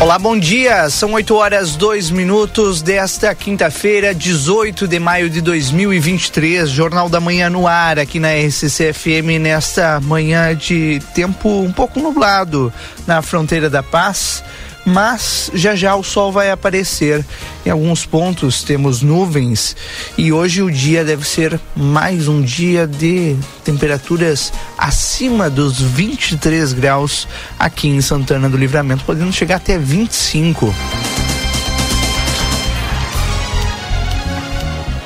Olá, 0.00 0.18
bom 0.18 0.38
dia. 0.38 0.88
São 0.88 1.12
8 1.12 1.34
horas 1.34 1.76
2 1.76 2.10
minutos 2.10 2.80
desta 2.80 3.34
quinta-feira, 3.34 4.14
18 4.14 4.88
de 4.88 4.98
maio 4.98 5.28
de 5.28 5.42
2023. 5.42 6.70
Jornal 6.70 7.06
da 7.10 7.20
Manhã 7.20 7.50
no 7.50 7.66
ar 7.66 7.98
aqui 7.98 8.18
na 8.18 8.30
RCC 8.32 8.94
FM 8.94 9.38
nesta 9.38 10.00
manhã 10.00 10.56
de 10.56 11.02
tempo 11.14 11.50
um 11.60 11.70
pouco 11.70 12.00
nublado 12.00 12.72
na 13.06 13.20
fronteira 13.20 13.68
da 13.68 13.82
paz 13.82 14.42
mas 14.84 15.50
já 15.54 15.74
já 15.74 15.94
o 15.94 16.02
sol 16.02 16.32
vai 16.32 16.50
aparecer. 16.50 17.24
Em 17.64 17.70
alguns 17.70 18.06
pontos 18.06 18.62
temos 18.62 19.02
nuvens 19.02 19.76
e 20.16 20.32
hoje 20.32 20.62
o 20.62 20.70
dia 20.70 21.04
deve 21.04 21.26
ser 21.26 21.60
mais 21.76 22.28
um 22.28 22.40
dia 22.40 22.86
de 22.86 23.36
temperaturas 23.64 24.52
acima 24.76 25.50
dos 25.50 25.80
23 25.80 26.72
graus 26.72 27.28
aqui 27.58 27.88
em 27.88 28.00
Santana 28.00 28.48
do 28.48 28.56
Livramento, 28.56 29.04
podendo 29.04 29.32
chegar 29.32 29.56
até 29.56 29.78
25. 29.78 30.74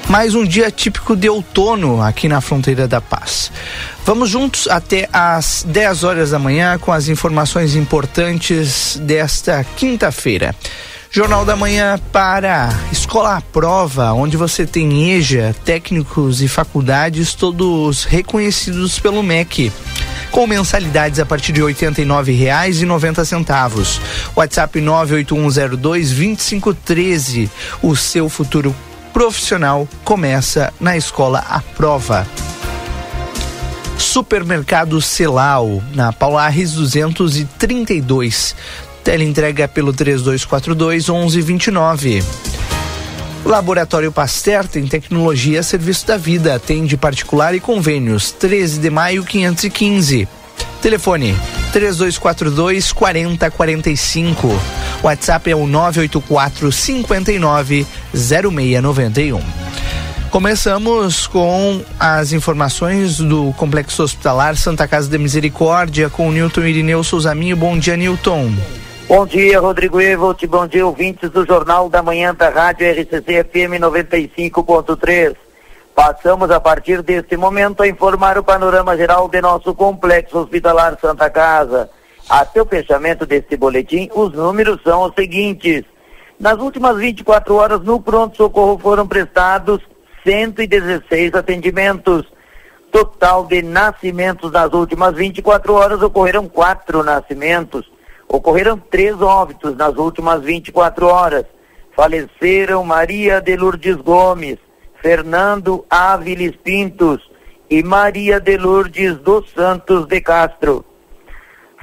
Mais 0.09 0.35
um 0.35 0.45
dia 0.45 0.71
típico 0.71 1.17
de 1.17 1.29
outono 1.29 2.01
aqui 2.03 2.29
na 2.29 2.41
fronteira 2.41 2.87
da 2.87 3.01
paz. 3.01 3.51
Vamos 4.05 4.31
juntos 4.31 4.69
até 4.69 5.09
às 5.13 5.65
10 5.67 6.05
horas 6.05 6.31
da 6.31 6.39
manhã 6.39 6.79
com 6.79 6.93
as 6.93 7.09
informações 7.09 7.75
importantes 7.75 8.97
desta 9.03 9.65
quinta-feira. 9.77 10.55
Jornal 11.11 11.45
da 11.45 11.55
Manhã 11.55 12.01
para 12.11 12.71
Escola 12.91 13.37
à 13.37 13.41
Prova, 13.41 14.13
onde 14.13 14.37
você 14.37 14.67
tem 14.67 15.13
EJA, 15.13 15.55
técnicos 15.65 16.43
e 16.43 16.49
faculdades 16.49 17.35
todos 17.35 18.03
reconhecidos 18.03 18.99
pelo 18.99 19.23
MEC. 19.23 19.73
Com 20.33 20.49
mensalidades 20.49 21.21
a 21.21 21.27
partir 21.27 21.53
de 21.53 21.63
R$ 21.63 21.73
89,90. 21.73 24.01
WhatsApp 24.35 24.81
98102 24.81 26.11
2513. 26.11 27.49
O 27.81 27.95
seu 27.95 28.29
futuro 28.29 28.75
profissional 29.15 29.89
começa 30.03 30.75
na 30.81 30.97
escola 30.97 31.39
à 31.49 31.61
prova. 31.61 32.27
Supermercado 33.97 35.01
Celal, 35.01 35.81
na 35.95 36.13
Paulares 36.13 36.73
232. 36.73 38.57
Teleentrega 39.05 39.69
pelo 39.69 39.93
3242 39.93 41.09
1129. 41.09 42.25
Laboratório 43.45 44.11
Pasteur 44.11 44.67
tem 44.67 44.85
tecnologia 44.85 45.61
a 45.61 45.63
serviço 45.63 46.09
da 46.09 46.17
vida. 46.17 46.57
Atende 46.57 46.97
particular 46.97 47.55
e 47.55 47.61
convênios. 47.61 48.33
13 48.33 48.81
de 48.81 48.91
maio 48.91 49.23
515. 49.23 50.27
Telefone 50.85 51.35
3242 51.73 52.93
4045. 52.93 54.49
WhatsApp 55.03 55.51
é 55.51 55.57
o 55.57 55.67
984 55.67 56.71
59 56.71 57.87
0691. 58.13 59.41
Começamos 60.31 61.27
com 61.27 61.81
as 61.99 62.35
informações 62.35 63.17
do 63.17 63.55
Complexo 63.55 64.03
Hospitalar 64.03 64.59
Santa 64.59 64.87
Casa 64.87 65.09
de 65.09 65.17
Misericórdia 65.17 66.11
com 66.11 66.31
Newton 66.31 66.65
Irineu 66.65 67.03
Souzaminho. 67.03 67.57
Bom 67.57 67.79
dia, 67.79 67.97
Newton. 67.97 68.53
Bom 69.09 69.27
dia, 69.27 69.59
Rodrigo 69.61 69.99
Evolt. 70.03 70.45
Bom 70.47 70.67
dia, 70.67 70.85
ouvintes 70.85 71.31
do 71.31 71.47
Jornal 71.47 71.89
da 71.89 72.03
Manhã 72.03 72.35
da 72.35 72.51
Rádio 72.51 72.87
RCC 72.91 73.43
FM 73.45 73.81
95.3. 73.81 75.44
Passamos 75.95 76.51
a 76.51 76.61
partir 76.61 77.03
deste 77.03 77.37
momento 77.37 77.83
a 77.83 77.87
informar 77.87 78.37
o 78.37 78.43
panorama 78.43 78.97
geral 78.97 79.29
de 79.29 79.41
nosso 79.41 79.73
Complexo 79.75 80.39
Hospitalar 80.39 80.99
Santa 81.01 81.31
Casa. 81.31 81.89
Até 82.29 82.61
o 82.61 82.67
fechamento 82.67 83.25
deste 83.25 83.57
boletim, 83.57 84.11
os 84.13 84.33
números 84.33 84.83
são 84.83 85.03
os 85.03 85.15
seguintes. 85.15 85.85
Nas 86.39 86.59
últimas 86.59 86.97
24 86.97 87.55
horas, 87.55 87.81
no 87.83 88.01
pronto-socorro 88.01 88.77
foram 88.77 89.07
prestados 89.07 89.81
116 90.25 91.33
atendimentos. 91.33 92.25
Total 92.91 93.47
de 93.47 93.63
nascimentos 93.63 94.51
nas 94.51 94.73
últimas 94.73 95.15
24 95.15 95.75
horas 95.75 96.03
ocorreram 96.03 96.49
quatro 96.49 97.05
nascimentos. 97.05 97.89
Ocorreram 98.29 98.77
três 98.79 99.23
óbitos 99.23 99.77
nas 99.77 99.97
últimas 99.97 100.43
24 100.43 101.07
horas. 101.07 101.45
Faleceram 101.95 102.83
Maria 102.83 103.41
de 103.41 103.57
Lourdes 103.57 103.97
Gomes, 103.97 104.59
Fernando 105.05 105.85
Áviles 105.91 106.57
Pintos 106.57 107.21
e 107.69 107.83
Maria 107.83 108.41
de 108.41 108.57
Lourdes 108.57 109.19
dos 109.19 109.51
Santos 109.51 110.07
de 110.07 110.19
Castro. 110.23 110.83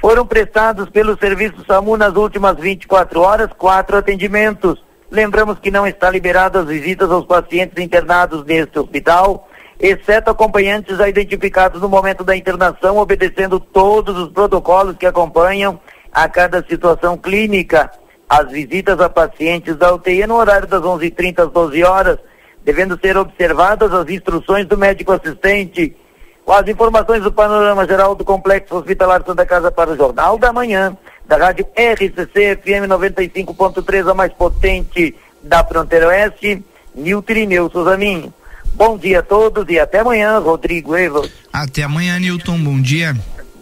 Foram 0.00 0.26
prestados 0.26 0.90
pelo 0.90 1.16
Serviço 1.16 1.64
SAMU 1.64 1.96
nas 1.96 2.16
últimas 2.16 2.58
24 2.58 3.20
horas 3.20 3.48
quatro 3.56 3.96
atendimentos. 3.96 4.82
Lembramos 5.08 5.60
que 5.60 5.70
não 5.70 5.86
está 5.86 6.10
liberado 6.10 6.58
as 6.58 6.66
visitas 6.66 7.12
aos 7.12 7.24
pacientes 7.24 7.80
internados 7.80 8.44
neste 8.44 8.76
hospital, 8.76 9.48
exceto 9.78 10.32
acompanhantes 10.32 10.98
já 10.98 11.08
identificados 11.08 11.80
no 11.80 11.88
momento 11.88 12.24
da 12.24 12.34
internação, 12.34 12.96
obedecendo 12.96 13.60
todos 13.60 14.18
os 14.18 14.32
protocolos 14.32 14.96
que 14.96 15.06
acompanham 15.06 15.78
a 16.12 16.28
cada 16.28 16.60
situação 16.64 17.16
clínica. 17.16 17.88
As 18.28 18.50
visitas 18.50 18.98
a 18.98 19.08
pacientes 19.08 19.76
da 19.76 19.94
UTI 19.94 20.26
no 20.26 20.34
horário 20.34 20.66
das 20.66 20.82
11h30 20.82 21.46
às 21.46 21.52
12 21.52 21.84
horas, 21.84 22.18
devendo 22.64 22.98
ser 23.00 23.16
observadas 23.16 23.92
as 23.92 24.08
instruções 24.08 24.66
do 24.66 24.78
médico 24.78 25.12
assistente 25.12 25.96
com 26.44 26.52
as 26.52 26.66
informações 26.66 27.22
do 27.22 27.32
panorama 27.32 27.86
geral 27.86 28.14
do 28.14 28.24
Complexo 28.24 28.76
Hospitalar 28.76 29.22
Santa 29.24 29.46
Casa 29.46 29.70
para 29.70 29.92
o 29.92 29.96
Jornal 29.96 30.38
da 30.38 30.52
Manhã, 30.52 30.96
da 31.26 31.36
rádio 31.36 31.66
RCC 31.76 32.56
FM 32.56 32.88
95.3, 32.88 34.10
a 34.10 34.14
mais 34.14 34.32
potente 34.32 35.14
da 35.42 35.64
fronteira 35.64 36.08
oeste, 36.08 36.62
Nilton 36.94 37.32
Irineu 37.32 37.70
Souzaminho. 37.70 38.32
Bom 38.74 38.96
dia 38.96 39.20
a 39.20 39.22
todos 39.22 39.66
e 39.68 39.78
até 39.78 40.00
amanhã, 40.00 40.38
Rodrigo 40.38 40.96
Evas. 40.96 41.30
Até 41.52 41.82
amanhã, 41.82 42.18
Nilton, 42.18 42.58
bom 42.58 42.80
dia. 42.80 43.14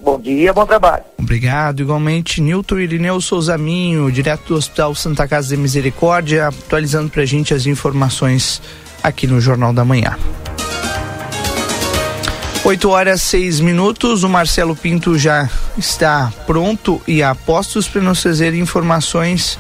Bom 0.03 0.19
dia, 0.19 0.53
bom 0.53 0.65
trabalho. 0.65 1.05
Obrigado. 1.19 1.81
Igualmente, 1.81 2.41
Nilton 2.41 2.79
Irineu 2.79 3.21
Souzaminho, 3.21 4.11
direto 4.11 4.49
do 4.49 4.55
Hospital 4.55 4.95
Santa 4.95 5.29
Casa 5.29 5.49
de 5.49 5.57
Misericórdia, 5.59 6.49
atualizando 6.49 7.11
pra 7.11 7.27
gente 7.27 7.53
as 7.53 7.67
informações 7.67 8.63
aqui 9.03 9.27
no 9.27 9.41
Jornal 9.41 9.73
da 9.73 9.85
Manhã. 9.85 10.17
8 12.63 12.91
horas 12.91 13.23
6 13.23 13.61
minutos, 13.61 14.23
o 14.23 14.29
Marcelo 14.29 14.77
Pinto 14.77 15.19
já 15.19 15.49
está 15.79 16.33
pronto 16.47 17.01
e 17.07 17.23
a 17.23 17.35
postos 17.35 17.89
para 17.89 18.03
nos 18.03 18.23
trazer 18.23 18.55
informações 18.55 19.59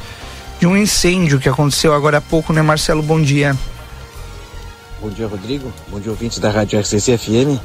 de 0.58 0.66
um 0.66 0.76
incêndio 0.76 1.40
que 1.40 1.48
aconteceu 1.48 1.94
agora 1.94 2.18
há 2.18 2.20
pouco, 2.20 2.52
né, 2.52 2.60
Marcelo? 2.60 3.02
Bom 3.02 3.20
dia. 3.20 3.56
Bom 5.00 5.08
dia, 5.08 5.26
Rodrigo. 5.26 5.72
Bom 5.88 5.98
dia, 5.98 6.10
ouvintes 6.10 6.38
da 6.38 6.50
Rádio 6.50 6.78
RCC 6.78 7.16
FM. 7.16 7.58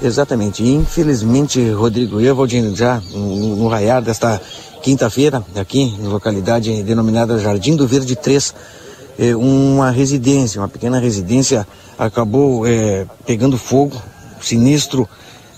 Exatamente. 0.00 0.62
Infelizmente, 0.62 1.70
Rodrigo, 1.70 2.18
eu 2.18 2.34
vou 2.34 2.48
já 2.74 3.02
no, 3.12 3.56
no 3.56 3.68
raiar 3.68 4.00
desta 4.00 4.40
quinta-feira, 4.82 5.44
aqui 5.54 5.94
na 5.98 6.08
localidade 6.08 6.82
denominada 6.82 7.38
Jardim 7.38 7.76
do 7.76 7.86
Verde 7.86 8.16
3, 8.16 8.54
eh, 9.18 9.34
uma 9.34 9.90
residência, 9.90 10.60
uma 10.60 10.68
pequena 10.68 10.98
residência, 10.98 11.66
acabou 11.98 12.66
eh, 12.66 13.06
pegando 13.26 13.58
fogo 13.58 14.00
sinistro 14.40 15.08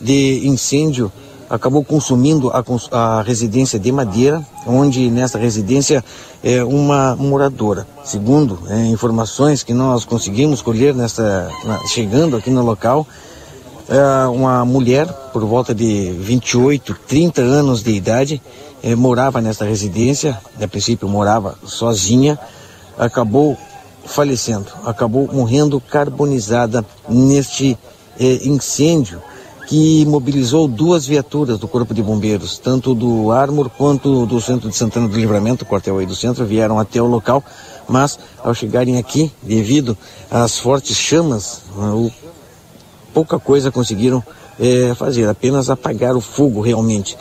de 0.01 0.47
incêndio 0.47 1.13
acabou 1.51 1.85
consumindo 1.85 2.49
a, 2.51 2.63
a, 2.93 3.23
residência 3.23 3.77
de 3.77 3.91
Madeira, 3.91 4.41
onde 4.65 5.11
nessa 5.11 5.37
residência 5.37 6.05
é 6.45 6.63
uma 6.63 7.17
moradora. 7.17 7.85
Segundo 8.05 8.61
é, 8.69 8.87
informações 8.87 9.65
que 9.65 9.75
nós 9.75 10.05
conseguimos 10.05 10.63
colher 10.63 10.95
nessa, 10.95 11.51
na, 11.65 11.85
chegando 11.89 12.37
aqui 12.37 12.51
no 12.51 12.65
local, 12.65 13.05
é 13.89 14.29
uma 14.29 14.65
mulher 14.65 15.09
por 15.33 15.45
volta 15.45 15.75
de 15.75 16.13
28, 16.13 16.97
30 17.09 17.43
anos 17.43 17.83
de 17.83 17.91
idade 17.91 18.41
é, 18.81 18.95
morava 18.95 19.41
nessa 19.41 19.65
residência, 19.65 20.41
a 20.63 20.69
princípio 20.69 21.09
morava 21.09 21.57
sozinha, 21.65 22.39
acabou 23.01 23.57
falecendo, 24.05 24.67
acabou 24.85 25.29
morrendo 25.33 25.81
carbonizada 25.81 26.85
neste 27.09 27.79
é, 28.19 28.47
incêndio 28.47 29.23
que 29.67 30.05
mobilizou 30.05 30.67
duas 30.67 31.07
viaturas 31.07 31.59
do 31.59 31.69
Corpo 31.69 31.95
de 31.95 32.03
Bombeiros, 32.03 32.59
tanto 32.59 32.93
do 32.93 33.31
Armor 33.31 33.71
quanto 33.71 34.27
do 34.27 34.41
Centro 34.41 34.69
de 34.69 34.77
Santana 34.77 35.09
do 35.09 35.17
Livramento, 35.17 35.65
quartel 35.65 35.99
aí 35.99 36.07
do 36.07 36.17
centro, 36.17 36.45
vieram 36.45 36.79
até 36.79 37.01
o 37.01 37.07
local, 37.07 37.43
mas 37.89 38.19
ao 38.43 38.53
chegarem 38.53 38.99
aqui, 38.99 39.31
devido 39.41 39.97
às 40.29 40.59
fortes 40.59 40.97
chamas, 40.97 41.63
o 41.77 42.11
pouca 43.15 43.39
coisa 43.39 43.71
conseguiram 43.71 44.23
é, 44.59 44.93
fazer, 44.95 45.29
apenas 45.29 45.71
apagar 45.71 46.17
o 46.17 46.21
fogo 46.21 46.61
realmente. 46.61 47.17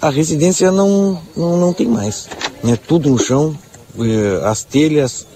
A 0.00 0.10
residência 0.10 0.70
não, 0.70 1.20
não, 1.36 1.56
não 1.56 1.72
tem 1.72 1.88
mais, 1.88 2.28
né? 2.62 2.78
tudo 2.86 3.10
no 3.10 3.18
chão, 3.18 3.56
é, 4.00 4.46
as 4.46 4.64
telhas, 4.64 5.26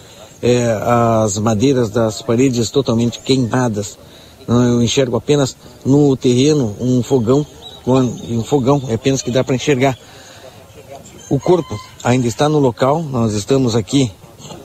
é, 0.42 0.76
as 1.24 1.38
madeiras 1.38 1.90
das 1.90 2.22
paredes 2.22 2.70
totalmente 2.70 3.18
queimadas. 3.20 3.98
Eu 4.46 4.82
enxergo 4.82 5.16
apenas 5.16 5.56
no 5.84 6.16
terreno 6.16 6.74
um 6.80 7.02
fogão, 7.02 7.46
um 7.86 8.42
fogão, 8.42 8.82
é 8.88 8.94
apenas 8.94 9.22
que 9.22 9.30
dá 9.30 9.44
para 9.44 9.54
enxergar. 9.54 9.96
O 11.30 11.38
corpo 11.38 11.78
ainda 12.04 12.26
está 12.26 12.48
no 12.48 12.58
local, 12.58 13.02
nós 13.02 13.32
estamos 13.32 13.74
aqui 13.74 14.10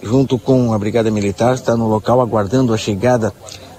junto 0.01 0.37
com 0.37 0.73
a 0.73 0.79
Brigada 0.79 1.11
Militar, 1.11 1.53
está 1.53 1.77
no 1.77 1.87
local 1.87 2.19
aguardando 2.21 2.73
a 2.73 2.77
chegada 2.77 3.33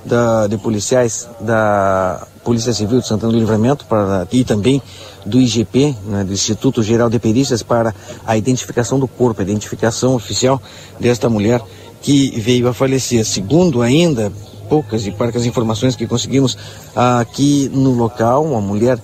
da, 0.04 0.46
de 0.46 0.56
policiais 0.56 1.28
da 1.40 2.26
Polícia 2.48 2.72
Civil 2.72 3.00
de 3.02 3.06
Santana 3.06 3.30
do 3.30 3.38
Livramento 3.38 3.84
para, 3.84 4.26
e 4.32 4.42
também 4.42 4.80
do 5.26 5.38
IGP, 5.38 5.94
né, 6.06 6.24
do 6.24 6.32
Instituto 6.32 6.82
Geral 6.82 7.10
de 7.10 7.18
Perícias, 7.18 7.62
para 7.62 7.94
a 8.26 8.38
identificação 8.38 8.98
do 8.98 9.06
corpo, 9.06 9.42
a 9.42 9.44
identificação 9.44 10.14
oficial 10.14 10.58
desta 10.98 11.28
mulher 11.28 11.60
que 12.00 12.30
veio 12.40 12.66
a 12.66 12.72
falecer. 12.72 13.22
Segundo 13.26 13.82
ainda 13.82 14.32
poucas 14.66 15.06
e 15.06 15.10
parcas 15.10 15.44
informações 15.44 15.94
que 15.94 16.06
conseguimos 16.06 16.56
aqui 16.96 17.70
no 17.70 17.90
local, 17.90 18.46
uma 18.46 18.62
mulher 18.62 18.98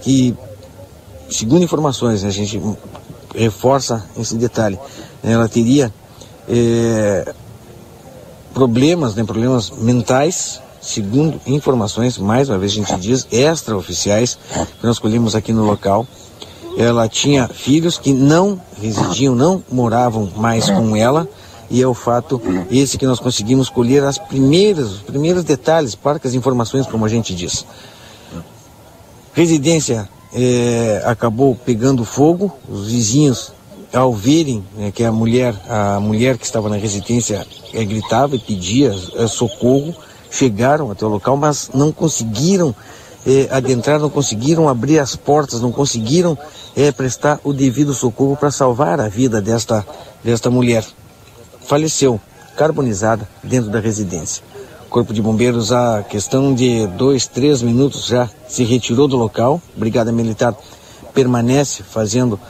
que, 0.00 0.34
segundo 1.30 1.62
informações, 1.62 2.24
a 2.24 2.30
gente 2.30 2.60
reforça 3.32 4.04
esse 4.18 4.34
detalhe, 4.34 4.76
ela 5.22 5.48
teria 5.48 5.94
é, 6.48 7.32
problemas, 8.52 9.14
né, 9.14 9.22
problemas 9.22 9.70
mentais, 9.70 10.60
segundo 10.80 11.40
informações, 11.46 12.16
mais 12.18 12.48
uma 12.48 12.58
vez 12.58 12.72
a 12.72 12.74
gente 12.76 12.96
diz, 12.96 13.26
extraoficiais, 13.30 14.38
que 14.80 14.86
nós 14.86 14.98
colhemos 14.98 15.34
aqui 15.34 15.52
no 15.52 15.64
local. 15.64 16.06
Ela 16.78 17.08
tinha 17.08 17.48
filhos 17.48 17.98
que 17.98 18.12
não 18.12 18.60
residiam, 18.80 19.34
não 19.34 19.62
moravam 19.70 20.30
mais 20.36 20.70
com 20.70 20.96
ela, 20.96 21.28
e 21.68 21.82
é 21.82 21.86
o 21.86 21.94
fato 21.94 22.40
esse 22.70 22.98
que 22.98 23.06
nós 23.06 23.20
conseguimos 23.20 23.68
colher 23.68 24.02
as 24.04 24.18
primeiras, 24.18 24.90
os 24.90 25.00
primeiros 25.00 25.44
detalhes, 25.44 25.94
parcas 25.94 26.34
informações, 26.34 26.86
como 26.86 27.04
a 27.04 27.08
gente 27.08 27.34
diz. 27.34 27.64
Residência 29.32 30.08
é, 30.32 31.02
acabou 31.04 31.54
pegando 31.54 32.04
fogo, 32.04 32.52
os 32.68 32.88
vizinhos 32.88 33.52
ao 33.92 34.12
verem 34.12 34.64
né, 34.76 34.90
que 34.92 35.04
a 35.04 35.10
mulher, 35.10 35.54
a 35.68 35.98
mulher 36.00 36.38
que 36.38 36.44
estava 36.44 36.68
na 36.68 36.76
residência 36.76 37.46
é, 37.72 37.84
gritava 37.84 38.36
e 38.36 38.38
pedia 38.38 38.94
é, 39.16 39.26
socorro, 39.26 39.94
chegaram 40.30 40.90
até 40.90 41.04
o 41.04 41.08
local, 41.08 41.36
mas 41.36 41.70
não 41.74 41.92
conseguiram 41.92 42.74
é, 43.26 43.48
adentrar, 43.50 43.98
não 43.98 44.08
conseguiram 44.08 44.68
abrir 44.68 44.98
as 44.98 45.16
portas, 45.16 45.60
não 45.60 45.72
conseguiram 45.72 46.38
prestar 46.96 47.38
o 47.44 47.52
devido 47.52 47.92
socorro 47.92 48.36
para 48.36 48.50
salvar 48.50 49.00
a 49.00 49.08
vida 49.08 49.40
desta, 49.40 49.84
desta 50.24 50.48
mulher. 50.48 50.84
Faleceu, 51.66 52.18
carbonizada, 52.56 53.28
dentro 53.42 53.70
da 53.70 53.80
residência. 53.80 54.42
O 54.86 54.90
Corpo 54.90 55.12
de 55.12 55.22
Bombeiros, 55.22 55.72
a 55.72 56.02
questão 56.02 56.54
de 56.54 56.86
dois, 56.88 57.26
três 57.26 57.62
minutos 57.62 58.06
já 58.06 58.28
se 58.48 58.64
retirou 58.64 59.06
do 59.06 59.16
local. 59.16 59.60
Brigada 59.76 60.10
Militar 60.10 60.54
permanece 61.14 61.82
fazendo 61.82 62.40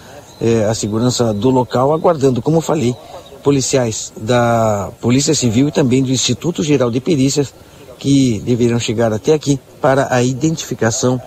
eh, 0.40 0.64
a 0.64 0.74
segurança 0.74 1.34
do 1.34 1.50
local, 1.50 1.92
aguardando, 1.92 2.40
como 2.40 2.60
falei, 2.60 2.96
policiais 3.42 4.12
da 4.16 4.90
Polícia 5.00 5.34
Civil 5.34 5.68
e 5.68 5.72
também 5.72 6.02
do 6.02 6.10
Instituto 6.10 6.62
Geral 6.62 6.90
de 6.90 7.00
Perícias 7.00 7.52
que 7.98 8.40
deverão 8.40 8.80
chegar 8.80 9.12
até 9.12 9.34
aqui 9.34 9.60
para 9.80 10.12
a 10.12 10.22
identificação 10.22 11.20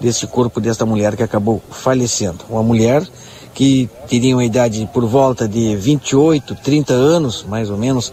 desse 0.00 0.26
corpo 0.26 0.60
desta 0.60 0.86
mulher 0.86 1.16
que 1.16 1.22
acabou 1.22 1.62
falecendo. 1.70 2.44
Uma 2.48 2.62
mulher 2.62 3.06
que 3.54 3.88
teria 4.08 4.34
uma 4.34 4.44
idade 4.44 4.88
por 4.92 5.04
volta 5.04 5.46
de 5.46 5.76
28, 5.76 6.54
30 6.56 6.92
anos, 6.92 7.44
mais 7.48 7.70
ou 7.70 7.76
menos, 7.76 8.12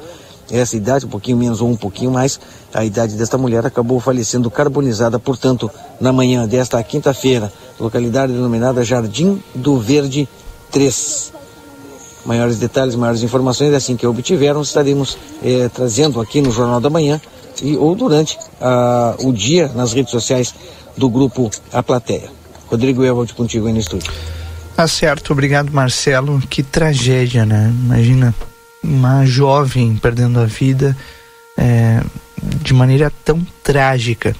essa 0.51 0.75
idade, 0.75 1.05
um 1.05 1.09
pouquinho 1.09 1.37
menos 1.37 1.61
ou 1.61 1.69
um 1.69 1.75
pouquinho 1.75 2.11
mais, 2.11 2.39
a 2.73 2.83
idade 2.83 3.15
desta 3.15 3.37
mulher 3.37 3.65
acabou 3.65 3.99
falecendo 3.99 4.49
carbonizada, 4.49 5.19
portanto, 5.19 5.69
na 6.01 6.11
manhã 6.11 6.47
desta 6.47 6.81
quinta-feira, 6.83 7.51
localidade 7.79 8.33
denominada 8.33 8.83
Jardim 8.83 9.41
do 9.53 9.77
Verde 9.77 10.27
3. 10.71 11.38
Maiores 12.25 12.57
detalhes, 12.57 12.95
maiores 12.95 13.23
informações, 13.23 13.73
assim 13.73 13.95
que 13.95 14.05
obtiveram, 14.05 14.61
estaremos 14.61 15.17
eh, 15.43 15.69
trazendo 15.73 16.19
aqui 16.19 16.41
no 16.41 16.51
Jornal 16.51 16.81
da 16.81 16.89
Manhã 16.89 17.19
e, 17.61 17.75
ou 17.77 17.95
durante 17.95 18.37
ah, 18.61 19.15
o 19.19 19.31
dia 19.31 19.71
nas 19.75 19.93
redes 19.93 20.11
sociais 20.11 20.53
do 20.97 21.09
grupo 21.09 21.49
A 21.71 21.81
Plateia. 21.81 22.29
Rodrigo 22.67 23.03
Evald 23.03 23.33
contigo 23.33 23.67
aí 23.67 23.73
no 23.73 23.79
estúdio. 23.79 24.11
Tá 24.75 24.87
certo, 24.87 25.33
obrigado 25.33 25.71
Marcelo. 25.71 26.41
Que 26.49 26.63
tragédia, 26.63 27.45
né? 27.45 27.73
Imagina 27.85 28.33
uma 28.83 29.25
jovem 29.25 29.95
perdendo 29.95 30.39
a 30.39 30.45
vida 30.45 30.95
é, 31.57 32.01
de 32.41 32.73
maneira 32.73 33.11
tão 33.25 33.45
trágica. 33.63 34.35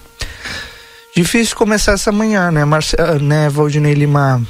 Difícil 1.15 1.57
começar 1.57 1.93
essa 1.93 2.11
manhã, 2.11 2.51
né, 2.51 2.63
Marcelo, 2.63 3.19
né, 3.19 3.49
Valdinei 3.49 3.93
Lima? 3.93 4.41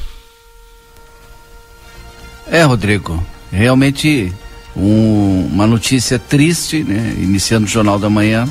É, 2.51 2.63
Rodrigo, 2.63 3.23
realmente 3.51 4.33
um, 4.75 5.49
uma 5.51 5.67
notícia 5.67 6.17
triste, 6.17 6.83
né? 6.83 7.15
Iniciando 7.17 7.65
o 7.65 7.69
Jornal 7.69 7.99
da 7.99 8.09
Manhã, 8.09 8.47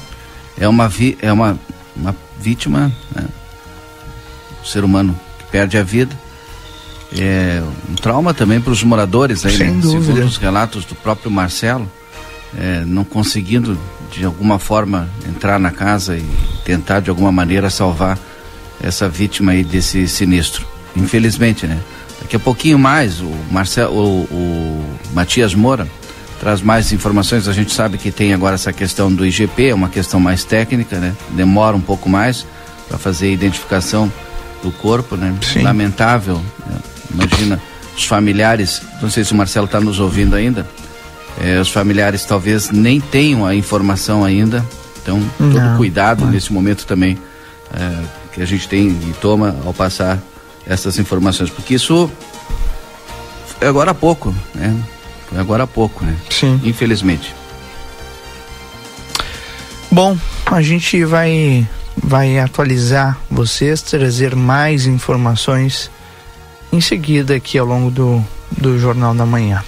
é 0.59 0.69
uma, 0.69 0.89
vi, 0.89 1.17
é 1.21 1.33
uma, 1.33 1.59
uma 1.97 2.15
vítima, 2.41 2.93
né? 3.15 3.25
um 4.61 4.65
ser 4.65 4.85
humano 4.85 5.19
que 5.39 5.45
perde 5.47 5.79
a 5.79 5.83
vida. 5.83 6.17
É 7.17 7.63
um 7.89 7.95
trauma 7.95 8.35
também 8.35 8.61
para 8.61 8.73
os 8.73 8.83
moradores 8.83 9.47
aí, 9.47 9.57
Sem 9.57 9.71
né? 9.71 9.81
Dúvida. 9.81 10.05
Segundo 10.05 10.27
os 10.27 10.37
relatos 10.37 10.85
do 10.85 10.95
próprio 10.95 11.31
Marcelo, 11.31 11.91
é, 12.57 12.85
não 12.85 13.03
conseguindo 13.03 13.79
de 14.13 14.25
alguma 14.25 14.59
forma 14.59 15.09
entrar 15.27 15.59
na 15.59 15.71
casa 15.71 16.17
e 16.17 16.25
tentar 16.65 17.01
de 17.01 17.11
alguma 17.11 17.33
maneira 17.33 17.71
salvar 17.71 18.19
essa 18.83 19.09
vítima 19.09 19.53
aí 19.53 19.65
desse 19.65 20.07
sinistro. 20.07 20.67
Infelizmente, 20.95 21.67
né? 21.67 21.81
Daqui 22.29 22.37
a 22.37 22.41
pouquinho 22.41 22.79
mais, 22.79 23.23
o, 23.23 23.35
Marcelo, 23.51 23.95
o, 23.95 24.25
o 24.31 24.99
Matias 25.15 25.55
Moura 25.55 25.89
traz 26.39 26.61
mais 26.61 26.93
informações. 26.93 27.49
A 27.49 27.55
gente 27.55 27.73
sabe 27.73 27.97
que 27.97 28.11
tem 28.11 28.35
agora 28.35 28.55
essa 28.55 28.71
questão 28.71 29.11
do 29.11 29.25
IGP, 29.25 29.69
é 29.69 29.75
uma 29.75 29.89
questão 29.89 30.21
mais 30.21 30.45
técnica, 30.45 30.99
né? 30.99 31.17
Demora 31.31 31.75
um 31.75 31.81
pouco 31.81 32.07
mais 32.07 32.47
para 32.87 32.99
fazer 32.99 33.29
a 33.29 33.31
identificação 33.31 34.13
do 34.63 34.71
corpo, 34.71 35.17
né? 35.17 35.35
Sim. 35.41 35.63
Lamentável. 35.63 36.39
Né? 36.67 36.77
Imagina 37.15 37.63
os 37.97 38.05
familiares, 38.05 38.83
não 39.01 39.09
sei 39.09 39.25
se 39.25 39.33
o 39.33 39.35
Marcelo 39.35 39.65
está 39.65 39.81
nos 39.81 39.99
ouvindo 39.99 40.37
ainda. 40.37 40.69
É, 41.43 41.59
os 41.59 41.71
familiares 41.71 42.27
talvez 42.27 42.71
nem 42.71 43.01
tenham 43.01 43.47
a 43.47 43.55
informação 43.55 44.23
ainda. 44.23 44.63
Então, 45.03 45.19
todo 45.39 45.55
não, 45.55 45.79
cuidado 45.79 46.27
não. 46.27 46.31
nesse 46.31 46.53
momento 46.53 46.85
também 46.85 47.17
é, 47.73 48.05
que 48.35 48.43
a 48.43 48.47
gente 48.47 48.69
tem 48.69 48.89
e 48.89 49.15
toma 49.19 49.57
ao 49.65 49.73
passar 49.73 50.19
essas 50.69 50.99
informações, 50.99 51.51
porque 51.51 51.75
isso 51.75 52.11
é 53.61 53.67
agora 53.67 53.91
há 53.93 53.95
pouco, 53.95 54.35
né? 54.55 54.77
Foi 55.29 55.39
agora 55.39 55.65
há 55.65 55.67
pouco, 55.67 56.05
né? 56.05 56.17
Sim. 56.31 56.61
Infelizmente. 56.63 57.35
Bom, 59.91 60.17
a 60.47 60.63
gente 60.63 61.05
vai 61.05 61.67
vai 61.97 62.39
atualizar 62.39 63.19
vocês, 63.29 63.83
trazer 63.83 64.37
mais 64.37 64.87
informações 64.87 65.91
em 66.73 66.81
seguida 66.81 67.35
aqui 67.35 67.59
ao 67.59 67.67
longo 67.67 67.91
do, 67.91 68.25
do 68.53 68.79
Jornal 68.79 69.15
da 69.15 69.27
Manhã. 69.27 69.65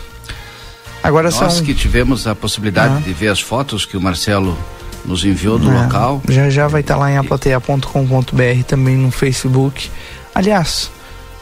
Agora 1.03 1.31
Nós 1.31 1.55
são... 1.55 1.65
que 1.65 1.75
tivemos 1.75 2.27
a 2.27 2.35
possibilidade 2.35 2.95
ah. 2.99 3.01
de 3.01 3.13
ver 3.13 3.29
as 3.29 3.41
fotos 3.41 3.85
que 3.85 3.97
o 3.97 4.01
Marcelo 4.01 4.57
nos 5.05 5.25
enviou 5.25 5.59
do 5.59 5.71
é, 5.71 5.83
local. 5.83 6.23
Já 6.29 6.51
já 6.51 6.69
vai 6.69 6.83
estar 6.83 6.95
tá 6.95 7.01
lá 7.01 7.11
em 7.11 7.17
aplateia.com.br 7.17 8.65
também 8.67 8.97
no 8.97 9.11
Facebook. 9.11 9.91
Aliás, 10.35 10.91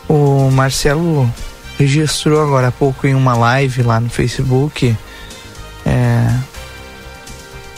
o 0.09 0.51
Marcelo 0.51 1.31
registrou 1.79 2.43
agora 2.43 2.69
há 2.69 2.73
pouco 2.73 3.07
em 3.07 3.15
uma 3.15 3.37
live 3.37 3.83
lá 3.83 4.01
no 4.01 4.11
Facebook 4.11 4.97
é, 5.89 6.35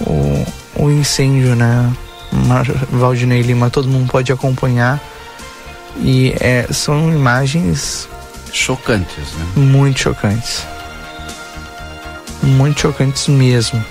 o, 0.00 0.84
o 0.84 0.90
incêndio, 0.90 1.54
né? 1.54 1.92
Valdinei 2.90 3.42
Lima, 3.42 3.70
todo 3.70 3.88
mundo 3.88 4.10
pode 4.10 4.32
acompanhar. 4.32 5.00
E 5.96 6.34
é, 6.40 6.66
são 6.72 7.10
imagens 7.12 8.08
chocantes, 8.52 9.32
né? 9.34 9.46
Muito 9.56 10.00
chocantes. 10.00 10.64
Muito 12.42 12.80
chocantes 12.80 13.28
mesmo. 13.28 13.84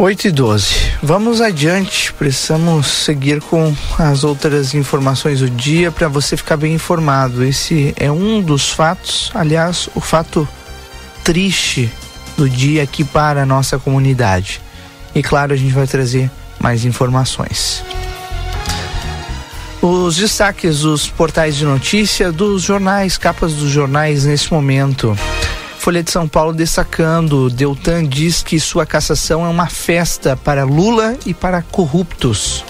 8 0.00 0.28
e 0.28 0.30
12. 0.30 0.74
Vamos 1.02 1.40
adiante, 1.40 2.12
precisamos 2.12 2.86
seguir 2.86 3.40
com 3.40 3.74
as 3.98 4.22
outras 4.22 4.72
informações 4.72 5.40
do 5.40 5.50
dia 5.50 5.90
para 5.90 6.06
você 6.06 6.36
ficar 6.36 6.56
bem 6.56 6.72
informado. 6.72 7.42
Esse 7.42 7.92
é 7.96 8.08
um 8.08 8.40
dos 8.40 8.70
fatos, 8.70 9.32
aliás, 9.34 9.88
o 9.96 10.00
fato 10.00 10.46
triste 11.24 11.92
do 12.36 12.48
dia 12.48 12.84
aqui 12.84 13.02
para 13.02 13.42
a 13.42 13.46
nossa 13.46 13.76
comunidade. 13.76 14.60
E 15.16 15.20
claro, 15.20 15.52
a 15.52 15.56
gente 15.56 15.74
vai 15.74 15.88
trazer 15.88 16.30
mais 16.60 16.84
informações. 16.84 17.82
Os 19.82 20.14
destaques 20.14 20.82
dos 20.82 21.08
portais 21.08 21.56
de 21.56 21.64
notícia, 21.64 22.30
dos 22.30 22.62
jornais, 22.62 23.18
capas 23.18 23.52
dos 23.54 23.70
jornais 23.70 24.24
nesse 24.24 24.52
momento. 24.52 25.18
Folha 25.78 26.02
de 26.02 26.10
São 26.10 26.28
Paulo 26.28 26.52
destacando: 26.52 27.48
Deltan 27.48 28.04
diz 28.04 28.42
que 28.42 28.60
sua 28.60 28.84
cassação 28.84 29.46
é 29.46 29.48
uma 29.48 29.68
festa 29.68 30.36
para 30.36 30.64
Lula 30.64 31.16
e 31.24 31.32
para 31.32 31.62
corruptos. 31.62 32.64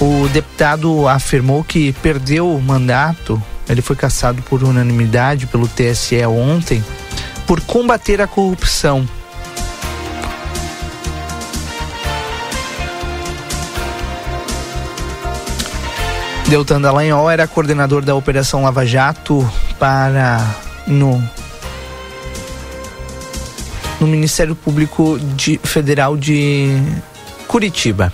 O 0.00 0.28
deputado 0.28 1.06
afirmou 1.06 1.62
que 1.62 1.92
perdeu 2.02 2.50
o 2.50 2.60
mandato, 2.60 3.40
ele 3.68 3.80
foi 3.80 3.94
cassado 3.94 4.42
por 4.42 4.62
unanimidade 4.62 5.46
pelo 5.46 5.68
TSE 5.68 6.24
ontem, 6.26 6.84
por 7.46 7.60
combater 7.60 8.20
a 8.20 8.26
corrupção. 8.26 9.08
Deltan 16.48 16.80
Dallagnol 16.80 17.30
era 17.30 17.46
coordenador 17.46 18.02
da 18.02 18.14
Operação 18.14 18.62
Lava 18.62 18.86
Jato 18.86 19.48
para 19.78 20.65
no 20.86 21.22
no 24.00 24.06
Ministério 24.06 24.54
Público 24.54 25.18
de, 25.18 25.58
Federal 25.62 26.16
de 26.16 26.68
Curitiba. 27.48 28.12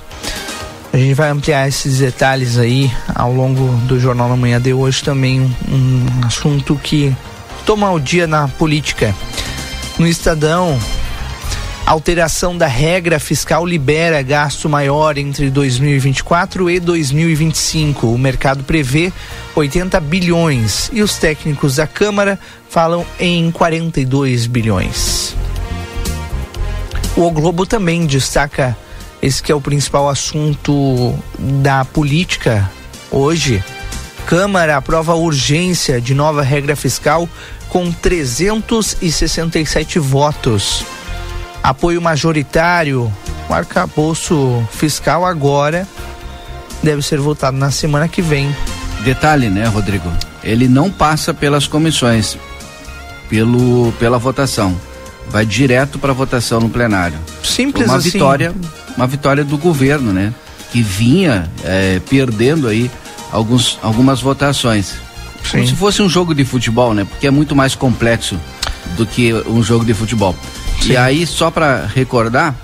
A 0.92 0.96
gente 0.96 1.14
vai 1.14 1.30
ampliar 1.30 1.66
esses 1.66 1.98
detalhes 1.98 2.58
aí 2.58 2.90
ao 3.14 3.32
longo 3.32 3.66
do 3.86 3.98
Jornal 3.98 4.28
da 4.28 4.36
Manhã 4.36 4.60
de 4.60 4.74
hoje 4.74 5.02
também 5.02 5.40
um, 5.40 6.26
assunto 6.26 6.76
que 6.76 7.16
toma 7.64 7.90
o 7.90 7.98
dia 7.98 8.26
na 8.26 8.46
política. 8.46 9.14
No 9.98 10.06
Estadão, 10.06 10.78
alteração 11.92 12.56
da 12.56 12.66
regra 12.66 13.20
fiscal 13.20 13.66
libera 13.66 14.22
gasto 14.22 14.68
maior 14.68 15.18
entre 15.18 15.50
2024 15.50 16.70
e 16.70 16.80
2025. 16.80 18.06
O 18.06 18.18
mercado 18.18 18.64
prevê 18.64 19.12
80 19.54 20.00
bilhões 20.00 20.90
e 20.92 21.02
os 21.02 21.16
técnicos 21.16 21.76
da 21.76 21.86
Câmara 21.86 22.38
falam 22.68 23.04
em 23.20 23.50
42 23.50 24.46
bilhões. 24.46 25.36
O 27.14 27.30
Globo 27.30 27.66
também 27.66 28.06
destaca 28.06 28.74
esse 29.20 29.42
que 29.42 29.52
é 29.52 29.54
o 29.54 29.60
principal 29.60 30.08
assunto 30.08 31.14
da 31.38 31.84
política 31.84 32.70
hoje. 33.10 33.62
Câmara 34.24 34.78
aprova 34.78 35.12
a 35.12 35.16
urgência 35.16 36.00
de 36.00 36.14
nova 36.14 36.42
regra 36.42 36.74
fiscal 36.74 37.28
com 37.68 37.92
367 37.92 39.98
votos. 39.98 40.86
Apoio 41.62 42.02
majoritário, 42.02 43.12
o 43.48 43.54
arcabouço 43.54 44.66
fiscal 44.72 45.24
agora 45.24 45.86
deve 46.82 47.02
ser 47.02 47.18
votado 47.18 47.56
na 47.56 47.70
semana 47.70 48.08
que 48.08 48.20
vem. 48.20 48.54
Detalhe, 49.04 49.48
né, 49.48 49.66
Rodrigo? 49.66 50.10
Ele 50.42 50.66
não 50.66 50.90
passa 50.90 51.32
pelas 51.32 51.66
comissões, 51.66 52.36
pelo 53.28 53.92
pela 53.98 54.18
votação 54.18 54.76
vai 55.32 55.46
direto 55.46 55.98
para 55.98 56.12
votação 56.12 56.60
no 56.60 56.68
plenário. 56.68 57.18
Simples 57.42 57.88
uma 57.88 57.96
assim. 57.96 58.10
vitória, 58.10 58.54
uma 58.96 59.06
vitória 59.06 59.44
do 59.44 59.56
governo, 59.56 60.12
né? 60.12 60.32
Que 60.70 60.82
vinha 60.82 61.50
é, 61.64 62.00
perdendo 62.08 62.68
aí 62.68 62.90
alguns, 63.30 63.78
algumas 63.82 64.20
votações. 64.20 64.94
Sim. 65.42 65.50
Como 65.52 65.66
se 65.66 65.74
fosse 65.74 66.02
um 66.02 66.08
jogo 66.08 66.34
de 66.34 66.44
futebol, 66.44 66.94
né? 66.94 67.04
Porque 67.04 67.26
é 67.26 67.30
muito 67.30 67.56
mais 67.56 67.74
complexo 67.74 68.38
do 68.96 69.06
que 69.06 69.32
um 69.46 69.62
jogo 69.62 69.84
de 69.84 69.94
futebol. 69.94 70.36
Sim. 70.82 70.92
E 70.92 70.96
aí, 70.96 71.26
só 71.26 71.50
para 71.50 71.86
recordar, 71.86 72.56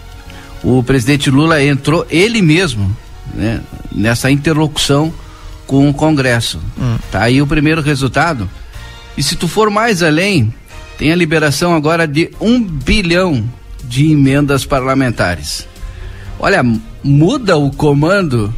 o 0.62 0.82
presidente 0.82 1.30
Lula 1.30 1.62
entrou 1.62 2.06
ele 2.10 2.42
mesmo, 2.42 2.94
né? 3.32 3.60
Nessa 3.92 4.30
interlocução 4.30 5.12
com 5.66 5.88
o 5.88 5.94
Congresso. 5.94 6.58
Hum. 6.78 6.96
Tá 7.12 7.22
aí 7.22 7.40
o 7.40 7.46
primeiro 7.46 7.80
resultado. 7.80 8.50
E 9.16 9.22
se 9.22 9.36
tu 9.36 9.46
for 9.46 9.70
mais 9.70 10.02
além, 10.02 10.52
tem 10.96 11.12
a 11.12 11.16
liberação 11.16 11.74
agora 11.74 12.08
de 12.08 12.30
um 12.40 12.60
bilhão 12.60 13.48
de 13.84 14.10
emendas 14.10 14.64
parlamentares. 14.64 15.66
Olha, 16.40 16.64
muda 17.02 17.56
o 17.56 17.70
comando, 17.70 18.54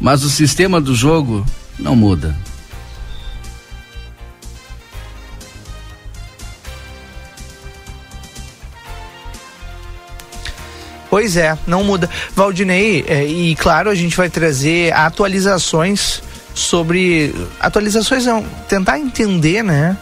mas 0.00 0.24
o 0.24 0.30
sistema 0.30 0.80
do 0.80 0.94
jogo 0.94 1.46
não 1.78 1.94
muda. 1.94 2.36
Pois 11.10 11.36
é, 11.36 11.56
não 11.66 11.82
muda. 11.82 12.08
Valdinei, 12.34 13.04
é, 13.08 13.24
e 13.24 13.54
claro, 13.56 13.88
a 13.90 13.94
gente 13.94 14.16
vai 14.16 14.28
trazer 14.28 14.92
atualizações 14.92 16.22
sobre. 16.54 17.34
Atualizações 17.60 18.26
não, 18.26 18.44
tentar 18.68 18.98
entender, 18.98 19.62
né? 19.62 19.96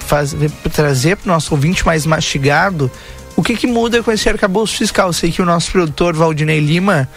Fazer, 0.00 0.50
trazer 0.72 1.16
para 1.16 1.30
o 1.30 1.32
nosso 1.32 1.54
ouvinte 1.54 1.84
mais 1.84 2.06
mastigado 2.06 2.90
o 3.36 3.42
que, 3.42 3.56
que 3.56 3.66
muda 3.66 4.02
com 4.02 4.10
esse 4.10 4.28
arcabouço 4.28 4.76
fiscal. 4.76 5.12
Sei 5.12 5.30
que 5.30 5.42
o 5.42 5.44
nosso 5.44 5.70
produtor 5.70 6.14
Valdinei 6.14 6.60
Lima 6.60 7.08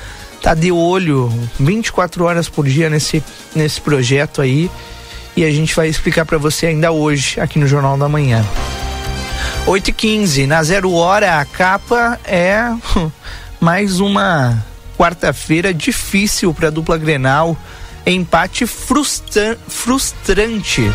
tá 0.41 0.53
de 0.53 0.72
olho 0.72 1.32
24 1.60 2.24
horas 2.24 2.48
por 2.48 2.67
dia 2.67 2.89
nesse, 2.89 3.24
nesse 3.55 3.82
projeto 3.82 4.41
aí. 4.41 4.70
E 5.36 5.44
a 5.44 5.51
gente 5.51 5.75
vai 5.75 5.89
explicar 5.89 6.25
para 6.25 6.38
você 6.38 6.67
ainda 6.67 6.91
hoje, 6.91 7.39
aqui 7.39 7.60
no 7.60 7.67
Jornal 7.67 7.98
da 7.98 8.08
Manhã. 8.08 8.46
8 9.68 9.90
e 9.90 9.94
15 9.94 10.48
na 10.48 10.62
zero 10.64 10.94
hora, 10.94 11.40
a 11.40 11.46
capa 11.46 12.20
é 12.24 12.62
mais 13.60 14.00
uma 14.00 14.64
quarta-feira 14.98 15.74
difícil 15.74 16.54
para 16.54 16.68
a 16.68 16.72
dupla 16.72 16.98
Grenal. 16.98 17.58
Empate 18.06 18.68
frustra 18.68 19.58
frustrante. 19.68 20.92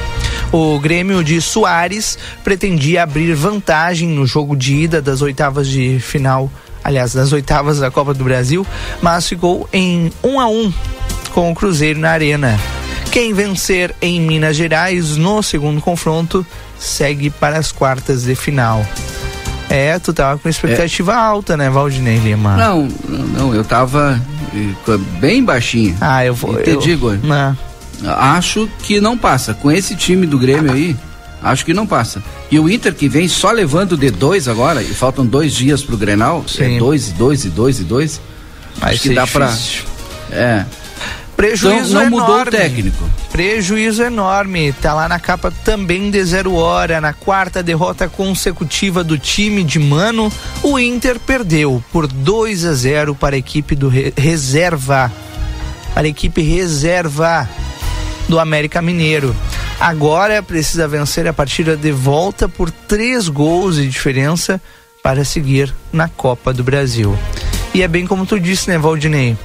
O 0.53 0.79
Grêmio 0.79 1.23
de 1.25 1.41
Soares 1.41 2.19
pretendia 2.45 3.03
abrir 3.03 3.35
vantagem 3.35 4.09
no 4.09 4.27
jogo 4.27 4.57
de 4.57 4.75
ida 4.75 5.03
das 5.03 5.21
oitavas 5.21 5.69
de 5.69 5.99
final, 6.01 6.51
aliás, 6.83 7.13
das 7.13 7.33
oitavas 7.33 7.81
da 7.81 7.91
Copa 7.91 8.15
do 8.15 8.25
Brasil, 8.25 8.67
mas 9.03 9.29
ficou 9.29 9.69
em 9.73 10.13
1 10.23 10.29
um 10.29 10.41
a 10.41 10.49
1 10.49 10.61
um 10.61 10.73
com 11.33 11.51
o 11.51 11.55
Cruzeiro 11.55 11.99
na 11.99 12.11
Arena. 12.11 12.59
Quem 13.11 13.33
vencer 13.33 13.95
em 14.01 14.21
Minas 14.21 14.57
Gerais 14.57 15.17
no 15.17 15.43
segundo 15.43 15.81
confronto 15.81 16.47
segue 16.81 17.31
para 17.31 17.59
as 17.59 17.71
quartas 17.71 18.25
de 18.25 18.35
final. 18.35 18.85
É, 19.69 19.97
tu 20.01 20.13
tava 20.13 20.37
com 20.39 20.49
expectativa 20.49 21.13
é. 21.13 21.17
alta, 21.17 21.57
né, 21.57 21.71
Valdinei 21.71 22.19
Lima? 22.19 22.57
Não, 22.57 22.89
não, 23.09 23.55
eu 23.55 23.63
tava 23.63 24.21
bem 25.21 25.45
baixinho. 25.45 25.97
Ah, 26.01 26.25
eu 26.25 26.35
vou. 26.35 26.61
Te 26.61 26.71
eu, 26.71 26.81
digo, 26.81 27.13
não. 27.23 27.57
acho 28.17 28.69
que 28.83 29.01
não 29.01 29.17
passa. 29.17 29.55
Com 29.55 29.71
esse 29.71 29.95
time 29.95 30.27
do 30.27 30.39
Grêmio 30.39 30.73
aí, 30.73 30.97
acho 31.41 31.65
que 31.65 31.73
não 31.73 31.87
passa. 31.87 32.21
E 32.51 32.59
o 32.59 32.69
Inter 32.69 32.93
que 32.93 33.09
vem 33.09 33.29
só 33.29 33.53
levando 33.53 33.97
de 33.97 34.11
dois 34.11 34.49
agora, 34.49 34.83
e 34.83 34.87
faltam 34.87 35.25
dois 35.25 35.53
dias 35.55 35.83
pro 35.83 35.97
Grenal, 35.97 36.45
Sim. 36.49 36.77
é 36.77 36.79
dois 36.79 37.13
dois 37.13 37.45
e 37.45 37.49
dois 37.49 37.79
e 37.79 37.85
dois. 37.85 38.21
Vai 38.79 38.95
acho 38.95 39.03
que 39.03 39.15
dá 39.15 39.25
difícil. 39.25 39.85
pra. 40.31 40.37
É. 40.37 40.67
Prejuízo 41.41 41.91
Então, 41.91 41.95
não 41.95 42.07
enorme. 42.07 42.11
mudou 42.11 42.41
o 42.43 42.45
técnico. 42.45 43.11
Prejuízo 43.33 44.03
enorme. 44.03 44.75
Tá 44.75 44.93
lá 44.93 45.09
na 45.09 45.19
capa 45.19 45.51
também 45.65 46.11
de 46.11 46.23
zero 46.23 46.55
hora. 46.55 47.01
Na 47.01 47.15
quarta 47.15 47.63
derrota 47.63 48.11
consecutiva 48.11 49.03
do 49.03 49.17
time 49.17 49.65
de 49.65 49.79
Mano, 49.79 50.31
o 50.63 50.79
Inter 50.79 51.19
perdeu 51.19 51.83
por 51.91 52.07
2 52.07 52.67
a 52.67 52.75
0 52.75 53.15
para 53.15 53.37
a 53.37 53.39
equipe 53.39 53.75
do 53.75 53.89
re 53.89 54.13
reserva. 54.15 55.11
Para 55.95 56.07
a 56.07 56.11
equipe 56.11 56.43
reserva 56.43 57.49
do 58.29 58.39
América 58.39 58.83
Mineiro. 58.83 59.35
Agora 59.81 60.43
precisa 60.43 60.87
vencer 60.87 61.27
a 61.27 61.33
partida 61.33 61.75
de 61.75 61.91
volta 61.91 62.51
por 62.51 62.71
três 62.71 63.29
gols 63.31 63.77
de 63.77 63.89
diferença 63.89 64.61
para 65.03 65.25
seguir 65.25 65.75
na 65.91 66.07
Copa 66.07 66.53
do 66.53 66.63
Brasil. 66.63 67.19
E 67.73 67.83
é 67.83 67.89
bem 67.89 68.07
como 68.07 68.27
tu 68.27 68.39
disse, 68.39 68.69
né, 68.69 68.77
Valdinei? 68.77 69.39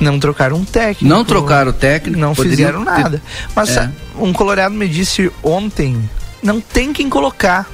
Não 0.00 0.18
trocaram 0.18 0.56
um 0.56 0.64
técnico. 0.64 1.04
Não 1.14 1.24
trocaram 1.24 1.70
o 1.70 1.74
técnico. 1.74 2.18
Não 2.18 2.34
fizeram 2.34 2.80
ter- 2.84 2.90
nada. 2.90 3.22
Mas 3.54 3.76
É. 3.76 3.90
um 4.18 4.32
colorado 4.32 4.74
me 4.74 4.88
disse 4.88 5.30
ontem, 5.42 6.08
não 6.42 6.60
tem 6.60 6.92
quem 6.92 7.08
colocar. 7.10 7.68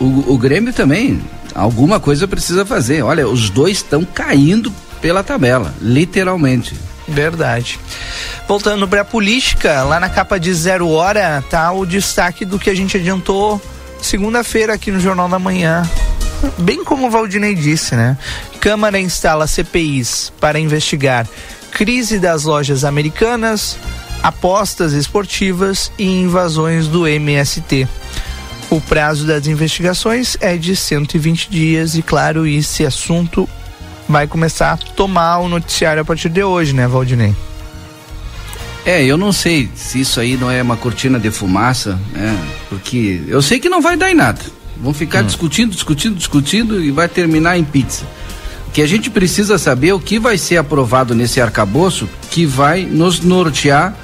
O, 0.00 0.34
o 0.34 0.38
Grêmio 0.38 0.72
também, 0.72 1.22
alguma 1.54 2.00
coisa 2.00 2.26
precisa 2.26 2.66
fazer. 2.66 3.02
Olha, 3.02 3.28
os 3.28 3.48
dois 3.48 3.76
estão 3.78 4.04
caindo 4.04 4.72
pela 5.00 5.22
tabela, 5.22 5.72
literalmente. 5.80 6.74
Verdade. 7.06 7.78
Voltando 8.48 8.88
para 8.88 9.02
a 9.02 9.04
política, 9.04 9.82
lá 9.84 10.00
na 10.00 10.08
capa 10.08 10.38
de 10.40 10.52
zero 10.52 10.88
hora 10.88 11.44
tá 11.48 11.70
o 11.70 11.84
destaque 11.86 12.44
do 12.44 12.58
que 12.58 12.70
a 12.70 12.74
gente 12.74 12.96
adiantou 12.96 13.60
segunda-feira 14.00 14.74
aqui 14.74 14.90
no 14.90 14.98
Jornal 14.98 15.28
da 15.28 15.38
Manhã. 15.38 15.88
Bem 16.58 16.84
como 16.84 17.06
o 17.06 17.10
Valdinei 17.10 17.54
disse, 17.54 17.94
né? 17.94 18.16
Câmara 18.60 18.98
instala 18.98 19.46
CPIs 19.46 20.32
para 20.40 20.58
investigar 20.58 21.26
crise 21.70 22.18
das 22.18 22.44
lojas 22.44 22.84
americanas, 22.84 23.76
apostas 24.22 24.92
esportivas 24.92 25.90
e 25.98 26.04
invasões 26.04 26.86
do 26.86 27.06
MST. 27.06 27.88
O 28.70 28.80
prazo 28.80 29.26
das 29.26 29.46
investigações 29.46 30.36
é 30.40 30.56
de 30.56 30.74
120 30.74 31.50
dias 31.50 31.96
e, 31.96 32.02
claro, 32.02 32.46
esse 32.46 32.86
assunto 32.86 33.48
vai 34.08 34.26
começar 34.26 34.72
a 34.72 34.76
tomar 34.76 35.38
o 35.38 35.48
noticiário 35.48 36.02
a 36.02 36.04
partir 36.04 36.28
de 36.28 36.42
hoje, 36.42 36.72
né, 36.72 36.86
Valdinei? 36.86 37.34
É, 38.86 39.02
eu 39.02 39.16
não 39.16 39.32
sei 39.32 39.68
se 39.74 40.00
isso 40.00 40.20
aí 40.20 40.36
não 40.36 40.50
é 40.50 40.62
uma 40.62 40.76
cortina 40.76 41.18
de 41.18 41.30
fumaça, 41.30 41.98
né? 42.12 42.38
Porque 42.68 43.22
eu 43.26 43.40
sei 43.40 43.58
que 43.58 43.68
não 43.68 43.80
vai 43.80 43.96
dar 43.96 44.10
em 44.10 44.14
nada. 44.14 44.40
Vão 44.80 44.92
ficar 44.92 45.22
hum. 45.22 45.26
discutindo, 45.26 45.72
discutindo, 45.72 46.16
discutindo 46.16 46.82
e 46.82 46.90
vai 46.90 47.08
terminar 47.08 47.58
em 47.58 47.64
pizza. 47.64 48.04
O 48.68 48.70
que 48.70 48.82
a 48.82 48.86
gente 48.86 49.08
precisa 49.08 49.56
saber 49.56 49.88
é 49.88 49.94
o 49.94 50.00
que 50.00 50.18
vai 50.18 50.36
ser 50.36 50.56
aprovado 50.56 51.14
nesse 51.14 51.40
arcabouço 51.40 52.08
que 52.30 52.44
vai 52.44 52.84
nos 52.84 53.20
nortear 53.20 53.94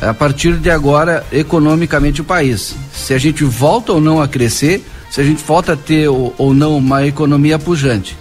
a 0.00 0.14
partir 0.14 0.56
de 0.58 0.70
agora 0.70 1.26
economicamente 1.32 2.20
o 2.20 2.24
país. 2.24 2.74
Se 2.92 3.14
a 3.14 3.18
gente 3.18 3.42
volta 3.44 3.92
ou 3.92 4.00
não 4.00 4.20
a 4.20 4.28
crescer, 4.28 4.84
se 5.10 5.20
a 5.20 5.24
gente 5.24 5.42
volta 5.42 5.72
a 5.72 5.76
ter 5.76 6.08
ou, 6.08 6.34
ou 6.38 6.54
não 6.54 6.76
uma 6.76 7.06
economia 7.06 7.58
pujante. 7.58 8.16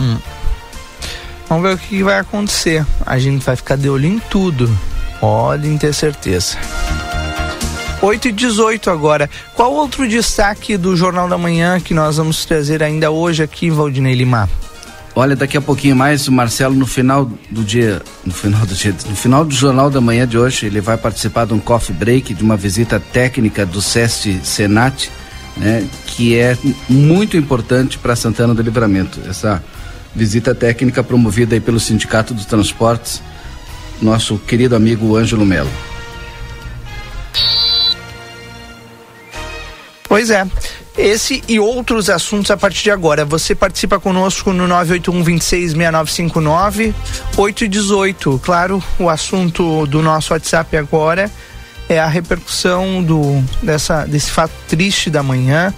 Hum. 0.00 0.16
Vamos 1.48 1.68
ver 1.68 1.74
o 1.74 1.78
que 1.78 2.02
vai 2.02 2.18
acontecer. 2.18 2.84
A 3.04 3.18
gente 3.18 3.44
vai 3.44 3.54
ficar 3.54 3.76
de 3.76 3.88
olho 3.88 4.06
em 4.06 4.18
tudo. 4.18 4.70
Podem 5.20 5.76
ter 5.78 5.92
certeza. 5.92 6.56
8 8.04 8.28
e 8.28 8.32
18 8.32 8.90
agora. 8.90 9.30
Qual 9.54 9.72
outro 9.72 10.06
destaque 10.06 10.76
do 10.76 10.94
Jornal 10.94 11.26
da 11.26 11.38
Manhã 11.38 11.80
que 11.80 11.94
nós 11.94 12.18
vamos 12.18 12.44
trazer 12.44 12.82
ainda 12.82 13.10
hoje 13.10 13.42
aqui, 13.42 13.70
Valdinei 13.70 14.14
Lima? 14.14 14.46
Olha, 15.14 15.34
daqui 15.34 15.56
a 15.56 15.60
pouquinho 15.60 15.96
mais, 15.96 16.28
o 16.28 16.32
Marcelo, 16.32 16.74
no 16.74 16.86
final 16.86 17.24
do 17.50 17.64
dia, 17.64 18.02
no 18.22 18.34
final 18.34 18.66
do 18.66 18.74
dia, 18.74 18.94
no 19.08 19.16
final 19.16 19.42
do 19.42 19.54
Jornal 19.54 19.88
da 19.88 20.02
Manhã 20.02 20.28
de 20.28 20.36
hoje, 20.36 20.66
ele 20.66 20.82
vai 20.82 20.98
participar 20.98 21.46
de 21.46 21.54
um 21.54 21.58
coffee 21.58 21.94
break, 21.94 22.34
de 22.34 22.42
uma 22.42 22.58
visita 22.58 23.00
técnica 23.00 23.64
do 23.64 23.80
SEST 23.80 24.40
Senat, 24.44 25.10
né, 25.56 25.86
que 26.06 26.36
é 26.36 26.58
muito 26.90 27.38
importante 27.38 27.96
para 27.96 28.14
Santana 28.14 28.52
do 28.52 28.60
Livramento. 28.60 29.20
Essa 29.26 29.64
visita 30.14 30.54
técnica 30.54 31.02
promovida 31.02 31.54
aí 31.54 31.60
pelo 31.60 31.80
Sindicato 31.80 32.34
dos 32.34 32.44
Transportes, 32.44 33.22
nosso 34.02 34.36
querido 34.36 34.76
amigo 34.76 35.16
Ângelo 35.16 35.46
Melo. 35.46 35.70
Pois 40.14 40.30
é. 40.30 40.46
Esse 40.96 41.42
e 41.48 41.58
outros 41.58 42.08
assuntos 42.08 42.48
a 42.52 42.56
partir 42.56 42.84
de 42.84 42.90
agora. 42.92 43.24
Você 43.24 43.52
participa 43.52 43.98
conosco 43.98 44.52
no 44.52 44.68
981 44.68 45.24
26 45.24 45.72
6959 45.72 46.94
8 47.36 47.64
e 47.64 47.68
18. 47.68 48.40
Claro, 48.44 48.80
o 48.96 49.10
assunto 49.10 49.84
do 49.88 50.00
nosso 50.00 50.32
WhatsApp 50.32 50.76
agora 50.76 51.28
é 51.88 51.98
a 51.98 52.06
repercussão 52.06 53.02
do, 53.02 53.42
dessa, 53.60 54.06
desse 54.06 54.30
fato 54.30 54.52
triste 54.68 55.10
da 55.10 55.20
manhã. 55.20 55.74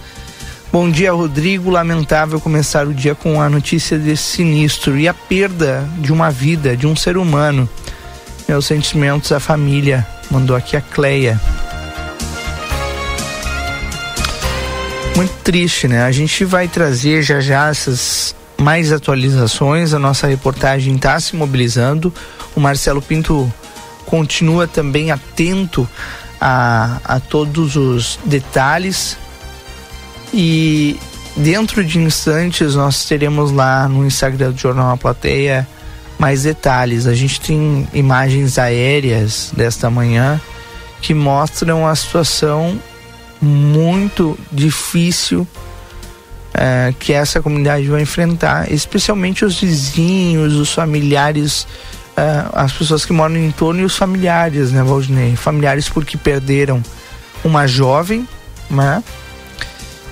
Bom 0.70 0.90
dia, 0.90 1.14
Rodrigo. 1.14 1.70
Lamentável 1.70 2.38
começar 2.38 2.86
o 2.86 2.92
dia 2.92 3.14
com 3.14 3.40
a 3.40 3.48
notícia 3.48 3.98
desse 3.98 4.36
sinistro 4.36 4.98
e 4.98 5.08
a 5.08 5.14
perda 5.14 5.88
de 5.96 6.12
uma 6.12 6.30
vida, 6.30 6.76
de 6.76 6.86
um 6.86 6.94
ser 6.94 7.16
humano. 7.16 7.66
Meus 8.46 8.66
sentimentos 8.66 9.32
à 9.32 9.40
família. 9.40 10.06
Mandou 10.30 10.54
aqui 10.54 10.76
a 10.76 10.82
Cleia. 10.82 11.40
Muito 15.16 15.32
triste, 15.42 15.88
né? 15.88 16.02
A 16.02 16.12
gente 16.12 16.44
vai 16.44 16.68
trazer 16.68 17.22
já 17.22 17.40
já 17.40 17.70
essas 17.70 18.36
mais 18.60 18.92
atualizações. 18.92 19.94
A 19.94 19.98
nossa 19.98 20.26
reportagem 20.26 20.94
está 20.94 21.18
se 21.18 21.34
mobilizando. 21.34 22.12
O 22.54 22.60
Marcelo 22.60 23.00
Pinto 23.00 23.50
continua 24.04 24.66
também 24.66 25.10
atento 25.10 25.88
a, 26.38 27.00
a 27.02 27.18
todos 27.18 27.76
os 27.76 28.18
detalhes. 28.26 29.16
E 30.34 30.98
dentro 31.34 31.82
de 31.82 31.98
instantes 31.98 32.74
nós 32.74 33.06
teremos 33.06 33.50
lá 33.50 33.88
no 33.88 34.04
Instagram 34.06 34.50
do 34.50 34.58
Jornal 34.58 34.90
A 34.90 34.96
Plateia 34.98 35.66
mais 36.18 36.42
detalhes. 36.42 37.06
A 37.06 37.14
gente 37.14 37.40
tem 37.40 37.88
imagens 37.94 38.58
aéreas 38.58 39.50
desta 39.56 39.88
manhã 39.88 40.38
que 41.00 41.14
mostram 41.14 41.86
a 41.86 41.94
situação 41.94 42.78
muito 43.40 44.38
difícil 44.50 45.46
é, 46.54 46.94
que 46.98 47.12
essa 47.12 47.42
comunidade 47.42 47.86
vai 47.86 48.02
enfrentar, 48.02 48.72
especialmente 48.72 49.44
os 49.44 49.60
vizinhos, 49.60 50.54
os 50.54 50.72
familiares, 50.72 51.66
é, 52.16 52.46
as 52.54 52.72
pessoas 52.72 53.04
que 53.04 53.12
moram 53.12 53.36
em 53.36 53.50
torno 53.50 53.80
e 53.80 53.84
os 53.84 53.96
familiares, 53.96 54.72
né, 54.72 54.82
Valdinei? 54.82 55.36
Familiares 55.36 55.88
porque 55.88 56.16
perderam 56.16 56.82
uma 57.44 57.66
jovem, 57.66 58.26
né? 58.70 59.04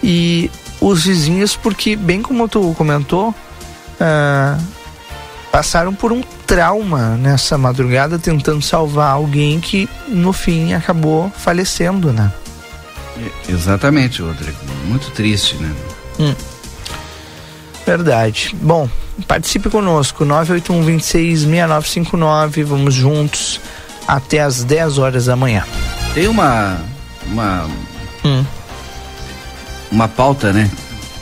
E 0.02 0.50
os 0.80 1.04
vizinhos 1.04 1.56
porque, 1.56 1.96
bem 1.96 2.20
como 2.20 2.46
tu 2.46 2.74
comentou, 2.76 3.34
é, 3.98 4.58
passaram 5.50 5.94
por 5.94 6.12
um 6.12 6.20
trauma 6.46 7.16
nessa 7.16 7.56
madrugada 7.56 8.18
tentando 8.18 8.60
salvar 8.60 9.12
alguém 9.12 9.60
que 9.60 9.88
no 10.08 10.32
fim 10.32 10.74
acabou 10.74 11.30
falecendo, 11.30 12.12
né? 12.12 12.30
Exatamente, 13.48 14.22
Rodrigo. 14.22 14.56
Muito 14.86 15.10
triste, 15.10 15.56
né? 15.56 15.74
Hum. 16.18 16.34
Verdade. 17.86 18.54
Bom, 18.60 18.88
participe 19.28 19.68
conosco, 19.68 20.24
981 20.24 20.84
26 20.84 21.40
6959. 21.40 22.64
Vamos 22.64 22.94
juntos 22.94 23.60
até 24.06 24.40
as 24.40 24.64
10 24.64 24.98
horas 24.98 25.26
da 25.26 25.36
manhã. 25.36 25.64
Tem 26.14 26.26
uma. 26.26 26.78
Uma. 27.26 27.68
Hum. 28.24 28.44
Uma 29.90 30.08
pauta, 30.08 30.52
né? 30.52 30.70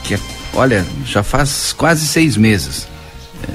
Que 0.04 0.14
é, 0.14 0.20
olha, 0.54 0.86
já 1.04 1.22
faz 1.22 1.72
quase 1.72 2.06
seis 2.06 2.36
meses. 2.36 2.88
É, 3.46 3.52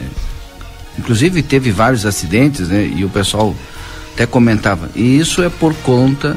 inclusive 1.00 1.42
teve 1.42 1.72
vários 1.72 2.06
acidentes, 2.06 2.68
né? 2.68 2.86
E 2.86 3.04
o 3.04 3.10
pessoal 3.10 3.56
até 4.14 4.26
comentava. 4.26 4.90
E 4.96 5.18
isso 5.18 5.42
é 5.42 5.50
por 5.50 5.74
conta 5.76 6.36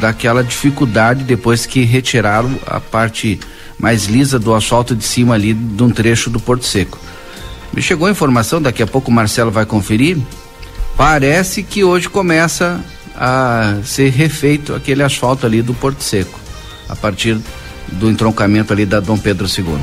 daquela 0.00 0.42
dificuldade 0.44 1.24
depois 1.24 1.66
que 1.66 1.82
retiraram 1.84 2.58
a 2.66 2.80
parte 2.80 3.38
mais 3.78 4.06
lisa 4.06 4.38
do 4.38 4.54
asfalto 4.54 4.94
de 4.94 5.04
cima 5.04 5.34
ali 5.34 5.54
de 5.54 5.82
um 5.82 5.90
trecho 5.90 6.30
do 6.30 6.40
Porto 6.40 6.64
Seco. 6.64 6.98
Me 7.72 7.82
chegou 7.82 8.08
a 8.08 8.10
informação, 8.10 8.60
daqui 8.60 8.82
a 8.82 8.86
pouco 8.86 9.10
o 9.10 9.14
Marcelo 9.14 9.50
vai 9.50 9.64
conferir. 9.64 10.18
Parece 10.96 11.62
que 11.62 11.84
hoje 11.84 12.08
começa 12.08 12.80
a 13.14 13.76
ser 13.84 14.10
refeito 14.10 14.74
aquele 14.74 15.02
asfalto 15.02 15.46
ali 15.46 15.62
do 15.62 15.74
Porto 15.74 16.02
Seco, 16.02 16.38
a 16.88 16.96
partir 16.96 17.38
do 17.92 18.10
entroncamento 18.10 18.72
ali 18.72 18.84
da 18.84 19.00
Dom 19.00 19.16
Pedro 19.16 19.46
II. 19.46 19.78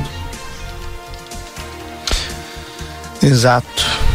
Exato. 3.22 4.05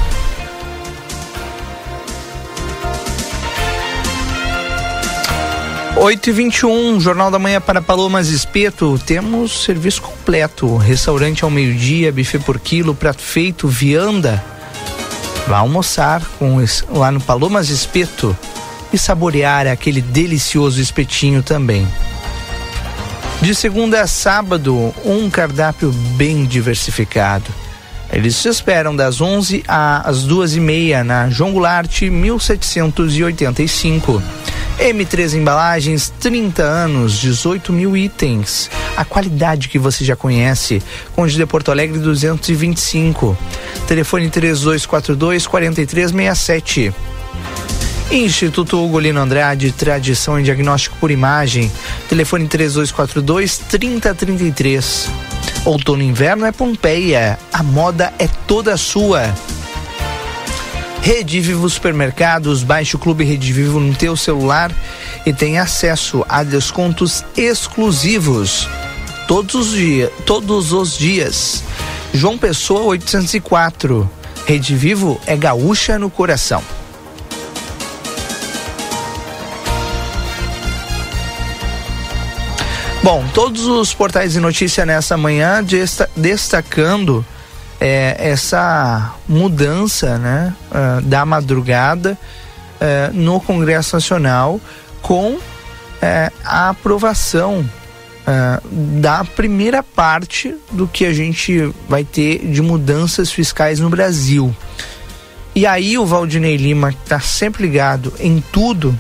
8 6.04 6.32
e 6.32 6.34
21 6.34 7.00
Jornal 7.00 7.30
da 7.30 7.38
Manhã 7.38 7.62
para 7.62 7.80
Palomas 7.80 8.30
Espeto. 8.30 9.00
Temos 9.06 9.66
serviço 9.66 10.02
completo: 10.02 10.76
restaurante 10.76 11.44
ao 11.44 11.52
meio-dia, 11.52 12.12
buffet 12.12 12.40
por 12.40 12.60
quilo, 12.60 12.96
prato 12.96 13.22
feito, 13.22 13.68
vianda. 13.68 14.44
Vá 15.48 15.60
almoçar 15.60 16.26
com 16.40 16.58
lá 16.90 17.12
no 17.12 17.22
Palomas 17.22 17.70
Espeto 17.70 18.36
e 18.92 18.98
saborear 18.98 19.68
aquele 19.68 20.02
delicioso 20.02 20.82
espetinho 20.82 21.44
também. 21.44 21.88
De 23.40 23.54
segunda 23.54 24.02
a 24.02 24.08
sábado, 24.08 24.92
um 25.06 25.30
cardápio 25.30 25.92
bem 25.92 26.46
diversificado. 26.46 27.54
Eles 28.12 28.36
se 28.36 28.50
esperam 28.50 28.96
das 28.96 29.22
11 29.22 29.64
às 29.68 30.24
duas 30.24 30.56
e 30.56 30.60
meia 30.60 31.04
na 31.04 31.30
João 31.30 31.52
Goulart 31.52 32.02
1785. 32.02 34.41
M3 34.82 35.36
Embalagens, 35.36 36.12
30 36.20 36.64
anos, 36.64 37.14
18 37.20 37.72
mil 37.72 37.96
itens. 37.96 38.68
A 38.98 39.06
qualidade 39.06 39.70
que 39.70 39.78
você 39.78 40.04
já 40.04 40.16
conhece. 40.16 40.82
Conde 41.16 41.36
de 41.36 41.46
Porto 41.46 41.70
Alegre 41.70 42.00
225. 42.00 43.38
Telefone 43.88 44.28
3242 44.32 45.46
4367. 45.46 46.92
Instituto 48.10 48.84
Ugolino 48.84 49.22
Andrade, 49.22 49.72
tradição 49.72 50.40
em 50.40 50.44
diagnóstico 50.44 50.98
por 51.00 51.12
imagem. 51.12 51.72
Telefone 52.10 52.48
3242 52.48 53.60
3033. 53.60 55.10
Outono 55.64 56.02
e 56.02 56.08
inverno 56.08 56.44
é 56.44 56.52
Pompeia. 56.52 57.38
A 57.54 57.62
moda 57.62 58.12
é 58.18 58.28
toda 58.48 58.76
sua. 58.78 59.32
Rede 61.02 61.42
Vivo 61.42 61.68
Supermercados, 61.68 62.62
baixe 62.64 62.96
o 62.96 63.00
Clube 63.00 63.24
Rede 63.24 63.52
Vivo 63.52 63.80
no 63.80 63.96
teu 63.96 64.16
celular 64.16 64.72
e 65.26 65.34
tem 65.34 65.58
acesso 65.58 66.24
a 66.30 66.44
descontos 66.44 67.26
exclusivos 67.36 68.70
todos 69.28 69.56
os 69.56 69.72
dias, 69.72 70.12
todos 70.28 70.72
os 70.72 70.96
dias. 70.96 71.64
João 72.14 72.38
Pessoa 72.38 72.84
804. 72.84 74.08
Rede 74.46 74.76
Vivo 74.76 75.20
é 75.26 75.36
gaúcha 75.36 75.98
no 75.98 76.10
coração. 76.10 76.62
Bom, 83.02 83.26
todos 83.34 83.66
os 83.66 83.92
portais 83.92 84.34
de 84.34 84.40
notícia 84.40 84.86
nessa 84.86 85.18
manhã 85.18 85.66
destacando 86.16 87.26
é, 87.82 88.16
essa 88.20 89.16
mudança 89.28 90.20
né, 90.20 90.54
uh, 90.70 91.02
da 91.02 91.26
madrugada 91.26 92.16
uh, 92.16 93.12
no 93.12 93.42
Congresso 93.42 93.96
Nacional 93.96 94.62
com 95.02 95.32
uh, 95.32 95.42
a 96.46 96.70
aprovação 96.70 97.68
da 98.72 99.26
primeira 99.26 99.82
parte 99.82 100.56
do 100.72 100.88
que 100.88 101.06
a 101.06 101.12
gente 101.12 101.74
vai 101.90 102.04
ter 102.04 102.38
de 102.48 102.62
mudanças 102.62 103.32
fiscais 103.32 103.80
no 103.80 103.90
Brasil. 103.90 104.56
E 105.56 105.66
aí 105.66 105.98
o 105.98 106.06
Valdinei 106.06 106.56
Lima, 106.56 106.94
que 106.94 107.00
está 107.04 107.20
sempre 107.20 107.64
ligado 107.64 108.14
em 108.20 108.42
tudo, 108.54 108.98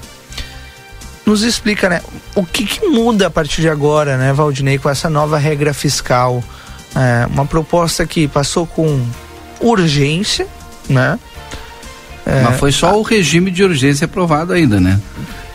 nos 1.23 1.43
explica, 1.43 1.87
né, 1.87 2.01
o 2.35 2.43
que, 2.43 2.65
que, 2.65 2.85
muda 2.87 3.27
a 3.27 3.29
partir 3.29 3.61
de 3.61 3.69
agora, 3.69 4.17
né, 4.17 4.33
Valdinei, 4.33 4.79
com 4.79 4.89
essa 4.89 5.09
nova 5.09 5.37
regra 5.37 5.71
fiscal. 5.71 6.43
É, 6.95 7.25
uma 7.27 7.45
proposta 7.45 8.05
que 8.05 8.27
passou 8.27 8.67
com 8.67 9.05
urgência, 9.59 10.47
né? 10.89 11.19
É, 12.25 12.41
Mas 12.41 12.59
foi 12.59 12.71
só 12.71 12.89
a... 12.89 12.95
o 12.95 13.01
regime 13.01 13.49
de 13.49 13.63
urgência 13.63 14.05
aprovado 14.05 14.53
ainda, 14.53 14.79
né? 14.79 14.99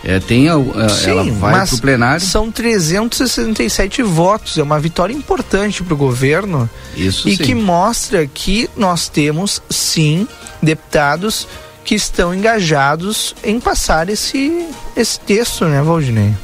É, 0.04 0.20
tem 0.20 0.48
a, 0.48 0.54
a 0.54 0.88
Sim, 0.88 1.10
ela 1.10 1.24
vai 1.32 1.66
para 1.66 1.74
o 1.74 1.80
plenário. 1.80 2.20
São 2.24 2.50
367 2.50 4.02
votos, 4.02 4.56
é 4.56 4.62
uma 4.62 4.78
vitória 4.78 5.12
importante 5.12 5.82
para 5.82 5.94
o 5.94 5.96
governo. 5.96 6.70
Isso 6.96 7.28
E 7.28 7.36
sim. 7.36 7.42
que 7.42 7.54
mostra 7.54 8.24
que 8.26 8.70
nós 8.76 9.08
temos, 9.08 9.60
sim, 9.68 10.28
deputados 10.62 11.48
que 11.84 11.96
estão 11.96 12.32
engajados 12.32 13.34
em 13.42 13.58
passar 13.58 14.08
esse, 14.08 14.68
esse 14.96 15.18
texto, 15.20 15.64
né, 15.64 15.82
Valdinei? 15.82 16.34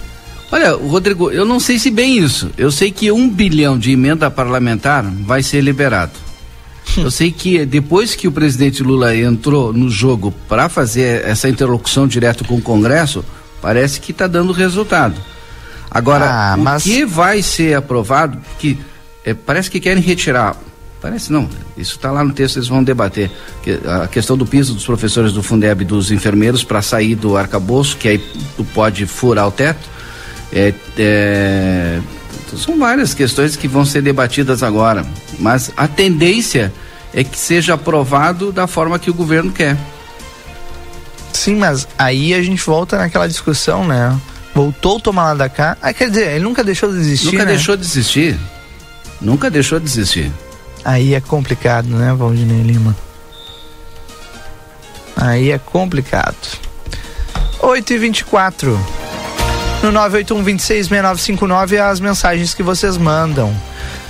Olha, 0.53 0.75
Rodrigo, 0.75 1.31
eu 1.31 1.47
não 1.47 1.59
sei 1.59 1.79
se 1.79 1.91
bem 1.91 2.19
isso. 2.19 2.51
Eu 2.59 2.71
sei 2.71 2.93
que 2.93 3.11
um 3.11 3.29
bilhão 3.29 3.79
de 3.79 3.91
emenda 3.91 4.31
parlamentar 4.31 5.03
vai 5.03 5.43
ser 5.43 5.63
liberado. 5.63 6.13
Eu 6.97 7.11
sei 7.11 7.33
que 7.33 7.65
depois 7.65 8.15
que 8.15 8.29
o 8.29 8.33
presidente 8.33 8.83
Lula 8.83 9.17
entrou 9.17 9.73
no 9.73 9.89
jogo 9.89 10.31
para 10.47 10.69
fazer 10.69 11.25
essa 11.25 11.49
interlocução 11.49 12.07
direto 12.07 12.45
com 12.45 12.57
o 12.57 12.61
Congresso, 12.61 13.25
parece 13.63 13.99
que 13.99 14.13
está 14.13 14.27
dando 14.27 14.53
resultado. 14.53 15.15
Agora, 15.91 16.27
ah, 16.53 16.57
mas... 16.59 16.85
o 16.85 16.89
que 16.89 17.05
vai 17.07 17.41
ser 17.41 17.75
aprovado, 17.75 18.39
que 18.59 18.79
é, 19.25 19.33
parece 19.33 19.71
que 19.71 19.81
querem 19.81 20.03
retirar 20.03 20.57
Parece 21.03 21.33
não, 21.33 21.49
isso 21.77 21.97
está 21.97 22.13
lá 22.13 22.23
no 22.23 22.33
texto, 22.33 22.59
eles 22.59 22.69
vão 22.69 22.85
debater. 22.85 23.29
Que, 23.61 23.81
a 23.85 24.07
questão 24.07 24.37
do 24.37 24.47
piso 24.47 24.73
dos 24.73 24.87
professores 24.87 25.33
do 25.33 25.43
Fundeb 25.43 25.83
e 25.83 25.85
dos 25.85 26.13
enfermeiros 26.13 26.63
para 26.63 26.81
sair 26.81 27.17
do 27.17 27.37
arcabouço, 27.37 27.97
que 27.97 28.07
aí 28.07 28.19
tu 28.57 28.65
pode 28.73 29.05
furar 29.05 29.49
o 29.49 29.51
teto. 29.51 29.91
É, 30.53 30.75
é, 30.99 32.01
são 32.57 32.79
várias 32.79 33.15
questões 33.15 33.57
que 33.57 33.67
vão 33.67 33.85
ser 33.85 34.03
debatidas 34.03 34.63
agora, 34.63 35.07
mas 35.39 35.73
a 35.77 35.89
tendência 35.89 36.73
é 37.15 37.25
que 37.25 37.39
seja 37.39 37.75
aprovado 37.75 38.53
da 38.53 38.67
forma 38.67 38.99
que 38.99 39.11
o 39.11 39.15
governo 39.15 39.51
quer. 39.51 39.77
Sim, 41.33 41.57
mas 41.57 41.89
aí 41.99 42.35
a 42.35 42.43
gente 42.43 42.63
volta 42.65 42.99
naquela 42.99 43.27
discussão, 43.27 43.87
né? 43.87 44.19
Voltou 44.55 44.99
a 44.99 45.01
tomar 45.01 45.25
lá 45.25 45.35
da 45.35 45.49
cá. 45.49 45.77
Ah, 45.81 45.93
quer 45.95 46.11
dizer, 46.11 46.33
ele 46.33 46.45
nunca 46.45 46.63
deixou 46.63 46.91
de 46.93 46.99
desistir. 46.99 47.27
Nunca 47.27 47.45
né? 47.45 47.53
deixou 47.53 47.77
de 47.77 47.83
desistir. 47.83 48.39
Nunca 49.21 49.51
deixou 49.51 49.79
de 49.79 49.87
desistir. 49.87 50.31
Aí 50.85 51.15
é 51.15 51.21
complicado, 51.21 51.87
né, 51.87 52.13
Valdinei 52.13 52.63
Lima? 52.63 52.95
Aí 55.17 55.51
é 55.51 55.59
complicado. 55.59 56.37
8 57.61 57.93
e 57.93 57.99
24 57.99 59.03
No 59.83 59.91
981-266959 59.93 61.79
as 61.81 61.99
mensagens 61.99 62.55
que 62.55 62.63
vocês 62.63 62.97
mandam. 62.97 63.53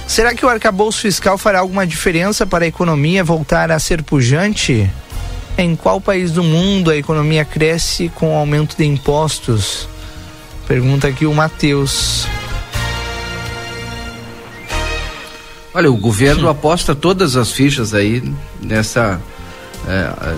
Será 0.07 0.35
que 0.35 0.45
o 0.45 0.49
arcabouço 0.49 1.01
fiscal 1.01 1.39
fará 1.39 1.61
alguma 1.61 1.87
diferença 1.87 2.47
para 2.47 2.65
a 2.65 2.69
economia 2.69 3.25
voltar 3.25 3.71
a 3.71 3.79
ser 3.79 4.03
pujante? 4.03 4.91
Em 5.57 5.75
qual 5.75 5.99
país 5.99 6.31
do 6.31 6.43
mundo 6.43 6.91
a 6.91 6.97
economia 6.97 7.45
cresce 7.45 8.11
com 8.15 8.35
o 8.35 8.37
aumento 8.37 8.77
de 8.77 8.85
impostos? 8.85 9.89
Pergunta 10.69 11.09
aqui 11.09 11.25
o 11.25 11.33
Matheus. 11.33 12.27
Olha, 15.73 15.91
o 15.91 15.97
governo 15.97 16.51
aposta 16.51 16.95
todas 16.95 17.35
as 17.35 17.51
fichas 17.51 17.95
aí 17.95 18.23
nessa 18.61 19.19
é, 19.89 20.37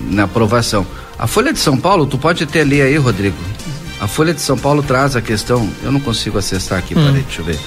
na 0.00 0.24
aprovação. 0.24 0.84
A 1.16 1.28
Folha 1.28 1.52
de 1.52 1.58
São 1.60 1.78
Paulo, 1.78 2.04
tu 2.06 2.18
pode 2.18 2.42
até 2.42 2.64
ler 2.64 2.82
aí, 2.82 2.96
Rodrigo. 2.96 3.36
A 4.00 4.06
Folha 4.06 4.34
de 4.34 4.40
São 4.40 4.58
Paulo 4.58 4.82
traz 4.82 5.16
a 5.16 5.22
questão, 5.22 5.68
eu 5.82 5.90
não 5.90 6.00
consigo 6.00 6.38
acessar 6.38 6.78
aqui, 6.78 6.94
hum. 6.94 7.04
peraí, 7.04 7.22
deixa 7.22 7.40
eu 7.40 7.44
ver. 7.44 7.58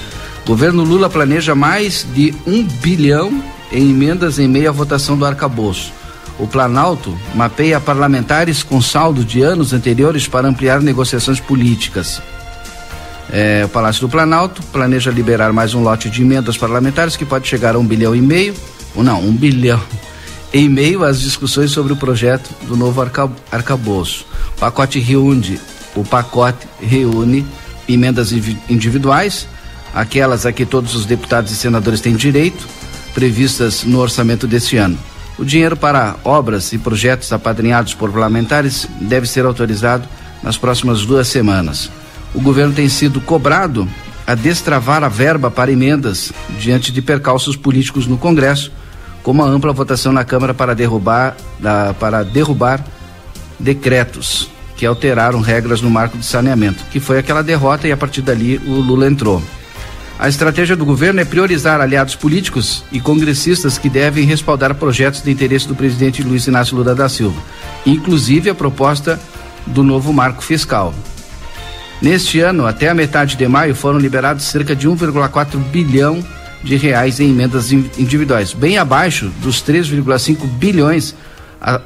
Governo 0.46 0.82
Lula 0.82 1.10
planeja 1.10 1.54
mais 1.54 2.06
de 2.14 2.34
um 2.46 2.62
bilhão 2.62 3.42
em 3.72 3.90
emendas 3.90 4.38
em 4.38 4.48
meio 4.48 4.68
à 4.68 4.72
votação 4.72 5.16
do 5.16 5.24
arcabouço. 5.24 5.92
O 6.38 6.46
Planalto 6.46 7.16
mapeia 7.34 7.78
parlamentares 7.78 8.62
com 8.62 8.80
saldo 8.80 9.24
de 9.24 9.42
anos 9.42 9.72
anteriores 9.72 10.26
para 10.26 10.48
ampliar 10.48 10.80
negociações 10.80 11.38
políticas. 11.38 12.22
É, 13.30 13.62
o 13.64 13.68
Palácio 13.68 14.00
do 14.00 14.08
Planalto 14.08 14.62
planeja 14.72 15.10
liberar 15.10 15.52
mais 15.52 15.74
um 15.74 15.82
lote 15.82 16.08
de 16.10 16.22
emendas 16.22 16.56
parlamentares 16.56 17.14
que 17.16 17.24
pode 17.24 17.46
chegar 17.46 17.76
a 17.76 17.78
um 17.78 17.86
bilhão 17.86 18.16
e 18.16 18.20
meio, 18.20 18.54
ou 18.94 19.04
não, 19.04 19.20
um 19.20 19.32
bilhão, 19.32 19.80
em 20.52 20.68
meio 20.68 21.04
às 21.04 21.20
discussões 21.20 21.70
sobre 21.70 21.92
o 21.92 21.96
projeto 21.96 22.50
do 22.66 22.76
novo 22.76 23.00
arca, 23.00 23.30
arcabouço. 23.52 24.26
O 24.56 24.60
pacote 24.60 24.98
reúne, 24.98 25.60
o 25.94 26.04
pacote 26.04 26.66
reúne 26.80 27.46
emendas 27.88 28.32
individuais, 28.68 29.48
aquelas 29.94 30.46
a 30.46 30.52
que 30.52 30.64
todos 30.64 30.94
os 30.94 31.04
deputados 31.04 31.50
e 31.50 31.56
senadores 31.56 32.00
têm 32.00 32.14
direito, 32.14 32.66
previstas 33.14 33.82
no 33.82 33.98
orçamento 33.98 34.46
deste 34.46 34.76
ano. 34.76 34.98
O 35.38 35.44
dinheiro 35.44 35.76
para 35.76 36.16
obras 36.24 36.72
e 36.72 36.78
projetos 36.78 37.32
apadrinhados 37.32 37.94
por 37.94 38.12
parlamentares 38.12 38.86
deve 39.00 39.26
ser 39.26 39.44
autorizado 39.44 40.06
nas 40.42 40.56
próximas 40.56 41.04
duas 41.04 41.28
semanas 41.28 41.90
o 42.34 42.40
governo 42.40 42.74
tem 42.74 42.88
sido 42.88 43.20
cobrado 43.20 43.88
a 44.26 44.34
destravar 44.34 45.02
a 45.02 45.08
verba 45.08 45.50
para 45.50 45.72
emendas 45.72 46.32
diante 46.58 46.92
de 46.92 47.02
percalços 47.02 47.56
políticos 47.56 48.06
no 48.06 48.16
Congresso, 48.16 48.70
como 49.22 49.42
a 49.42 49.46
ampla 49.46 49.72
votação 49.72 50.12
na 50.12 50.24
Câmara 50.24 50.54
para 50.54 50.74
derrubar, 50.74 51.36
para 51.98 52.22
derrubar 52.22 52.84
decretos 53.58 54.48
que 54.80 54.86
alteraram 54.86 55.42
regras 55.42 55.82
no 55.82 55.90
marco 55.90 56.16
de 56.16 56.24
saneamento, 56.24 56.82
que 56.90 56.98
foi 56.98 57.18
aquela 57.18 57.42
derrota 57.42 57.86
e 57.86 57.92
a 57.92 57.96
partir 57.98 58.22
dali 58.22 58.56
o 58.64 58.80
Lula 58.80 59.06
entrou. 59.06 59.42
A 60.18 60.26
estratégia 60.26 60.74
do 60.74 60.86
governo 60.86 61.20
é 61.20 61.24
priorizar 61.26 61.82
aliados 61.82 62.14
políticos 62.14 62.82
e 62.90 62.98
congressistas 62.98 63.76
que 63.76 63.90
devem 63.90 64.24
respaldar 64.24 64.74
projetos 64.74 65.20
de 65.20 65.30
interesse 65.30 65.68
do 65.68 65.74
presidente 65.74 66.22
Luiz 66.22 66.46
Inácio 66.46 66.74
Lula 66.74 66.94
da 66.94 67.10
Silva, 67.10 67.38
inclusive 67.84 68.48
a 68.48 68.54
proposta 68.54 69.20
do 69.66 69.82
novo 69.82 70.14
marco 70.14 70.42
fiscal. 70.42 70.94
Neste 72.00 72.40
ano, 72.40 72.66
até 72.66 72.88
a 72.88 72.94
metade 72.94 73.36
de 73.36 73.46
maio, 73.46 73.74
foram 73.74 73.98
liberados 73.98 74.44
cerca 74.44 74.74
de 74.74 74.88
1,4 74.88 75.58
bilhão 75.58 76.24
de 76.64 76.76
reais 76.76 77.20
em 77.20 77.28
emendas 77.28 77.70
individuais, 77.70 78.54
bem 78.54 78.78
abaixo 78.78 79.30
dos 79.42 79.62
3,5 79.62 80.46
bilhões 80.46 81.14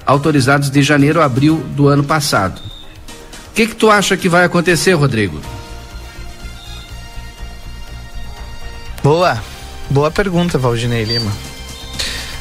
autorizados 0.07 0.71
de 0.71 0.81
janeiro 0.81 1.21
a 1.21 1.25
abril 1.25 1.57
do 1.75 1.89
ano 1.89 2.05
passado. 2.05 2.74
O 3.55 3.57
que, 3.57 3.69
que 3.69 3.77
tu 3.77 3.88
acha 3.88 4.17
que 4.17 4.29
vai 4.29 4.43
acontecer, 4.43 4.95
Rodrigo? 4.95 5.40
Boa, 9.01 9.40
boa 9.88 10.11
pergunta, 10.11 10.59
Valdinei 10.59 11.05
Lima. 11.05 11.31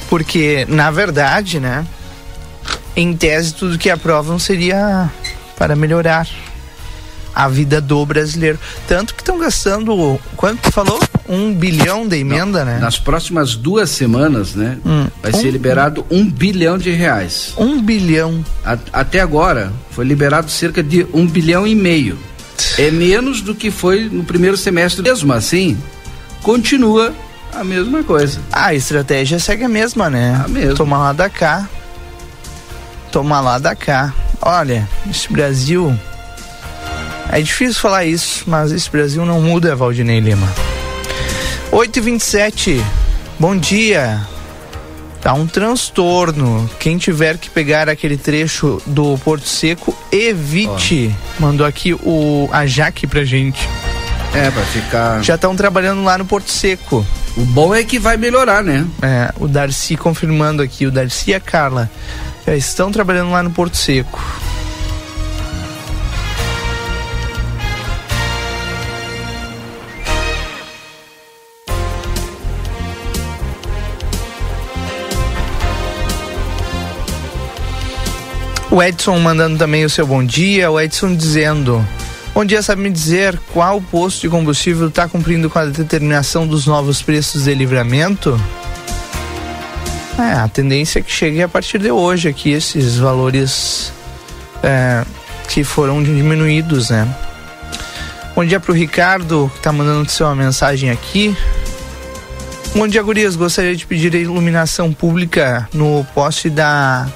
Porque, 0.09 0.65
na 0.67 0.89
verdade, 0.89 1.59
né, 1.59 1.85
em 2.95 3.15
tese, 3.15 3.53
tudo 3.53 3.77
que 3.77 3.91
aprovam 3.91 4.39
seria 4.39 5.07
para 5.55 5.75
melhorar 5.75 6.27
a 7.33 7.47
vida 7.47 7.81
do 7.81 8.05
brasileiro. 8.05 8.59
Tanto 8.87 9.13
que 9.13 9.21
estão 9.21 9.37
gastando, 9.39 10.19
quanto 10.35 10.61
tu 10.61 10.71
falou? 10.71 10.99
Um 11.27 11.53
bilhão 11.53 12.07
de 12.07 12.17
emenda, 12.17 12.65
Não, 12.65 12.71
né? 12.73 12.79
Nas 12.79 12.99
próximas 12.99 13.55
duas 13.55 13.89
semanas, 13.89 14.55
né? 14.55 14.77
Hum, 14.85 15.07
vai 15.21 15.31
um, 15.33 15.41
ser 15.41 15.51
liberado 15.51 16.05
um 16.11 16.29
bilhão 16.29 16.77
de 16.77 16.91
reais. 16.91 17.53
Um 17.57 17.81
bilhão. 17.81 18.43
A, 18.63 18.77
até 18.91 19.19
agora 19.19 19.71
foi 19.91 20.05
liberado 20.05 20.51
cerca 20.51 20.83
de 20.83 21.07
um 21.13 21.25
bilhão 21.25 21.65
e 21.65 21.73
meio. 21.73 22.17
É 22.77 22.91
menos 22.91 23.41
do 23.41 23.55
que 23.55 23.71
foi 23.71 24.09
no 24.09 24.23
primeiro 24.23 24.57
semestre. 24.57 25.01
Mesmo 25.01 25.31
assim, 25.33 25.77
continua 26.41 27.13
a 27.53 27.63
mesma 27.63 28.03
coisa. 28.03 28.39
A 28.51 28.73
estratégia 28.73 29.39
segue 29.39 29.63
a 29.63 29.69
mesma, 29.69 30.09
né? 30.09 30.41
A 30.43 30.47
mesma. 30.47 30.75
Tomar 30.75 30.97
lá 30.99 31.13
da 31.13 31.29
cá. 31.29 31.67
Tomar 33.11 33.41
lá 33.41 33.59
da 33.59 33.75
cá. 33.75 34.13
Olha, 34.41 34.87
esse 35.09 35.31
Brasil 35.31 35.97
é 37.31 37.41
difícil 37.41 37.81
falar 37.81 38.05
isso, 38.05 38.43
mas 38.47 38.71
esse 38.71 38.89
Brasil 38.89 39.25
não 39.25 39.41
muda, 39.41 39.75
Valdinei 39.75 40.19
Lima. 40.19 40.51
8 41.71 41.97
e 41.97 42.01
27 42.01 42.83
bom 43.43 43.57
dia. 43.57 44.21
Tá 45.21 45.33
um 45.33 45.45
transtorno. 45.45 46.69
Quem 46.79 46.97
tiver 46.97 47.37
que 47.37 47.49
pegar 47.49 47.89
aquele 47.89 48.15
trecho 48.15 48.81
do 48.85 49.17
Porto 49.17 49.45
Seco, 49.47 49.93
evite. 50.11 51.13
Oh. 51.37 51.41
Mandou 51.41 51.65
aqui 51.65 51.93
o 51.93 52.49
a 52.51 52.65
Jaque 52.65 53.05
pra 53.05 53.25
gente. 53.25 53.67
É, 54.33 54.49
vai 54.49 54.63
ficar. 54.65 55.21
Já 55.21 55.35
estão 55.35 55.55
trabalhando 55.55 56.03
lá 56.03 56.17
no 56.17 56.25
Porto 56.25 56.49
Seco. 56.49 57.05
O 57.35 57.45
bom 57.45 57.75
é 57.75 57.83
que 57.83 57.99
vai 57.99 58.15
melhorar, 58.15 58.63
né? 58.63 58.85
É, 59.01 59.33
o 59.37 59.47
Darcy 59.47 59.97
confirmando 59.97 60.61
aqui, 60.61 60.85
o 60.85 60.91
Darcy 60.91 61.31
e 61.31 61.33
a 61.33 61.39
Carla 61.39 61.89
já 62.45 62.55
estão 62.55 62.91
trabalhando 62.91 63.31
lá 63.31 63.43
no 63.43 63.51
Porto 63.51 63.75
Seco. 63.75 64.21
O 78.73 78.81
Edson 78.81 79.19
mandando 79.19 79.55
também 79.55 79.85
o 79.85 79.89
seu 79.89 80.07
bom 80.07 80.23
dia. 80.23 80.71
O 80.71 80.81
Edson 80.81 81.15
dizendo: 81.15 81.87
Bom 82.33 82.43
dia, 82.43 82.59
sabe 82.63 82.81
me 82.81 82.89
dizer 82.89 83.39
qual 83.53 83.79
posto 83.79 84.21
de 84.21 84.29
combustível 84.29 84.87
está 84.87 85.07
cumprindo 85.07 85.47
com 85.47 85.59
a 85.59 85.65
determinação 85.65 86.47
dos 86.47 86.65
novos 86.65 86.99
preços 86.99 87.43
de 87.43 87.53
livramento? 87.53 88.35
É, 90.17 90.39
a 90.39 90.47
tendência 90.47 90.97
é 90.97 91.01
que 91.03 91.11
chegue 91.11 91.43
a 91.43 91.47
partir 91.47 91.77
de 91.77 91.91
hoje 91.91 92.27
aqui 92.27 92.49
esses 92.49 92.97
valores 92.97 93.93
é, 94.63 95.05
que 95.47 95.63
foram 95.63 96.01
diminuídos, 96.01 96.89
né? 96.89 97.07
Bom 98.35 98.43
dia 98.43 98.59
pro 98.59 98.73
Ricardo, 98.73 99.51
que 99.53 99.61
tá 99.61 99.71
mandando 99.71 100.09
uma 100.21 100.35
mensagem 100.35 100.89
aqui. 100.89 101.37
Bom 102.75 102.87
dia, 102.87 103.03
gurias. 103.03 103.35
Gostaria 103.35 103.75
de 103.75 103.85
pedir 103.85 104.15
a 104.15 104.19
iluminação 104.19 104.91
pública 104.91 105.69
no 105.71 106.03
poste 106.15 106.49
da 106.49 107.07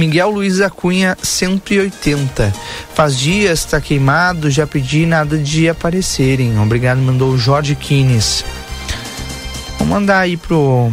Miguel 0.00 0.30
Luiz 0.30 0.56
da 0.56 0.70
Cunha 0.70 1.14
180. 1.22 2.50
Faz 2.94 3.18
dias 3.18 3.58
está 3.58 3.78
queimado, 3.82 4.50
já 4.50 4.66
pedi 4.66 5.04
nada 5.04 5.36
de 5.36 5.68
aparecerem. 5.68 6.58
Obrigado, 6.58 7.02
mandou 7.02 7.30
o 7.30 7.38
Jorge 7.38 7.74
Kines. 7.74 8.42
Vou 9.78 9.86
mandar 9.86 10.20
aí 10.20 10.38
pro 10.38 10.90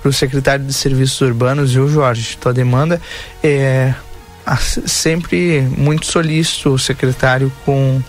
pro 0.00 0.10
secretário 0.10 0.64
de 0.64 0.72
Serviços 0.72 1.20
Urbanos, 1.20 1.74
viu, 1.74 1.86
Jorge? 1.86 2.38
Tua 2.38 2.54
demanda 2.54 2.98
é 3.44 3.92
sempre 4.86 5.68
muito 5.76 6.06
solícito 6.06 6.70
o 6.70 6.78
secretário 6.78 7.52
com 7.66 8.02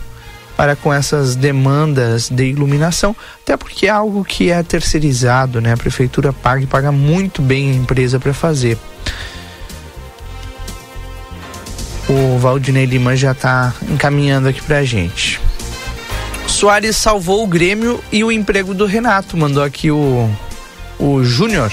para 0.55 0.77
com 0.77 0.93
essas 0.93 1.35
demandas 1.35 2.29
de 2.29 2.45
iluminação, 2.45 3.13
até 3.43 3.57
porque 3.57 3.87
é 3.87 3.89
algo 3.89 4.23
que 4.23 4.49
é 4.49 4.63
terceirizado, 4.63 5.59
né? 5.59 5.73
A 5.73 5.77
prefeitura 5.77 6.31
paga 6.31 6.63
e 6.63 6.67
paga 6.67 6.89
muito 6.89 7.41
bem 7.41 7.71
a 7.71 7.73
empresa 7.73 8.17
para 8.17 8.33
fazer. 8.33 8.77
Valdinei 12.39 12.85
Lima 12.85 13.15
já 13.15 13.31
está 13.31 13.73
encaminhando 13.89 14.47
aqui 14.47 14.61
pra 14.61 14.83
gente. 14.83 15.39
Soares 16.47 16.95
salvou 16.95 17.43
o 17.43 17.47
Grêmio 17.47 18.03
e 18.11 18.23
o 18.23 18.31
emprego 18.31 18.73
do 18.73 18.85
Renato. 18.85 19.37
Mandou 19.37 19.63
aqui 19.63 19.91
o, 19.91 20.29
o 20.97 21.23
Júnior. 21.23 21.71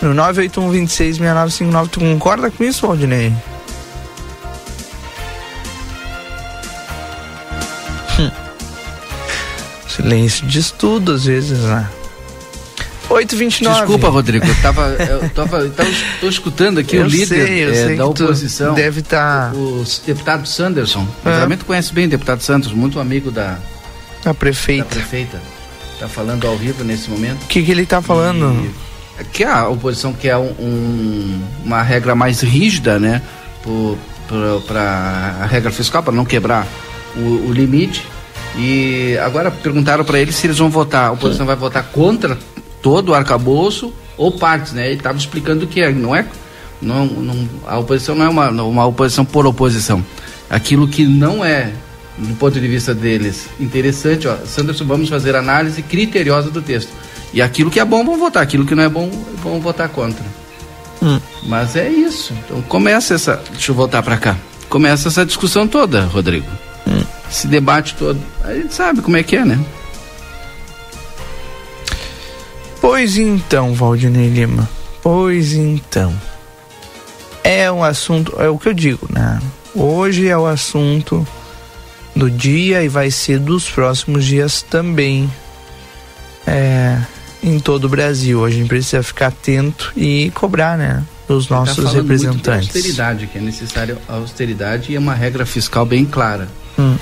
No 0.00 0.14
981266959. 0.14 1.88
Tu 1.88 2.00
concorda 2.00 2.50
com 2.50 2.64
isso, 2.64 2.86
Valdinei? 2.86 3.32
Hum. 8.18 8.30
Silêncio 9.88 10.46
diz 10.46 10.70
tudo 10.70 11.12
às 11.12 11.24
vezes, 11.24 11.58
né? 11.60 11.88
829. 13.08 13.78
Desculpa, 13.78 14.08
Rodrigo, 14.08 14.46
eu 14.46 14.54
tava, 14.62 14.88
eu 14.88 15.30
tava, 15.30 15.58
eu 15.58 15.70
tava 15.70 15.90
tô 16.20 16.28
escutando 16.28 16.78
aqui 16.78 16.96
eu 16.96 17.04
o 17.04 17.06
líder 17.06 17.74
sei, 17.74 17.92
é, 17.92 17.96
da 17.96 18.06
oposição. 18.06 18.74
Deve 18.74 19.00
estar. 19.00 19.50
Tá... 19.50 19.56
O, 19.56 19.82
o, 19.82 19.86
deputado 20.06 20.46
Sanderson. 20.46 21.00
É. 21.00 21.02
O 21.02 21.22
parlamento 21.22 21.64
conhece 21.64 21.92
bem 21.92 22.06
o 22.06 22.08
deputado 22.08 22.42
Santos, 22.42 22.72
muito 22.72 22.98
amigo 22.98 23.30
da, 23.30 23.58
a 24.24 24.34
prefeita. 24.34 24.84
Da 24.84 24.90
prefeita. 24.90 25.40
Tá 25.98 26.08
falando 26.08 26.46
ao 26.46 26.56
vivo 26.56 26.84
nesse 26.84 27.08
momento. 27.08 27.42
O 27.44 27.46
que, 27.46 27.62
que 27.62 27.70
ele 27.70 27.86
tá 27.86 28.02
falando? 28.02 28.52
E, 29.20 29.24
que 29.32 29.44
a 29.44 29.68
oposição 29.68 30.12
quer 30.12 30.36
um, 30.36 30.50
um, 30.58 31.42
uma 31.64 31.82
regra 31.82 32.14
mais 32.14 32.42
rígida, 32.42 32.98
né? 32.98 33.22
Para 34.66 35.36
a 35.40 35.46
regra 35.46 35.70
fiscal, 35.70 36.02
para 36.02 36.12
não 36.12 36.24
quebrar 36.24 36.66
o, 37.16 37.48
o 37.48 37.52
limite. 37.52 38.06
E 38.58 39.16
agora 39.22 39.50
perguntaram 39.50 40.04
para 40.04 40.18
ele 40.18 40.32
se 40.32 40.46
eles 40.46 40.58
vão 40.58 40.70
votar, 40.70 41.08
a 41.08 41.12
oposição 41.12 41.46
vai 41.46 41.56
votar 41.56 41.84
contra 41.84 42.38
todo 42.86 43.08
o 43.08 43.14
arcabouço 43.14 43.92
ou 44.16 44.30
partes, 44.30 44.72
né? 44.72 44.86
Ele 44.86 44.94
estava 44.94 45.18
explicando 45.18 45.66
que 45.66 45.80
é, 45.80 45.90
não 45.90 46.14
é, 46.14 46.24
não, 46.80 47.04
não, 47.04 47.48
a 47.66 47.76
oposição 47.80 48.14
não 48.14 48.24
é 48.24 48.28
uma, 48.28 48.48
uma 48.62 48.86
oposição 48.86 49.24
por 49.24 49.44
oposição. 49.44 50.06
Aquilo 50.48 50.86
que 50.86 51.04
não 51.04 51.44
é, 51.44 51.72
do 52.16 52.36
ponto 52.36 52.60
de 52.60 52.68
vista 52.68 52.94
deles, 52.94 53.48
interessante, 53.58 54.28
ó, 54.28 54.36
Sanderson, 54.46 54.84
vamos 54.84 55.08
fazer 55.08 55.34
análise 55.34 55.82
criteriosa 55.82 56.48
do 56.48 56.62
texto. 56.62 56.92
E 57.34 57.42
aquilo 57.42 57.72
que 57.72 57.80
é 57.80 57.84
bom, 57.84 58.04
vão 58.04 58.16
votar. 58.16 58.44
Aquilo 58.44 58.64
que 58.64 58.76
não 58.76 58.84
é 58.84 58.88
bom, 58.88 59.10
vão 59.42 59.60
votar 59.60 59.88
contra. 59.88 60.24
Hum. 61.02 61.18
Mas 61.42 61.74
é 61.74 61.88
isso. 61.88 62.32
Então 62.44 62.62
começa 62.62 63.14
essa. 63.14 63.42
Deixa 63.50 63.72
eu 63.72 63.74
voltar 63.74 64.00
para 64.00 64.16
cá. 64.16 64.36
Começa 64.68 65.08
essa 65.08 65.26
discussão 65.26 65.66
toda, 65.66 66.04
Rodrigo. 66.04 66.46
Hum. 66.86 67.02
Esse 67.28 67.48
debate 67.48 67.96
todo. 67.96 68.20
A 68.44 68.54
gente 68.54 68.72
sabe 68.72 69.02
como 69.02 69.16
é 69.16 69.24
que 69.24 69.34
é, 69.34 69.44
né? 69.44 69.58
Pois 72.88 73.16
então, 73.18 73.74
Valdinei 73.74 74.28
Lima. 74.28 74.70
Pois 75.02 75.54
então. 75.54 76.14
É 77.42 77.70
um 77.70 77.82
assunto, 77.82 78.40
é 78.40 78.48
o 78.48 78.56
que 78.56 78.68
eu 78.68 78.72
digo, 78.72 79.08
né? 79.12 79.40
Hoje 79.74 80.28
é 80.28 80.38
o 80.38 80.46
assunto 80.46 81.26
do 82.14 82.30
dia 82.30 82.84
e 82.84 82.88
vai 82.88 83.10
ser 83.10 83.40
dos 83.40 83.68
próximos 83.68 84.24
dias 84.24 84.62
também. 84.62 85.28
É, 86.46 86.96
em 87.42 87.58
todo 87.58 87.86
o 87.86 87.88
Brasil. 87.88 88.44
A 88.44 88.50
gente 88.50 88.68
precisa 88.68 89.02
ficar 89.02 89.26
atento 89.26 89.92
e 89.96 90.30
cobrar, 90.30 90.78
né? 90.78 91.02
Dos 91.26 91.48
tá 91.48 91.56
nossos 91.56 91.84
tá 91.86 91.90
representantes. 91.90 92.72
Muito 92.72 92.76
austeridade, 92.76 93.26
que 93.26 93.36
é 93.36 93.40
necessário 93.40 93.98
austeridade 94.06 94.92
e 94.92 94.94
é 94.94 94.98
uma 95.00 95.14
regra 95.14 95.44
fiscal 95.44 95.84
bem 95.84 96.04
clara. 96.04 96.46
Hum. 96.78 96.96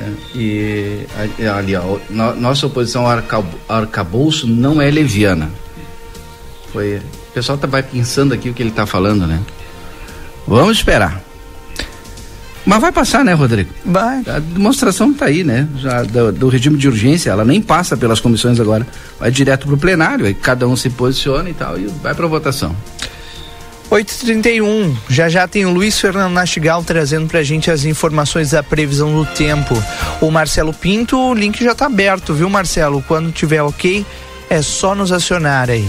É, 0.00 0.12
e 0.36 1.06
ali, 1.46 1.76
ó, 1.76 1.98
no, 2.10 2.34
nossa 2.34 2.66
oposição 2.66 3.06
ao 3.06 3.44
arcabouço 3.68 4.46
não 4.46 4.80
é 4.80 4.90
leviana. 4.90 5.50
Foi, 6.72 6.96
o 6.96 7.32
pessoal 7.32 7.56
tá, 7.56 7.68
pensando 7.82 8.34
aqui 8.34 8.50
o 8.50 8.54
que 8.54 8.62
ele 8.62 8.70
está 8.70 8.86
falando, 8.86 9.26
né? 9.26 9.40
Vamos 10.46 10.78
esperar. 10.78 11.22
Mas 12.66 12.80
vai 12.80 12.90
passar, 12.90 13.24
né, 13.24 13.34
Rodrigo? 13.34 13.70
Vai. 13.84 14.22
A 14.26 14.38
demonstração 14.38 15.10
está 15.10 15.26
aí, 15.26 15.44
né? 15.44 15.68
Já 15.76 16.02
do, 16.02 16.32
do, 16.32 16.48
regime 16.48 16.78
de 16.78 16.88
urgência, 16.88 17.30
ela 17.30 17.44
nem 17.44 17.60
passa 17.60 17.96
pelas 17.96 18.20
comissões 18.20 18.58
agora. 18.58 18.86
Vai 19.20 19.30
direto 19.30 19.66
para 19.66 19.74
o 19.74 19.78
plenário, 19.78 20.24
aí 20.24 20.32
cada 20.32 20.66
um 20.66 20.74
se 20.74 20.88
posiciona 20.88 21.50
e 21.50 21.54
tal, 21.54 21.78
e 21.78 21.86
vai 22.02 22.14
para 22.14 22.26
votação. 22.26 22.74
8h31, 23.90 24.96
já 25.08 25.28
já 25.28 25.46
tem 25.46 25.66
o 25.66 25.70
Luiz 25.70 25.98
Fernando 25.98 26.32
Nastigal 26.32 26.82
trazendo 26.82 27.28
pra 27.28 27.42
gente 27.42 27.70
as 27.70 27.84
informações 27.84 28.50
da 28.50 28.62
previsão 28.62 29.14
do 29.14 29.26
tempo. 29.26 29.74
O 30.20 30.30
Marcelo 30.30 30.72
Pinto, 30.72 31.18
o 31.18 31.34
link 31.34 31.62
já 31.62 31.74
tá 31.74 31.86
aberto, 31.86 32.34
viu, 32.34 32.48
Marcelo? 32.48 33.04
Quando 33.06 33.30
tiver 33.30 33.62
ok, 33.62 34.04
é 34.50 34.62
só 34.62 34.94
nos 34.94 35.12
acionar 35.12 35.70
aí. 35.70 35.86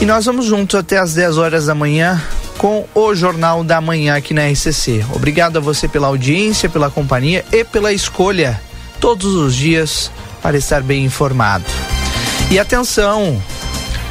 E 0.00 0.04
nós 0.04 0.24
vamos 0.24 0.46
juntos 0.46 0.78
até 0.78 0.98
as 0.98 1.14
10 1.14 1.38
horas 1.38 1.66
da 1.66 1.74
manhã 1.74 2.20
com 2.58 2.86
o 2.94 3.14
Jornal 3.14 3.62
da 3.62 3.80
Manhã 3.80 4.16
aqui 4.16 4.34
na 4.34 4.46
RCC. 4.48 5.04
Obrigado 5.14 5.56
a 5.56 5.60
você 5.60 5.86
pela 5.86 6.08
audiência, 6.08 6.68
pela 6.68 6.90
companhia 6.90 7.44
e 7.52 7.64
pela 7.64 7.92
escolha 7.92 8.60
todos 9.00 9.34
os 9.34 9.54
dias 9.54 10.10
para 10.40 10.56
estar 10.56 10.82
bem 10.82 11.04
informado. 11.04 11.64
E 12.50 12.58
atenção, 12.58 13.40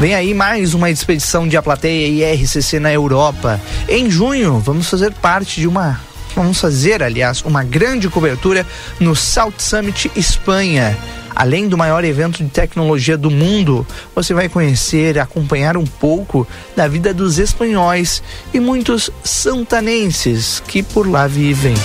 Vem 0.02 0.16
aí 0.16 0.34
mais 0.34 0.74
uma 0.74 0.90
expedição 0.90 1.48
de 1.48 1.56
A 1.56 1.62
Plateia 1.62 2.08
e 2.08 2.44
RCC 2.44 2.80
na 2.80 2.92
Europa. 2.92 3.62
Em 3.88 4.10
junho, 4.10 4.58
vamos 4.58 4.90
fazer 4.90 5.14
parte 5.14 5.62
de 5.62 5.68
uma. 5.68 6.02
Vamos 6.36 6.60
fazer, 6.60 7.04
aliás, 7.04 7.44
uma 7.44 7.64
grande 7.64 8.10
cobertura 8.10 8.66
no 9.00 9.16
South 9.16 9.60
Summit 9.60 10.12
Espanha. 10.16 10.98
Além 11.36 11.68
do 11.68 11.78
maior 11.78 12.04
evento 12.04 12.44
de 12.44 12.50
tecnologia 12.50 13.16
do 13.16 13.30
mundo, 13.30 13.86
você 14.16 14.34
vai 14.34 14.50
conhecer, 14.50 15.20
acompanhar 15.20 15.78
um 15.78 15.86
pouco 15.86 16.48
da 16.76 16.88
vida 16.88 17.14
dos 17.14 17.38
espanhóis 17.38 18.24
e 18.52 18.60
muitos 18.60 19.12
santanenses 19.24 20.64
que 20.66 20.82
por 20.82 21.08
lá 21.08 21.28
vivem 21.28 21.76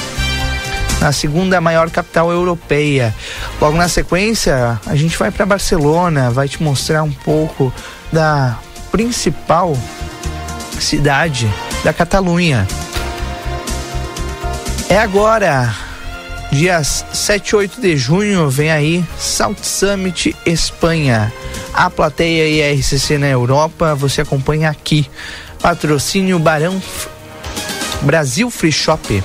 na 1.02 1.12
segunda 1.12 1.60
maior 1.60 1.90
capital 1.90 2.30
europeia. 2.30 3.14
Logo 3.60 3.76
na 3.76 3.88
sequência, 3.88 4.80
a 4.86 4.96
gente 4.96 5.18
vai 5.18 5.30
para 5.30 5.44
Barcelona, 5.44 6.30
vai 6.30 6.48
te 6.48 6.62
mostrar 6.62 7.02
um 7.02 7.12
pouco 7.12 7.70
da 8.12 8.58
principal 8.90 9.76
cidade 10.80 11.52
da 11.84 11.92
Catalunha. 11.92 12.66
É 14.88 14.98
agora, 14.98 15.74
dias 16.52 17.04
7 17.12 17.50
e 17.50 17.56
8 17.56 17.80
de 17.80 17.96
junho, 17.96 18.48
vem 18.48 18.70
aí 18.70 19.04
South 19.18 19.56
Summit 19.62 20.34
Espanha. 20.46 21.32
A 21.74 21.90
plateia 21.90 22.48
e 22.48 22.62
a 22.62 22.78
RCC 22.78 23.18
na 23.18 23.26
Europa, 23.26 23.94
você 23.94 24.20
acompanha 24.22 24.70
aqui. 24.70 25.10
Patrocínio 25.60 26.38
Barão 26.38 26.80
Brasil 28.02 28.50
Free 28.50 28.72
Shop. 28.72 29.22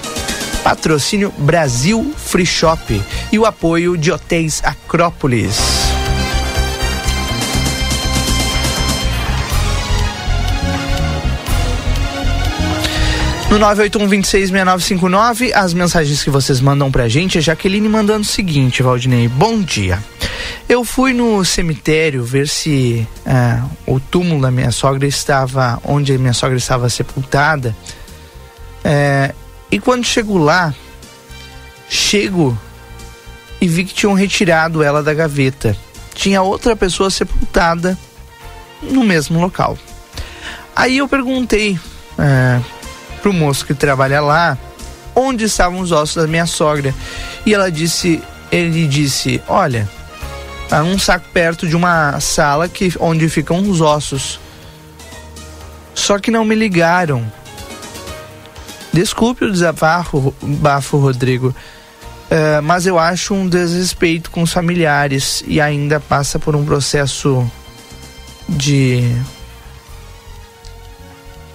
Patrocínio 0.63 1.31
Brasil 1.37 2.13
Free 2.17 2.45
Shop 2.45 3.01
e 3.31 3.39
o 3.39 3.45
apoio 3.45 3.97
de 3.97 4.11
Hotéis 4.11 4.61
Acrópolis. 4.63 5.80
No 13.51 13.59
981-266959, 13.59 15.51
as 15.53 15.73
mensagens 15.73 16.23
que 16.23 16.29
vocês 16.29 16.61
mandam 16.61 16.89
pra 16.89 17.09
gente, 17.09 17.37
a 17.37 17.41
Jaqueline 17.41 17.89
mandando 17.89 18.21
o 18.21 18.23
seguinte, 18.23 18.81
Valdinei, 18.81 19.27
bom 19.27 19.59
dia. 19.59 20.01
Eu 20.69 20.85
fui 20.85 21.11
no 21.11 21.43
cemitério 21.43 22.23
ver 22.23 22.47
se 22.47 23.05
é, 23.25 23.61
o 23.85 23.99
túmulo 23.99 24.41
da 24.41 24.49
minha 24.49 24.71
sogra 24.71 25.05
estava 25.05 25.81
onde 25.83 26.13
a 26.13 26.17
minha 26.17 26.31
sogra 26.31 26.57
estava 26.57 26.89
sepultada. 26.89 27.75
É, 28.85 29.35
e 29.69 29.81
quando 29.81 30.05
chego 30.05 30.37
lá, 30.37 30.73
chego 31.89 32.57
e 33.59 33.67
vi 33.67 33.83
que 33.83 33.93
tinham 33.93 34.13
retirado 34.13 34.81
ela 34.81 35.03
da 35.03 35.13
gaveta. 35.13 35.75
Tinha 36.13 36.41
outra 36.41 36.73
pessoa 36.73 37.09
sepultada 37.09 37.97
no 38.81 39.03
mesmo 39.03 39.41
local. 39.41 39.77
Aí 40.73 40.99
eu 40.99 41.07
perguntei 41.09 41.77
é, 42.17 42.61
pro 43.21 43.33
moço 43.33 43.65
que 43.65 43.73
trabalha 43.73 44.21
lá 44.21 44.57
onde 45.15 45.45
estavam 45.45 45.79
os 45.79 45.91
ossos 45.91 46.21
da 46.21 46.27
minha 46.27 46.45
sogra. 46.45 46.93
E 47.45 47.53
ela 47.53 47.71
disse, 47.71 48.21
ele 48.51 48.87
disse, 48.87 49.41
olha, 49.47 49.89
tá 50.69 50.81
num 50.81 50.97
saco 50.97 51.25
perto 51.33 51.67
de 51.67 51.75
uma 51.75 52.19
sala 52.19 52.67
que 52.67 52.93
onde 52.99 53.27
ficam 53.29 53.61
os 53.61 53.81
ossos. 53.81 54.39
Só 55.93 56.19
que 56.19 56.31
não 56.31 56.45
me 56.45 56.55
ligaram. 56.55 57.29
Desculpe 58.93 59.45
o 59.45 59.51
desabafo, 59.51 60.35
bafo, 60.41 60.97
Rodrigo, 60.97 61.49
uh, 61.49 62.61
mas 62.61 62.85
eu 62.85 62.99
acho 62.99 63.33
um 63.33 63.47
desrespeito 63.47 64.29
com 64.29 64.41
os 64.41 64.51
familiares 64.51 65.43
e 65.47 65.61
ainda 65.61 65.97
passa 65.97 66.37
por 66.37 66.57
um 66.57 66.65
processo 66.65 67.49
de 68.49 69.15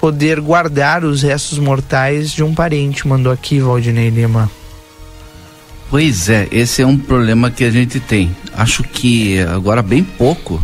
poder 0.01 0.41
guardar 0.41 1.05
os 1.05 1.23
restos 1.23 1.59
mortais 1.59 2.31
de 2.31 2.43
um 2.43 2.55
parente, 2.55 3.07
mandou 3.07 3.33
aqui 3.33 3.61
Valdinei 3.61 4.11
Lima. 4.11 4.51
Pois 5.89 6.29
é, 6.29 6.49
esse 6.51 6.83
é 6.83 6.87
um 6.87 6.99
problema 6.99 7.51
que 7.51 7.65
a 7.65 7.71
gente 7.71 8.01
tem. 8.01 8.35
Acho 8.55 8.83
que 8.83 9.41
agora 9.41 9.83
bem 9.83 10.03
pouco, 10.03 10.61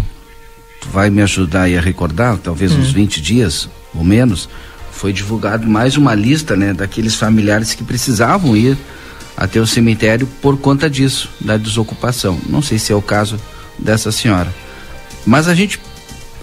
tu 0.81 0.89
vai 0.89 1.11
me 1.11 1.23
ajudar 1.23 1.69
a 1.71 1.81
recordar, 1.81 2.39
talvez 2.39 2.73
hum. 2.73 2.81
uns 2.81 2.91
20 2.91 3.21
dias 3.21 3.69
ou 3.95 4.03
menos, 4.03 4.49
foi 4.91 5.13
divulgado 5.13 5.67
mais 5.67 5.97
uma 5.97 6.15
lista, 6.15 6.57
né, 6.57 6.73
daqueles 6.73 7.15
familiares 7.15 7.75
que 7.75 7.85
precisavam 7.85 8.57
ir 8.57 8.77
até 9.37 9.61
o 9.61 9.67
cemitério 9.67 10.27
por 10.41 10.59
conta 10.59 10.89
disso, 10.89 11.31
da 11.41 11.57
desocupação. 11.57 12.39
Não 12.47 12.63
sei 12.63 12.79
se 12.79 12.93
é 12.93 12.97
o 12.97 13.03
caso 13.03 13.39
dessa 13.79 14.13
senhora. 14.13 14.53
Mas 15.27 15.49
a 15.49 15.55
gente 15.55 15.79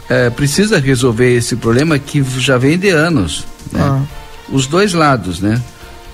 é, 0.09 0.29
precisa 0.29 0.79
resolver 0.79 1.35
esse 1.35 1.55
problema 1.55 1.99
que 1.99 2.23
já 2.39 2.57
vem 2.57 2.77
de 2.77 2.89
anos. 2.89 3.45
Né? 3.71 3.79
Ah. 3.81 4.01
Os 4.51 4.65
dois 4.65 4.93
lados, 4.93 5.39
né? 5.39 5.61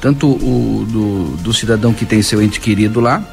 Tanto 0.01 0.27
o 0.27 0.85
do, 0.87 1.37
do, 1.37 1.53
cidadão 1.53 1.93
que 1.93 2.05
tem 2.05 2.21
seu 2.21 2.41
ente 2.41 2.59
querido 2.59 2.99
lá, 2.99 3.23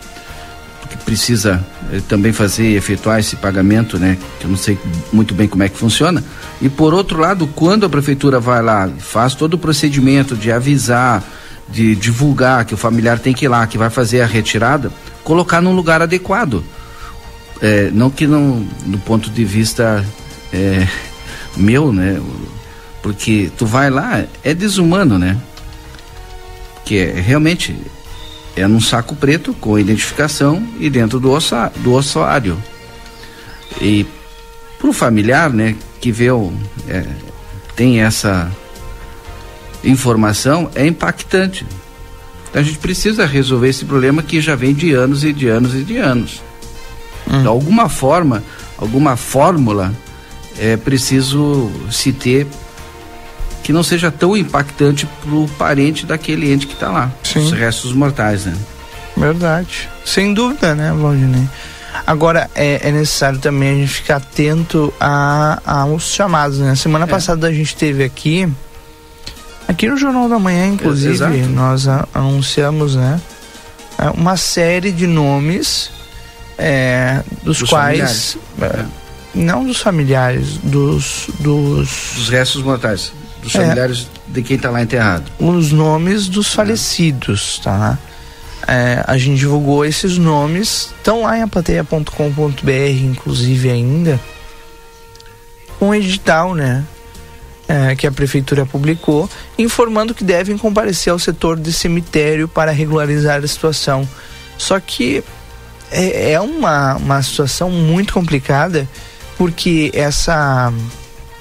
que 0.88 0.96
precisa 0.98 1.62
eh, 1.92 2.00
também 2.08 2.32
fazer, 2.32 2.76
efetuar 2.76 3.18
esse 3.18 3.34
pagamento, 3.34 3.98
né? 3.98 4.16
Que 4.38 4.46
eu 4.46 4.50
não 4.50 4.56
sei 4.56 4.78
muito 5.12 5.34
bem 5.34 5.48
como 5.48 5.64
é 5.64 5.68
que 5.68 5.76
funciona. 5.76 6.22
E 6.62 6.68
por 6.68 6.94
outro 6.94 7.18
lado, 7.18 7.48
quando 7.48 7.84
a 7.84 7.88
prefeitura 7.88 8.38
vai 8.38 8.62
lá, 8.62 8.88
faz 8.98 9.34
todo 9.34 9.54
o 9.54 9.58
procedimento 9.58 10.36
de 10.36 10.52
avisar, 10.52 11.24
de 11.68 11.96
divulgar 11.96 12.64
que 12.64 12.74
o 12.74 12.76
familiar 12.76 13.18
tem 13.18 13.34
que 13.34 13.44
ir 13.46 13.48
lá, 13.48 13.66
que 13.66 13.76
vai 13.76 13.90
fazer 13.90 14.20
a 14.20 14.26
retirada, 14.26 14.92
colocar 15.24 15.60
num 15.60 15.74
lugar 15.74 16.00
adequado. 16.00 16.64
É, 17.60 17.90
não 17.92 18.08
que 18.08 18.26
não, 18.26 18.66
do 18.86 18.98
ponto 18.98 19.28
de 19.28 19.44
vista 19.44 20.04
é, 20.52 20.86
meu, 21.56 21.92
né? 21.92 22.20
Porque 23.02 23.50
tu 23.56 23.66
vai 23.66 23.90
lá, 23.90 24.24
é 24.44 24.54
desumano, 24.54 25.18
né? 25.18 25.40
Que 26.84 26.98
é, 26.98 27.20
realmente 27.20 27.76
é 28.56 28.66
num 28.66 28.80
saco 28.80 29.16
preto 29.16 29.54
com 29.54 29.78
identificação 29.78 30.66
e 30.78 30.90
dentro 30.90 31.18
do, 31.18 31.30
ossa, 31.30 31.72
do 31.76 31.92
ossuário. 31.92 32.56
E 33.80 34.06
pro 34.78 34.92
familiar, 34.92 35.50
né, 35.50 35.74
que 36.00 36.12
vê 36.12 36.30
o, 36.30 36.52
é, 36.88 37.04
tem 37.74 38.02
essa 38.02 38.50
informação, 39.82 40.70
é 40.74 40.86
impactante. 40.86 41.66
Então 42.50 42.60
a 42.60 42.64
gente 42.64 42.78
precisa 42.78 43.24
resolver 43.24 43.68
esse 43.68 43.84
problema 43.84 44.22
que 44.22 44.40
já 44.40 44.54
vem 44.54 44.74
de 44.74 44.92
anos 44.92 45.24
e 45.24 45.32
de 45.32 45.48
anos 45.48 45.74
e 45.74 45.82
de 45.82 45.96
anos. 45.96 46.42
Hum. 47.30 47.40
De 47.40 47.48
alguma 47.48 47.88
forma, 47.88 48.42
alguma 48.76 49.16
fórmula 49.16 49.94
é 50.58 50.76
preciso 50.76 51.70
se 51.90 52.12
ter 52.12 52.46
que 53.62 53.72
não 53.72 53.82
seja 53.82 54.10
tão 54.10 54.36
impactante 54.36 55.06
para 55.06 55.34
o 55.34 55.48
parente 55.56 56.04
daquele 56.04 56.52
ente 56.52 56.66
que 56.66 56.74
está 56.74 56.90
lá, 56.90 57.12
Sim. 57.22 57.38
os 57.38 57.52
restos 57.52 57.92
mortais, 57.92 58.44
né? 58.44 58.56
Verdade, 59.16 59.88
sem 60.04 60.34
dúvida, 60.34 60.74
né, 60.74 60.92
Valdinei? 60.92 61.46
Agora 62.06 62.50
é, 62.54 62.88
é, 62.88 62.90
necessário 62.90 63.38
também 63.38 63.70
a 63.70 63.74
gente 63.74 63.92
ficar 63.92 64.16
atento 64.16 64.92
a, 64.98 65.60
aos 65.64 66.04
chamados, 66.04 66.58
né? 66.58 66.74
Semana 66.74 67.04
é. 67.04 67.08
passada 67.08 67.46
a 67.46 67.52
gente 67.52 67.76
teve 67.76 68.02
aqui, 68.02 68.48
aqui 69.68 69.88
no 69.88 69.96
Jornal 69.96 70.28
da 70.28 70.38
Manhã, 70.38 70.66
inclusive, 70.66 71.24
nós 71.48 71.86
a, 71.86 72.08
anunciamos, 72.12 72.96
né? 72.96 73.20
É, 73.98 74.10
uma 74.10 74.36
série 74.36 74.90
de 74.90 75.06
nomes 75.06 75.90
é, 76.58 77.22
dos, 77.44 77.58
dos 77.58 77.68
quais 77.68 78.36
não 79.34 79.64
dos 79.64 79.80
familiares, 79.80 80.58
dos. 80.58 81.28
Dos, 81.40 82.12
dos 82.14 82.28
restos 82.28 82.62
mortais. 82.62 83.12
Dos 83.42 83.54
é, 83.54 83.58
familiares 83.58 84.08
de 84.26 84.42
quem 84.42 84.56
está 84.56 84.70
lá 84.70 84.82
enterrado. 84.82 85.30
Os 85.38 85.72
nomes 85.72 86.28
dos 86.28 86.52
falecidos, 86.52 87.58
tá? 87.58 87.98
É, 88.66 89.02
a 89.06 89.18
gente 89.18 89.38
divulgou 89.38 89.84
esses 89.84 90.16
nomes, 90.16 90.92
estão 90.96 91.22
lá 91.22 91.36
em 91.36 91.42
apateia.com.br, 91.42 92.70
inclusive 93.02 93.70
ainda, 93.70 94.20
um 95.80 95.92
edital, 95.94 96.54
né? 96.54 96.84
É, 97.68 97.96
que 97.96 98.06
a 98.06 98.12
prefeitura 98.12 98.66
publicou, 98.66 99.30
informando 99.58 100.14
que 100.14 100.24
devem 100.24 100.58
comparecer 100.58 101.12
ao 101.12 101.18
setor 101.18 101.58
de 101.58 101.72
cemitério 101.72 102.46
para 102.46 102.70
regularizar 102.70 103.42
a 103.42 103.46
situação. 103.46 104.06
Só 104.58 104.78
que 104.78 105.24
é, 105.90 106.32
é 106.32 106.40
uma, 106.40 106.96
uma 106.96 107.22
situação 107.22 107.70
muito 107.70 108.12
complicada 108.12 108.88
porque 109.42 109.90
essa 109.92 110.72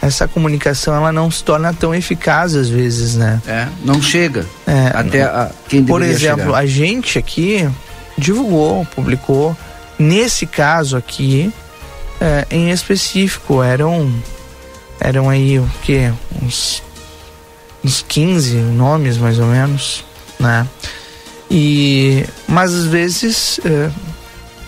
essa 0.02 0.28
comunicação 0.28 0.96
ela 0.96 1.12
não 1.12 1.30
se 1.30 1.44
torna 1.44 1.72
tão 1.72 1.94
eficaz 1.94 2.56
às 2.56 2.68
vezes, 2.68 3.14
né? 3.16 3.40
É, 3.46 3.68
não 3.86 4.02
chega 4.02 4.44
é, 4.66 4.92
até 4.92 5.22
a, 5.22 5.52
quem 5.70 5.86
Por 5.86 6.02
exemplo, 6.02 6.46
chegar. 6.46 6.58
a 6.58 6.66
gente 6.66 7.20
aqui 7.20 7.70
divulgou, 8.18 8.84
publicou. 8.96 9.56
Nesse 10.00 10.48
caso 10.48 10.98
aqui, 10.98 11.54
é, 12.20 12.48
em 12.50 12.72
específico, 12.72 13.62
eram 13.62 14.12
eram 15.00 15.30
aí 15.30 15.60
o 15.60 15.70
que 15.84 16.12
uns 16.42 16.82
uns 17.86 18.04
15 18.08 18.56
nomes 18.56 19.18
mais 19.18 19.38
ou 19.38 19.46
menos, 19.46 20.04
né? 20.40 20.66
E 21.52 22.26
mas 22.48 22.74
às 22.74 22.86
vezes 22.88 23.60
é, 23.64 23.92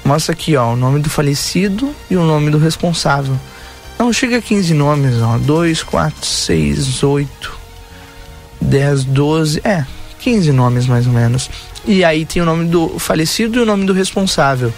Mostra 0.03 0.33
aqui, 0.33 0.55
ó, 0.55 0.73
o 0.73 0.75
nome 0.75 0.99
do 0.99 1.09
falecido 1.09 1.93
e 2.09 2.15
o 2.15 2.23
nome 2.23 2.51
do 2.51 2.57
responsável. 2.57 3.39
Não 3.97 4.11
chega 4.11 4.37
a 4.37 4.41
15 4.41 4.73
nomes, 4.73 5.21
ó. 5.21 5.37
2, 5.37 5.83
4, 5.83 6.25
6, 6.25 7.03
8, 7.03 7.59
10, 8.59 9.03
12. 9.05 9.61
É, 9.63 9.85
15 10.19 10.51
nomes 10.51 10.87
mais 10.87 11.07
ou 11.07 11.13
menos. 11.13 11.49
E 11.85 12.03
aí 12.03 12.25
tem 12.25 12.41
o 12.41 12.45
nome 12.45 12.65
do 12.65 12.99
falecido 12.99 13.59
e 13.59 13.61
o 13.61 13.65
nome 13.65 13.85
do 13.85 13.93
responsável. 13.93 14.73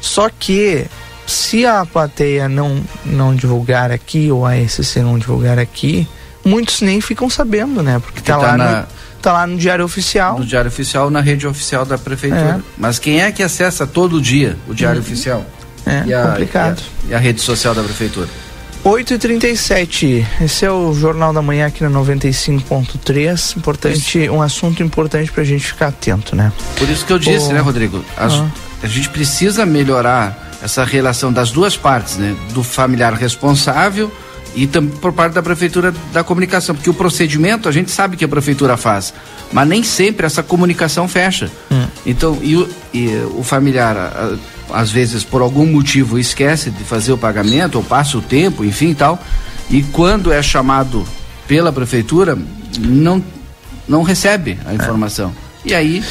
Só 0.00 0.28
que 0.30 0.86
se 1.26 1.66
a 1.66 1.84
plateia 1.84 2.48
não, 2.48 2.82
não 3.04 3.34
divulgar 3.34 3.90
aqui, 3.90 4.30
ou 4.30 4.46
a 4.46 4.56
SCC 4.56 5.00
não 5.00 5.18
divulgar 5.18 5.58
aqui, 5.58 6.06
muitos 6.44 6.80
nem 6.80 7.00
ficam 7.00 7.28
sabendo, 7.28 7.82
né? 7.82 7.98
Porque 7.98 8.20
tá, 8.20 8.38
tá 8.38 8.46
lá 8.46 8.56
na... 8.56 8.86
Tá 9.26 9.32
lá 9.32 9.44
no 9.44 9.56
Diário 9.56 9.84
Oficial. 9.84 10.38
No 10.38 10.44
Diário 10.44 10.68
Oficial, 10.68 11.10
na 11.10 11.20
rede 11.20 11.48
oficial 11.48 11.84
da 11.84 11.98
Prefeitura. 11.98 12.60
É. 12.60 12.70
Mas 12.78 13.00
quem 13.00 13.20
é 13.20 13.32
que 13.32 13.42
acessa 13.42 13.84
todo 13.84 14.22
dia 14.22 14.56
o 14.68 14.72
Diário 14.72 15.00
uhum. 15.00 15.04
Oficial? 15.04 15.44
É, 15.84 16.04
e 16.06 16.14
a, 16.14 16.28
complicado. 16.28 16.80
E 17.02 17.08
a, 17.08 17.10
e 17.10 17.14
a 17.16 17.18
rede 17.18 17.40
social 17.40 17.74
da 17.74 17.82
Prefeitura? 17.82 18.28
8h37, 18.84 20.24
esse 20.40 20.64
é 20.64 20.70
o 20.70 20.94
Jornal 20.94 21.32
da 21.32 21.42
Manhã 21.42 21.66
aqui 21.66 21.82
na 21.82 21.90
95.3. 21.90 23.56
Importante, 23.56 24.22
isso. 24.22 24.32
um 24.32 24.40
assunto 24.40 24.80
importante 24.80 25.32
pra 25.32 25.42
gente 25.42 25.66
ficar 25.66 25.88
atento, 25.88 26.36
né? 26.36 26.52
Por 26.78 26.88
isso 26.88 27.04
que 27.04 27.12
eu 27.12 27.18
disse, 27.18 27.48
o... 27.48 27.52
né, 27.52 27.58
Rodrigo? 27.58 28.04
Ah. 28.16 28.46
A 28.80 28.86
gente 28.86 29.08
precisa 29.08 29.66
melhorar 29.66 30.52
essa 30.62 30.84
relação 30.84 31.32
das 31.32 31.50
duas 31.50 31.76
partes, 31.76 32.16
né? 32.16 32.36
Do 32.52 32.62
familiar 32.62 33.12
responsável 33.14 34.08
e 34.56 34.66
por 34.66 35.12
parte 35.12 35.34
da 35.34 35.42
prefeitura 35.42 35.94
da 36.14 36.24
comunicação, 36.24 36.74
porque 36.74 36.88
o 36.88 36.94
procedimento 36.94 37.68
a 37.68 37.72
gente 37.72 37.90
sabe 37.90 38.16
que 38.16 38.24
a 38.24 38.28
prefeitura 38.28 38.74
faz, 38.78 39.12
mas 39.52 39.68
nem 39.68 39.82
sempre 39.82 40.24
essa 40.24 40.42
comunicação 40.42 41.06
fecha. 41.06 41.50
Hum. 41.70 41.86
Então, 42.06 42.38
e 42.40 42.56
o, 42.56 42.68
e 42.92 43.08
o 43.36 43.42
familiar, 43.42 43.94
a, 43.94 44.34
às 44.72 44.90
vezes 44.90 45.22
por 45.22 45.42
algum 45.42 45.66
motivo 45.66 46.18
esquece 46.18 46.70
de 46.70 46.82
fazer 46.84 47.12
o 47.12 47.18
pagamento 47.18 47.76
ou 47.76 47.84
passa 47.84 48.16
o 48.16 48.22
tempo, 48.22 48.64
enfim, 48.64 48.94
tal, 48.94 49.22
e 49.68 49.82
quando 49.82 50.32
é 50.32 50.42
chamado 50.42 51.04
pela 51.46 51.70
prefeitura, 51.70 52.36
não 52.78 53.22
não 53.86 54.02
recebe 54.02 54.58
a 54.66 54.74
informação. 54.74 55.32
É. 55.64 55.68
E 55.68 55.74
aí 55.74 56.04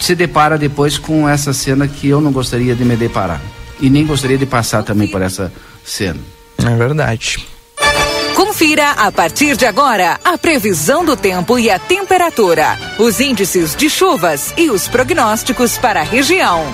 se 0.00 0.14
depara 0.14 0.58
depois 0.58 0.98
com 0.98 1.28
essa 1.28 1.52
cena 1.52 1.86
que 1.86 2.08
eu 2.08 2.20
não 2.20 2.32
gostaria 2.32 2.74
de 2.74 2.84
me 2.84 2.96
deparar. 2.96 3.40
E 3.78 3.90
nem 3.90 4.06
gostaria 4.06 4.38
de 4.38 4.46
passar 4.46 4.82
também 4.82 5.06
por 5.06 5.22
essa 5.22 5.52
cena. 5.84 6.18
É 6.58 6.76
verdade. 6.76 7.53
Confira 8.34 8.90
a 8.90 9.12
partir 9.12 9.56
de 9.56 9.64
agora 9.64 10.18
a 10.24 10.36
previsão 10.36 11.04
do 11.04 11.16
tempo 11.16 11.56
e 11.56 11.70
a 11.70 11.78
temperatura, 11.78 12.76
os 12.98 13.20
índices 13.20 13.76
de 13.76 13.88
chuvas 13.88 14.52
e 14.56 14.70
os 14.70 14.88
prognósticos 14.88 15.78
para 15.78 16.00
a 16.00 16.02
região. 16.02 16.64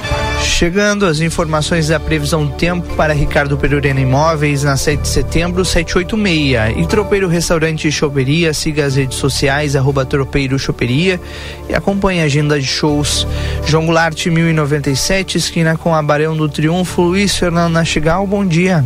Chegando 0.43 1.05
as 1.05 1.21
informações 1.21 1.89
da 1.89 2.01
previsão 2.01 2.47
do 2.47 2.55
tempo 2.55 2.95
para 2.97 3.13
Ricardo 3.13 3.59
Perurena 3.59 4.01
Imóveis 4.01 4.65
na 4.65 4.75
7 4.75 5.03
de 5.03 5.09
setembro, 5.09 5.63
786. 5.63 6.79
E 6.79 6.87
Tropeiro 6.87 7.29
Restaurante 7.29 7.93
Choperia, 7.93 8.55
siga 8.55 8.87
as 8.87 8.97
redes 8.97 9.19
sociais, 9.19 9.77
arroba 9.77 10.07
Tropeiro 10.07 10.59
Choperia 10.59 11.21
e 11.69 11.75
acompanhe 11.75 12.23
a 12.23 12.25
agenda 12.25 12.59
de 12.59 12.67
shows. 12.67 13.27
João 13.67 13.85
Goulart, 13.85 14.27
1097, 14.27 15.37
esquina 15.37 15.77
com 15.77 15.95
a 15.95 16.03
Barão 16.03 16.35
do 16.35 16.49
Triunfo, 16.49 17.03
Luiz 17.03 17.37
Fernando 17.37 17.75
Nastigal, 17.75 18.27
bom 18.27 18.47
dia. 18.47 18.83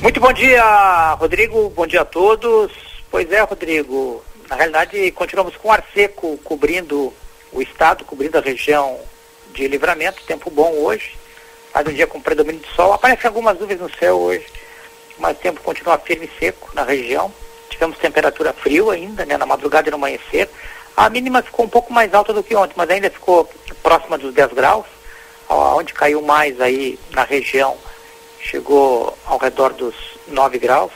Muito 0.00 0.20
bom 0.20 0.32
dia, 0.32 1.14
Rodrigo. 1.14 1.70
Bom 1.70 1.84
dia 1.84 2.02
a 2.02 2.04
todos. 2.04 2.70
Pois 3.10 3.30
é, 3.32 3.40
Rodrigo. 3.40 4.22
Na 4.48 4.54
realidade, 4.54 5.10
continuamos 5.10 5.56
com 5.56 5.72
ar 5.72 5.84
seco 5.92 6.38
cobrindo 6.44 7.12
o 7.52 7.60
estado, 7.60 8.04
cobrindo 8.04 8.38
a 8.38 8.40
região 8.40 8.96
de 9.52 9.66
livramento. 9.66 10.22
Tempo 10.22 10.50
bom 10.50 10.70
hoje. 10.74 11.16
Faz 11.72 11.84
um 11.88 11.92
dia 11.92 12.06
com 12.06 12.20
predomínio 12.20 12.60
de 12.60 12.74
sol. 12.76 12.92
Aparecem 12.92 13.26
algumas 13.26 13.58
nuvens 13.58 13.80
no 13.80 13.90
céu 13.96 14.16
hoje, 14.18 14.46
mas 15.18 15.36
o 15.36 15.40
tempo 15.40 15.60
continua 15.62 15.98
firme 15.98 16.26
e 16.32 16.38
seco 16.38 16.70
na 16.74 16.84
região. 16.84 17.32
Tivemos 17.68 17.98
temperatura 17.98 18.52
frio 18.52 18.90
ainda, 18.90 19.26
né, 19.26 19.36
na 19.36 19.46
madrugada 19.46 19.88
e 19.88 19.90
no 19.90 19.96
amanhecer. 19.96 20.48
A 20.96 21.10
mínima 21.10 21.42
ficou 21.42 21.66
um 21.66 21.68
pouco 21.68 21.92
mais 21.92 22.14
alta 22.14 22.32
do 22.32 22.44
que 22.44 22.54
ontem, 22.54 22.74
mas 22.76 22.88
ainda 22.88 23.10
ficou 23.10 23.50
próxima 23.82 24.16
dos 24.16 24.32
10 24.32 24.52
graus. 24.52 24.86
Onde 25.48 25.92
caiu 25.92 26.22
mais 26.22 26.60
aí 26.60 26.96
na 27.10 27.24
região 27.24 27.76
chegou 28.40 29.16
ao 29.26 29.38
redor 29.38 29.72
dos 29.72 29.94
9 30.26 30.58
graus, 30.58 30.92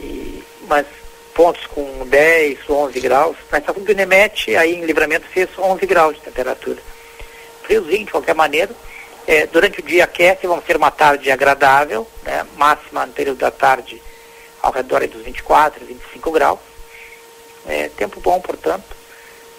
e, 0.00 0.42
mas 0.68 0.86
pontos 1.34 1.66
com 1.66 2.06
10, 2.06 2.58
11 2.68 3.00
graus. 3.00 3.36
Na 3.50 3.58
estação 3.58 3.82
do 3.82 3.92
aí 4.58 4.74
em 4.74 4.84
livramento, 4.84 5.26
fez 5.28 5.48
11 5.58 5.86
graus 5.86 6.16
de 6.16 6.22
temperatura. 6.22 6.78
Friozinho, 7.62 8.06
de 8.06 8.12
qualquer 8.12 8.34
maneira. 8.34 8.74
É, 9.26 9.46
durante 9.46 9.80
o 9.80 9.82
dia 9.82 10.04
aquece, 10.04 10.46
vamos 10.46 10.64
ter 10.64 10.76
uma 10.76 10.90
tarde 10.90 11.30
agradável, 11.30 12.06
né, 12.22 12.46
máxima 12.56 13.04
no 13.04 13.12
período 13.12 13.38
da 13.38 13.50
tarde 13.50 14.00
ao 14.62 14.72
redor 14.72 15.06
dos 15.08 15.22
24, 15.22 15.84
25 15.84 16.30
graus. 16.30 16.60
É, 17.66 17.88
tempo 17.88 18.20
bom, 18.20 18.40
portanto, 18.40 18.84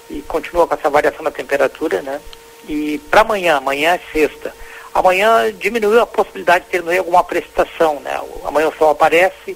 e 0.10 0.22
continua 0.22 0.66
com 0.66 0.74
essa 0.74 0.90
variação 0.90 1.24
da 1.24 1.32
temperatura, 1.32 2.02
né? 2.02 2.22
E 2.68 2.98
para 3.10 3.22
amanhã, 3.22 3.58
amanhã 3.58 3.96
é 3.96 4.02
sexta, 4.12 4.54
Amanhã 4.98 5.54
diminuiu 5.54 6.02
a 6.02 6.08
possibilidade 6.08 6.66
de 6.66 6.72
ter 6.72 6.98
alguma 6.98 7.24
precipitação, 7.24 8.00
né? 8.00 8.20
Amanhã 8.44 8.70
o 8.70 8.76
sol 8.76 8.90
aparece, 8.90 9.56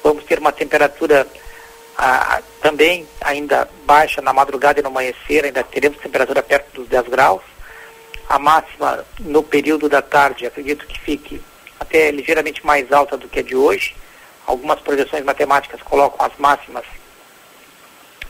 vamos 0.00 0.22
ter 0.22 0.38
uma 0.38 0.52
temperatura 0.52 1.26
ah, 1.98 2.40
também 2.62 3.04
ainda 3.20 3.68
baixa 3.84 4.22
na 4.22 4.32
madrugada 4.32 4.78
e 4.78 4.84
no 4.84 4.88
amanhecer, 4.88 5.44
ainda 5.44 5.64
teremos 5.64 5.98
temperatura 5.98 6.40
perto 6.40 6.72
dos 6.72 6.88
10 6.88 7.08
graus. 7.08 7.42
A 8.28 8.38
máxima 8.38 9.04
no 9.18 9.42
período 9.42 9.88
da 9.88 10.00
tarde, 10.00 10.46
acredito 10.46 10.86
que 10.86 11.00
fique 11.00 11.42
até 11.80 12.12
ligeiramente 12.12 12.64
mais 12.64 12.92
alta 12.92 13.16
do 13.16 13.28
que 13.28 13.40
a 13.40 13.42
de 13.42 13.56
hoje. 13.56 13.96
Algumas 14.46 14.78
projeções 14.78 15.24
matemáticas 15.24 15.82
colocam 15.82 16.24
as 16.24 16.32
máximas 16.38 16.84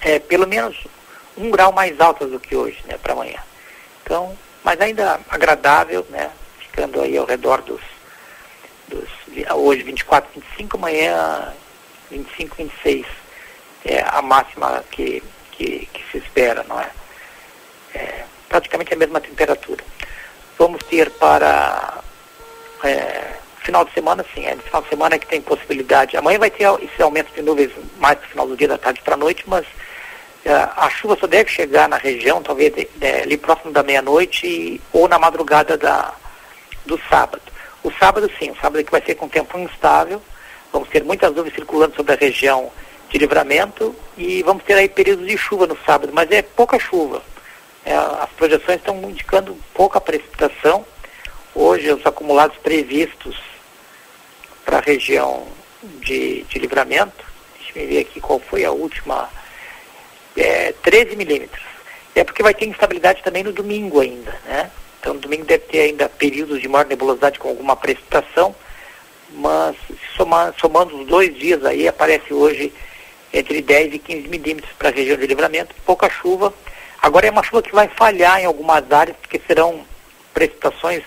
é, 0.01 0.19
pelo 0.19 0.47
menos 0.47 0.75
um 1.37 1.51
grau 1.51 1.71
mais 1.71 2.01
altas 2.01 2.31
do 2.31 2.41
que 2.41 2.57
hoje, 2.57 2.83
né, 2.87 2.97
para 2.97 3.13
amanhã. 3.13 3.41
Então, 4.03 4.35
mas 4.65 4.81
ainda 4.81 5.21
agradável, 5.29 6.07
né, 6.09 6.31
ficando 6.77 7.01
aí 7.01 7.17
ao 7.17 7.25
redor 7.25 7.63
dos, 7.63 7.81
dos 8.89 9.09
hoje 9.55 9.83
24, 9.83 10.31
25, 10.35 10.77
amanhã 10.77 11.55
25, 12.11 12.57
26. 12.57 13.07
É 13.87 14.05
a 14.07 14.21
máxima 14.21 14.85
que, 14.91 15.23
que, 15.53 15.89
que 15.93 16.11
se 16.13 16.19
espera, 16.19 16.63
não 16.69 16.79
é? 16.79 16.91
é? 17.95 18.25
Praticamente 18.49 18.93
a 18.93 18.97
mesma 18.97 19.21
temperatura. 19.21 19.83
Vamos 20.59 20.83
ter 20.85 21.11
para 21.13 22.03
é, 22.85 23.37
final 23.63 23.85
de 23.85 23.93
semana, 23.93 24.25
sim, 24.35 24.45
é 24.45 24.55
no 24.55 24.63
final 24.63 24.83
de 24.83 24.89
semana 24.89 25.19
que 25.19 25.27
tem 25.27 25.41
possibilidade. 25.41 26.17
Amanhã 26.17 26.39
vai 26.39 26.51
ter 26.51 26.69
esse 26.83 27.01
aumento 27.01 27.33
de 27.33 27.43
nuvens 27.43 27.73
mais 27.99 28.21
no 28.21 28.27
final 28.27 28.47
do 28.49 28.57
dia, 28.57 28.69
da 28.69 28.79
tarde 28.79 29.01
para 29.03 29.15
a 29.15 29.19
noite, 29.19 29.45
mas 29.47 29.65
é, 30.45 30.53
a 30.53 30.91
chuva 30.91 31.17
só 31.19 31.27
deve 31.27 31.51
chegar 31.51 31.89
na 31.89 31.97
região, 31.97 32.43
talvez 32.43 32.73
é, 33.01 33.23
ali 33.23 33.37
próximo 33.37 33.73
da 33.73 33.83
meia-noite 33.83 34.81
ou 34.93 35.09
na 35.09 35.19
madrugada 35.19 35.77
da, 35.77 36.13
do 36.87 37.01
sábado. 37.09 37.43
O 37.83 37.91
sábado 37.93 38.31
sim, 38.39 38.51
o 38.51 38.57
sábado 38.57 38.85
que 38.85 38.91
vai 38.91 39.03
ser 39.03 39.15
com 39.15 39.29
tempo 39.29 39.59
instável, 39.59 40.23
vamos 40.73 40.89
ter 40.89 41.05
muitas 41.05 41.35
nuvens 41.35 41.55
circulando 41.55 41.95
sobre 41.95 42.13
a 42.13 42.17
região 42.17 42.71
de 43.09 43.19
livramento 43.19 43.95
e 44.17 44.43
vamos 44.43 44.65
ter 44.65 44.75
aí 44.75 44.89
períodos 44.89 45.27
de 45.27 45.37
chuva 45.39 45.67
no 45.67 45.79
sábado, 45.85 46.13
mas 46.13 46.31
é 46.31 46.43
pouca 46.43 46.79
chuva. 46.79 47.23
É, 47.85 47.95
as 47.95 48.31
projeções 48.31 48.79
estão 48.79 49.01
indicando 49.03 49.57
pouca 49.73 50.01
precipitação. 50.01 50.85
Hoje 51.55 51.93
os 51.93 52.05
acumulados 52.05 52.57
previstos 52.59 53.41
para 54.65 54.79
a 54.79 54.81
região 54.81 55.47
de, 56.01 56.43
de 56.43 56.59
livramento, 56.59 57.25
deixa 57.59 57.79
eu 57.79 57.87
ver 57.87 58.01
aqui 58.01 58.21
qual 58.21 58.41
foi 58.41 58.65
a 58.65 58.73
última, 58.73 59.31
é 60.37 60.73
13 60.83 61.15
milímetros. 61.15 61.65
É 62.15 62.25
porque 62.25 62.43
vai 62.43 62.55
ter 62.55 62.67
instabilidade 62.67 63.23
também 63.23 63.45
no 63.45 63.53
domingo 63.53 64.01
ainda, 64.01 64.37
né? 64.47 64.71
Então, 65.07 65.19
domingo 65.19 65.45
deve 65.45 65.63
ter 65.67 65.83
ainda 65.83 66.09
períodos 66.09 66.61
de 66.61 66.67
maior 66.67 66.85
nebulosidade 66.85 67.39
com 67.39 67.49
alguma 67.49 67.77
precipitação, 67.77 68.53
mas 69.31 69.77
somando, 70.59 71.01
os 71.01 71.07
dois 71.07 71.33
dias 71.39 71.65
aí, 71.65 71.87
aparece 71.87 72.35
hoje 72.35 72.73
entre 73.33 73.63
10 73.63 73.95
e 73.95 73.99
15 74.01 74.27
milímetros 74.27 74.73
para 74.77 74.89
a 74.89 74.93
região 74.93 75.17
de 75.17 75.29
livramento, 75.29 75.73
pouca 75.85 76.11
chuva. 76.11 76.53
Agora 77.01 77.25
é 77.25 77.31
uma 77.31 77.45
chuva 77.45 77.63
que 77.63 77.73
vai 77.73 77.87
falhar 77.87 78.41
em 78.41 78.47
algumas 78.47 78.91
áreas, 78.91 79.17
porque 79.19 79.41
serão 79.47 79.87
precipitações 80.35 81.05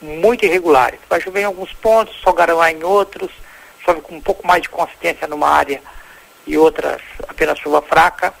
muito 0.00 0.46
irregulares. 0.46 0.98
Vai 1.06 1.20
chover 1.20 1.42
em 1.42 1.44
alguns 1.44 1.74
pontos, 1.74 2.16
garoar 2.34 2.70
em 2.70 2.82
outros, 2.82 3.30
chove 3.84 4.00
com 4.00 4.14
um 4.14 4.20
pouco 4.22 4.46
mais 4.46 4.62
de 4.62 4.70
consistência 4.70 5.28
numa 5.28 5.50
área 5.50 5.82
e 6.46 6.56
outras 6.56 7.02
apenas 7.28 7.58
chuva 7.58 7.82
fraca. 7.82 8.32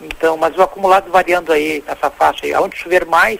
Então, 0.00 0.36
mas 0.36 0.58
o 0.58 0.62
acumulado 0.62 1.12
variando 1.12 1.52
aí 1.52 1.80
nessa 1.86 2.10
faixa 2.10 2.44
aí, 2.44 2.52
aonde 2.52 2.76
chover 2.76 3.06
mais, 3.06 3.38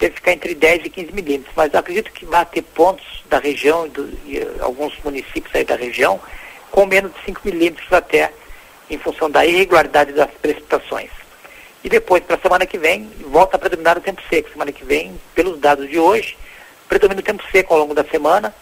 deve 0.00 0.14
ficar 0.14 0.32
entre 0.32 0.54
10 0.54 0.86
e 0.86 0.90
15 0.90 1.12
milímetros, 1.12 1.54
mas 1.54 1.74
acredito 1.74 2.10
que 2.10 2.24
vai 2.24 2.44
ter 2.46 2.62
pontos 2.62 3.22
da 3.28 3.38
região 3.38 3.86
e, 3.86 3.90
do, 3.90 4.18
e 4.24 4.38
uh, 4.38 4.64
alguns 4.64 4.98
municípios 5.04 5.54
aí 5.54 5.64
da 5.64 5.76
região 5.76 6.18
com 6.70 6.86
menos 6.86 7.12
de 7.12 7.24
5 7.26 7.40
milímetros 7.44 7.92
até, 7.92 8.32
em 8.88 8.98
função 8.98 9.30
da 9.30 9.44
irregularidade 9.44 10.12
das 10.12 10.30
precipitações. 10.30 11.10
E 11.84 11.88
depois, 11.88 12.22
para 12.22 12.36
a 12.36 12.40
semana 12.40 12.66
que 12.66 12.78
vem, 12.78 13.10
volta 13.26 13.56
a 13.56 13.58
predominar 13.58 13.98
o 13.98 14.00
tempo 14.00 14.20
seco. 14.28 14.50
Semana 14.50 14.72
que 14.72 14.84
vem, 14.84 15.18
pelos 15.34 15.58
dados 15.58 15.88
de 15.88 15.98
hoje, 15.98 16.36
predomina 16.88 17.20
o 17.20 17.24
tempo 17.24 17.42
seco 17.50 17.74
ao 17.74 17.80
longo 17.80 17.94
da 17.94 18.04
semana, 18.04 18.54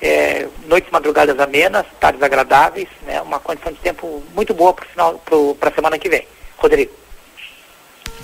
é, 0.00 0.48
noites 0.66 0.90
madrugadas 0.90 1.38
amenas, 1.38 1.86
tardes 1.98 2.22
agradáveis, 2.22 2.88
né, 3.02 3.20
uma 3.22 3.40
condição 3.40 3.72
de 3.72 3.78
tempo 3.78 4.22
muito 4.34 4.52
boa 4.52 4.74
para 4.74 5.70
a 5.70 5.74
semana 5.74 5.98
que 5.98 6.08
vem. 6.08 6.26
Rodrigo. 6.56 7.05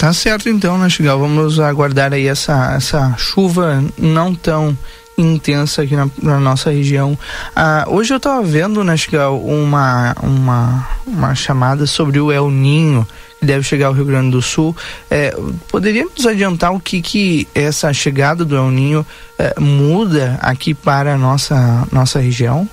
Tá 0.02 0.12
certo 0.12 0.48
então, 0.48 0.76
né, 0.76 0.90
Chigal? 0.90 1.16
Vamos 1.16 1.60
aguardar 1.60 2.12
aí 2.12 2.26
essa, 2.26 2.74
essa 2.74 3.14
chuva 3.16 3.80
não 3.96 4.34
tão 4.34 4.76
intensa 5.16 5.82
aqui 5.82 5.94
na, 5.94 6.10
na 6.20 6.40
nossa 6.40 6.72
região. 6.72 7.16
Ah, 7.54 7.84
hoje 7.86 8.12
eu 8.12 8.16
estava 8.16 8.42
vendo, 8.42 8.82
né, 8.82 8.96
Chigal, 8.96 9.38
uma, 9.40 10.12
uma, 10.20 10.88
uma 11.06 11.34
chamada 11.36 11.86
sobre 11.86 12.18
o 12.18 12.32
El 12.32 12.50
Ninho 12.50 13.06
que 13.38 13.46
deve 13.46 13.62
chegar 13.62 13.86
ao 13.86 13.92
Rio 13.92 14.04
Grande 14.04 14.32
do 14.32 14.42
Sul. 14.42 14.76
É, 15.08 15.36
poderia 15.68 16.04
nos 16.04 16.26
adiantar 16.26 16.74
o 16.74 16.80
que, 16.80 17.00
que 17.00 17.46
essa 17.54 17.92
chegada 17.92 18.44
do 18.44 18.56
El 18.56 18.72
Ninho 18.72 19.06
é, 19.38 19.54
muda 19.60 20.36
aqui 20.42 20.74
para 20.74 21.14
a 21.14 21.16
nossa, 21.16 21.86
nossa 21.92 22.18
região? 22.18 22.68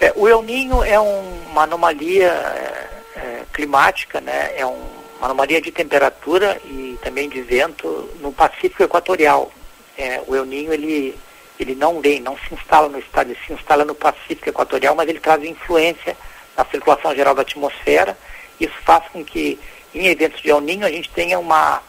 É, 0.00 0.10
o 0.16 0.26
El 0.26 0.42
Ninho 0.44 0.82
é 0.82 0.98
um, 0.98 1.42
uma 1.50 1.64
anomalia 1.64 2.24
é, 2.24 2.88
é, 3.16 3.42
climática, 3.52 4.18
né? 4.22 4.52
É 4.56 4.64
um 4.64 4.99
anomalia 5.26 5.60
de 5.60 5.70
temperatura 5.70 6.60
e 6.64 6.98
também 7.02 7.28
de 7.28 7.40
vento 7.42 8.08
no 8.20 8.32
Pacífico 8.32 8.82
Equatorial. 8.82 9.50
É, 9.96 10.22
o 10.26 10.34
El 10.34 10.44
Ninho 10.44 10.72
ele 10.72 11.16
ele 11.58 11.74
não 11.74 12.00
vem, 12.00 12.20
não 12.20 12.38
se 12.38 12.54
instala 12.54 12.88
no 12.88 12.98
estado, 12.98 13.30
ele 13.30 13.38
se 13.46 13.52
instala 13.52 13.84
no 13.84 13.94
Pacífico 13.94 14.48
Equatorial, 14.48 14.94
mas 14.94 15.06
ele 15.06 15.20
traz 15.20 15.44
influência 15.44 16.16
na 16.56 16.64
circulação 16.64 17.14
geral 17.14 17.34
da 17.34 17.42
atmosfera. 17.42 18.16
Isso 18.58 18.72
faz 18.82 19.04
com 19.12 19.22
que 19.22 19.58
em 19.94 20.06
eventos 20.06 20.40
de 20.40 20.50
El 20.50 20.62
Ninho 20.62 20.86
a 20.86 20.90
gente 20.90 21.10
tenha 21.10 21.38
uma, 21.38 21.82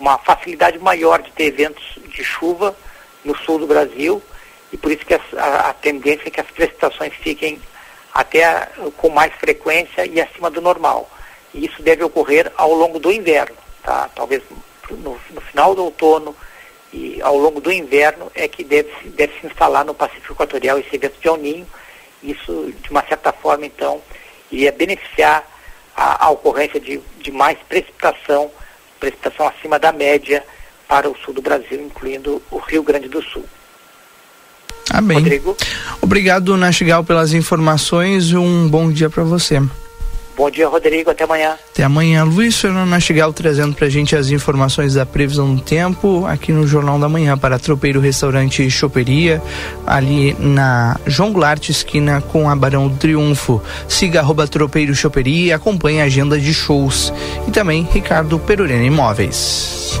uma 0.00 0.16
facilidade 0.18 0.78
maior 0.78 1.20
de 1.20 1.30
ter 1.32 1.44
eventos 1.44 1.98
de 2.08 2.24
chuva 2.24 2.74
no 3.22 3.36
sul 3.36 3.58
do 3.58 3.66
Brasil 3.66 4.22
e 4.72 4.76
por 4.76 4.90
isso 4.90 5.04
que 5.04 5.14
a, 5.14 5.20
a, 5.68 5.74
tendência 5.74 6.28
é 6.28 6.30
que 6.30 6.40
as 6.40 6.50
precipitações 6.50 7.12
fiquem 7.14 7.60
até 8.14 8.68
com 8.96 9.10
mais 9.10 9.32
frequência 9.34 10.06
e 10.06 10.20
acima 10.20 10.50
do 10.50 10.60
normal. 10.60 11.08
E 11.54 11.66
isso 11.66 11.82
deve 11.82 12.02
ocorrer 12.04 12.50
ao 12.56 12.72
longo 12.72 12.98
do 12.98 13.12
inverno, 13.12 13.56
tá? 13.82 14.08
Talvez 14.14 14.42
no, 14.90 15.18
no 15.30 15.40
final 15.40 15.74
do 15.74 15.84
outono 15.84 16.34
e 16.92 17.20
ao 17.22 17.36
longo 17.36 17.60
do 17.60 17.72
inverno 17.72 18.30
é 18.34 18.46
que 18.46 18.62
deve, 18.62 18.90
deve 19.10 19.32
se 19.40 19.46
instalar 19.46 19.84
no 19.84 19.94
Pacífico 19.94 20.34
Equatorial 20.34 20.78
esse 20.78 20.94
evento 20.94 21.18
de 21.20 21.28
El 21.28 21.36
Ninho. 21.36 21.66
Isso, 22.22 22.72
de 22.82 22.90
uma 22.90 23.02
certa 23.02 23.32
forma, 23.32 23.66
então, 23.66 24.00
iria 24.50 24.70
beneficiar 24.70 25.44
a, 25.96 26.26
a 26.26 26.30
ocorrência 26.30 26.78
de, 26.78 27.00
de 27.18 27.32
mais 27.32 27.58
precipitação, 27.68 28.50
precipitação 29.00 29.48
acima 29.48 29.78
da 29.78 29.90
média 29.90 30.44
para 30.86 31.08
o 31.08 31.16
sul 31.16 31.32
do 31.34 31.42
Brasil, 31.42 31.80
incluindo 31.80 32.42
o 32.50 32.58
Rio 32.58 32.82
Grande 32.82 33.08
do 33.08 33.22
Sul. 33.22 33.44
Bem. 35.02 35.18
Rodrigo. 35.18 35.56
Obrigado, 36.02 36.56
Nastigal, 36.56 37.02
pelas 37.02 37.32
informações 37.32 38.26
e 38.26 38.36
um 38.36 38.68
bom 38.68 38.92
dia 38.92 39.08
para 39.08 39.24
você. 39.24 39.60
Bom 40.36 40.50
dia, 40.50 40.68
Rodrigo. 40.68 41.10
Até 41.10 41.24
amanhã. 41.24 41.56
Até 41.72 41.84
amanhã. 41.84 42.24
Luiz 42.24 42.58
Fernando 42.58 42.88
Nastigal 42.88 43.32
trazendo 43.32 43.74
pra 43.74 43.88
gente 43.88 44.16
as 44.16 44.30
informações 44.30 44.94
da 44.94 45.04
previsão 45.04 45.54
do 45.54 45.60
tempo 45.60 46.26
aqui 46.26 46.52
no 46.52 46.66
Jornal 46.66 46.98
da 46.98 47.08
Manhã 47.08 47.36
para 47.36 47.58
Tropeiro 47.58 48.00
Restaurante 48.00 48.64
e 48.64 48.70
Choperia, 48.70 49.42
ali 49.86 50.34
na 50.38 50.98
João 51.06 51.32
Goulart, 51.32 51.68
esquina 51.68 52.20
com 52.20 52.48
a 52.48 52.56
Barão 52.56 52.88
do 52.88 52.96
Triunfo. 52.96 53.62
Siga 53.86 54.20
arroba 54.20 54.46
Tropeiro 54.46 54.94
Choperia 54.94 55.46
e 55.46 55.52
acompanhe 55.52 56.00
a 56.00 56.04
agenda 56.04 56.38
de 56.38 56.52
shows. 56.52 57.12
E 57.46 57.50
também 57.50 57.86
Ricardo 57.92 58.38
Perurena 58.38 58.84
Imóveis. 58.84 60.00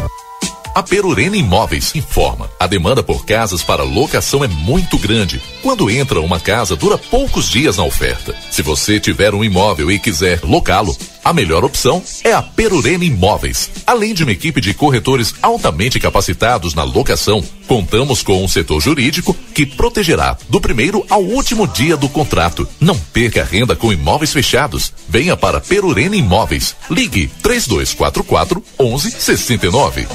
A 0.74 0.82
Perurena 0.82 1.36
Imóveis 1.36 1.94
informa: 1.94 2.50
a 2.58 2.66
demanda 2.66 3.02
por 3.02 3.26
casas 3.26 3.62
para 3.62 3.82
locação 3.82 4.42
é 4.42 4.48
muito 4.48 4.96
grande. 4.96 5.42
Quando 5.62 5.90
entra 5.90 6.20
uma 6.20 6.40
casa, 6.40 6.74
dura 6.74 6.96
poucos 6.96 7.48
dias 7.50 7.76
na 7.76 7.84
oferta. 7.84 8.34
Se 8.50 8.62
você 8.62 8.98
tiver 8.98 9.34
um 9.34 9.44
imóvel 9.44 9.90
e 9.90 9.98
quiser 9.98 10.40
locá-lo, 10.42 10.96
a 11.22 11.32
melhor 11.32 11.62
opção 11.62 12.02
é 12.24 12.32
a 12.32 12.42
Perurena 12.42 13.04
Imóveis. 13.04 13.70
Além 13.86 14.14
de 14.14 14.24
uma 14.24 14.32
equipe 14.32 14.60
de 14.60 14.72
corretores 14.72 15.34
altamente 15.42 16.00
capacitados 16.00 16.74
na 16.74 16.84
locação, 16.84 17.44
contamos 17.72 18.22
com 18.22 18.44
um 18.44 18.46
setor 18.46 18.82
jurídico 18.82 19.32
que 19.54 19.64
protegerá 19.64 20.36
do 20.46 20.60
primeiro 20.60 21.06
ao 21.08 21.22
último 21.22 21.66
dia 21.66 21.96
do 21.96 22.06
contrato. 22.06 22.68
Não 22.78 22.94
perca 22.94 23.42
renda 23.42 23.74
com 23.74 23.90
imóveis 23.90 24.30
fechados. 24.30 24.92
Venha 25.08 25.38
para 25.38 25.58
Perurena 25.58 26.14
Imóveis. 26.14 26.76
Ligue 26.90 27.30
3244 27.42 28.62
1169. 28.78 30.06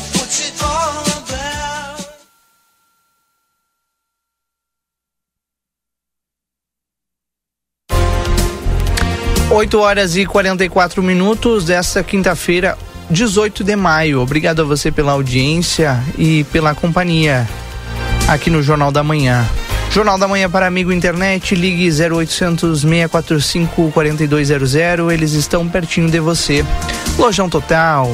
8 9.50 9.80
horas 9.80 10.16
e 10.16 10.28
44 10.28 11.02
minutos 11.02 11.66
desta 11.66 12.04
quinta-feira, 12.04 12.78
18 13.10 13.64
de 13.64 13.76
maio. 13.76 14.22
Obrigado 14.22 14.62
a 14.62 14.66
você 14.66 14.92
pela 14.92 15.14
audiência 15.14 16.02
e 16.18 16.44
pela 16.46 16.76
companhia 16.76 17.48
aqui 18.28 18.50
no 18.50 18.62
Jornal 18.62 18.92
da 18.92 19.04
Manhã. 19.04 19.46
Jornal 19.92 20.18
da 20.18 20.28
Manhã 20.28 20.50
para 20.50 20.68
amigo 20.68 20.92
internet, 20.92 21.56
ligue 21.56 21.90
0800 21.90 22.82
645 22.82 23.92
4200. 23.92 25.12
Eles 25.12 25.34
estão 25.34 25.68
pertinho 25.68 26.10
de 26.10 26.20
você. 26.20 26.66
Lojão 27.18 27.50
Total 27.50 28.10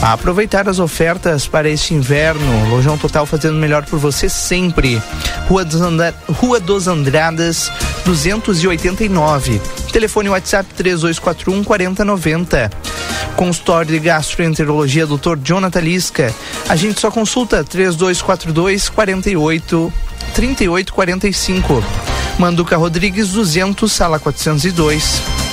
a 0.00 0.12
aproveitar 0.12 0.68
as 0.68 0.78
ofertas 0.78 1.46
para 1.46 1.68
este 1.68 1.94
inverno. 1.94 2.70
Lojão 2.70 2.96
Total 2.96 3.26
fazendo 3.26 3.56
melhor 3.56 3.84
por 3.84 3.98
você 3.98 4.28
sempre. 4.28 5.02
Rua 5.48 5.64
dos, 5.64 5.80
Andra... 5.80 6.14
Rua 6.28 6.60
dos 6.60 6.86
Andradas, 6.86 7.70
289. 8.04 9.60
Telefone 9.92 10.28
WhatsApp 10.28 10.72
3241 10.74 11.64
4090. 11.64 12.70
Consultório 13.36 13.90
de 13.90 13.98
Gastroenterologia 13.98 15.06
Dr. 15.06 15.36
Jonathan 15.42 15.80
Lisca. 15.80 16.34
A 16.68 16.76
gente 16.76 17.00
só 17.00 17.10
consulta 17.10 17.64
3242 17.64 18.88
48 18.88 19.92
3845. 20.34 21.84
Manduca 22.38 22.76
Rodrigues 22.76 23.30
200, 23.30 23.90
sala 23.90 24.18
402. 24.18 25.47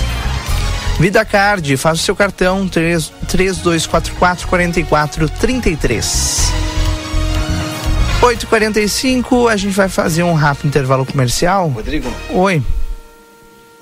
Vida 1.00 1.26
Card, 1.26 1.76
faça 1.76 2.02
o 2.02 2.04
seu 2.04 2.16
cartão 2.16 2.70
3, 2.70 3.12
3244 3.28 4.48
4433. 4.48 6.54
8h45, 8.22 9.52
a 9.52 9.58
gente 9.58 9.74
vai 9.74 9.89
fazer 9.89 10.24
um 10.24 10.34
rápido 10.34 10.68
intervalo 10.68 11.06
comercial. 11.06 11.68
Rodrigo. 11.68 12.10
Oi. 12.30 12.64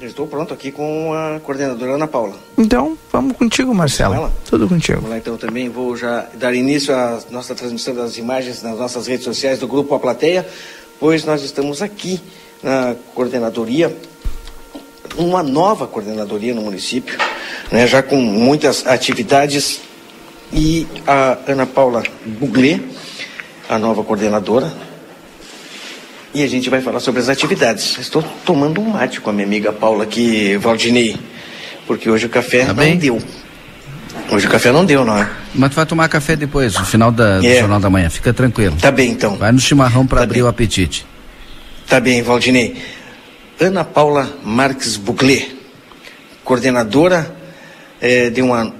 estou 0.01 0.25
pronto 0.25 0.55
aqui 0.55 0.71
com 0.71 1.13
a 1.13 1.39
coordenadora 1.39 1.93
Ana 1.93 2.07
Paula. 2.07 2.35
Então, 2.57 2.97
vamos 3.11 3.37
contigo, 3.37 3.73
Marcelo. 3.75 4.31
Tudo 4.49 4.67
contigo. 4.67 4.97
Vamos 4.97 5.11
lá, 5.11 5.17
então, 5.17 5.37
também 5.37 5.69
vou 5.69 5.95
já 5.95 6.25
dar 6.33 6.53
início 6.55 6.95
à 6.95 7.19
nossa 7.29 7.53
transmissão 7.53 7.93
das 7.93 8.17
imagens 8.17 8.63
nas 8.63 8.77
nossas 8.77 9.05
redes 9.05 9.23
sociais 9.23 9.59
do 9.59 9.67
Grupo 9.67 9.93
A 9.93 9.99
Plateia, 9.99 10.45
pois 10.99 11.23
nós 11.23 11.43
estamos 11.43 11.81
aqui 11.81 12.19
na 12.63 12.95
coordenadoria 13.13 13.95
uma 15.17 15.43
nova 15.43 15.87
coordenadoria 15.87 16.53
no 16.53 16.61
município, 16.61 17.17
né, 17.71 17.87
já 17.87 18.01
com 18.01 18.17
muitas 18.17 18.85
atividades. 18.87 19.81
E 20.51 20.85
a 21.07 21.37
Ana 21.47 21.65
Paula 21.65 22.03
Buglé, 22.25 22.79
a 23.67 23.79
nova 23.79 24.03
coordenadora, 24.03 24.71
e 26.33 26.43
a 26.43 26.47
gente 26.47 26.69
vai 26.69 26.81
falar 26.81 26.99
sobre 26.99 27.21
as 27.21 27.29
atividades. 27.29 27.97
Estou 27.97 28.23
tomando 28.45 28.79
um 28.79 28.89
mate 28.89 29.19
com 29.19 29.29
a 29.29 29.33
minha 29.33 29.45
amiga 29.45 29.71
Paula 29.71 30.03
aqui, 30.03 30.55
Valdinei, 30.57 31.17
porque 31.87 32.09
hoje 32.09 32.27
o 32.27 32.29
café 32.29 32.65
tá 32.65 32.73
não 32.73 32.95
deu. 32.95 33.21
Hoje 34.31 34.47
o 34.47 34.49
café 34.49 34.71
não 34.71 34.85
deu, 34.85 35.03
não 35.03 35.17
é? 35.17 35.29
Mas 35.53 35.71
tu 35.71 35.75
vai 35.75 35.85
tomar 35.85 36.07
café 36.07 36.35
depois, 36.35 36.75
no 36.75 36.85
final 36.85 37.11
da, 37.11 37.39
do 37.39 37.45
é. 37.45 37.59
Jornal 37.59 37.79
da 37.79 37.89
Manhã, 37.89 38.09
fica 38.09 38.33
tranquilo. 38.33 38.75
Tá 38.79 38.91
bem, 38.91 39.11
então. 39.11 39.35
Vai 39.37 39.51
no 39.51 39.59
chimarrão 39.59 40.05
para 40.05 40.19
tá 40.19 40.23
abrir 40.23 40.35
bem. 40.35 40.43
o 40.43 40.47
apetite. 40.47 41.05
Tá 41.87 41.99
bem, 41.99 42.21
Valdinei. 42.21 42.75
Ana 43.59 43.83
Paula 43.83 44.37
Marques 44.43 44.97
Buglé, 44.97 45.47
coordenadora 46.43 47.35
eh, 48.01 48.29
de 48.29 48.41
uma 48.41 48.73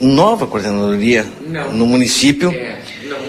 nova 0.00 0.46
coordenadoria 0.46 1.24
não. 1.46 1.72
no 1.72 1.86
município, 1.86 2.50
é, 2.50 2.78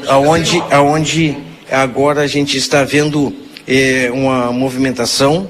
aonde, 0.07 0.61
aonde 0.71 1.37
agora 1.71 2.21
a 2.21 2.27
gente 2.27 2.57
está 2.57 2.83
vendo 2.83 3.33
eh, 3.67 4.09
uma 4.11 4.51
movimentação 4.51 5.49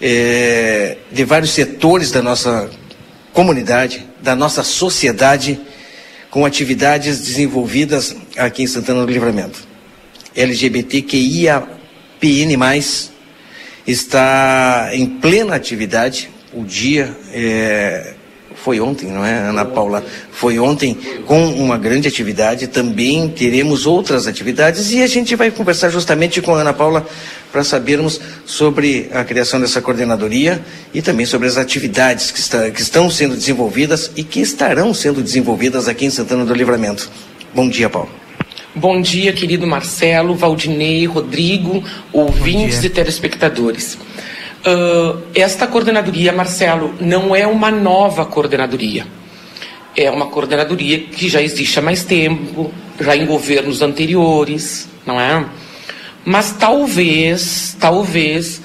eh, 0.00 0.96
de 1.10 1.24
vários 1.24 1.50
setores 1.50 2.10
da 2.10 2.22
nossa 2.22 2.70
comunidade, 3.32 4.06
da 4.22 4.36
nossa 4.36 4.62
sociedade, 4.62 5.60
com 6.30 6.44
atividades 6.44 7.20
desenvolvidas 7.20 8.14
aqui 8.36 8.62
em 8.62 8.66
Santana 8.66 9.04
do 9.04 9.12
Livramento. 9.12 9.66
LGBTQIAPN+, 10.34 11.68
está 13.90 14.90
em 14.92 15.06
plena 15.06 15.54
atividade. 15.54 16.30
O 16.52 16.64
dia 16.64 17.16
é, 17.32 18.14
foi 18.54 18.80
ontem, 18.80 19.06
não 19.06 19.24
é, 19.24 19.48
Ana 19.48 19.64
Paula? 19.64 20.04
Foi 20.30 20.58
ontem 20.58 20.94
com 21.26 21.48
uma 21.54 21.78
grande 21.78 22.06
atividade. 22.06 22.66
Também 22.66 23.28
teremos 23.28 23.86
outras 23.86 24.26
atividades 24.26 24.92
e 24.92 25.02
a 25.02 25.06
gente 25.06 25.34
vai 25.34 25.50
conversar 25.50 25.88
justamente 25.88 26.42
com 26.42 26.54
a 26.54 26.60
Ana 26.60 26.74
Paula 26.74 27.06
para 27.50 27.64
sabermos 27.64 28.20
sobre 28.44 29.08
a 29.12 29.24
criação 29.24 29.58
dessa 29.58 29.80
coordenadoria 29.80 30.60
e 30.92 31.00
também 31.00 31.24
sobre 31.24 31.48
as 31.48 31.56
atividades 31.56 32.30
que, 32.30 32.40
está, 32.40 32.70
que 32.70 32.82
estão 32.82 33.10
sendo 33.10 33.34
desenvolvidas 33.34 34.10
e 34.14 34.22
que 34.22 34.40
estarão 34.40 34.92
sendo 34.92 35.22
desenvolvidas 35.22 35.88
aqui 35.88 36.04
em 36.04 36.10
Santana 36.10 36.44
do 36.44 36.52
Livramento. 36.52 37.10
Bom 37.54 37.68
dia, 37.68 37.88
Paulo. 37.88 38.27
Bom 38.74 39.00
dia, 39.00 39.32
querido 39.32 39.66
Marcelo, 39.66 40.34
Valdinei, 40.34 41.06
Rodrigo, 41.06 41.82
ouvintes 42.12 42.84
e 42.84 42.90
telespectadores. 42.90 43.94
Uh, 43.94 45.22
esta 45.34 45.66
coordenadoria, 45.66 46.32
Marcelo, 46.32 46.94
não 47.00 47.34
é 47.34 47.46
uma 47.46 47.70
nova 47.70 48.26
coordenadoria. 48.26 49.06
É 49.96 50.10
uma 50.10 50.26
coordenadoria 50.26 50.98
que 50.98 51.30
já 51.30 51.40
existe 51.40 51.78
há 51.78 51.82
mais 51.82 52.04
tempo, 52.04 52.70
já 53.00 53.16
em 53.16 53.24
governos 53.24 53.80
anteriores, 53.80 54.86
não 55.06 55.18
é? 55.18 55.46
Mas 56.22 56.52
talvez, 56.52 57.74
talvez, 57.80 58.60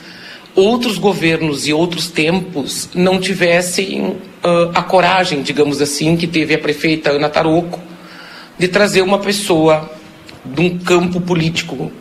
outros 0.53 0.97
governos 0.97 1.65
e 1.65 1.71
outros 1.71 2.07
tempos 2.11 2.89
não 2.93 3.21
tivessem 3.21 4.01
uh, 4.01 4.69
a 4.75 4.83
coragem, 4.83 5.41
digamos 5.41 5.81
assim, 5.81 6.17
que 6.17 6.27
teve 6.27 6.53
a 6.53 6.59
prefeita 6.59 7.11
Ana 7.11 7.29
Taroco, 7.29 7.92
de 8.63 8.69
trazer 8.69 9.01
uma 9.01 9.19
pessoa 9.19 9.91
de 10.45 10.61
um 10.61 10.79
campo 10.79 11.19
político 11.19 11.91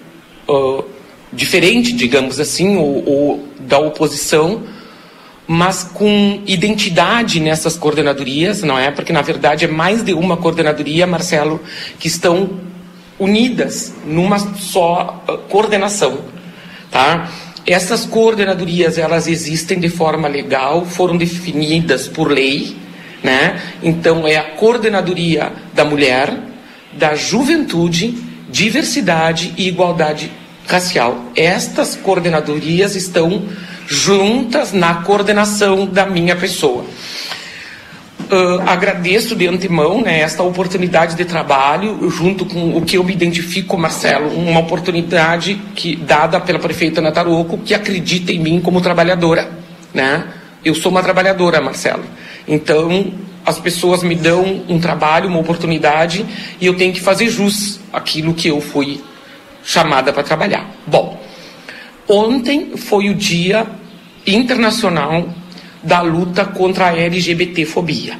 uh, 0.48 0.84
diferente, 1.32 1.92
digamos 1.92 2.38
assim, 2.38 2.76
ou, 2.76 3.04
ou 3.04 3.48
da 3.58 3.80
oposição, 3.80 4.62
mas 5.44 5.82
com 5.82 6.40
identidade 6.46 7.40
nessas 7.40 7.76
coordenadorias, 7.76 8.62
não 8.62 8.78
é? 8.78 8.92
Porque 8.92 9.12
na 9.12 9.22
verdade 9.22 9.64
é 9.64 9.68
mais 9.68 10.04
de 10.04 10.14
uma 10.14 10.36
coordenadoria, 10.36 11.04
Marcelo, 11.04 11.60
que 11.98 12.06
estão 12.06 12.60
unidas 13.18 13.92
numa 14.06 14.38
só 14.38 15.24
coordenação, 15.48 16.20
tá? 16.92 17.28
Essas 17.66 18.06
coordenadorias 18.06 18.98
elas 18.98 19.26
existem 19.26 19.80
de 19.80 19.88
forma 19.88 20.28
legal, 20.28 20.84
foram 20.84 21.16
definidas 21.16 22.06
por 22.06 22.30
lei, 22.30 22.76
né? 23.20 23.60
Então 23.82 24.28
é 24.28 24.36
a 24.36 24.44
coordenadoria 24.44 25.52
da 25.74 25.84
mulher, 25.84 26.51
da 26.96 27.14
juventude, 27.14 28.14
diversidade 28.50 29.54
e 29.56 29.68
igualdade 29.68 30.30
racial. 30.66 31.32
Estas 31.34 31.96
coordenadorias 31.96 32.94
estão 32.94 33.42
juntas 33.86 34.72
na 34.72 34.96
coordenação 34.96 35.86
da 35.86 36.06
minha 36.06 36.36
pessoa. 36.36 36.84
Uh, 38.30 38.62
agradeço 38.66 39.36
de 39.36 39.46
antemão 39.46 40.00
né, 40.00 40.20
esta 40.20 40.42
oportunidade 40.42 41.16
de 41.16 41.24
trabalho, 41.24 42.08
junto 42.08 42.46
com 42.46 42.76
o 42.76 42.82
que 42.82 42.96
eu 42.96 43.04
me 43.04 43.12
identifico, 43.12 43.76
Marcelo, 43.76 44.28
uma 44.34 44.60
oportunidade 44.60 45.60
que 45.74 45.96
dada 45.96 46.40
pela 46.40 46.58
prefeita 46.58 47.00
Nataroco, 47.02 47.58
que 47.58 47.74
acredita 47.74 48.32
em 48.32 48.38
mim 48.38 48.60
como 48.60 48.80
trabalhadora. 48.80 49.50
Né? 49.92 50.24
Eu 50.64 50.74
sou 50.74 50.90
uma 50.90 51.02
trabalhadora, 51.02 51.60
Marcelo. 51.60 52.04
Então, 52.48 53.12
as 53.44 53.58
pessoas 53.58 54.02
me 54.02 54.14
dão 54.14 54.62
um 54.68 54.78
trabalho, 54.78 55.28
uma 55.28 55.38
oportunidade, 55.38 56.24
e 56.60 56.66
eu 56.66 56.74
tenho 56.74 56.92
que 56.92 57.00
fazer 57.00 57.28
jus 57.28 57.80
aquilo 57.92 58.34
que 58.34 58.48
eu 58.48 58.60
fui 58.60 59.00
chamada 59.64 60.12
para 60.12 60.22
trabalhar. 60.22 60.68
Bom, 60.86 61.20
ontem 62.08 62.76
foi 62.76 63.08
o 63.08 63.14
Dia 63.14 63.66
Internacional 64.26 65.28
da 65.82 66.00
luta 66.00 66.44
contra 66.44 66.88
a 66.88 66.96
LGBTfobia. 66.96 68.18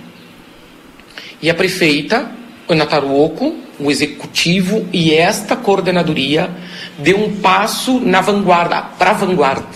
E 1.40 1.48
a 1.48 1.54
prefeita, 1.54 2.30
Ana 2.68 2.86
Taruoco, 2.86 3.54
o 3.78 3.90
executivo 3.90 4.86
e 4.92 5.12
esta 5.12 5.56
coordenadoria 5.56 6.50
deu 6.98 7.18
um 7.18 7.36
passo 7.36 8.00
na 8.00 8.20
vanguarda, 8.20 8.82
para 8.98 9.10
a 9.10 9.14
vanguarda, 9.14 9.66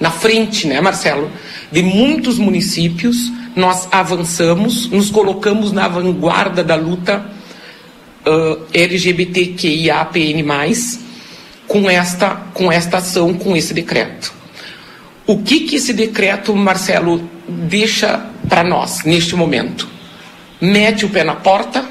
na 0.00 0.10
frente, 0.10 0.66
né, 0.66 0.80
Marcelo, 0.80 1.30
de 1.70 1.82
muitos 1.82 2.38
municípios, 2.38 3.32
nós 3.54 3.88
avançamos, 3.92 4.88
nos 4.90 5.10
colocamos 5.10 5.72
na 5.72 5.88
vanguarda 5.88 6.64
da 6.64 6.74
luta 6.74 7.24
uh, 8.26 8.66
LGBTQIAPN+, 8.72 10.44
com 11.66 11.88
esta, 11.88 12.30
com 12.54 12.70
esta 12.72 12.98
ação, 12.98 13.34
com 13.34 13.56
esse 13.56 13.74
decreto. 13.74 14.32
O 15.26 15.38
que, 15.42 15.60
que 15.60 15.76
esse 15.76 15.92
decreto, 15.92 16.54
Marcelo, 16.54 17.28
deixa 17.48 18.26
para 18.48 18.64
nós 18.64 19.04
neste 19.04 19.36
momento? 19.36 19.88
Mete 20.60 21.04
o 21.04 21.08
pé 21.08 21.24
na 21.24 21.36
porta, 21.36 21.84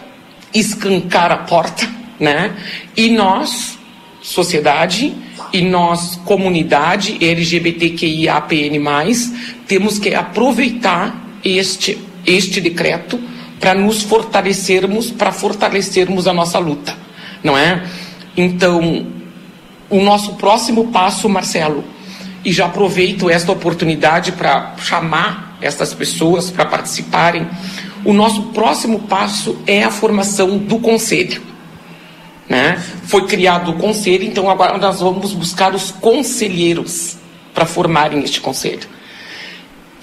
escancar 0.54 1.32
a 1.32 1.38
porta, 1.38 1.90
né? 2.20 2.56
E 2.96 3.10
nós, 3.10 3.78
sociedade, 4.22 5.16
e 5.54 5.62
nós, 5.62 6.18
comunidade 6.26 7.18
LGBTQIAPN+, 7.24 8.80
temos 9.68 9.98
que 10.00 10.14
aproveitar 10.14 11.31
este, 11.44 11.98
este 12.26 12.62
decreto 12.62 13.20
para 13.60 13.74
nos 13.76 14.02
fortalecermos, 14.02 15.12
para 15.12 15.32
fortalecermos 15.32 16.28
a 16.28 16.34
nossa 16.34 16.58
luta, 16.58 16.96
não 17.44 17.58
é? 17.58 17.84
Então, 18.36 19.06
o 19.90 20.02
nosso 20.02 20.36
próximo 20.36 20.88
passo, 20.88 21.30
Marcelo, 21.30 21.84
e 22.44 22.52
já 22.52 22.66
aproveito 22.66 23.30
esta 23.30 23.52
oportunidade 23.52 24.32
para 24.32 24.76
chamar 24.78 25.58
essas 25.62 25.94
pessoas 25.94 26.50
para 26.50 26.66
participarem. 26.66 27.48
O 28.04 28.14
nosso 28.14 28.44
próximo 28.48 29.00
passo 29.00 29.62
é 29.68 29.84
a 29.84 29.92
formação 29.92 30.58
do 30.58 30.80
conselho. 30.80 31.42
Né? 32.50 32.82
Foi 33.04 33.28
criado 33.28 33.72
o 33.72 33.76
conselho, 33.76 34.24
então 34.24 34.50
agora 34.50 34.78
nós 34.78 35.00
vamos 35.00 35.34
buscar 35.34 35.74
os 35.76 35.92
conselheiros 35.92 37.18
para 37.54 37.66
formarem 37.66 38.24
este 38.24 38.42
conselho. 38.42 38.90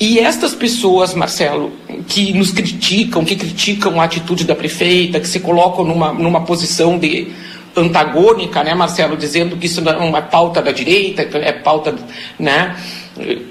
E 0.01 0.21
estas 0.21 0.55
pessoas, 0.55 1.13
Marcelo, 1.13 1.73
que 2.07 2.33
nos 2.33 2.53
criticam, 2.53 3.25
que 3.25 3.35
criticam 3.35 4.01
a 4.01 4.05
atitude 4.05 4.45
da 4.45 4.55
prefeita, 4.55 5.19
que 5.19 5.27
se 5.27 5.41
colocam 5.41 5.85
numa, 5.85 6.13
numa 6.13 6.43
posição 6.43 6.97
de 6.99 7.29
antagônica, 7.77 8.63
né, 8.63 8.75
Marcelo, 8.75 9.17
dizendo 9.17 9.57
que 9.57 9.67
isso 9.67 9.81
não 9.81 10.17
é 10.17 10.21
pauta 10.23 10.63
da 10.63 10.71
direita, 10.71 11.23
é 11.23 11.53
pauta, 11.53 11.95
né? 12.39 12.77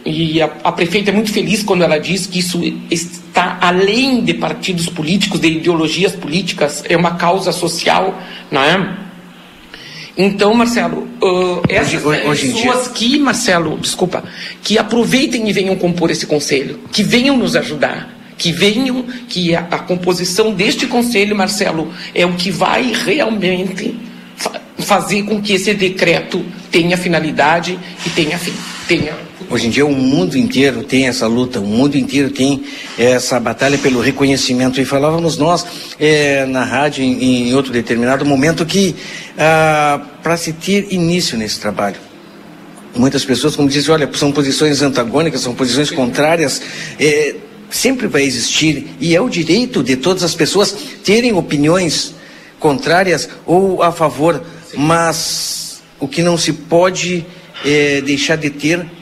E 0.05 0.41
a, 0.41 0.49
a, 0.63 0.71
prefeita 0.71 1.11
é 1.11 1.13
muito 1.13 1.31
feliz 1.31 1.61
quando 1.61 1.83
ela 1.83 1.99
diz 1.99 2.25
que 2.25 2.39
isso 2.39 2.61
está 2.89 3.57
além 3.59 4.23
de 4.23 4.33
partidos 4.33 4.87
políticos, 4.87 5.41
de 5.41 5.49
ideologias 5.49 6.13
políticas, 6.13 6.83
é 6.87 6.95
uma 6.95 7.15
causa 7.15 7.51
social, 7.51 8.17
não 8.49 8.61
é? 8.61 9.06
Então, 10.17 10.53
Marcelo, 10.53 11.07
uh, 11.21 11.61
essas 11.69 12.03
hoje, 12.03 12.25
hoje 12.25 12.53
pessoas 12.53 12.87
que, 12.87 13.19
Marcelo, 13.19 13.77
desculpa, 13.77 14.23
que 14.63 14.77
aproveitem 14.77 15.47
e 15.47 15.53
venham 15.53 15.75
compor 15.75 16.09
esse 16.09 16.25
conselho, 16.25 16.79
que 16.91 17.03
venham 17.03 17.37
nos 17.37 17.55
ajudar, 17.55 18.17
que 18.35 18.51
venham, 18.51 19.03
que 19.29 19.55
a, 19.55 19.59
a 19.59 19.79
composição 19.79 20.53
deste 20.53 20.87
conselho, 20.87 21.35
Marcelo, 21.35 21.93
é 22.15 22.25
o 22.25 22.33
que 22.33 22.49
vai 22.49 22.91
realmente 23.05 23.95
fazer 24.79 25.23
com 25.23 25.41
que 25.41 25.53
esse 25.53 25.73
decreto 25.73 26.43
tenha 26.71 26.97
finalidade 26.97 27.77
e 28.05 28.09
tenha 28.09 28.37
fim. 28.39 28.53
Tenha 28.87 29.13
Hoje 29.49 29.67
em 29.67 29.69
dia 29.69 29.85
o 29.85 29.93
mundo 29.93 30.37
inteiro 30.37 30.83
tem 30.83 31.07
essa 31.07 31.25
luta, 31.25 31.61
o 31.61 31.65
mundo 31.65 31.95
inteiro 31.95 32.29
tem 32.29 32.65
essa 32.97 33.39
batalha 33.39 33.77
pelo 33.77 34.01
reconhecimento. 34.01 34.81
E 34.81 34.83
falávamos 34.83 35.37
nós 35.37 35.65
é, 35.97 36.45
na 36.45 36.65
rádio 36.65 37.01
em, 37.01 37.47
em, 37.47 37.55
outro 37.55 37.71
determinado 37.71 38.25
momento 38.25 38.65
que 38.65 38.93
ah, 39.37 40.01
para 40.21 40.35
se 40.35 40.51
ter 40.51 40.91
início 40.91 41.37
nesse 41.37 41.61
trabalho, 41.61 41.95
muitas 42.93 43.23
pessoas, 43.23 43.55
como 43.55 43.69
dizem, 43.69 43.93
olha, 43.93 44.09
são 44.15 44.33
posições 44.33 44.81
antagônicas, 44.81 45.39
são 45.39 45.55
posições 45.55 45.91
contrárias. 45.91 46.61
É, 46.99 47.35
sempre 47.69 48.07
vai 48.07 48.23
existir 48.23 48.95
e 48.99 49.15
é 49.15 49.21
o 49.21 49.29
direito 49.29 49.81
de 49.81 49.95
todas 49.95 50.23
as 50.23 50.35
pessoas 50.35 50.75
terem 51.05 51.33
opiniões 51.33 52.13
contrárias 52.59 53.29
ou 53.45 53.81
a 53.81 53.93
favor, 53.93 54.43
Sim. 54.69 54.77
mas 54.77 55.81
o 56.01 56.07
que 56.07 56.21
não 56.21 56.37
se 56.37 56.51
pode 56.51 57.25
é, 57.65 58.01
deixar 58.01 58.35
de 58.35 58.49
ter 58.49 58.96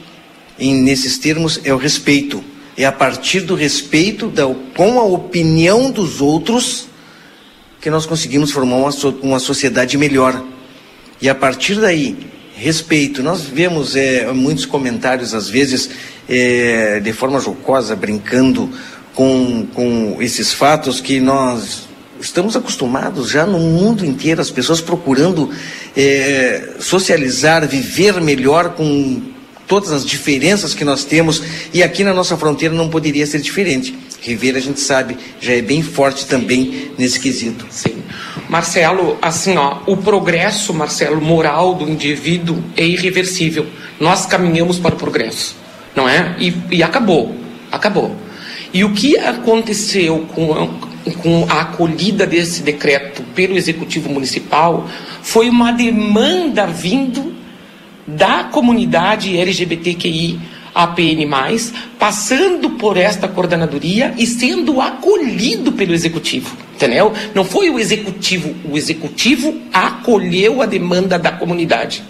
em, 0.58 0.74
nesses 0.82 1.18
termos 1.18 1.60
é 1.64 1.72
o 1.72 1.76
respeito. 1.76 2.42
É 2.76 2.84
a 2.84 2.92
partir 2.92 3.40
do 3.40 3.54
respeito 3.54 4.28
da, 4.28 4.44
com 4.76 4.98
a 4.98 5.04
opinião 5.04 5.90
dos 5.90 6.20
outros 6.20 6.88
que 7.80 7.88
nós 7.88 8.04
conseguimos 8.04 8.50
formar 8.50 8.76
uma, 8.76 8.90
uma 9.22 9.38
sociedade 9.38 9.96
melhor. 9.96 10.44
E 11.20 11.28
a 11.28 11.34
partir 11.34 11.76
daí, 11.76 12.16
respeito. 12.56 13.22
Nós 13.22 13.42
vemos 13.42 13.94
é, 13.94 14.32
muitos 14.32 14.64
comentários, 14.64 15.34
às 15.34 15.48
vezes, 15.48 15.90
é, 16.28 17.00
de 17.00 17.12
forma 17.12 17.38
jocosa, 17.38 17.94
brincando 17.94 18.70
com, 19.14 19.66
com 19.74 20.16
esses 20.20 20.52
fatos 20.52 21.00
que 21.00 21.20
nós 21.20 21.86
estamos 22.20 22.56
acostumados 22.56 23.30
já 23.30 23.44
no 23.44 23.58
mundo 23.58 24.04
inteiro, 24.04 24.40
as 24.40 24.50
pessoas 24.50 24.80
procurando 24.80 25.50
é, 25.94 26.74
socializar, 26.80 27.68
viver 27.68 28.20
melhor 28.20 28.70
com 28.70 29.22
todas 29.66 29.90
as 29.90 30.04
diferenças 30.04 30.74
que 30.74 30.84
nós 30.84 31.04
temos 31.04 31.42
e 31.72 31.82
aqui 31.82 32.04
na 32.04 32.14
nossa 32.14 32.36
fronteira 32.36 32.74
não 32.74 32.88
poderia 32.88 33.26
ser 33.26 33.40
diferente. 33.40 33.96
Ribeira, 34.20 34.58
a 34.58 34.60
gente 34.60 34.80
sabe, 34.80 35.16
já 35.40 35.54
é 35.54 35.62
bem 35.62 35.82
forte 35.82 36.26
também 36.26 36.90
nesse 36.98 37.20
quesito. 37.20 37.66
Sim. 37.70 38.02
Marcelo, 38.48 39.18
assim, 39.20 39.56
ó, 39.56 39.78
o 39.86 39.96
progresso, 39.96 40.72
Marcelo, 40.72 41.20
moral 41.20 41.74
do 41.74 41.88
indivíduo 41.88 42.62
é 42.76 42.84
irreversível. 42.84 43.66
Nós 44.00 44.26
caminhamos 44.26 44.78
para 44.78 44.94
o 44.94 44.98
progresso, 44.98 45.56
não 45.94 46.08
é? 46.08 46.36
E, 46.38 46.54
e 46.70 46.82
acabou, 46.82 47.36
acabou. 47.70 48.16
E 48.72 48.84
o 48.84 48.92
que 48.92 49.16
aconteceu 49.18 50.26
com, 50.34 50.68
com 51.22 51.46
a 51.48 51.62
acolhida 51.62 52.26
desse 52.26 52.62
decreto 52.62 53.22
pelo 53.34 53.56
Executivo 53.56 54.08
Municipal 54.08 54.88
foi 55.22 55.48
uma 55.48 55.72
demanda 55.72 56.66
vindo 56.66 57.35
da 58.06 58.44
comunidade 58.44 59.36
LGBTQI 59.36 60.38
APN+, 60.76 61.26
passando 61.98 62.70
por 62.70 62.98
esta 62.98 63.26
coordenadoria 63.26 64.14
e 64.18 64.26
sendo 64.26 64.78
acolhido 64.78 65.72
pelo 65.72 65.94
executivo, 65.94 66.54
entendeu? 66.74 67.14
Não 67.34 67.46
foi 67.46 67.70
o 67.70 67.78
executivo, 67.78 68.54
o 68.70 68.76
executivo 68.76 69.54
acolheu 69.72 70.60
a 70.60 70.66
demanda 70.66 71.18
da 71.18 71.32
comunidade. 71.32 72.02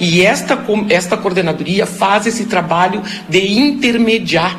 E 0.00 0.22
esta, 0.22 0.58
esta 0.88 1.18
coordenadoria 1.18 1.84
faz 1.84 2.26
esse 2.26 2.46
trabalho 2.46 3.02
de 3.28 3.46
intermediar 3.58 4.58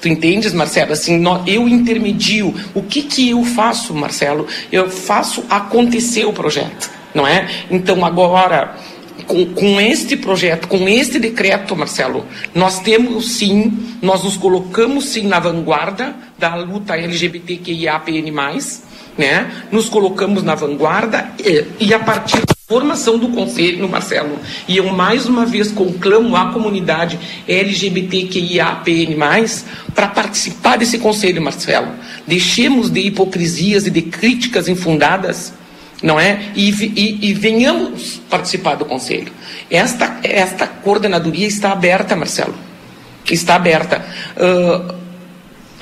Tu 0.00 0.08
entendes, 0.08 0.52
Marcelo? 0.52 0.92
Assim, 0.92 1.20
eu 1.46 1.68
intermedio. 1.68 2.54
O 2.72 2.82
que 2.82 3.02
que 3.02 3.30
eu 3.30 3.44
faço, 3.44 3.92
Marcelo? 3.92 4.46
Eu 4.70 4.88
faço 4.88 5.44
acontecer 5.50 6.24
o 6.24 6.32
projeto, 6.32 6.88
não 7.12 7.26
é? 7.26 7.48
Então 7.68 8.04
agora 8.04 8.76
com, 9.26 9.46
com 9.46 9.80
este 9.80 10.16
projeto, 10.16 10.68
com 10.68 10.88
este 10.88 11.18
decreto, 11.18 11.76
Marcelo, 11.76 12.26
nós 12.54 12.80
temos 12.80 13.32
sim, 13.32 13.96
nós 14.00 14.24
nos 14.24 14.36
colocamos 14.36 15.06
sim 15.06 15.26
na 15.26 15.38
vanguarda 15.38 16.14
da 16.38 16.54
luta 16.54 16.96
LGBTQIAPN+, 16.96 18.32
né? 19.16 19.50
Nos 19.72 19.88
colocamos 19.88 20.42
na 20.42 20.54
vanguarda 20.54 21.32
e, 21.38 21.64
e 21.86 21.94
a 21.94 21.98
partir 21.98 22.38
da 22.38 22.54
formação 22.68 23.18
do 23.18 23.28
Conselho, 23.28 23.88
Marcelo, 23.88 24.38
e 24.68 24.76
eu 24.76 24.92
mais 24.92 25.26
uma 25.26 25.46
vez 25.46 25.72
conclamo 25.72 26.36
a 26.36 26.52
comunidade 26.52 27.18
LGBTQIAPN+, 27.48 29.16
para 29.94 30.08
participar 30.08 30.76
desse 30.76 30.98
Conselho, 30.98 31.42
Marcelo. 31.42 31.92
Deixemos 32.26 32.90
de 32.90 33.00
hipocrisias 33.00 33.86
e 33.86 33.90
de 33.90 34.02
críticas 34.02 34.68
infundadas 34.68 35.54
não 36.02 36.18
é? 36.18 36.52
E, 36.54 36.70
e, 36.70 37.30
e, 37.30 37.34
venhamos 37.34 38.20
participar 38.30 38.76
do 38.76 38.84
conselho. 38.84 39.32
Esta, 39.70 40.20
esta 40.22 40.66
coordenadoria 40.66 41.46
está 41.46 41.72
aberta, 41.72 42.14
Marcelo. 42.14 42.54
Está 43.28 43.56
aberta. 43.56 44.04
Uh, 44.36 44.94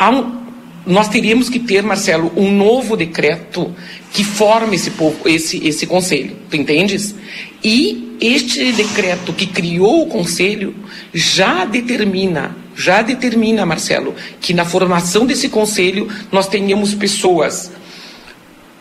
um, 0.03 0.47
nós 0.87 1.09
teríamos 1.09 1.49
que 1.49 1.59
ter, 1.59 1.83
Marcelo, 1.83 2.33
um 2.37 2.51
novo 2.51 2.97
decreto 2.97 3.75
que 4.13 4.25
forme 4.25 4.77
esse, 4.77 4.93
esse, 5.27 5.67
esse 5.69 5.87
conselho, 5.87 6.37
tu 6.49 6.57
entendes? 6.57 7.15
E 7.63 8.17
este 8.21 8.73
decreto 8.73 9.33
que 9.33 9.47
criou 9.47 10.03
o 10.03 10.07
conselho 10.07 10.75
já 11.13 11.65
determina, 11.65 12.57
já 12.75 13.03
determina, 13.03 13.67
Marcelo, 13.67 14.15
que 14.41 14.55
na 14.55 14.65
formação 14.65 15.27
desse 15.27 15.49
conselho 15.49 16.09
nós 16.33 16.47
tenhamos 16.47 16.95
pessoas 16.95 17.73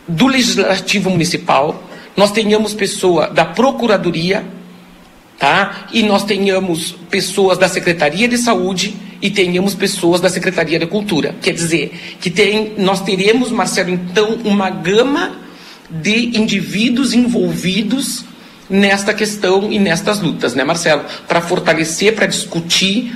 do 0.08 0.26
Legislativo 0.26 1.10
Municipal, 1.10 1.82
nós 2.16 2.32
tenhamos 2.32 2.72
pessoa 2.72 3.28
da 3.28 3.44
Procuradoria, 3.44 4.44
tá? 5.38 5.88
E 5.92 6.02
nós 6.02 6.24
tenhamos 6.24 6.92
pessoas 7.10 7.58
da 7.58 7.68
Secretaria 7.68 8.26
de 8.26 8.38
Saúde 8.38 8.94
e 9.20 9.30
tenhamos 9.30 9.74
pessoas 9.74 10.20
da 10.20 10.28
Secretaria 10.28 10.78
da 10.78 10.86
Cultura. 10.86 11.34
Quer 11.42 11.52
dizer, 11.52 12.16
que 12.20 12.30
tem, 12.30 12.72
nós 12.78 13.02
teremos, 13.02 13.50
Marcelo, 13.50 13.90
então, 13.90 14.38
uma 14.44 14.70
gama 14.70 15.36
de 15.90 16.38
indivíduos 16.38 17.12
envolvidos 17.12 18.24
nesta 18.68 19.14
questão 19.14 19.70
e 19.72 19.78
nestas 19.78 20.20
lutas, 20.20 20.54
né, 20.54 20.64
Marcelo? 20.64 21.04
Para 21.28 21.40
fortalecer, 21.40 22.14
para 22.14 22.26
discutir, 22.26 23.14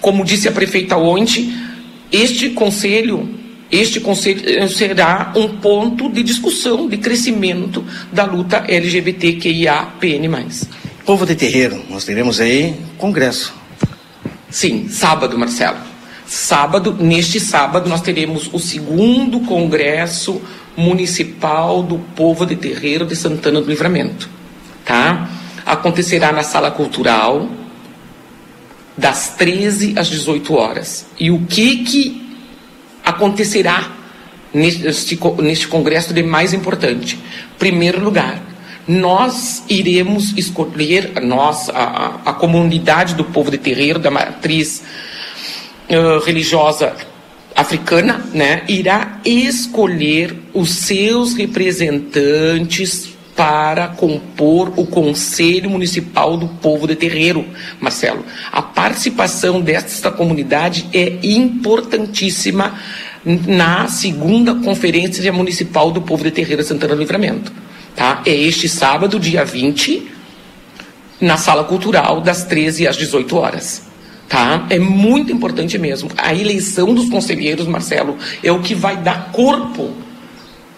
como 0.00 0.24
disse 0.24 0.48
a 0.48 0.52
prefeita 0.52 0.96
ontem, 0.96 1.52
este 2.10 2.50
conselho 2.50 3.28
este 3.70 4.00
conselho 4.00 4.68
será 4.68 5.32
um 5.34 5.48
ponto 5.58 6.08
de 6.08 6.22
discussão, 6.22 6.88
de 6.88 6.96
crescimento 6.98 7.84
da 8.12 8.24
luta 8.24 8.64
LGBTQIA-PN+. 8.68 10.28
Povo 11.04 11.26
de 11.26 11.34
terreiro, 11.34 11.82
nós 11.88 12.04
teremos 12.04 12.40
aí 12.40 12.76
congresso. 12.96 13.54
Sim, 14.50 14.88
sábado, 14.88 15.38
Marcelo. 15.38 15.78
Sábado, 16.26 16.96
neste 16.98 17.38
sábado, 17.38 17.88
nós 17.88 18.00
teremos 18.00 18.50
o 18.52 18.58
segundo 18.58 19.40
congresso 19.40 20.40
municipal 20.76 21.82
do 21.82 21.98
povo 21.98 22.44
de 22.44 22.56
terreiro 22.56 23.06
de 23.06 23.14
Santana 23.16 23.60
do 23.60 23.68
Livramento, 23.68 24.28
tá? 24.84 25.30
Acontecerá 25.64 26.32
na 26.32 26.42
sala 26.42 26.70
cultural 26.70 27.48
das 28.96 29.34
13 29.36 29.94
às 29.96 30.08
18 30.08 30.54
horas. 30.54 31.06
E 31.18 31.30
o 31.30 31.46
que 31.46 31.84
que 31.84 32.25
acontecerá 33.06 33.92
neste, 34.52 35.18
neste 35.40 35.68
congresso 35.68 36.12
de 36.12 36.22
mais 36.22 36.52
importante? 36.52 37.18
Primeiro 37.58 38.02
lugar, 38.02 38.42
nós 38.86 39.62
iremos 39.68 40.36
escolher, 40.36 41.20
nós, 41.22 41.70
a, 41.70 42.20
a 42.26 42.32
comunidade 42.32 43.14
do 43.14 43.24
povo 43.24 43.50
de 43.50 43.58
terreiro, 43.58 43.98
da 43.98 44.10
matriz 44.10 44.82
uh, 45.88 46.24
religiosa 46.24 46.94
africana, 47.54 48.24
né, 48.34 48.64
irá 48.68 49.18
escolher 49.24 50.36
os 50.52 50.70
seus 50.70 51.34
representantes 51.34 53.15
para 53.36 53.88
compor 53.88 54.72
o 54.76 54.86
Conselho 54.86 55.68
Municipal 55.68 56.38
do 56.38 56.48
Povo 56.48 56.86
de 56.86 56.96
Terreiro, 56.96 57.44
Marcelo. 57.78 58.24
A 58.50 58.62
participação 58.62 59.60
desta 59.60 60.10
comunidade 60.10 60.88
é 60.94 61.18
importantíssima 61.22 62.80
na 63.24 63.88
segunda 63.88 64.54
Conferência 64.54 65.30
Municipal 65.32 65.90
do 65.90 66.00
Povo 66.00 66.24
de 66.24 66.30
Terreiro 66.30 66.64
Santana 66.64 66.94
do 66.94 67.00
Livramento. 67.00 67.52
Tá? 67.94 68.22
É 68.24 68.34
este 68.34 68.68
sábado, 68.68 69.20
dia 69.20 69.44
20, 69.44 70.10
na 71.20 71.36
Sala 71.36 71.64
Cultural, 71.64 72.22
das 72.22 72.44
13 72.44 72.88
às 72.88 72.96
18 72.96 73.36
horas. 73.36 73.82
Tá? 74.28 74.66
É 74.70 74.78
muito 74.78 75.30
importante 75.30 75.76
mesmo. 75.76 76.10
A 76.16 76.34
eleição 76.34 76.94
dos 76.94 77.10
conselheiros, 77.10 77.66
Marcelo, 77.66 78.16
é 78.42 78.50
o 78.50 78.60
que 78.60 78.74
vai 78.74 78.96
dar 78.96 79.30
corpo 79.30 80.05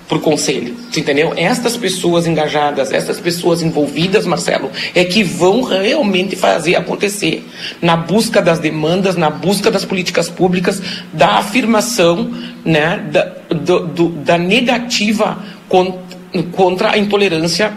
para 0.09 0.17
o 0.17 0.21
conselho, 0.21 0.75
entendeu? 0.97 1.35
Estas 1.37 1.77
pessoas 1.77 2.27
engajadas, 2.27 2.91
estas 2.93 3.21
pessoas 3.21 3.61
envolvidas, 3.61 4.25
Marcelo, 4.25 4.71
é 4.95 5.05
que 5.05 5.23
vão 5.23 5.63
realmente 5.63 6.35
fazer 6.35 6.77
acontecer 6.77 7.47
na 7.83 7.95
busca 7.95 8.41
das 8.41 8.59
demandas, 8.59 9.17
na 9.17 9.29
busca 9.29 9.71
das 9.71 9.85
políticas 9.85 10.31
públicas, 10.31 10.81
da 11.13 11.33
afirmação, 11.37 12.35
né, 12.65 13.07
da, 13.13 13.25
do, 13.55 13.87
do, 13.87 14.09
da 14.09 14.39
negativa 14.39 15.45
contra 16.51 16.93
a 16.93 16.99
intolerância 16.99 17.71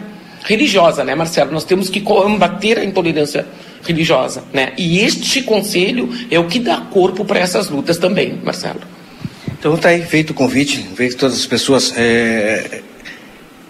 religiosa, 0.45 1.03
né, 1.03 1.13
Marcelo? 1.13 1.51
Nós 1.51 1.65
temos 1.65 1.89
que 1.89 1.99
combater 1.99 2.79
a 2.79 2.85
intolerância 2.85 3.45
religiosa, 3.83 4.43
né? 4.53 4.71
E 4.77 4.99
este 4.99 5.41
conselho 5.41 6.09
é 6.29 6.39
o 6.39 6.45
que 6.45 6.59
dá 6.59 6.77
corpo 6.77 7.25
para 7.25 7.39
essas 7.39 7.69
lutas 7.69 7.97
também, 7.97 8.39
Marcelo. 8.43 8.79
Então 9.61 9.75
está 9.75 9.89
aí 9.89 10.03
feito 10.03 10.31
o 10.31 10.33
convite, 10.33 10.89
vejo 10.95 11.15
todas 11.15 11.37
as 11.37 11.45
pessoas 11.45 11.93
é, 11.95 12.81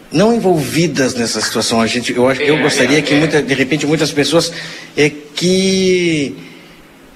não 0.10 0.34
envolvidas 0.34 1.16
nessa 1.16 1.42
situação. 1.42 1.82
A 1.82 1.86
gente, 1.86 2.14
eu, 2.14 2.32
eu 2.32 2.56
é, 2.56 2.62
gostaria 2.62 3.00
é, 3.00 3.02
que, 3.02 3.14
muita, 3.14 3.42
de 3.42 3.54
repente, 3.54 3.86
muitas 3.86 4.10
pessoas 4.10 4.54
é, 4.96 5.12
que 5.36 6.34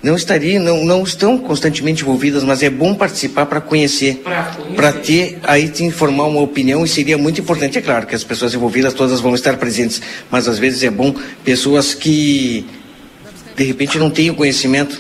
não 0.04 0.18
estariam, 0.18 0.62
não, 0.62 0.84
não 0.84 1.04
estão 1.04 1.38
constantemente 1.38 2.02
envolvidas, 2.02 2.44
mas 2.44 2.62
é 2.64 2.70
bom 2.70 2.94
participar 2.94 3.46
para 3.46 3.62
conhecer, 3.62 4.22
para 4.76 4.92
ter, 4.92 5.40
aí 5.44 5.70
te 5.70 5.86
informar 5.86 6.26
uma 6.26 6.42
opinião 6.42 6.84
e 6.84 6.88
seria 6.90 7.18
muito 7.18 7.40
importante. 7.40 7.78
É 7.78 7.82
claro 7.82 8.06
que 8.06 8.14
as 8.14 8.26
pessoas 8.26 8.54
envolvidas 8.54 8.94
todas 8.94 9.22
vão 9.22 9.34
estar 9.34 9.56
presentes, 9.56 10.02
mas 10.30 10.50
às 10.50 10.60
vezes 10.60 10.84
é 10.84 10.90
bom 10.90 11.16
pessoas 11.46 11.94
que 11.94 12.66
de 13.56 13.64
repente 13.64 13.98
não 13.98 14.10
têm 14.10 14.32
o 14.32 14.36
conhecimento 14.36 15.00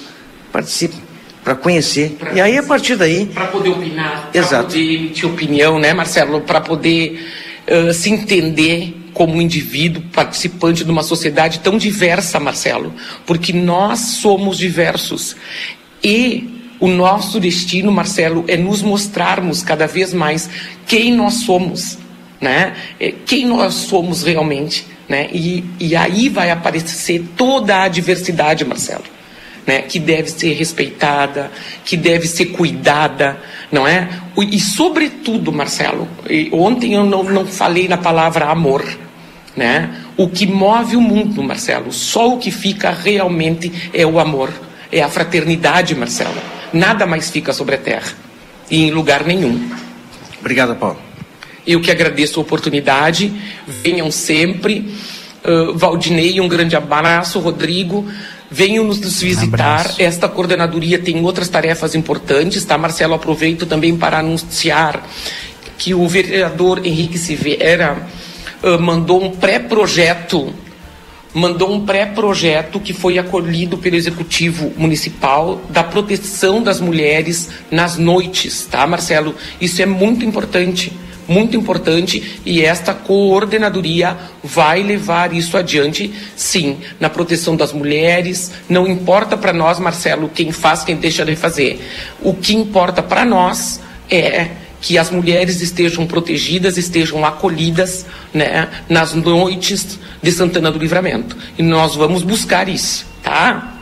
participem 0.50 1.05
para 1.46 1.54
conhecer. 1.54 2.18
Pra, 2.18 2.34
e 2.34 2.42
aí, 2.42 2.58
a 2.58 2.64
partir 2.64 2.96
daí. 2.96 3.28
Para 3.28 3.46
poder 3.46 3.70
opinar, 3.70 4.32
para 4.32 4.64
poder 4.64 4.80
emitir 4.80 5.30
opinião, 5.30 5.78
né, 5.78 5.94
Marcelo? 5.94 6.42
Para 6.42 6.60
poder 6.60 7.24
uh, 7.68 7.94
se 7.94 8.10
entender 8.10 9.12
como 9.14 9.40
indivíduo 9.40 10.02
participante 10.12 10.84
de 10.84 10.90
uma 10.90 11.04
sociedade 11.04 11.60
tão 11.60 11.78
diversa, 11.78 12.40
Marcelo. 12.40 12.92
Porque 13.28 13.54
nós 13.54 14.00
somos 14.00 14.58
diversos. 14.58 15.36
E 16.04 16.74
o 16.80 16.88
nosso 16.88 17.40
destino, 17.40 17.92
Marcelo, 17.92 18.44
é 18.48 18.58
nos 18.58 18.82
mostrarmos 18.82 19.62
cada 19.62 19.86
vez 19.86 20.16
mais 20.16 20.50
quem 20.88 21.14
nós 21.14 21.36
somos, 21.46 22.00
né? 22.42 22.76
É, 23.00 23.14
quem 23.24 23.46
nós 23.46 23.76
somos 23.76 24.24
realmente, 24.24 24.86
né? 25.08 25.30
E, 25.32 25.64
e 25.80 25.96
aí 25.96 26.28
vai 26.28 26.50
aparecer 26.50 27.24
toda 27.38 27.84
a 27.84 27.88
diversidade, 27.88 28.66
Marcelo 28.66 29.15
né, 29.66 29.82
que 29.82 30.00
deve 30.00 30.30
ser 30.30 30.54
respeitada, 30.54 31.52
que 31.84 31.98
deve 31.98 32.28
ser 32.28 32.48
cuidada, 32.48 33.38
não 33.72 33.88
é? 33.88 34.10
E, 34.38 34.60
sobretudo, 34.60 35.52
Marcelo, 35.52 36.08
ontem 36.52 36.94
eu 36.94 37.04
não, 37.04 37.24
não 37.24 37.46
falei 37.46 37.88
na 37.88 37.98
palavra 37.98 38.46
amor, 38.46 38.86
né? 39.56 40.02
O 40.18 40.30
que 40.30 40.46
move 40.46 40.96
o 40.96 41.02
mundo, 41.02 41.42
Marcelo, 41.42 41.92
só 41.92 42.34
o 42.34 42.38
que 42.38 42.52
fica 42.52 42.92
realmente 42.92 43.90
é 43.94 44.06
o 44.06 44.20
amor, 44.20 44.52
é 44.92 45.02
a 45.02 45.10
fraternidade, 45.10 45.96
Marcelo. 45.96 46.36
Nada 46.72 47.06
mais 47.06 47.30
fica 47.30 47.54
sobre 47.54 47.76
a 47.76 47.78
terra 47.78 48.14
e 48.70 48.84
em 48.84 48.92
lugar 48.92 49.26
nenhum. 49.26 49.70
Obrigado, 50.40 50.76
Paulo. 50.76 51.00
Eu 51.66 51.82
que 51.82 51.90
agradeço 51.90 52.40
a 52.40 52.44
oportunidade, 52.44 53.34
venham 53.68 54.12
sempre. 54.12 54.94
Uh, 55.44 55.76
Valdinei, 55.78 56.40
um 56.40 56.48
grande 56.48 56.76
abraço, 56.76 57.40
Rodrigo. 57.40 58.08
Venham 58.50 58.84
nos 58.84 59.00
visitar. 59.22 59.92
Um 60.00 60.04
Esta 60.04 60.28
coordenadoria 60.28 61.00
tem 61.00 61.24
outras 61.24 61.50
tarefas 61.50 61.96
importantes, 61.96 62.64
tá? 62.64 62.78
Marcelo, 62.78 63.14
aproveito 63.14 63.66
também 63.66 63.96
para 63.98 64.20
anunciar 64.20 65.06
que 65.78 65.94
o 65.94 66.08
vereador 66.08 66.86
Henrique 66.86 67.18
Silveira 67.18 68.08
uh, 68.64 68.80
mandou 68.80 69.24
um 69.24 69.32
pré-projeto 69.32 70.54
mandou 71.36 71.70
um 71.70 71.86
pré-projeto 71.86 72.80
que 72.80 72.94
foi 72.94 73.20
acolhido 73.20 73.78
pelo 73.78 73.98
Executivo 73.98 74.72
Municipal 74.78 75.62
da 75.70 75.84
proteção 75.84 76.64
das 76.64 76.80
mulheres 76.80 77.50
nas 77.70 77.98
noites, 77.98 78.66
tá, 78.72 78.88
Marcelo? 78.88 79.36
Isso 79.60 79.82
é 79.82 79.86
muito 79.86 80.24
importante 80.24 80.94
muito 81.28 81.58
importante 81.58 82.40
e 82.46 82.64
esta 82.64 82.94
coordenadoria 82.94 84.18
vai 84.44 84.84
levar 84.84 85.34
isso 85.34 85.58
adiante, 85.58 86.14
sim, 86.36 86.78
na 87.00 87.10
proteção 87.10 87.56
das 87.56 87.74
mulheres. 87.74 88.52
Não 88.70 88.88
importa 88.88 89.36
para 89.38 89.54
nós, 89.54 89.80
Marcelo, 89.80 90.30
quem 90.30 90.52
faz, 90.52 90.84
quem 90.84 90.96
deixa 90.96 91.26
de 91.26 91.36
fazer. 91.36 91.80
O 92.22 92.34
que 92.34 92.56
importa 92.56 93.02
para 93.02 93.26
nós 93.26 93.80
é 94.10 94.50
que 94.82 94.98
as 94.98 95.10
mulheres 95.10 95.62
estejam 95.62 96.06
protegidas, 96.06 96.78
estejam 96.78 97.26
acolhidas 97.26 98.06
né, 98.34 98.70
nas 98.88 99.14
noites 99.14 100.00
de 100.22 100.32
Santana 100.32 100.72
do 100.72 100.78
Livramento. 100.78 101.36
E 101.58 101.64
nós 101.64 101.96
vamos 101.96 102.22
buscar 102.22 102.70
isso, 102.70 103.06
tá? 103.24 103.78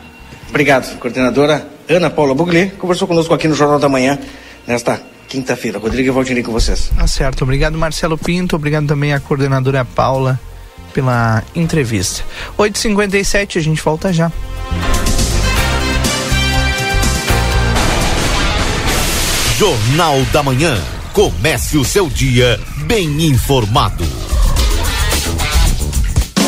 Obrigado, 0.49 0.97
coordenadora 0.99 1.67
Ana 1.89 2.09
Paula 2.09 2.33
Bugli, 2.33 2.71
conversou 2.77 3.07
conosco 3.07 3.33
aqui 3.33 3.47
no 3.47 3.55
Jornal 3.55 3.79
da 3.79 3.89
Manhã 3.89 4.17
nesta 4.65 5.12
quinta-feira. 5.33 5.79
Rodrigo 5.79 6.09
e 6.09 6.11
Valdinei 6.11 6.43
com 6.43 6.51
vocês. 6.51 6.91
Tá 6.95 7.07
certo, 7.07 7.41
obrigado 7.41 7.75
Marcelo 7.75 8.17
Pinto, 8.17 8.55
obrigado 8.55 8.85
também 8.85 9.13
à 9.13 9.19
coordenadora 9.19 9.83
Paula 9.83 10.39
pela 10.93 11.43
entrevista. 11.55 12.23
8h57, 12.57 13.57
a 13.57 13.61
gente 13.61 13.81
volta 13.81 14.13
já. 14.13 14.31
Jornal 19.57 20.21
da 20.31 20.43
Manhã. 20.43 20.79
Comece 21.13 21.77
o 21.77 21.85
seu 21.85 22.09
dia 22.09 22.59
bem 22.85 23.23
informado. 23.23 24.03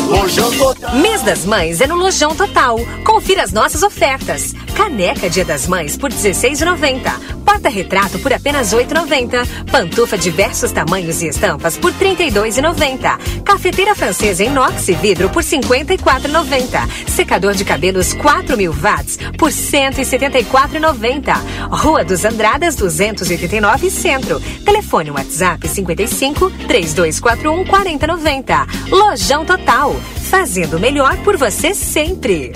Lojão 0.06 0.52
Total. 0.52 0.94
Mês 0.96 1.22
das 1.22 1.44
Mães 1.44 1.80
é 1.80 1.86
no 1.88 1.96
Lojão 1.96 2.36
Total. 2.36 2.78
Confira 3.04 3.42
as 3.42 3.52
nossas 3.52 3.82
ofertas. 3.82 4.54
Caneca 4.76 5.28
Dia 5.30 5.44
das 5.44 5.66
Mães 5.66 5.96
por 5.96 6.12
16,90. 6.12 7.36
Porta-retrato 7.44 8.18
por 8.18 8.32
apenas 8.32 8.74
8,90. 8.74 9.64
Pantufa 9.70 10.18
diversos 10.18 10.70
tamanhos 10.70 11.22
e 11.22 11.28
estampas 11.28 11.78
por 11.78 11.92
32,90. 11.94 13.42
Cafeteira 13.42 13.94
francesa 13.94 14.44
inox 14.44 14.88
e 14.88 14.94
vidro 14.94 15.30
por 15.30 15.42
54,90. 15.42 17.08
Secador 17.08 17.54
de 17.54 17.64
cabelos 17.64 18.12
4 18.12 18.56
mil 18.56 18.74
watts 18.82 19.18
por 19.38 19.50
174,90. 19.50 21.34
Rua 21.70 22.04
dos 22.04 22.24
Andradas 22.26 22.76
289 22.76 23.90
Centro. 23.90 24.38
Telefone 24.64 25.10
WhatsApp 25.10 25.66
55 25.66 26.50
3241 26.68 27.64
4090. 27.64 28.66
Lojão 28.90 29.46
Total 29.46 29.96
fazendo 30.30 30.78
melhor 30.78 31.16
por 31.18 31.36
você 31.36 31.72
sempre. 31.72 32.52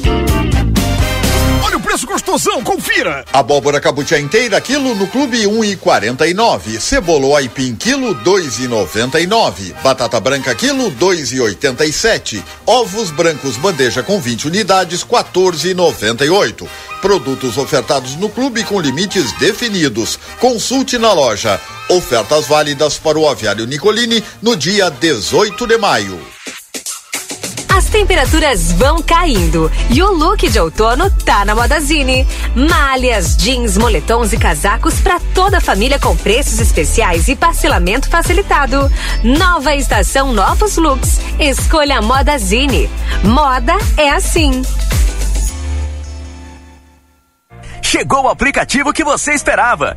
Preço 1.91 2.07
gostosão, 2.07 2.63
confira! 2.63 3.25
Abóbora 3.33 3.81
cabutia 3.81 4.21
inteira, 4.21 4.61
quilo 4.61 4.95
no 4.95 5.09
clube 5.09 5.45
um 5.49 5.65
e 5.65 5.75
quarenta 5.75 6.25
e 6.25 6.33
nove. 6.33 6.79
Aipim, 7.37 7.75
quilo 7.75 8.15
dois 8.15 8.61
e 8.61 8.69
noventa 8.69 9.19
e 9.19 9.27
nove. 9.27 9.75
Batata 9.83 10.21
branca, 10.21 10.55
quilo 10.55 10.89
dois 10.93 11.33
e 11.33 11.41
oitenta 11.41 11.85
e 11.85 11.93
sete. 11.93 12.45
Ovos 12.65 13.11
brancos, 13.11 13.57
bandeja 13.57 14.05
com 14.05 14.21
20 14.21 14.47
unidades, 14.47 15.03
quatorze 15.03 15.71
e 15.71 15.75
noventa 15.75 16.25
e 16.25 16.31
oito. 16.31 16.69
Produtos 17.03 17.59
ofertados 17.59 18.15
no 18.15 18.29
clube 18.29 18.63
com 18.63 18.81
limites 18.81 19.33
definidos. 19.33 20.17
Consulte 20.39 20.97
na 20.97 21.13
loja. 21.13 21.61
Ofertas 21.89 22.47
válidas 22.47 22.99
para 22.99 23.19
o 23.19 23.29
aviário 23.29 23.67
Nicolini 23.67 24.23
no 24.41 24.55
dia 24.55 24.91
18 24.91 25.67
de 25.67 25.77
maio. 25.77 26.40
As 27.81 27.89
temperaturas 27.89 28.73
vão 28.73 29.01
caindo 29.01 29.73
e 29.89 30.03
o 30.03 30.13
look 30.13 30.47
de 30.47 30.61
outono 30.61 31.11
tá 31.25 31.47
na 31.47 31.55
Modazine. 31.55 32.29
Malhas, 32.55 33.35
jeans, 33.39 33.79
moletons 33.79 34.35
e 34.35 34.37
casacos 34.37 35.01
para 35.01 35.19
toda 35.35 35.57
a 35.57 35.61
família 35.63 35.99
com 35.99 36.15
preços 36.15 36.61
especiais 36.61 37.27
e 37.29 37.35
parcelamento 37.35 38.11
facilitado. 38.11 38.93
Nova 39.25 39.75
estação, 39.75 40.31
novos 40.31 40.77
looks. 40.77 41.23
Escolha 41.39 42.01
a 42.01 42.03
Modazine. 42.03 42.91
Moda 43.25 43.79
é 43.97 44.11
assim. 44.11 44.61
Chegou 47.81 48.25
o 48.25 48.29
aplicativo 48.29 48.93
que 48.93 49.03
você 49.03 49.33
esperava. 49.33 49.97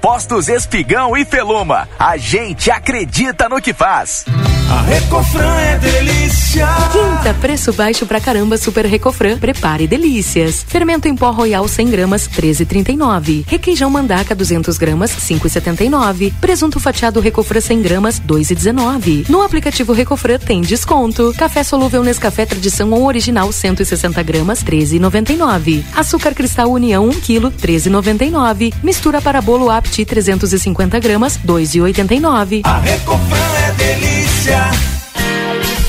Postos 0.00 0.48
Espigão 0.48 1.16
e 1.16 1.24
Feluma. 1.24 1.88
A 1.98 2.16
gente 2.16 2.70
acredita 2.70 3.48
no 3.48 3.60
que 3.60 3.72
faz. 3.72 4.24
A 4.70 4.82
Recofran 4.82 5.56
é 5.56 5.78
delícia. 5.78 6.66
Quinta, 6.92 7.32
preço 7.40 7.72
baixo 7.72 8.04
pra 8.04 8.20
caramba, 8.20 8.58
Super 8.58 8.84
Recofran. 8.84 9.38
Prepare 9.38 9.86
delícias. 9.86 10.62
Fermento 10.68 11.08
em 11.08 11.16
pó 11.16 11.30
Royal 11.30 11.66
100 11.66 11.88
gramas, 11.88 12.28
13,39. 12.28 13.44
Requeijão 13.46 13.88
Mandaca 13.88 14.34
200 14.34 14.76
gramas, 14.76 15.10
5,79. 15.10 16.34
Presunto 16.38 16.78
fatiado 16.78 17.18
Recofran 17.18 17.62
100 17.62 17.80
gramas, 17.80 18.20
2,19. 18.20 19.26
No 19.30 19.40
aplicativo 19.40 19.94
Recofran 19.94 20.38
tem 20.38 20.60
desconto. 20.60 21.32
Café 21.38 21.64
solúvel 21.64 22.02
Nescafé 22.04 22.44
Tradição 22.44 22.90
ou 22.92 23.06
Original 23.06 23.50
160 23.50 24.22
gramas, 24.22 24.62
13,99. 24.62 25.82
Açúcar 25.96 26.34
Cristal 26.34 26.70
União 26.70 27.08
1 27.08 27.20
kg, 27.20 27.50
13,99. 27.50 28.74
Mistura 28.82 29.22
para 29.22 29.40
bolo 29.40 29.70
Apti 29.88 30.04
350 30.04 31.00
gramas, 31.00 31.38
2,89. 31.38 32.60
A 32.62 32.78
Recofran 32.78 33.38
é 33.66 33.72
delícia. 33.72 34.70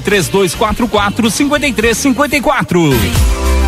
3244 0.00 1.30
5354. 1.30 3.67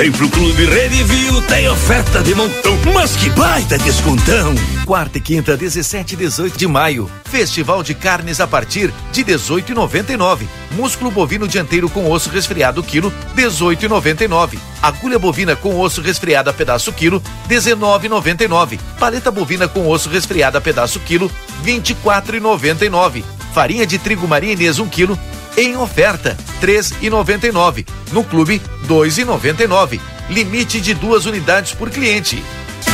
Vem 0.00 0.10
pro 0.12 0.30
Clube 0.30 0.64
Redivio, 0.64 1.42
tem 1.42 1.68
oferta 1.68 2.22
de 2.22 2.34
montão, 2.34 2.74
mas 2.94 3.14
que 3.14 3.28
baita 3.28 3.76
descontão! 3.76 4.54
Quarta 4.86 5.18
e 5.18 5.20
quinta, 5.20 5.58
17 5.58 6.14
e 6.14 6.16
18 6.16 6.56
de 6.56 6.66
maio. 6.66 7.10
Festival 7.26 7.82
de 7.82 7.92
carnes 7.92 8.40
a 8.40 8.46
partir 8.46 8.90
de 9.12 9.22
18,99. 9.22 10.46
Músculo 10.70 11.10
bovino 11.10 11.46
dianteiro 11.46 11.90
com 11.90 12.10
osso 12.10 12.30
resfriado 12.30 12.82
quilo, 12.82 13.12
18,99. 13.36 14.58
Agulha 14.80 15.18
bovina 15.18 15.54
com 15.54 15.78
osso 15.78 16.00
resfriado 16.00 16.48
a 16.48 16.52
pedaço 16.54 16.94
quilo, 16.94 17.22
19,99. 17.46 18.80
Paleta 18.98 19.30
bovina 19.30 19.68
com 19.68 19.86
osso 19.86 20.08
resfriado 20.08 20.56
a 20.56 20.62
pedaço 20.62 20.98
quilo, 21.00 21.30
24,99. 21.62 23.22
Farinha 23.52 23.86
de 23.86 23.98
trigo 23.98 24.26
marinês 24.26 24.78
1 24.78 24.88
quilo, 24.88 25.18
em 25.60 25.76
oferta, 25.76 26.36
três 26.60 26.94
e 27.02 27.10
noventa 27.10 27.46
e 27.46 27.52
nove. 27.52 27.84
No 28.12 28.24
clube, 28.24 28.62
dois 28.86 29.18
e 29.18 29.24
noventa 29.24 29.62
e 29.62 29.66
nove. 29.66 30.00
Limite 30.28 30.80
de 30.80 30.94
duas 30.94 31.26
unidades 31.26 31.72
por 31.72 31.90
cliente. 31.90 32.42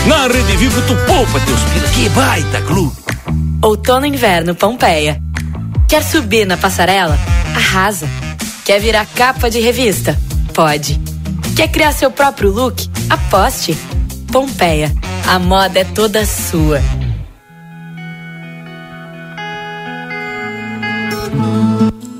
Na 0.07 0.27
Rede 0.27 0.57
Vivo 0.57 0.81
tu 0.83 0.97
poupa 1.07 1.39
teus 1.41 1.61
pila, 1.73 1.89
que 1.89 2.09
baita 2.09 2.61
clube. 2.63 2.97
Outono 3.63 4.07
e 4.07 4.09
inverno 4.09 4.55
Pompeia. 4.55 5.21
Quer 5.89 6.03
subir 6.03 6.47
na 6.47 6.57
passarela? 6.57 7.17
Arrasa. 7.55 8.09
Quer 8.65 8.81
virar 8.81 9.07
capa 9.15 9.49
de 9.49 9.61
revista? 9.61 10.19
Pode. 10.53 11.01
Quer 11.55 11.69
criar 11.69 11.93
seu 11.93 12.11
próprio 12.11 12.51
look? 12.51 12.89
Aposte. 13.09 13.77
Pompeia. 14.33 14.93
A 15.29 15.39
moda 15.39 15.79
é 15.79 15.85
toda 15.85 16.27
sua. 16.27 16.81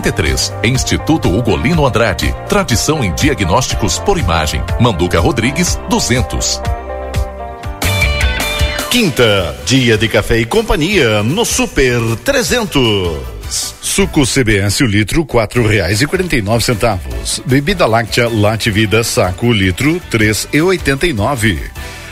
33. 0.00 0.52
Instituto 0.64 1.28
Ugolino 1.28 1.86
Andrade. 1.86 2.34
Tradição 2.48 3.02
em 3.02 3.12
diagnósticos 3.14 3.98
por 3.98 4.18
imagem. 4.18 4.62
Manduca 4.80 5.18
Rodrigues, 5.18 5.78
200. 5.90 6.60
Quinta, 8.90 9.56
dia 9.66 9.98
de 9.98 10.08
café 10.08 10.38
e 10.38 10.46
companhia 10.46 11.22
no 11.22 11.44
Super 11.44 12.00
300. 12.24 13.38
Suco 13.50 14.24
CBS 14.24 14.80
o 14.80 14.86
litro 14.86 15.24
quatro 15.24 15.66
reais 15.66 16.00
e 16.00 16.06
quarenta 16.06 16.36
e 16.36 16.42
nove 16.42 16.64
centavos. 16.64 17.42
Bebida 17.44 17.86
láctea 17.86 18.28
Late 18.28 18.70
Vida 18.70 19.02
saco 19.02 19.52
litro 19.52 20.00
três 20.10 20.46
e 20.52 20.60
oitenta 20.62 21.06
e 21.06 21.12
nove. 21.12 21.60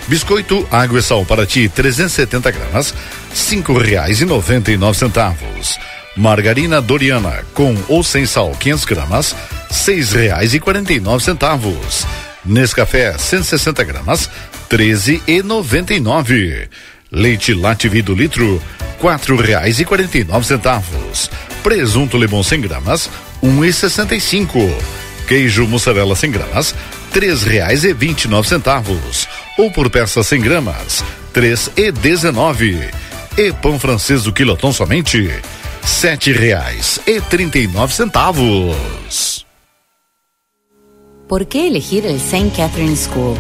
Biscoito 0.09 0.67
Água 0.71 0.99
e 0.99 1.03
Sal 1.03 1.25
para 1.25 1.47
ti 1.47 1.69
370 1.69 2.51
gramas 2.51 2.95
cinco 3.33 3.77
reais 3.77 4.21
e 4.21 4.25
noventa 4.25 4.73
e 4.73 4.77
nove 4.77 4.99
centavos. 4.99 5.79
Margarina 6.17 6.81
Doriana 6.81 7.45
com 7.53 7.77
ou 7.89 8.03
sem 8.03 8.25
sal 8.25 8.51
500 8.59 8.85
gramas, 8.87 9.37
seis 9.71 10.13
reais 10.13 10.55
e 10.55 10.61
quarenta 10.61 10.93
e 10.95 10.99
nove 10.99 11.23
centavos. 11.23 12.07
Nescafé 12.43 13.19
160 13.19 13.85
gramas, 13.85 14.31
treze 14.69 15.23
e 15.27 15.43
noventa 15.43 15.93
e 15.93 16.01
nove. 16.01 16.69
Leite 17.13 17.53
Lativi 17.53 18.01
do 18.01 18.15
litro, 18.15 18.63
quatro 18.99 19.37
reais 19.37 19.79
e 19.79 19.85
quarenta 19.85 20.17
e 20.17 20.25
nove 20.25 20.47
centavos. 20.47 21.31
Presunto 21.63 22.17
Lebon 22.17 22.43
100 22.43 22.61
gramas, 22.63 23.11
um 23.43 23.63
e 23.63 23.71
sessenta 23.71 24.15
e 24.15 24.21
cinco. 24.21 24.59
Queijo 25.29 25.67
mussarela 25.67 26.15
100 26.15 26.31
gramas, 26.31 26.75
três 27.13 27.43
reais 27.43 27.85
e 27.85 27.93
vinte 27.93 28.25
e 28.25 28.29
nove 28.29 28.49
centavos. 28.49 29.29
Ou 29.59 29.71
por 29.71 29.91
peça 29.91 30.23
100 30.23 30.41
gramas, 30.41 31.05
três 31.33 31.71
e 31.77 31.91
dezenove. 31.93 32.89
E 33.37 33.53
pão 33.53 33.79
francês 33.79 34.23
do 34.23 34.33
quilotão 34.33 34.73
somente 34.73 35.31
sete 35.87 36.33
reais 36.33 37.01
e 37.07 37.21
trinta 37.21 37.59
y 37.59 37.69
nueve 37.69 37.93
centavos. 37.93 39.47
¿Por 41.29 41.47
qué 41.47 41.69
elegir 41.69 42.05
el 42.07 42.17
St. 42.17 42.51
Catherine 42.57 42.97
School? 42.97 43.37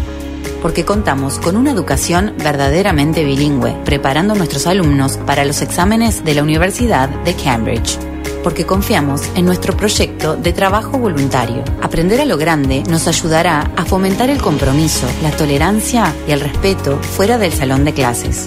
Porque 0.63 0.85
contamos 0.85 1.39
con 1.39 1.57
una 1.57 1.73
educación 1.73 2.35
verdaderamente 2.39 3.25
bilingüe, 3.25 3.77
preparando 3.85 4.35
a 4.35 4.37
nuestros 4.37 4.67
alumnos 4.67 5.17
para 5.19 5.45
los 5.45 5.61
exámenes 5.61 6.25
de 6.25 6.35
la 6.35 6.45
Universidad 6.45 7.09
de 7.09 7.35
Cambridge. 7.35 7.99
Porque 8.45 8.65
confiamos 8.65 9.23
en 9.35 9.45
nuestro 9.45 9.77
proyecto 9.77 10.37
de 10.37 10.53
trabajo 10.53 10.99
voluntario. 10.99 11.65
Aprender 11.83 12.21
a 12.21 12.25
lo 12.25 12.37
grande 12.39 12.85
nos 12.89 13.09
ayudará 13.09 13.73
a 13.77 13.85
fomentar 13.85 14.31
el 14.31 14.41
compromiso, 14.41 15.09
la 15.21 15.33
tolerancia 15.33 16.15
y 16.29 16.33
el 16.33 16.41
respeto 16.41 16.99
fuera 16.99 17.39
del 17.39 17.53
salón 17.53 17.85
de 17.85 17.93
clases 17.93 18.47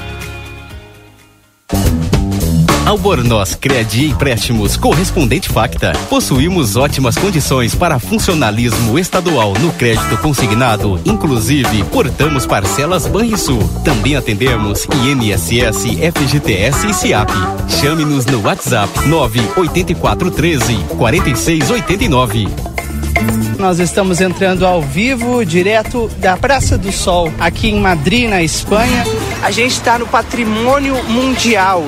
Albornoz 2.91 3.55
Crédito 3.55 4.11
Empréstimos 4.11 4.75
Correspondente 4.75 5.47
Facta. 5.47 5.93
Possuímos 6.09 6.75
ótimas 6.75 7.17
condições 7.17 7.73
para 7.73 7.99
funcionalismo 7.99 8.99
estadual 8.99 9.53
no 9.61 9.71
crédito 9.71 10.17
consignado, 10.17 10.99
inclusive 11.05 11.85
portamos 11.85 12.45
parcelas 12.45 13.07
Banrisul. 13.07 13.65
Também 13.85 14.17
atendemos 14.17 14.85
INSS, 15.05 15.85
FGTS 16.13 16.87
e 16.87 16.93
SIAP. 16.93 17.31
Chame-nos 17.79 18.25
no 18.25 18.41
WhatsApp 18.41 19.07
98413 19.07 20.75
4689. 20.97 22.49
Nós 23.57 23.79
estamos 23.79 24.19
entrando 24.19 24.65
ao 24.65 24.81
vivo, 24.81 25.45
direto 25.45 26.09
da 26.17 26.35
Praça 26.35 26.77
do 26.77 26.91
Sol, 26.91 27.31
aqui 27.39 27.69
em 27.69 27.79
Madrid, 27.79 28.29
na 28.29 28.43
Espanha. 28.43 29.05
A 29.41 29.49
gente 29.49 29.71
está 29.71 29.97
no 29.97 30.07
Patrimônio 30.07 31.01
Mundial 31.05 31.85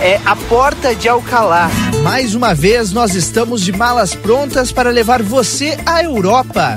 é 0.00 0.20
a 0.24 0.34
Porta 0.34 0.94
de 0.94 1.08
Alcalá. 1.08 1.70
Mais 2.02 2.34
uma 2.34 2.54
vez, 2.54 2.92
nós 2.92 3.14
estamos 3.14 3.62
de 3.62 3.72
malas 3.72 4.14
prontas 4.14 4.72
para 4.72 4.90
levar 4.90 5.22
você 5.22 5.78
à 5.86 6.02
Europa. 6.02 6.76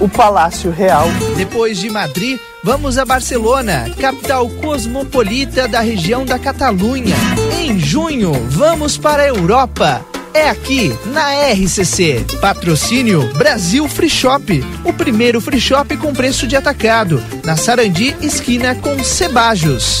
O 0.00 0.08
Palácio 0.08 0.70
Real. 0.70 1.06
Depois 1.36 1.78
de 1.78 1.90
Madrid, 1.90 2.40
vamos 2.64 2.98
a 2.98 3.04
Barcelona, 3.04 3.88
capital 4.00 4.48
cosmopolita 4.48 5.68
da 5.68 5.80
região 5.80 6.24
da 6.24 6.38
Catalunha. 6.38 7.16
Em 7.60 7.78
junho, 7.78 8.32
vamos 8.48 8.96
para 8.96 9.22
a 9.22 9.28
Europa. 9.28 10.04
É 10.32 10.48
aqui, 10.48 10.96
na 11.06 11.52
RCC. 11.52 12.24
Patrocínio 12.40 13.32
Brasil 13.34 13.88
Free 13.88 14.08
Shop. 14.08 14.64
O 14.84 14.92
primeiro 14.92 15.40
free 15.40 15.60
shop 15.60 15.96
com 15.96 16.14
preço 16.14 16.46
de 16.46 16.54
atacado. 16.54 17.22
Na 17.44 17.56
Sarandi, 17.56 18.16
esquina 18.22 18.76
com 18.76 19.02
Cebajos. 19.02 20.00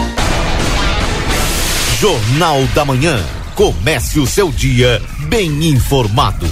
Jornal 2.01 2.63
da 2.73 2.83
Manhã. 2.83 3.23
Comece 3.53 4.19
o 4.19 4.25
seu 4.25 4.51
dia 4.51 4.99
bem 5.27 5.67
informado. 5.67 6.47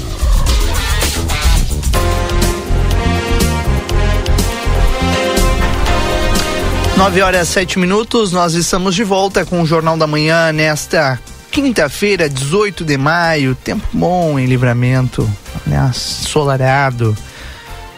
Nove 6.95 7.24
horas 7.24 7.47
sete 7.47 7.80
minutos, 7.80 8.32
nós 8.32 8.54
estamos 8.54 8.93
de 8.93 9.04
volta 9.04 9.43
com 9.43 9.64
o 9.64 9.66
Jornal 9.66 9.97
da 9.97 10.06
Manhã 10.06 10.52
nesta 10.52 11.20
quinta-feira, 11.50 12.30
18 12.30 12.86
de 12.86 12.95
maio. 12.95 13.56
Tempo 13.56 13.88
bom 13.91 14.38
em 14.38 14.45
livramento, 14.45 15.28
né? 15.66 15.89
Solarado. 15.95 17.18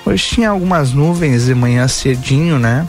Hoje 0.05 0.25
tinha 0.25 0.51
algumas 0.51 0.93
nuvens 0.93 1.47
de 1.47 1.53
manhã 1.53 1.85
cedinho, 1.89 2.57
né? 2.57 2.87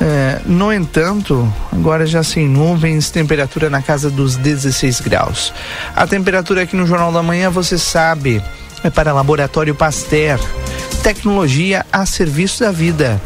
É, 0.00 0.40
no 0.46 0.72
entanto, 0.72 1.52
agora 1.70 2.06
já 2.06 2.22
sem 2.22 2.48
nuvens, 2.48 3.10
temperatura 3.10 3.68
na 3.68 3.82
casa 3.82 4.10
dos 4.10 4.34
16 4.36 5.00
graus. 5.00 5.52
A 5.94 6.06
temperatura 6.06 6.62
aqui 6.62 6.74
no 6.74 6.86
Jornal 6.86 7.12
da 7.12 7.22
Manhã, 7.22 7.50
você 7.50 7.76
sabe, 7.76 8.42
é 8.82 8.88
para 8.88 9.12
Laboratório 9.12 9.74
Pasteur. 9.74 10.40
Tecnologia 11.02 11.84
a 11.92 12.06
serviço 12.06 12.60
da 12.60 12.72
vida. 12.72 13.20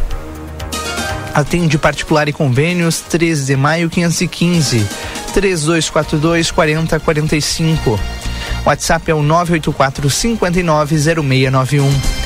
Atende 1.32 1.78
particular 1.78 2.28
e 2.28 2.32
convênios 2.32 3.00
13 3.00 3.46
de 3.46 3.56
maio 3.56 3.88
515 3.88 4.84
3242 5.32 6.50
4045. 6.50 8.00
WhatsApp 8.64 9.10
é 9.10 9.14
o 9.14 9.22
984 9.22 10.10
590691. 10.10 12.23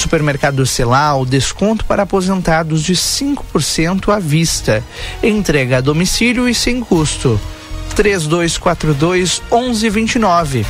Supermercado 0.00 0.64
Celal, 0.64 1.26
desconto 1.26 1.84
para 1.84 2.04
aposentados 2.04 2.82
de 2.82 2.94
5% 2.94 4.08
à 4.08 4.18
vista. 4.18 4.82
Entrega 5.22 5.76
a 5.76 5.80
domicílio 5.80 6.48
e 6.48 6.54
sem 6.54 6.80
custo. 6.80 7.38
3242 7.94 9.42
1129. 9.52 10.64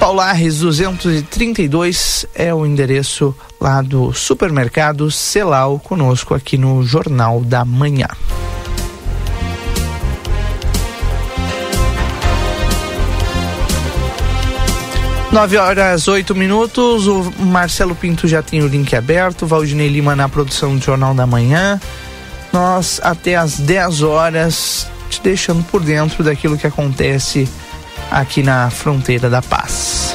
Paulares 0.00 0.58
232 0.58 2.26
é 2.34 2.52
o 2.52 2.66
endereço 2.66 3.34
lá 3.60 3.82
do 3.82 4.12
Supermercado 4.12 5.10
Celal, 5.10 5.78
conosco 5.78 6.34
aqui 6.34 6.58
no 6.58 6.82
Jornal 6.82 7.40
da 7.40 7.64
Manhã. 7.64 8.08
9 15.32 15.58
horas 15.58 16.08
8 16.08 16.34
minutos. 16.34 17.06
O 17.06 17.30
Marcelo 17.38 17.94
Pinto 17.94 18.26
já 18.26 18.42
tem 18.42 18.62
o 18.62 18.66
link 18.66 18.94
aberto. 18.96 19.46
Valdinei 19.46 19.88
Lima 19.88 20.16
na 20.16 20.28
produção 20.28 20.76
do 20.76 20.84
Jornal 20.84 21.14
da 21.14 21.26
Manhã. 21.26 21.80
Nós 22.52 22.98
até 23.02 23.36
às 23.36 23.58
10 23.58 24.02
horas 24.02 24.86
te 25.10 25.20
deixando 25.22 25.62
por 25.64 25.82
dentro 25.82 26.24
daquilo 26.24 26.56
que 26.56 26.66
acontece 26.66 27.48
aqui 28.10 28.42
na 28.42 28.70
fronteira 28.70 29.28
da 29.28 29.42
paz. 29.42 30.14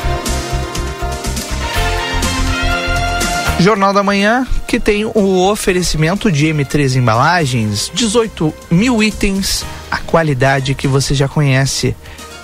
Jornal 3.59 3.93
da 3.93 4.03
Manhã, 4.03 4.45
que 4.67 4.79
tem 4.79 5.05
o 5.05 5.47
oferecimento 5.47 6.31
de 6.31 6.47
M3 6.47 6.95
Embalagens, 6.95 7.89
18 7.93 8.53
mil 8.69 9.01
itens, 9.01 9.63
a 9.89 9.99
qualidade 9.99 10.73
que 10.73 10.87
você 10.87 11.13
já 11.13 11.27
conhece 11.27 11.95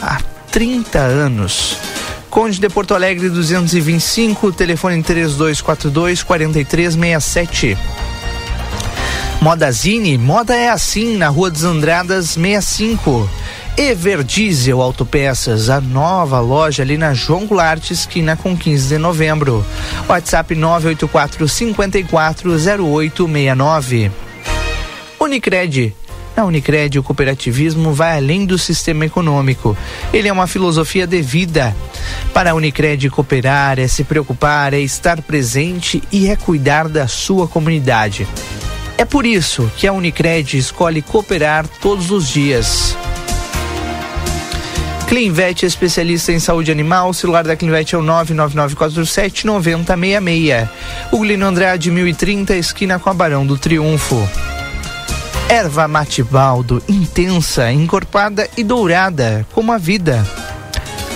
há 0.02 0.22
30 0.52 1.00
anos. 1.00 1.78
Conde 2.30 2.60
de 2.60 2.70
Porto 2.70 2.94
Alegre 2.94 3.30
225, 3.30 4.52
telefone 4.52 5.02
3242 5.02 6.22
4367. 6.22 7.78
Modazine, 9.42 10.18
moda 10.18 10.56
é 10.56 10.70
assim, 10.70 11.18
na 11.18 11.30
Rua 11.30 11.50
dos 11.50 11.64
Andradas 11.64 12.32
65. 12.32 13.28
Ever 13.78 14.24
Diesel 14.24 14.82
Autopeças, 14.82 15.70
a 15.70 15.80
nova 15.80 16.40
loja 16.40 16.84
ali 16.84 16.98
na 16.98 17.14
João 17.14 17.48
Goulart, 17.48 17.92
esquina 17.92 18.36
com 18.36 18.56
15 18.56 18.90
de 18.90 18.98
novembro. 18.98 19.66
WhatsApp 20.08 20.54
984 20.54 21.48
540869. 21.48 24.12
Unicred 25.20 25.96
na 26.40 26.46
Unicred, 26.46 26.98
o 26.98 27.04
cooperativismo 27.04 27.92
vai 27.92 28.16
além 28.16 28.46
do 28.46 28.58
sistema 28.58 29.06
econômico. 29.06 29.76
Ele 30.14 30.30
é 30.30 30.32
uma 30.32 30.48
filosofia 30.48 31.06
de 31.06 31.22
vida. 31.22 31.76
Para 32.34 32.52
a 32.52 32.54
Unicred, 32.54 33.10
cooperar 33.10 33.78
é 33.78 33.90
se 33.90 34.06
preocupar, 34.06 34.74
é 34.74 34.80
estar 34.80 35.22
presente 35.22 36.02
e 36.10 36.30
é 36.30 36.38
cuidar 36.38 36.88
da 36.88 37.10
sua 37.10 37.46
comunidade. 37.46 38.26
É 38.98 39.04
por 39.04 39.26
isso 39.26 39.70
que 39.76 39.86
a 39.86 39.92
Unicred 39.92 40.58
escolhe 40.58 41.02
cooperar 41.02 41.68
todos 41.82 42.10
os 42.10 42.30
dias. 42.30 42.96
Clinvet, 45.10 45.66
especialista 45.66 46.32
em 46.32 46.40
saúde 46.40 46.72
animal. 46.72 47.10
O 47.10 47.14
celular 47.14 47.44
da 47.44 47.58
Clinvet 47.58 47.96
é 47.96 47.98
o 47.98 48.02
99947 48.02 49.46
9066. 49.46 50.70
Uglino 51.12 51.46
Andrade 51.46 51.92
1030, 51.92 52.56
esquina 52.56 52.98
com 52.98 53.10
a 53.10 53.14
Barão 53.14 53.46
do 53.46 53.58
Triunfo. 53.58 54.26
Erva 55.50 55.88
Matibaldo, 55.88 56.82
intensa, 56.88 57.72
encorpada 57.72 58.47
e 58.56 58.64
dourada, 58.64 59.43
como 59.52 59.72
a 59.72 59.80
vida. 59.80 60.24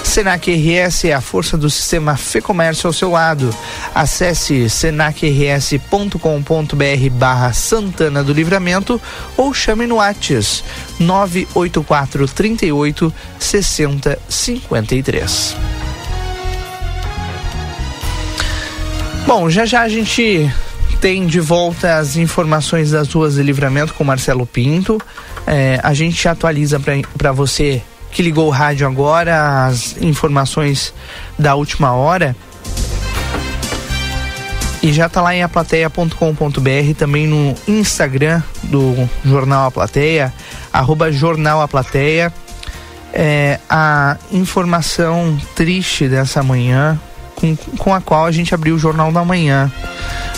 Senac 0.03 0.51
RS 0.51 1.05
é 1.05 1.13
a 1.13 1.21
força 1.21 1.55
do 1.55 1.69
sistema 1.69 2.17
Fê 2.17 2.41
Comércio 2.41 2.87
ao 2.87 2.93
seu 2.93 3.11
lado. 3.11 3.55
Acesse 3.93 4.67
senacrs.com.br 4.71 7.09
barra 7.11 7.53
Santana 7.53 8.23
do 8.23 8.33
Livramento 8.33 8.99
ou 9.37 9.53
chame 9.53 9.85
no 9.85 9.97
Whats 9.97 10.63
984 10.99 12.27
38 12.27 13.13
60 13.37 14.19
53. 14.27 15.55
Bom, 19.27 19.47
já 19.47 19.63
já 19.63 19.81
a 19.81 19.89
gente 19.89 20.51
tem 21.03 21.27
de 21.27 21.41
volta 21.41 21.97
as 21.97 22.15
informações 22.15 22.91
das 22.91 23.11
ruas 23.11 23.35
de 23.35 23.43
livramento 23.43 23.93
com 23.93 24.05
Marcelo 24.05 24.45
Pinto. 24.45 25.01
É, 25.45 25.77
a 25.83 25.93
gente 25.93 26.25
atualiza 26.29 26.79
para 27.17 27.33
você 27.33 27.81
que 28.09 28.21
ligou 28.21 28.47
o 28.47 28.49
rádio 28.49 28.87
agora 28.87 29.65
as 29.65 29.97
informações 29.97 30.93
da 31.37 31.55
última 31.55 31.91
hora. 31.91 32.33
E 34.81 34.93
já 34.93 35.07
está 35.07 35.21
lá 35.21 35.35
em 35.35 35.43
aplateia.com.br, 35.43 36.95
também 36.97 37.27
no 37.27 37.53
Instagram 37.67 38.41
do 38.63 38.95
Jornal 39.25 39.67
A 39.67 39.71
Plateia, 39.71 40.33
arroba 40.71 41.11
Jornal 41.11 41.59
A 41.59 41.67
Plateia. 41.67 42.31
É, 43.11 43.59
a 43.69 44.15
informação 44.31 45.37
triste 45.53 46.07
dessa 46.07 46.41
manhã, 46.41 46.97
com, 47.35 47.57
com 47.77 47.93
a 47.93 47.99
qual 47.99 48.25
a 48.25 48.31
gente 48.31 48.55
abriu 48.55 48.75
o 48.75 48.79
Jornal 48.79 49.11
da 49.11 49.25
Manhã. 49.25 49.69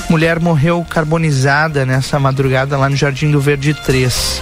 Mulher 0.10 0.40
morreu 0.40 0.86
carbonizada 0.88 1.86
nessa 1.86 2.20
madrugada 2.20 2.78
lá 2.78 2.88
no 2.88 2.96
Jardim 2.96 3.32
do 3.32 3.42
Verde 3.42 3.74
3. 3.74 4.42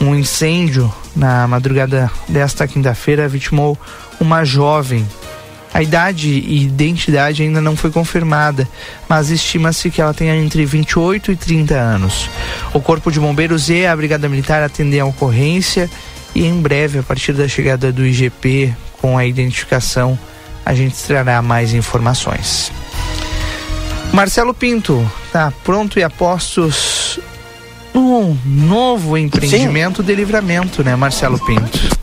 Um 0.00 0.14
incêndio 0.14 0.92
na 1.14 1.46
madrugada 1.46 2.10
desta 2.28 2.66
quinta-feira 2.66 3.28
vitimou 3.28 3.78
uma 4.20 4.44
jovem. 4.44 5.06
A 5.72 5.82
idade 5.82 6.28
e 6.28 6.64
identidade 6.64 7.42
ainda 7.42 7.60
não 7.60 7.76
foi 7.76 7.90
confirmada, 7.90 8.68
mas 9.08 9.30
estima-se 9.30 9.90
que 9.90 10.00
ela 10.00 10.12
tenha 10.12 10.34
entre 10.34 10.64
28 10.64 11.30
e 11.32 11.36
30 11.36 11.74
anos. 11.74 12.28
O 12.72 12.80
Corpo 12.80 13.12
de 13.12 13.20
Bombeiros 13.20 13.68
e 13.68 13.86
a 13.86 13.94
Brigada 13.94 14.28
Militar 14.28 14.62
atendem 14.62 14.98
a 14.98 15.06
ocorrência 15.06 15.88
e 16.34 16.44
em 16.44 16.60
breve, 16.60 16.98
a 16.98 17.02
partir 17.02 17.32
da 17.32 17.46
chegada 17.46 17.92
do 17.92 18.04
IGP 18.04 18.74
com 19.00 19.16
a 19.16 19.24
identificação, 19.24 20.18
a 20.66 20.74
gente 20.74 20.96
trará 20.96 21.40
mais 21.40 21.72
informações. 21.72 22.72
Marcelo 24.12 24.52
Pinto 24.52 25.10
está 25.26 25.52
pronto 25.64 25.98
e 25.98 26.02
a 26.02 26.10
postos 26.10 27.20
um 27.94 28.36
novo 28.44 29.16
empreendimento 29.16 30.02
Sim. 30.02 30.06
de 30.06 30.14
livramento, 30.14 30.84
né, 30.84 30.94
Marcelo 30.96 31.38
Pinto? 31.44 31.96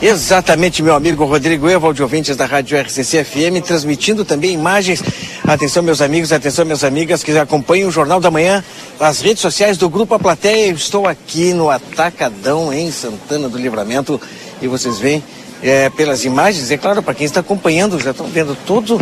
Exatamente, 0.00 0.82
meu 0.82 0.94
amigo 0.94 1.24
Rodrigo 1.24 1.68
Evald, 1.68 2.02
ouvintes 2.02 2.36
da 2.36 2.44
Rádio 2.44 2.78
RCC 2.78 3.24
FM, 3.24 3.64
transmitindo 3.64 4.24
também 4.24 4.52
imagens 4.52 5.02
Atenção, 5.46 5.82
meus 5.82 6.00
amigos, 6.00 6.32
atenção, 6.32 6.64
minhas 6.64 6.82
amigas 6.82 7.22
que 7.22 7.36
acompanham 7.36 7.90
o 7.90 7.92
Jornal 7.92 8.18
da 8.18 8.30
Manhã, 8.30 8.64
as 8.98 9.20
redes 9.20 9.42
sociais 9.42 9.76
do 9.76 9.90
Grupo 9.90 10.14
A 10.14 10.18
Plateia. 10.18 10.68
Eu 10.68 10.74
estou 10.74 11.06
aqui 11.06 11.52
no 11.52 11.68
Atacadão, 11.68 12.72
em 12.72 12.90
Santana 12.90 13.46
do 13.46 13.58
Livramento, 13.58 14.18
e 14.62 14.66
vocês 14.66 14.98
veem 14.98 15.22
é, 15.62 15.90
pelas 15.90 16.24
imagens, 16.24 16.70
é 16.70 16.78
claro, 16.78 17.02
para 17.02 17.12
quem 17.12 17.26
está 17.26 17.40
acompanhando, 17.40 18.00
já 18.00 18.12
estão 18.12 18.26
vendo 18.26 18.56
todo 18.64 18.98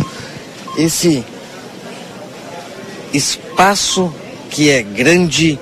esse 0.77 1.23
espaço 3.13 4.13
que 4.49 4.69
é 4.69 4.81
grande, 4.81 5.59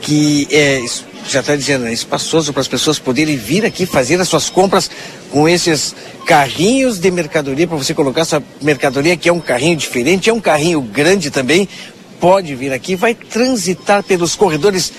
que 0.00 0.46
é 0.50 0.82
já 1.28 1.40
está 1.40 1.54
dizendo, 1.54 1.86
é 1.86 1.92
espaçoso 1.92 2.52
para 2.52 2.60
as 2.60 2.68
pessoas 2.68 2.98
poderem 2.98 3.36
vir 3.36 3.64
aqui 3.64 3.86
fazer 3.86 4.20
as 4.20 4.28
suas 4.28 4.50
compras 4.50 4.90
com 5.30 5.48
esses 5.48 5.94
carrinhos 6.26 6.98
de 6.98 7.10
mercadoria, 7.10 7.66
para 7.66 7.76
você 7.76 7.94
colocar 7.94 8.24
sua 8.24 8.42
mercadoria, 8.60 9.16
que 9.16 9.28
é 9.28 9.32
um 9.32 9.40
carrinho 9.40 9.76
diferente, 9.76 10.28
é 10.28 10.32
um 10.32 10.40
carrinho 10.40 10.80
grande 10.80 11.30
também. 11.30 11.68
Pode 12.20 12.54
vir 12.54 12.72
aqui, 12.72 12.94
vai 12.94 13.14
transitar 13.14 14.02
pelos 14.02 14.34
corredores 14.34 14.92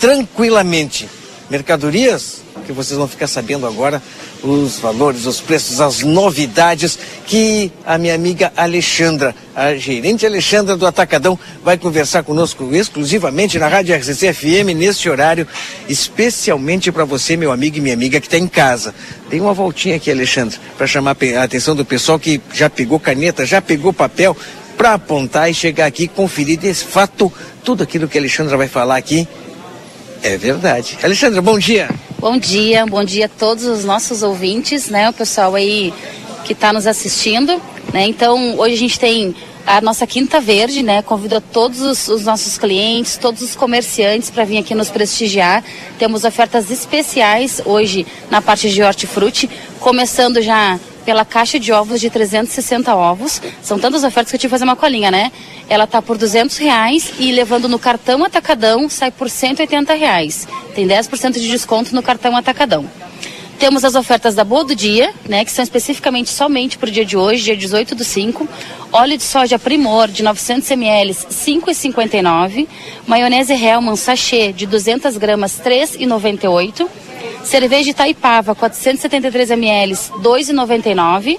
tranquilamente. 0.00 1.08
Mercadorias 1.50 2.42
que 2.64 2.72
vocês 2.72 2.98
vão 2.98 3.06
ficar 3.06 3.26
sabendo 3.26 3.66
agora 3.66 4.02
os 4.42 4.78
valores, 4.78 5.26
os 5.26 5.40
preços, 5.40 5.80
as 5.80 6.00
novidades 6.00 6.98
que 7.26 7.70
a 7.86 7.96
minha 7.96 8.14
amiga 8.14 8.52
Alexandra, 8.56 9.34
a 9.54 9.74
gerente 9.74 10.26
Alexandra 10.26 10.76
do 10.76 10.86
Atacadão, 10.86 11.38
vai 11.62 11.78
conversar 11.78 12.22
conosco 12.22 12.74
exclusivamente 12.74 13.58
na 13.58 13.68
Rádio 13.68 13.94
RCC 13.94 14.32
FM 14.32 14.74
neste 14.76 15.08
horário, 15.08 15.46
especialmente 15.88 16.90
para 16.90 17.04
você, 17.04 17.36
meu 17.36 17.52
amigo 17.52 17.76
e 17.76 17.80
minha 17.80 17.94
amiga 17.94 18.20
que 18.20 18.26
está 18.26 18.38
em 18.38 18.48
casa. 18.48 18.94
Tem 19.30 19.40
uma 19.40 19.54
voltinha 19.54 19.96
aqui, 19.96 20.10
Alexandra, 20.10 20.58
para 20.76 20.86
chamar 20.86 21.16
a 21.38 21.42
atenção 21.42 21.76
do 21.76 21.84
pessoal 21.84 22.18
que 22.18 22.40
já 22.52 22.68
pegou 22.68 22.98
caneta, 22.98 23.46
já 23.46 23.60
pegou 23.60 23.92
papel 23.92 24.36
para 24.76 24.94
apontar 24.94 25.50
e 25.50 25.54
chegar 25.54 25.86
aqui 25.86 26.04
e 26.04 26.08
conferir 26.08 26.58
de 26.58 26.74
fato 26.74 27.32
tudo 27.62 27.82
aquilo 27.82 28.08
que 28.08 28.18
a 28.18 28.20
Alexandra 28.20 28.56
vai 28.56 28.68
falar 28.68 28.96
aqui. 28.96 29.26
É 30.24 30.38
verdade. 30.38 30.98
Alexandra, 31.02 31.42
bom 31.42 31.58
dia. 31.58 31.86
Bom 32.18 32.38
dia, 32.38 32.86
bom 32.86 33.04
dia 33.04 33.26
a 33.26 33.28
todos 33.28 33.66
os 33.66 33.84
nossos 33.84 34.22
ouvintes, 34.22 34.88
né? 34.88 35.10
O 35.10 35.12
pessoal 35.12 35.54
aí 35.54 35.92
que 36.46 36.54
está 36.54 36.72
nos 36.72 36.86
assistindo, 36.86 37.60
né? 37.92 38.06
Então, 38.06 38.58
hoje 38.58 38.72
a 38.72 38.78
gente 38.78 38.98
tem 38.98 39.36
a 39.66 39.82
nossa 39.82 40.06
Quinta 40.06 40.40
Verde, 40.40 40.82
né? 40.82 41.02
Convido 41.02 41.42
todos 41.42 41.82
os, 41.82 42.08
os 42.08 42.24
nossos 42.24 42.56
clientes, 42.56 43.18
todos 43.18 43.42
os 43.42 43.54
comerciantes 43.54 44.30
para 44.30 44.44
vir 44.44 44.56
aqui 44.56 44.74
nos 44.74 44.88
prestigiar. 44.88 45.62
Temos 45.98 46.24
ofertas 46.24 46.70
especiais 46.70 47.60
hoje 47.62 48.06
na 48.30 48.40
parte 48.40 48.70
de 48.70 48.82
hortifruti, 48.82 49.50
começando 49.78 50.40
já 50.40 50.80
pela 51.04 51.24
caixa 51.24 51.58
de 51.58 51.72
ovos 51.72 52.00
de 52.00 52.10
360 52.10 52.94
ovos. 52.94 53.40
São 53.62 53.78
tantas 53.78 54.04
ofertas 54.04 54.30
que 54.30 54.36
eu 54.36 54.40
tive 54.40 54.48
que 54.48 54.54
fazer 54.54 54.64
uma 54.64 54.76
colinha, 54.76 55.10
né? 55.10 55.30
Ela 55.68 55.86
tá 55.86 56.00
por 56.00 56.16
200 56.18 56.56
reais 56.58 57.12
e 57.18 57.32
levando 57.32 57.68
no 57.68 57.78
cartão 57.78 58.24
atacadão 58.24 58.88
sai 58.88 59.10
por 59.10 59.28
180 59.28 59.94
reais. 59.94 60.46
Tem 60.74 60.86
10% 60.86 61.34
de 61.34 61.48
desconto 61.48 61.94
no 61.94 62.02
cartão 62.02 62.36
atacadão. 62.36 62.88
Temos 63.58 63.84
as 63.84 63.94
ofertas 63.94 64.34
da 64.34 64.44
Boa 64.44 64.64
do 64.64 64.74
Dia, 64.74 65.12
né, 65.28 65.44
que 65.44 65.50
são 65.50 65.62
especificamente 65.62 66.28
somente 66.28 66.76
para 66.76 66.88
o 66.88 66.92
dia 66.92 67.04
de 67.04 67.16
hoje, 67.16 67.44
dia 67.44 67.56
18 67.56 67.94
do 67.94 68.04
5. 68.04 68.48
Óleo 68.92 69.16
de 69.16 69.22
soja 69.22 69.58
Primor 69.58 70.08
de 70.08 70.22
900 70.22 70.70
ml, 70.72 71.14
5,59. 71.14 72.68
Maionese 73.06 73.52
Hellman 73.52 73.96
sachê 73.96 74.52
de 74.52 74.66
200 74.66 75.16
gramas, 75.16 75.60
3,98. 75.64 76.86
Cerveja 77.44 77.90
Itaipava, 77.90 78.54
473 78.54 79.50
ml, 79.50 79.94
2,99. 79.94 81.38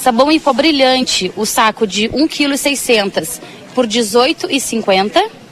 Sabão 0.00 0.30
em 0.30 0.40
pó 0.40 0.52
brilhante, 0.52 1.32
o 1.36 1.46
saco 1.46 1.86
de 1.86 2.08
1,6 2.08 3.10
kg 3.10 3.40
por 3.74 3.86
18,50. 3.86 5.43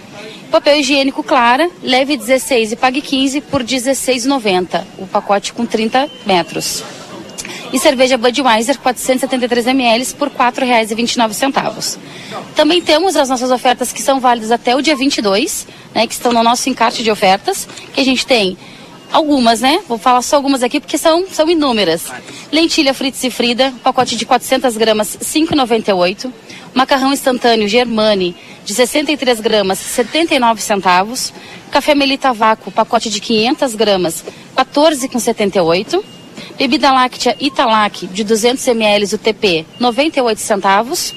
Papel 0.52 0.80
higiênico 0.80 1.22
Clara, 1.22 1.70
leve 1.82 2.14
16 2.14 2.72
e 2.72 2.76
pague 2.76 3.00
15 3.00 3.40
por 3.40 3.64
16,90. 3.64 4.84
O 4.98 5.06
pacote 5.06 5.50
com 5.50 5.64
30 5.64 6.10
metros. 6.26 6.84
E 7.72 7.78
cerveja 7.78 8.18
Budweiser, 8.18 8.78
473 8.78 9.66
ml 9.68 10.04
por 10.12 10.28
R$ 10.28 10.34
4,29. 10.36 11.96
Também 12.54 12.82
temos 12.82 13.16
as 13.16 13.30
nossas 13.30 13.50
ofertas 13.50 13.94
que 13.94 14.02
são 14.02 14.20
válidas 14.20 14.50
até 14.50 14.76
o 14.76 14.82
dia 14.82 14.94
22, 14.94 15.66
né, 15.94 16.06
que 16.06 16.12
estão 16.12 16.32
no 16.32 16.42
nosso 16.42 16.68
encarte 16.68 17.02
de 17.02 17.10
ofertas, 17.10 17.66
que 17.94 18.02
a 18.02 18.04
gente 18.04 18.26
tem 18.26 18.58
algumas, 19.12 19.60
né? 19.60 19.80
Vou 19.86 19.98
falar 19.98 20.22
só 20.22 20.36
algumas 20.36 20.62
aqui 20.62 20.80
porque 20.80 20.98
são, 20.98 21.26
são 21.28 21.48
inúmeras. 21.48 22.10
Lentilha 22.51 22.94
Fritz 22.94 23.22
e 23.24 23.30
Frida, 23.30 23.72
pacote 23.82 24.16
de 24.16 24.24
400 24.24 24.76
gramas, 24.76 25.16
5,98. 25.22 26.32
Macarrão 26.74 27.12
instantâneo 27.12 27.68
Germani, 27.68 28.34
de 28.64 28.74
63 28.74 29.40
gramas, 29.40 29.78
79 29.78 30.60
centavos. 30.60 31.32
Café 31.70 31.94
Melita 31.94 32.32
Vácuo, 32.32 32.72
pacote 32.72 33.10
de 33.10 33.20
500 33.20 33.74
gramas, 33.74 34.24
14,78. 34.56 36.02
Bebida 36.59 36.93
láctea 36.93 37.36
Italac, 37.40 38.06
de 38.06 38.24
200 38.24 38.66
ml, 38.68 39.14
UTP, 39.14 39.66
98 39.78 40.39
centavos. 40.39 41.14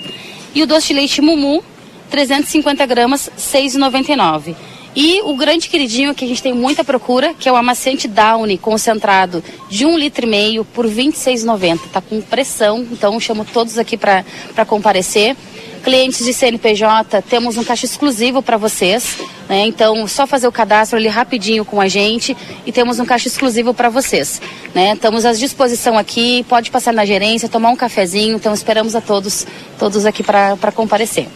E 0.53 0.63
o 0.63 0.67
doce 0.67 0.88
de 0.88 0.93
leite 0.93 1.22
Mumu, 1.22 1.63
350 2.09 2.85
gramas, 2.85 3.30
6,99. 3.38 4.55
E 4.95 5.22
o 5.23 5.35
grande 5.35 5.67
queridinho 5.67 6.15
que 6.15 6.23
a 6.23 6.27
gente 6.27 6.41
tem 6.41 6.53
muita 6.53 6.81
procura, 6.81 7.34
que 7.34 7.49
é 7.49 7.51
o 7.51 7.55
amaciante 7.57 8.07
Downy 8.07 8.57
concentrado 8.57 9.43
de 9.69 9.85
um 9.85 9.97
litro 9.97 10.26
e 10.26 10.30
meio 10.30 10.63
por 10.63 10.85
R$ 10.85 10.91
26,90. 10.91 11.80
Tá 11.91 11.99
com 11.99 12.22
pressão, 12.22 12.88
então 12.89 13.19
chamo 13.19 13.43
todos 13.43 13.77
aqui 13.77 13.97
para 13.97 14.23
comparecer. 14.65 15.35
Clientes 15.84 16.26
de 16.26 16.34
CNPJ, 16.34 17.22
temos 17.23 17.57
um 17.57 17.63
caixa 17.63 17.85
exclusivo 17.85 18.41
para 18.41 18.57
vocês, 18.57 19.17
né? 19.47 19.67
Então, 19.67 20.07
só 20.07 20.26
fazer 20.26 20.47
o 20.47 20.51
cadastro 20.51 20.97
ali 20.97 21.07
rapidinho 21.07 21.63
com 21.63 21.80
a 21.80 21.88
gente 21.88 22.35
e 22.65 22.72
temos 22.72 22.97
um 22.97 23.05
caixa 23.05 23.27
exclusivo 23.27 23.72
para 23.72 23.88
vocês, 23.88 24.41
né? 24.73 24.93
Estamos 24.93 25.26
à 25.26 25.34
disposição 25.34 25.95
aqui, 25.95 26.43
pode 26.49 26.72
passar 26.72 26.91
na 26.91 27.05
gerência, 27.05 27.47
tomar 27.47 27.69
um 27.69 27.76
cafezinho, 27.76 28.35
então 28.35 28.51
esperamos 28.51 28.95
a 28.95 29.01
todos, 29.01 29.45
todos 29.77 30.07
aqui 30.07 30.23
para 30.23 30.72
comparecer. 30.73 31.27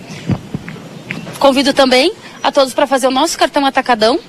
Convido 1.37 1.71
também 1.71 2.11
a 2.43 2.51
todos 2.51 2.73
para 2.73 2.87
fazer 2.87 3.07
o 3.07 3.11
nosso 3.11 3.37
cartão 3.37 3.65
atacadão. 3.65 4.19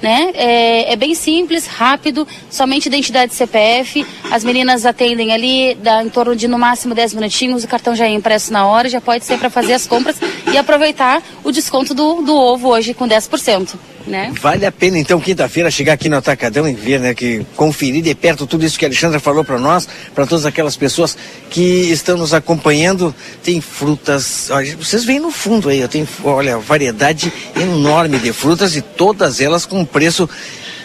Né? 0.00 0.30
É, 0.34 0.92
é, 0.92 0.96
bem 0.96 1.12
simples, 1.12 1.66
rápido, 1.66 2.26
somente 2.48 2.86
identidade 2.86 3.34
CPF. 3.34 4.06
As 4.30 4.44
meninas 4.44 4.86
atendem 4.86 5.32
ali, 5.32 5.74
dá 5.74 6.04
em 6.04 6.08
torno 6.08 6.36
de 6.36 6.46
no 6.46 6.56
máximo 6.56 6.94
10 6.94 7.14
minutinhos, 7.14 7.64
o 7.64 7.68
cartão 7.68 7.96
já 7.96 8.06
é 8.06 8.10
impresso 8.10 8.52
na 8.52 8.64
hora, 8.64 8.88
já 8.88 9.00
pode 9.00 9.24
ser 9.24 9.38
para 9.38 9.50
fazer 9.50 9.72
as 9.72 9.88
compras 9.88 10.16
e 10.52 10.56
aproveitar 10.56 11.20
o 11.42 11.50
desconto 11.50 11.94
do, 11.94 12.22
do 12.22 12.36
ovo 12.36 12.68
hoje 12.68 12.94
com 12.94 13.08
10%. 13.08 13.74
Né? 14.08 14.32
Vale 14.40 14.64
a 14.64 14.72
pena 14.72 14.98
então 14.98 15.20
quinta-feira 15.20 15.70
chegar 15.70 15.92
aqui 15.92 16.08
no 16.08 16.16
Atacadão 16.16 16.68
e 16.68 16.72
ver, 16.72 16.98
né, 16.98 17.14
que 17.14 17.44
conferir 17.54 18.02
de 18.02 18.14
perto 18.14 18.46
tudo 18.46 18.64
isso 18.64 18.78
que 18.78 18.84
a 18.84 18.88
Alexandra 18.88 19.20
falou 19.20 19.44
para 19.44 19.58
nós, 19.58 19.86
para 20.14 20.26
todas 20.26 20.46
aquelas 20.46 20.76
pessoas 20.76 21.16
que 21.50 21.60
estão 21.60 22.16
nos 22.16 22.32
acompanhando. 22.32 23.14
Tem 23.42 23.60
frutas, 23.60 24.50
olha, 24.50 24.76
vocês 24.76 25.04
veem 25.04 25.20
no 25.20 25.30
fundo 25.30 25.68
aí, 25.68 25.80
eu 25.80 25.88
tenho, 25.88 26.08
olha, 26.24 26.58
variedade 26.58 27.32
enorme 27.54 28.18
de 28.18 28.32
frutas 28.32 28.74
e 28.74 28.80
todas 28.80 29.40
elas 29.40 29.66
com 29.66 29.84
preço 29.84 30.28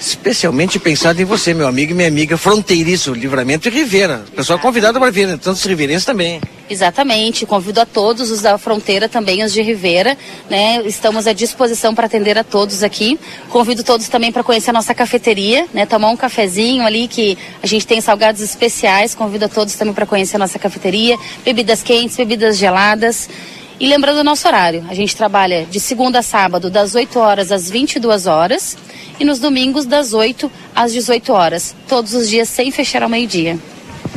especialmente 0.05 0.77
pensado 0.77 1.21
em 1.21 1.25
você, 1.25 1.53
meu 1.53 1.67
amigo 1.67 1.93
e 1.93 1.95
minha 1.95 2.07
amiga, 2.07 2.37
fronteiriço, 2.37 3.13
Livramento 3.13 3.69
e 3.69 3.71
Ribeira. 3.71 4.25
Pessoal 4.35 4.59
convidado 4.59 4.99
para 4.99 5.09
vir, 5.09 5.27
né? 5.27 5.39
tantos 5.41 5.63
riveirenses 5.63 6.05
também. 6.05 6.41
Exatamente, 6.69 7.45
convido 7.45 7.79
a 7.79 7.85
todos 7.85 8.29
os 8.31 8.41
da 8.41 8.57
fronteira, 8.57 9.07
também 9.07 9.43
os 9.43 9.53
de 9.53 9.61
Ribeira, 9.61 10.17
né? 10.49 10.81
Estamos 10.85 11.27
à 11.27 11.33
disposição 11.33 11.93
para 11.93 12.07
atender 12.07 12.37
a 12.37 12.43
todos 12.43 12.83
aqui. 12.83 13.19
Convido 13.49 13.83
todos 13.83 14.07
também 14.07 14.31
para 14.31 14.43
conhecer 14.43 14.71
a 14.71 14.73
nossa 14.73 14.93
cafeteria, 14.93 15.67
né? 15.73 15.85
Tomar 15.85 16.09
um 16.09 16.17
cafezinho 16.17 16.85
ali 16.85 17.07
que 17.07 17.37
a 17.61 17.67
gente 17.67 17.85
tem 17.85 18.01
salgados 18.01 18.41
especiais. 18.41 19.13
Convido 19.13 19.45
a 19.45 19.49
todos 19.49 19.75
também 19.75 19.93
para 19.93 20.05
conhecer 20.05 20.37
a 20.37 20.39
nossa 20.39 20.57
cafeteria, 20.57 21.17
bebidas 21.45 21.83
quentes, 21.83 22.15
bebidas 22.15 22.57
geladas. 22.57 23.29
E 23.79 23.87
lembrando 23.87 24.19
o 24.19 24.23
nosso 24.23 24.47
horário, 24.47 24.85
a 24.89 24.93
gente 24.93 25.15
trabalha 25.15 25.65
de 25.65 25.79
segunda 25.79 26.19
a 26.19 26.21
sábado, 26.21 26.69
das 26.69 26.95
8 26.95 27.19
horas 27.19 27.51
às 27.51 27.69
22 27.69 28.27
horas, 28.27 28.77
e 29.19 29.25
nos 29.25 29.39
domingos, 29.39 29.85
das 29.85 30.13
8 30.13 30.49
às 30.75 30.93
18 30.93 31.33
horas, 31.33 31.75
todos 31.87 32.13
os 32.13 32.29
dias 32.29 32.49
sem 32.49 32.71
fechar 32.71 33.03
ao 33.03 33.09
meio-dia. 33.09 33.57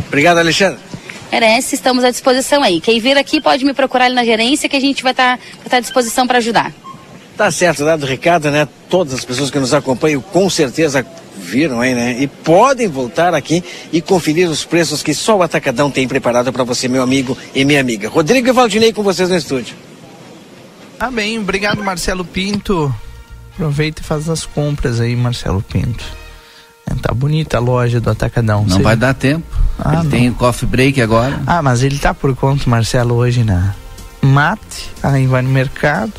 Obrigado, 0.07 0.39
Alexandre. 0.39 0.79
Merece, 1.31 1.75
estamos 1.75 2.05
à 2.05 2.11
disposição 2.11 2.63
aí. 2.63 2.81
Quem 2.81 3.01
vir 3.01 3.19
aqui 3.19 3.41
pode 3.41 3.65
me 3.65 3.75
procurar 3.75 4.07
ali 4.07 4.15
na 4.15 4.25
gerência 4.25 4.69
que 4.69 4.77
a 4.77 4.81
gente 4.81 5.03
vai 5.03 5.13
estar 5.13 5.37
tá, 5.37 5.71
tá 5.71 5.77
à 5.79 5.81
disposição 5.81 6.27
para 6.27 6.39
ajudar. 6.39 6.73
Tá 7.37 7.51
certo, 7.51 7.85
dado 7.85 8.05
o 8.05 8.07
recado, 8.07 8.51
né? 8.51 8.67
Todas 8.89 9.13
as 9.13 9.25
pessoas 9.25 9.51
que 9.51 9.59
nos 9.59 9.75
acompanham 9.75 10.23
com 10.23 10.49
certeza 10.49 11.07
viram 11.39 11.81
aí, 11.81 11.95
né? 11.95 12.17
E 12.19 12.27
podem 12.27 12.89
voltar 12.89 13.35
aqui 13.35 13.63
e 13.93 14.01
conferir 14.01 14.49
os 14.49 14.65
preços 14.65 15.03
que 15.03 15.15
só 15.15 15.37
o 15.37 15.43
Atacadão 15.43 15.91
tem 15.91 16.09
preparado 16.09 16.53
para 16.53 16.65
você, 16.65 16.89
meu 16.89 17.03
amigo 17.03 17.37
e 17.55 17.65
minha 17.65 17.81
amiga. 17.81 18.09
Rodrigo 18.09 18.49
e 18.49 18.53
Valdinei 18.53 18.93
com 18.93 19.03
vocês 19.03 19.29
no 19.29 19.37
estúdio. 19.37 19.77
Ah, 20.99 21.11
bem, 21.11 21.39
obrigado, 21.39 21.83
Marcelo 21.85 22.25
Pinto. 22.25 22.95
Aproveita 23.53 24.03
e 24.03 24.05
faz 24.05 24.29
as 24.29 24.45
compras 24.45 25.01
aí, 25.01 25.15
Marcelo 25.15 25.63
Pinto. 25.63 26.05
É, 26.89 26.95
tá 26.95 27.13
bonita 27.13 27.57
a 27.57 27.61
loja 27.61 28.01
do 28.01 28.11
Atacadão. 28.11 28.65
Não 28.67 28.81
vai 28.81 28.97
dar 28.97 29.15
tempo. 29.15 29.47
Ah, 29.79 29.95
ele 29.95 30.03
não. 30.05 30.11
tem 30.11 30.33
coffee 30.33 30.69
break 30.69 31.01
agora. 31.03 31.41
Ah, 31.47 31.61
mas 31.63 31.83
ele 31.83 31.99
tá 31.99 32.15
por 32.15 32.35
conta, 32.35 32.69
Marcelo, 32.69 33.15
hoje 33.15 33.45
na. 33.45 33.75
mate, 34.23 34.91
aí 35.03 35.27
vai 35.27 35.43
no 35.43 35.51
mercado. 35.51 36.13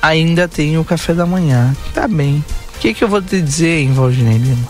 Ainda 0.00 0.48
tem 0.48 0.78
o 0.78 0.84
café 0.84 1.12
da 1.12 1.26
manhã. 1.26 1.74
Tá 1.92 2.06
bem. 2.06 2.44
O 2.78 2.80
que, 2.80 2.94
que 2.94 3.02
eu 3.02 3.08
vou 3.08 3.20
te 3.20 3.42
dizer, 3.42 3.80
hein, 3.80 3.92
Valdinei 3.92 4.38
Lima? 4.38 4.68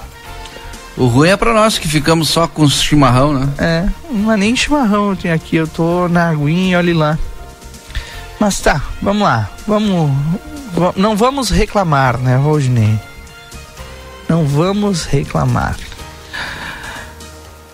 O 0.96 1.08
ruim 1.08 1.28
é 1.28 1.36
pra 1.36 1.52
nós 1.52 1.76
que 1.76 1.86
ficamos 1.86 2.30
só 2.30 2.48
com 2.48 2.66
chimarrão, 2.66 3.34
né? 3.34 3.48
É, 3.58 3.86
não 4.10 4.32
é 4.32 4.36
nem 4.38 4.56
chimarrão 4.56 5.10
eu 5.10 5.16
tenho 5.16 5.34
aqui, 5.34 5.56
eu 5.56 5.68
tô 5.68 6.08
na 6.08 6.30
aguinha, 6.30 6.78
olha 6.78 6.96
lá. 6.96 7.18
Mas 8.40 8.60
tá, 8.60 8.82
vamos 9.02 9.24
lá. 9.24 9.50
Vamos. 9.66 10.10
Não 10.96 11.14
vamos 11.18 11.50
reclamar, 11.50 12.16
né, 12.16 12.36
Rodney? 12.36 12.98
Não 14.26 14.46
vamos 14.46 15.04
reclamar. 15.04 15.76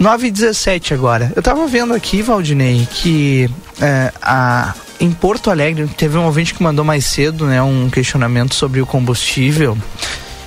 9 0.00 0.26
e 0.26 0.30
17 0.32 0.94
agora. 0.94 1.32
Eu 1.36 1.42
tava 1.44 1.64
vendo 1.68 1.94
aqui, 1.94 2.22
Valdinei, 2.22 2.88
que 2.90 3.48
é, 3.80 4.12
a, 4.20 4.74
em 5.00 5.10
Porto 5.10 5.50
Alegre, 5.50 5.86
teve 5.88 6.16
um 6.16 6.24
ouvinte 6.24 6.54
que 6.54 6.62
mandou 6.62 6.84
mais 6.84 7.04
cedo, 7.04 7.46
né, 7.46 7.60
um 7.62 7.90
questionamento 7.90 8.54
sobre 8.54 8.80
o 8.80 8.86
combustível. 8.86 9.76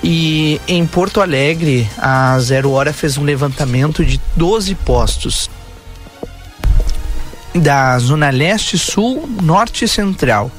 E 0.04 0.62
em 0.68 0.86
Porto 0.86 1.22
Alegre, 1.22 1.90
a 1.98 2.40
Zero 2.40 2.72
Hora 2.72 2.94
fez 2.94 3.18
um 3.18 3.24
levantamento 3.24 4.06
de 4.06 4.20
12 4.36 4.76
postos 4.76 5.50
da 7.54 7.98
Zona 8.00 8.30
Leste, 8.30 8.78
Sul, 8.78 9.28
Norte 9.42 9.86
e 9.86 9.88
Central. 9.88 10.52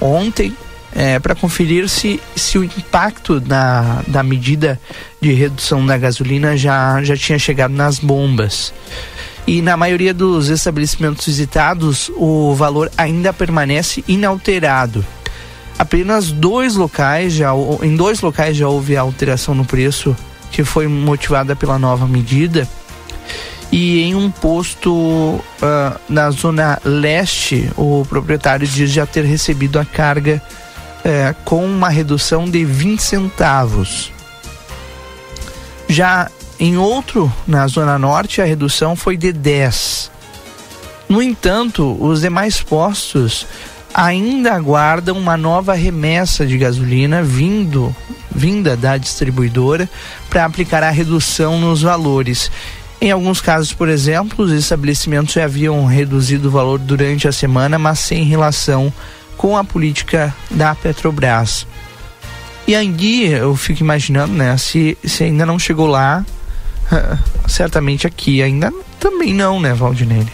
Ontem, 0.00 0.54
é, 0.94 1.18
para 1.18 1.34
conferir 1.34 1.88
se, 1.88 2.20
se 2.36 2.58
o 2.58 2.64
impacto 2.64 3.40
da, 3.40 4.02
da 4.06 4.22
medida 4.22 4.80
de 5.20 5.32
redução 5.32 5.84
da 5.84 5.96
gasolina 5.96 6.56
já, 6.56 7.02
já 7.02 7.16
tinha 7.16 7.38
chegado 7.38 7.72
nas 7.72 7.98
bombas. 7.98 8.72
E 9.46 9.60
na 9.60 9.76
maioria 9.76 10.14
dos 10.14 10.48
estabelecimentos 10.48 11.26
visitados, 11.26 12.10
o 12.16 12.54
valor 12.54 12.90
ainda 12.96 13.32
permanece 13.32 14.02
inalterado. 14.08 15.04
Apenas 15.78 16.30
dois 16.30 16.76
locais 16.76 17.32
já 17.32 17.50
em 17.82 17.96
dois 17.96 18.20
locais 18.20 18.56
já 18.56 18.68
houve 18.68 18.96
alteração 18.96 19.54
no 19.54 19.64
preço 19.64 20.16
que 20.50 20.62
foi 20.62 20.86
motivada 20.86 21.56
pela 21.56 21.78
nova 21.78 22.06
medida. 22.06 22.66
E 23.72 24.02
em 24.02 24.14
um 24.14 24.30
posto 24.30 24.92
uh, 24.92 25.42
na 26.08 26.30
zona 26.30 26.80
leste 26.84 27.68
o 27.76 28.06
proprietário 28.08 28.66
diz 28.66 28.90
já 28.90 29.04
ter 29.04 29.24
recebido 29.24 29.80
a 29.80 29.84
carga 29.84 30.40
uh, 31.00 31.34
com 31.44 31.64
uma 31.64 31.88
redução 31.88 32.48
de 32.48 32.64
20 32.64 33.00
centavos. 33.00 34.12
Já 35.88 36.30
em 36.64 36.76
outro 36.78 37.30
na 37.46 37.66
zona 37.66 37.98
norte 37.98 38.40
a 38.40 38.44
redução 38.44 38.96
foi 38.96 39.16
de 39.16 39.32
10 39.32 40.10
no 41.08 41.20
entanto 41.20 41.96
os 42.00 42.22
demais 42.22 42.62
postos 42.62 43.46
ainda 43.92 44.54
aguardam 44.54 45.16
uma 45.16 45.36
nova 45.36 45.74
remessa 45.74 46.46
de 46.46 46.56
gasolina 46.58 47.22
vindo 47.22 47.94
vinda 48.34 48.76
da 48.76 48.96
distribuidora 48.96 49.88
para 50.28 50.44
aplicar 50.44 50.82
a 50.82 50.90
redução 50.90 51.60
nos 51.60 51.82
valores. 51.82 52.50
Em 53.00 53.12
alguns 53.12 53.40
casos, 53.40 53.72
por 53.72 53.88
exemplo, 53.88 54.44
os 54.44 54.50
estabelecimentos 54.50 55.34
já 55.34 55.44
haviam 55.44 55.84
reduzido 55.86 56.48
o 56.48 56.50
valor 56.50 56.80
durante 56.80 57.28
a 57.28 57.32
semana, 57.32 57.78
mas 57.78 58.00
sem 58.00 58.24
relação 58.24 58.92
com 59.36 59.56
a 59.56 59.62
política 59.62 60.34
da 60.50 60.74
Petrobras. 60.74 61.66
E 62.66 62.74
aí 62.74 63.26
eu 63.26 63.54
fico 63.54 63.82
imaginando, 63.82 64.32
né, 64.32 64.56
se, 64.56 64.98
se 65.04 65.22
ainda 65.22 65.44
não 65.46 65.58
chegou 65.58 65.86
lá, 65.86 66.24
certamente 67.46 68.06
aqui 68.06 68.42
ainda 68.42 68.72
também 68.98 69.34
não, 69.34 69.60
né, 69.60 69.74
Valdinei? 69.74 70.26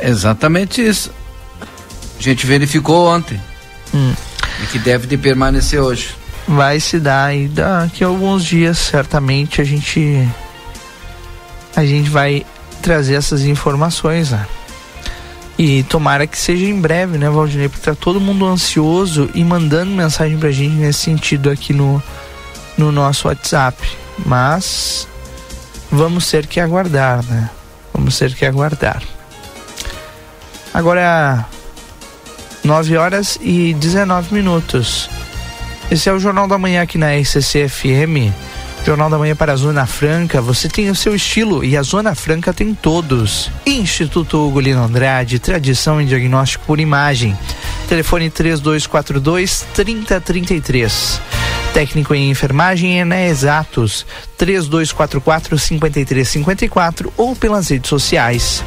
Exatamente 0.00 0.86
isso 0.86 1.10
a 2.18 2.22
gente 2.22 2.46
verificou 2.46 3.06
ontem. 3.08 3.40
Hum. 3.94 4.12
E 4.62 4.66
que 4.66 4.78
deve 4.78 5.06
de 5.06 5.16
permanecer 5.16 5.80
hoje. 5.80 6.14
Vai 6.46 6.80
se 6.80 6.98
dar 6.98 7.26
aí 7.26 7.46
daqui 7.46 8.02
a 8.02 8.06
alguns 8.06 8.44
dias, 8.44 8.78
certamente 8.78 9.60
a 9.60 9.64
gente 9.64 10.26
a 11.76 11.84
gente 11.84 12.10
vai 12.10 12.44
trazer 12.82 13.14
essas 13.14 13.42
informações, 13.42 14.30
né? 14.30 14.46
E 15.56 15.82
tomara 15.84 16.26
que 16.26 16.38
seja 16.38 16.64
em 16.64 16.80
breve, 16.80 17.18
né, 17.18 17.28
Valdinei? 17.28 17.68
Porque 17.68 17.84
tá 17.84 17.94
todo 17.94 18.20
mundo 18.20 18.46
ansioso 18.46 19.28
e 19.34 19.44
mandando 19.44 19.90
mensagem 19.90 20.38
pra 20.38 20.50
gente 20.50 20.74
nesse 20.74 21.00
sentido 21.00 21.50
aqui 21.50 21.72
no, 21.72 22.02
no 22.76 22.90
nosso 22.90 23.28
WhatsApp. 23.28 23.76
Mas 24.24 25.06
vamos 25.90 26.30
ter 26.30 26.46
que 26.46 26.60
aguardar, 26.60 27.24
né? 27.24 27.50
Vamos 27.92 28.18
ter 28.18 28.34
que 28.34 28.44
aguardar. 28.44 29.02
Agora 30.72 31.46
9 32.64 32.96
horas 32.96 33.38
e 33.40 33.74
19 33.74 34.34
minutos. 34.34 35.08
Esse 35.90 36.08
é 36.08 36.12
o 36.12 36.18
Jornal 36.18 36.46
da 36.46 36.58
Manhã 36.58 36.82
aqui 36.82 36.98
na 36.98 37.14
RCC 37.14 37.68
FM. 37.68 38.32
Jornal 38.84 39.10
da 39.10 39.18
Manhã 39.18 39.34
para 39.34 39.52
a 39.52 39.56
Zona 39.56 39.86
Franca. 39.86 40.40
Você 40.40 40.68
tem 40.68 40.90
o 40.90 40.94
seu 40.94 41.14
estilo 41.14 41.64
e 41.64 41.76
a 41.76 41.82
Zona 41.82 42.14
Franca 42.14 42.52
tem 42.52 42.74
todos. 42.74 43.50
Instituto 43.66 44.46
Ugolino 44.46 44.82
Andrade, 44.82 45.38
tradição 45.38 46.00
em 46.00 46.06
diagnóstico 46.06 46.64
por 46.66 46.78
imagem. 46.78 47.36
Telefone 47.88 48.30
3242 48.30 49.66
3033. 49.74 51.37
Técnico 51.78 52.12
em 52.12 52.28
enfermagem 52.28 52.98
é 52.98 53.04
na 53.04 53.24
Exatos 53.24 54.04
3244 54.36 55.56
5354 55.56 57.12
ou 57.16 57.36
pelas 57.36 57.68
redes 57.68 57.88
sociais. 57.88 58.64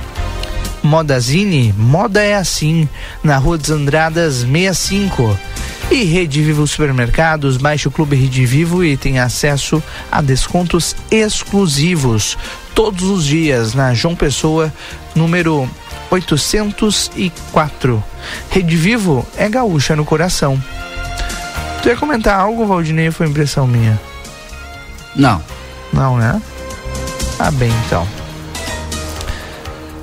Modazine, 0.81 1.75
moda 1.77 2.23
é 2.23 2.35
assim, 2.35 2.87
na 3.21 3.35
Rua 3.35 3.57
dos 3.57 3.69
Andradas 3.69 4.45
65. 4.49 5.37
E 5.91 6.05
Rede 6.05 6.41
Vivo 6.41 6.65
Supermercados, 6.65 7.57
baixe 7.57 7.89
o 7.89 7.91
Clube 7.91 8.15
Rede 8.15 8.45
Vivo 8.45 8.81
e 8.81 8.95
tem 8.95 9.19
acesso 9.19 9.83
a 10.09 10.21
descontos 10.21 10.95
exclusivos 11.11 12.37
todos 12.73 13.03
os 13.03 13.25
dias 13.25 13.73
na 13.73 13.93
João 13.93 14.15
Pessoa, 14.15 14.73
número 15.13 15.69
804. 16.09 18.01
Rede 18.49 18.77
Vivo 18.77 19.27
é 19.35 19.49
gaúcha 19.49 19.97
no 19.97 20.05
coração. 20.05 20.57
Tu 21.81 21.89
ia 21.89 21.97
comentar 21.97 22.39
algo, 22.39 22.65
Valdinei, 22.65 23.11
foi 23.11 23.27
impressão 23.27 23.67
minha? 23.67 23.99
Não. 25.15 25.43
Não, 25.91 26.17
né? 26.17 26.41
Ah, 27.39 27.51
bem, 27.51 27.71
então. 27.85 28.07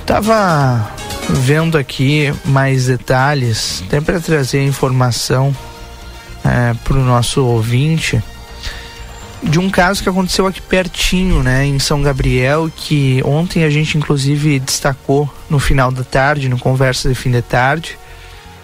Tava 0.04 0.90
vendo 1.28 1.78
aqui 1.78 2.32
mais 2.44 2.86
detalhes, 2.86 3.82
até 3.86 4.00
para 4.00 4.18
trazer 4.18 4.64
informação 4.64 5.54
é, 6.44 6.74
para 6.84 6.96
o 6.96 7.04
nosso 7.04 7.44
ouvinte 7.44 8.22
de 9.42 9.58
um 9.58 9.70
caso 9.70 10.02
que 10.02 10.08
aconteceu 10.08 10.46
aqui 10.46 10.60
pertinho, 10.60 11.42
né, 11.42 11.64
em 11.64 11.78
São 11.78 12.02
Gabriel, 12.02 12.70
que 12.74 13.22
ontem 13.24 13.64
a 13.64 13.70
gente 13.70 13.96
inclusive 13.96 14.58
destacou 14.58 15.32
no 15.48 15.58
final 15.58 15.90
da 15.90 16.02
tarde, 16.02 16.48
no 16.48 16.58
conversa 16.58 17.08
de 17.08 17.14
fim 17.14 17.30
de 17.30 17.42
tarde. 17.42 17.98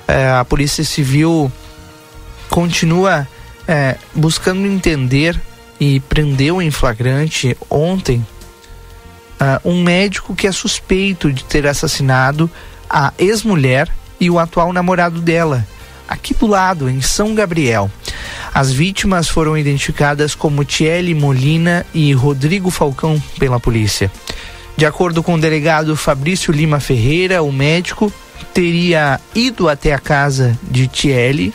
É, 0.06 0.30
a 0.30 0.44
Polícia 0.44 0.84
Civil 0.84 1.50
continua 2.48 3.26
é, 3.66 3.96
buscando 4.14 4.66
entender 4.66 5.40
e 5.80 6.00
prendeu 6.00 6.62
em 6.62 6.70
flagrante 6.70 7.56
ontem 7.68 8.24
uh, 9.40 9.68
um 9.68 9.82
médico 9.82 10.34
que 10.34 10.46
é 10.46 10.52
suspeito 10.52 11.32
de 11.32 11.44
ter 11.44 11.66
assassinado 11.66 12.50
a 12.88 13.12
ex-mulher 13.18 13.88
e 14.20 14.30
o 14.30 14.38
atual 14.38 14.72
namorado 14.72 15.20
dela, 15.20 15.66
aqui 16.08 16.34
do 16.34 16.46
lado, 16.46 16.88
em 16.88 17.00
São 17.00 17.34
Gabriel. 17.34 17.90
As 18.52 18.70
vítimas 18.70 19.28
foram 19.28 19.58
identificadas 19.58 20.34
como 20.34 20.64
Tiele 20.64 21.14
Molina 21.14 21.84
e 21.92 22.12
Rodrigo 22.12 22.70
Falcão 22.70 23.20
pela 23.38 23.58
polícia. 23.58 24.10
De 24.76 24.86
acordo 24.86 25.22
com 25.22 25.34
o 25.34 25.40
delegado 25.40 25.96
Fabrício 25.96 26.52
Lima 26.52 26.78
Ferreira, 26.78 27.42
o 27.42 27.52
médico 27.52 28.12
teria 28.52 29.20
ido 29.34 29.68
até 29.68 29.92
a 29.92 29.98
casa 29.98 30.56
de 30.62 30.86
Tiele, 30.86 31.52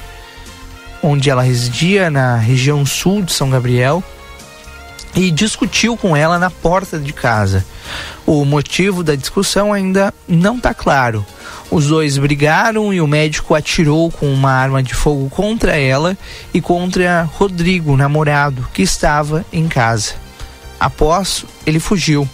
onde 1.02 1.30
ela 1.30 1.42
residia 1.42 2.10
na 2.10 2.36
região 2.36 2.86
sul 2.86 3.22
de 3.22 3.32
São 3.32 3.50
Gabriel, 3.50 4.04
e 5.16 5.32
discutiu 5.32 5.98
com 5.98 6.16
ela 6.16 6.38
na 6.38 6.50
porta 6.50 7.00
de 7.00 7.12
casa. 7.12 7.66
O 8.26 8.46
motivo 8.46 9.04
da 9.04 9.16
discussão 9.16 9.74
ainda 9.74 10.14
não 10.28 10.58
está 10.58 10.74
claro. 10.74 11.26
Os 11.72 11.88
dois 11.88 12.18
brigaram 12.18 12.94
e 12.94 13.02
o 13.02 13.08
médico 13.08 13.56
atirou 13.56 14.12
com 14.12 14.32
uma 14.32 14.52
arma 14.52 14.82
de 14.84 14.94
fogo 14.94 15.30
contra 15.30 15.76
ela 15.76 16.18
e 16.54 16.62
contra 16.62 17.24
Rodrigo, 17.24 17.98
namorado, 17.98 18.68
que 18.74 18.82
estava 18.82 19.46
em 19.52 19.68
casa. 19.68 20.14
Após, 20.80 21.46
ele 21.66 21.80
fugiu. 21.80 22.28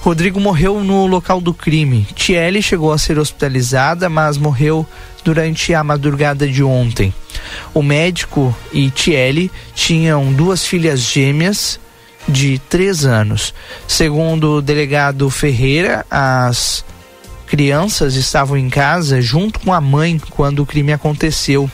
Rodrigo 0.00 0.40
morreu 0.40 0.82
no 0.82 1.06
local 1.06 1.40
do 1.40 1.52
crime. 1.52 2.06
Tiele 2.14 2.62
chegou 2.62 2.92
a 2.92 2.98
ser 2.98 3.18
hospitalizada, 3.18 4.08
mas 4.08 4.38
morreu 4.38 4.86
durante 5.24 5.74
a 5.74 5.84
madrugada 5.84 6.48
de 6.48 6.62
ontem. 6.62 7.12
O 7.72 7.82
médico 7.82 8.56
e 8.72 8.90
Tiele 8.90 9.50
tinham 9.74 10.32
duas 10.32 10.66
filhas 10.66 11.00
gêmeas 11.00 11.78
de 12.28 12.58
três 12.58 13.04
anos. 13.04 13.54
Segundo 13.86 14.56
o 14.56 14.62
delegado 14.62 15.30
Ferreira, 15.30 16.04
as 16.10 16.84
crianças 17.46 18.14
estavam 18.16 18.56
em 18.56 18.68
casa 18.68 19.20
junto 19.20 19.60
com 19.60 19.72
a 19.72 19.80
mãe 19.80 20.20
quando 20.30 20.60
o 20.60 20.66
crime 20.66 20.92
aconteceu 20.92 21.70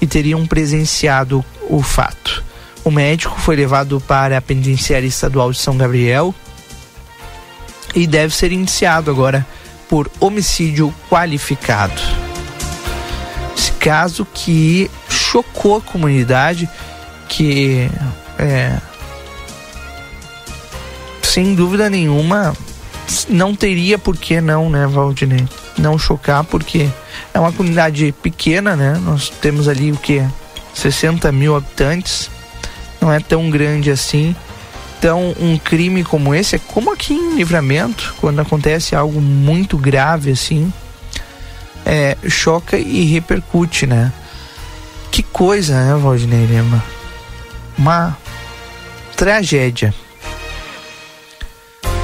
e 0.00 0.06
teriam 0.06 0.46
presenciado 0.46 1.44
o 1.68 1.82
fato. 1.82 2.42
O 2.84 2.90
médico 2.90 3.38
foi 3.38 3.54
levado 3.54 4.00
para 4.00 4.38
a 4.38 4.42
penitenciária 4.42 5.06
estadual 5.06 5.52
de 5.52 5.58
São 5.58 5.76
Gabriel 5.76 6.34
e 7.94 8.06
deve 8.06 8.34
ser 8.34 8.50
indiciado 8.50 9.10
agora 9.10 9.46
por 9.88 10.10
homicídio 10.18 10.92
qualificado. 11.08 12.00
Esse 13.56 13.72
caso 13.72 14.26
que 14.32 14.90
chocou 15.32 15.76
a 15.76 15.80
comunidade, 15.80 16.68
que 17.26 17.90
é, 18.38 18.76
sem 21.22 21.54
dúvida 21.54 21.88
nenhuma 21.88 22.54
não 23.30 23.54
teria 23.54 23.98
por 23.98 24.14
que 24.14 24.42
não, 24.42 24.68
né, 24.68 24.86
Valdinei? 24.86 25.48
Não 25.78 25.98
chocar, 25.98 26.44
porque 26.44 26.86
é 27.32 27.40
uma 27.40 27.50
comunidade 27.50 28.14
pequena, 28.22 28.76
né? 28.76 29.00
Nós 29.02 29.30
temos 29.30 29.68
ali 29.68 29.90
o 29.90 29.96
que? 29.96 30.22
60 30.74 31.32
mil 31.32 31.56
habitantes, 31.56 32.30
não 33.00 33.10
é 33.10 33.18
tão 33.18 33.48
grande 33.48 33.90
assim. 33.90 34.36
Então, 34.98 35.34
um 35.40 35.58
crime 35.58 36.04
como 36.04 36.34
esse 36.34 36.56
é 36.56 36.58
como 36.58 36.92
aqui 36.92 37.14
em 37.14 37.36
Livramento, 37.36 38.14
quando 38.20 38.40
acontece 38.40 38.94
algo 38.94 39.20
muito 39.20 39.78
grave 39.78 40.30
assim, 40.30 40.70
é, 41.86 42.16
choca 42.28 42.78
e 42.78 43.04
repercute, 43.06 43.86
né? 43.86 44.12
Que 45.12 45.22
coisa, 45.22 45.74
né, 45.74 45.94
Valdinei 45.94 46.46
Lima? 46.46 46.82
Uma 47.76 48.16
tragédia. 49.14 49.94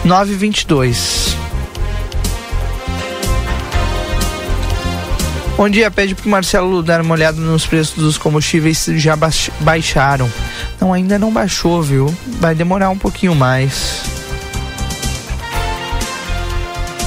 922. 0.05 1.35
Bom 5.57 5.71
dia, 5.71 5.91
pede 5.91 6.15
pro 6.15 6.29
Marcelo 6.29 6.83
dar 6.83 7.01
uma 7.01 7.15
olhada 7.15 7.41
nos 7.41 7.67
preços 7.67 7.97
dos 7.97 8.19
combustíveis 8.19 8.85
já 8.97 9.17
baixaram. 9.61 10.31
Não, 10.79 10.93
ainda 10.93 11.19
não 11.19 11.33
baixou, 11.33 11.83
viu? 11.83 12.15
Vai 12.39 12.55
demorar 12.55 12.91
um 12.91 12.99
pouquinho 12.99 13.35
mais. 13.35 14.03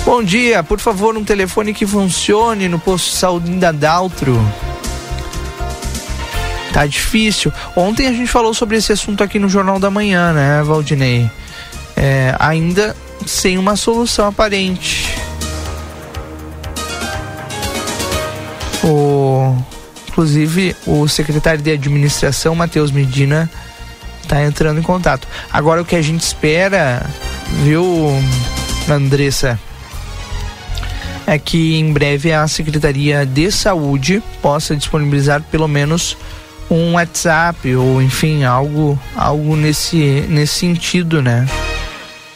Bom 0.03 0.23
dia, 0.23 0.64
por 0.64 0.80
favor, 0.80 1.15
um 1.15 1.23
telefone 1.23 1.76
que 1.76 1.86
funcione 1.86 2.68
no 2.68 2.80
posto 2.80 3.11
de 3.11 3.18
saúde 3.18 3.52
da 3.52 3.72
Daltro. 3.72 4.41
Tá 6.73 6.85
difícil. 6.85 7.52
Ontem 7.76 8.07
a 8.07 8.11
gente 8.11 8.27
falou 8.27 8.53
sobre 8.53 8.77
esse 8.77 8.91
assunto 8.93 9.23
aqui 9.23 9.38
no 9.38 9.49
Jornal 9.49 9.80
da 9.80 9.89
Manhã, 9.89 10.31
né, 10.31 10.64
Valdinei? 10.64 11.30
É, 11.95 12.34
ainda 12.39 12.95
sem 13.26 13.57
uma 13.57 13.76
solução 13.76 14.27
aparente. 14.27 15.14
O, 18.84 19.56
inclusive, 20.07 20.76
o 20.88 21.07
secretário 21.07 21.61
de 21.61 21.72
administração, 21.72 22.56
Matheus 22.56 22.89
Medina, 22.89 23.49
está 24.23 24.43
entrando 24.43 24.80
em 24.80 24.84
contato. 24.84 25.27
Agora, 25.52 25.81
o 25.81 25.85
que 25.85 25.95
a 25.95 26.02
gente 26.02 26.22
espera, 26.22 27.06
viu, 27.64 28.10
Andressa, 28.89 29.60
é 31.27 31.38
que 31.38 31.76
em 31.76 31.93
breve 31.93 32.34
a 32.34 32.48
Secretaria 32.48 33.26
de 33.26 33.52
Saúde 33.52 34.23
possa 34.41 34.76
disponibilizar 34.76 35.41
pelo 35.43 35.68
menos 35.68 36.18
um 36.76 36.93
WhatsApp 36.93 37.76
ou 37.76 38.02
enfim 38.02 38.43
algo 38.43 38.99
algo 39.15 39.56
nesse 39.56 40.26
nesse 40.30 40.56
sentido, 40.56 41.22
né? 41.22 41.48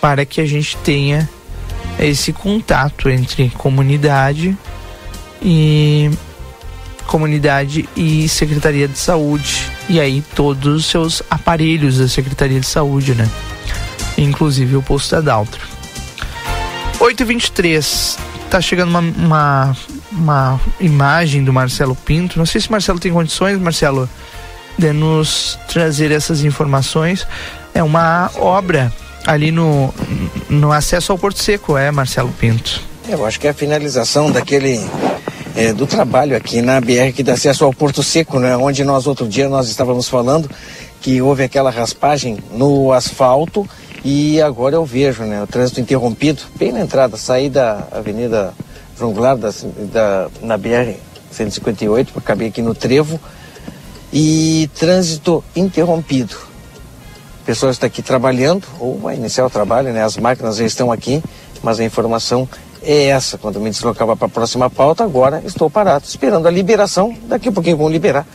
Para 0.02 0.26
que 0.26 0.42
a 0.42 0.46
gente 0.46 0.76
tenha 0.78 1.28
esse 1.98 2.34
contato 2.34 3.10
entre 3.10 3.50
comunidade 3.52 4.56
e 5.42 6.12
comunidade 7.08 7.88
e 7.96 8.28
Secretaria 8.28 8.88
de 8.88 8.98
Saúde 8.98 9.70
e 9.88 10.00
aí 10.00 10.24
todos 10.36 10.76
os 10.76 10.86
seus 10.86 11.24
aparelhos 11.30 11.98
da 11.98 12.08
Secretaria 12.08 12.60
de 12.60 12.68
Saúde, 12.68 13.16
né? 13.16 13.30
Inclusive 14.18 14.76
o 14.76 14.82
posto 14.82 15.16
da 15.16 15.22
Daltro. 15.22 15.62
823 17.00 18.18
tá 18.50 18.62
chegando 18.62 18.90
uma, 18.90 19.00
uma, 19.00 19.78
uma, 20.16 20.60
imagem 20.80 21.44
do 21.44 21.54
Marcelo 21.54 21.96
Pinto. 21.96 22.38
Não 22.38 22.46
sei 22.46 22.62
se 22.62 22.72
Marcelo 22.72 23.00
tem 23.00 23.12
condições, 23.12 23.60
Marcelo, 23.60 24.10
de 24.78 24.92
nos 24.92 25.60
trazer 25.68 26.12
essas 26.12 26.44
informações. 26.44 27.28
É 27.74 27.84
uma 27.84 28.32
obra 28.36 28.92
ali 29.26 29.52
no, 29.52 29.94
no 30.50 30.72
acesso 30.72 31.12
ao 31.12 31.18
Porto 31.18 31.40
Seco, 31.40 31.78
é, 31.78 31.92
Marcelo 31.92 32.32
Pinto? 32.40 32.82
Eu 33.08 33.26
acho 33.26 33.40
que 33.40 33.48
é 33.48 33.52
a 33.52 33.54
finalização 33.54 34.32
daquele 34.32 34.80
é, 35.56 35.72
do 35.74 35.86
trabalho 35.86 36.36
aqui 36.36 36.62
na 36.62 36.82
BR 36.82 37.14
que 37.16 37.24
dá 37.24 37.34
acesso 37.34 37.64
ao 37.64 37.74
Porto 37.74 38.04
Seco, 38.04 38.40
né? 38.40 38.56
Onde 38.58 38.84
nós 38.84 39.08
outro 39.08 39.28
dia 39.28 39.48
nós 39.48 39.68
estávamos 39.68 40.08
falando 40.08 40.50
que 41.02 41.22
houve 41.22 41.44
aquela 41.44 41.70
raspagem 41.70 42.40
no 42.52 42.92
asfalto 42.92 43.68
e 44.04 44.42
agora 44.42 44.76
eu 44.76 44.86
vejo, 44.86 45.24
né? 45.24 45.42
O 45.42 45.48
trânsito 45.48 45.80
interrompido 45.80 46.44
bem 46.58 46.72
na 46.72 46.82
entrada, 46.82 47.16
saí 47.16 47.50
da 47.50 47.88
Avenida 47.92 48.54
João 48.98 49.14
da, 49.14 49.36
da, 49.92 50.30
na 50.42 50.58
BR 50.58 50.96
158, 51.32 52.14
porque 52.14 52.26
acabei 52.26 52.48
aqui 52.48 52.62
no 52.62 52.74
Trevo 52.74 53.20
e 54.12 54.70
trânsito 54.80 55.44
interrompido. 55.56 56.36
O 57.42 57.46
pessoal 57.46 57.72
está 57.72 57.88
aqui 57.88 58.02
trabalhando, 58.02 58.66
ou 58.80 58.98
vai 58.98 59.16
iniciar 59.16 59.46
o 59.46 59.50
trabalho, 59.50 59.92
né? 59.92 60.04
As 60.04 60.18
máquinas 60.18 60.56
já 60.56 60.66
estão 60.66 60.92
aqui, 60.92 61.22
mas 61.62 61.80
a 61.80 61.84
informação 61.84 62.48
é 62.82 63.08
essa. 63.08 63.38
Quando 63.38 63.60
me 63.60 63.70
deslocava 63.70 64.16
para 64.16 64.28
a 64.28 64.30
próxima 64.30 64.70
pauta, 64.70 65.04
agora 65.04 65.42
estou 65.46 65.70
parado, 65.70 66.06
esperando 66.08 66.48
a 66.48 66.52
liberação. 66.52 67.16
Daqui 67.28 67.50
a 67.50 67.52
pouquinho 67.52 67.78
vão 67.78 67.90
liberar. 67.90 68.26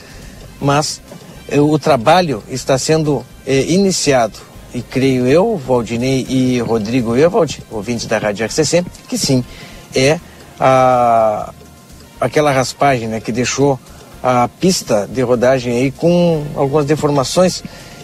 Mas 0.60 1.00
eh, 1.48 1.60
o 1.60 1.78
trabalho 1.78 2.42
está 2.48 2.76
sendo 2.76 3.24
eh, 3.46 3.64
iniciado. 3.72 4.38
E 4.72 4.82
creio 4.82 5.26
eu, 5.26 5.56
Valdinei 5.56 6.24
e 6.28 6.60
Rodrigo 6.60 7.16
Evald, 7.16 7.62
ouvintes 7.70 8.06
da 8.06 8.18
Rádio 8.18 8.46
RCC, 8.46 8.84
que 9.08 9.18
sim, 9.18 9.44
é 9.92 10.20
a, 10.60 11.52
aquela 12.20 12.52
raspagem 12.52 13.08
né, 13.08 13.20
que 13.20 13.32
deixou 13.32 13.80
a 14.22 14.48
pista 14.60 15.08
de 15.10 15.22
rodagem 15.22 15.72
aí 15.72 15.90
com 15.90 16.44
algumas 16.54 16.84
deformações 16.84 17.62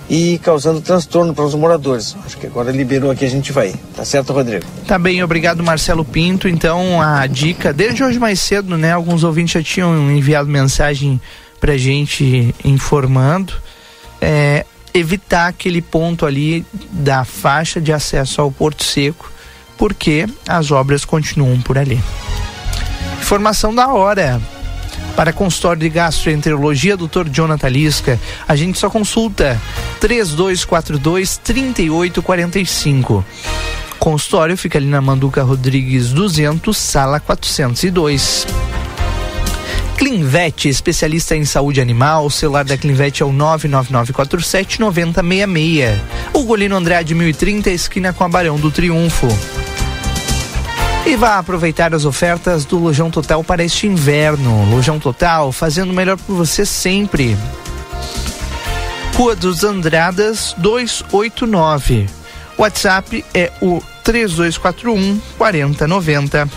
e 0.09 0.39
causando 0.39 0.81
transtorno 0.81 1.35
para 1.35 1.45
os 1.45 1.55
moradores. 1.55 2.16
Acho 2.24 2.39
que 2.39 2.47
agora 2.47 2.70
liberou 2.70 3.11
aqui, 3.11 3.24
a 3.24 3.28
gente 3.28 3.53
vai. 3.53 3.74
Tá 3.95 4.05
certo, 4.05 4.33
Rodrigo? 4.33 4.65
Tá 4.87 4.99
bem, 4.99 5.23
obrigado, 5.23 5.62
Marcelo 5.62 6.05
Pinto. 6.05 6.49
Então, 6.49 7.03
a 7.03 7.27
dica, 7.27 7.73
desde 7.73 8.03
hoje 8.03 8.19
mais 8.19 8.41
cedo, 8.41 8.78
né? 8.78 8.93
Alguns 8.93 9.24
ouvintes 9.24 9.55
já 9.55 9.62
tinham 9.62 10.11
enviado 10.11 10.49
mensagem 10.49 11.20
pra 11.61 11.77
gente 11.77 12.55
informando. 12.65 13.53
É, 14.20 14.65
evitar 14.95 15.49
aquele 15.49 15.83
ponto 15.83 16.24
ali 16.24 16.65
da 16.91 17.24
faixa 17.24 17.81
de 17.81 17.93
acesso 17.93 18.41
ao 18.41 18.51
Porto 18.51 18.85
Seco, 18.85 19.31
porque 19.77 20.27
as 20.49 20.70
obras 20.70 21.05
continuam 21.05 21.61
por 21.61 21.77
ali. 21.77 22.01
Informação 23.27 23.74
da 23.74 23.89
hora. 23.89 24.40
Para 25.16 25.32
consultório 25.32 25.81
de 25.81 25.89
gastroenterologia, 25.89 26.97
Dr. 26.97 27.28
Jonathan 27.28 27.69
Lisca, 27.69 28.20
a 28.47 28.55
gente 28.55 28.78
só 28.78 28.89
consulta 28.89 29.61
3242 29.98 31.36
3845. 31.39 33.24
Consultório 33.98 34.57
fica 34.57 34.78
ali 34.78 34.86
na 34.86 35.01
Manduca 35.01 35.43
Rodrigues 35.43 36.12
200, 36.12 36.77
sala 36.77 37.19
402. 37.19 38.47
Clinvet, 39.97 40.69
especialista 40.69 41.35
em 41.35 41.44
saúde 41.44 41.81
animal. 41.81 42.27
O 42.27 42.31
celular 42.31 42.65
da 42.65 42.78
Clinvet 42.78 43.24
é 43.24 43.27
o 43.27 43.32
99947 43.32 44.78
9066. 44.78 46.01
O 46.32 46.44
Golino 46.44 46.77
Andrade 46.77 47.12
1030, 47.12 47.70
esquina 47.70 48.12
com 48.12 48.23
a 48.23 48.28
Barão 48.28 48.57
do 48.57 48.70
Triunfo. 48.70 49.27
E 51.07 51.15
vá 51.15 51.39
aproveitar 51.39 51.95
as 51.95 52.05
ofertas 52.05 52.65
do 52.65 52.77
Lojão 52.78 53.12
Total 53.12 53.45
para 53.45 53.62
este 53.62 53.87
inverno. 53.87 54.69
Lojão 54.69 54.99
Total, 54.99 55.53
fazendo 55.53 55.93
melhor 55.93 56.16
por 56.16 56.35
você 56.35 56.66
sempre. 56.66 57.39
Rua 59.15 59.37
dos 59.37 59.62
Andradas 59.62 60.53
289. 60.59 62.07
WhatsApp 62.59 63.24
é 63.33 63.53
o 63.62 63.81
3241 64.03 65.20
4090. 65.39 66.49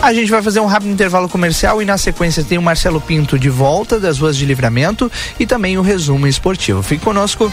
A 0.00 0.14
gente 0.14 0.30
vai 0.30 0.40
fazer 0.40 0.60
um 0.60 0.66
rápido 0.66 0.92
intervalo 0.92 1.28
comercial 1.28 1.82
e 1.82 1.84
na 1.84 1.98
sequência 1.98 2.44
tem 2.44 2.56
o 2.58 2.62
Marcelo 2.62 3.00
Pinto 3.00 3.36
de 3.36 3.50
volta 3.50 3.98
das 3.98 4.20
ruas 4.20 4.36
de 4.36 4.46
livramento 4.46 5.10
e 5.38 5.44
também 5.44 5.76
o 5.76 5.82
resumo 5.82 6.28
esportivo. 6.28 6.80
Fique 6.80 7.04
conosco. 7.04 7.52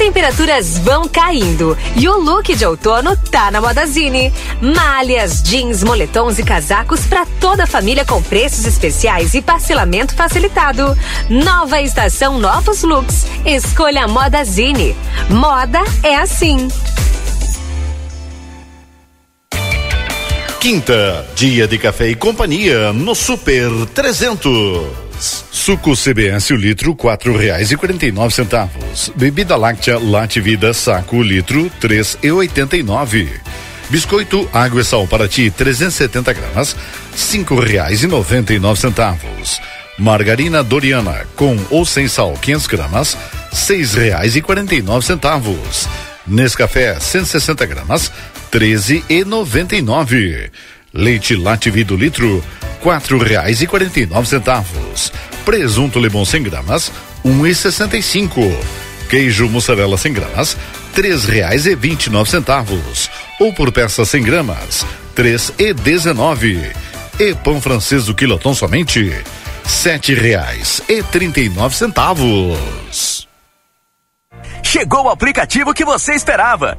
As 0.00 0.06
temperaturas 0.06 0.78
vão 0.78 1.06
caindo 1.06 1.76
e 1.94 2.08
o 2.08 2.18
look 2.18 2.56
de 2.56 2.64
outono 2.64 3.14
tá 3.30 3.50
na 3.50 3.60
Modazine. 3.60 4.32
Malhas, 4.58 5.42
jeans, 5.42 5.84
moletons 5.84 6.38
e 6.38 6.42
casacos 6.42 7.04
para 7.04 7.26
toda 7.38 7.64
a 7.64 7.66
família 7.66 8.02
com 8.02 8.22
preços 8.22 8.64
especiais 8.64 9.34
e 9.34 9.42
parcelamento 9.42 10.14
facilitado. 10.14 10.96
Nova 11.28 11.82
estação, 11.82 12.38
novos 12.38 12.82
looks. 12.82 13.26
Escolha 13.44 14.04
a 14.04 14.08
Modazine. 14.08 14.96
Moda 15.28 15.80
é 16.02 16.16
assim. 16.16 16.68
Quinta, 20.60 21.26
dia 21.34 21.68
de 21.68 21.76
café 21.76 22.08
e 22.08 22.14
companhia 22.14 22.90
no 22.94 23.14
Super 23.14 23.70
300. 23.94 25.09
Suco 25.20 25.92
CBS 25.94 26.48
o 26.50 26.56
litro 26.56 26.94
quatro 26.96 27.36
reais 27.36 27.70
e 27.70 27.76
quarenta 27.76 28.06
e 28.06 28.12
nove 28.12 28.34
centavos. 28.34 29.12
Bebida 29.14 29.54
láctea 29.54 29.98
Late 29.98 30.40
Vida 30.40 30.72
saco 30.72 31.22
litro 31.22 31.70
três 31.78 32.16
e 32.22 32.32
oitenta 32.32 32.74
e 32.74 32.82
nove. 32.82 33.30
Biscoito 33.90 34.48
Água 34.50 34.80
e 34.80 34.84
Sal 34.84 35.06
para 35.06 35.28
ti 35.28 35.50
370 35.50 36.32
gramas 36.32 36.74
cinco 37.14 37.60
reais 37.60 38.02
e 38.02 38.06
noventa 38.06 38.54
e 38.54 38.58
nove 38.58 38.80
centavos. 38.80 39.60
Margarina 39.98 40.62
Doriana 40.64 41.26
com 41.36 41.54
ou 41.68 41.84
sem 41.84 42.08
sal 42.08 42.32
500 42.40 42.66
gramas 42.66 43.18
seis 43.52 43.92
reais 43.92 44.36
e 44.36 44.40
quarenta 44.40 44.74
e 44.74 44.80
nove 44.80 45.04
centavos. 45.04 45.86
Nescafé 46.26 46.98
160 46.98 47.66
gramas 47.66 48.10
treze 48.50 49.04
e 49.06 49.22
noventa 49.22 49.76
e 49.76 49.82
nove. 49.82 50.50
Leite 50.94 51.36
Lativido 51.36 51.94
litro 51.94 52.42
quatro 52.80 53.18
reais 53.18 53.60
e 53.62 53.66
quarenta 53.66 54.00
e 54.00 54.06
nove 54.06 54.28
centavos. 54.28 55.12
Presunto 55.44 55.98
Lemon 55.98 56.24
100 56.24 56.42
gramas 56.42 56.92
um 57.24 57.46
e 57.46 57.54
sessenta 57.54 57.96
e 57.96 58.02
cinco. 58.02 58.40
Queijo 59.08 59.48
mussarela 59.48 59.96
100 59.96 60.12
gramas 60.12 60.56
três 60.94 61.24
reais 61.24 61.66
e 61.66 61.74
vinte 61.74 62.06
e 62.06 62.10
nove 62.10 62.30
centavos. 62.30 63.10
Ou 63.38 63.52
por 63.52 63.70
peça 63.72 64.04
100 64.04 64.22
gramas 64.22 64.86
três 65.14 65.52
e 65.58 65.72
dezenove. 65.72 66.72
E 67.18 67.34
pão 67.34 67.60
francês 67.60 68.06
do 68.06 68.14
quilotão 68.14 68.54
somente 68.54 69.12
sete 69.64 70.14
reais 70.14 70.82
e 70.88 71.02
trinta 71.02 71.40
e 71.40 71.48
nove 71.48 71.76
centavos. 71.76 73.28
Chegou 74.62 75.04
o 75.04 75.10
aplicativo 75.10 75.74
que 75.74 75.84
você 75.84 76.14
esperava. 76.14 76.78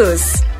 todos. 0.00 0.59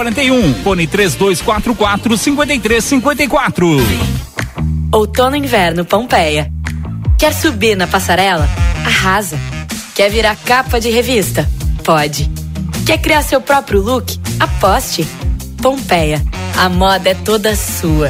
841. 0.01 0.63
Fone 0.63 0.87
3244 0.87 2.17
5354. 2.17 3.67
Outono 4.91 5.35
e 5.35 5.39
inverno 5.39 5.85
Pompeia. 5.85 6.51
Quer 7.17 7.33
subir 7.33 7.75
na 7.75 7.85
passarela? 7.85 8.49
Arrasa. 8.83 9.37
Quer 9.93 10.09
virar 10.09 10.35
capa 10.35 10.79
de 10.79 10.89
revista? 10.89 11.47
Pode. 11.83 12.29
Quer 12.85 12.97
criar 12.97 13.21
seu 13.21 13.39
próprio 13.39 13.81
look? 13.81 14.17
Aposte. 14.39 15.05
Pompeia. 15.61 16.21
A 16.57 16.67
moda 16.67 17.09
é 17.09 17.13
toda 17.13 17.55
sua. 17.55 18.09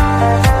O 0.01 0.60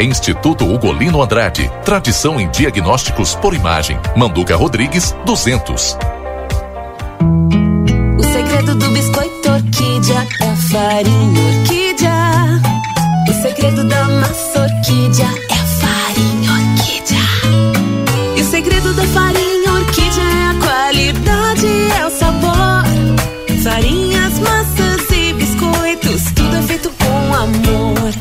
Instituto 0.00 0.64
Ugolino 0.64 1.22
Andrade. 1.22 1.70
Tradição 1.84 2.40
em 2.40 2.48
diagnósticos 2.50 3.34
por 3.34 3.52
imagem. 3.52 3.98
Manduca 4.16 4.56
Rodrigues 4.56 5.14
200. 5.26 5.98
O 8.18 8.22
segredo 8.22 8.74
do 8.74 8.88
biscoito 8.88 9.50
orquídea 9.50 10.26
é 10.40 10.48
a 10.48 10.56
farinha 10.56 11.58
orquídea. 11.58 12.12
O 13.28 13.42
segredo 13.42 13.84
da 13.84 14.08
massa 14.08 14.60
orquídea 14.62 15.26
é 15.50 15.54
a 15.54 15.66
farinha 15.66 16.52
orquídea. 16.52 18.36
E 18.36 18.40
o 18.40 18.44
segredo 18.44 18.94
da 18.94 19.04
farinha 19.04 19.72
orquídea 19.74 20.22
é 20.22 20.46
a 20.46 20.54
qualidade, 20.64 21.66
é 22.00 22.06
o 22.06 22.10
sabor. 22.10 22.84
Farinhas, 23.62 24.38
massas 24.38 25.10
e 25.10 25.32
biscoitos, 25.34 26.22
tudo 26.34 26.56
é 26.56 26.62
feito 26.62 26.90
com 26.98 27.34
amor. 27.34 28.12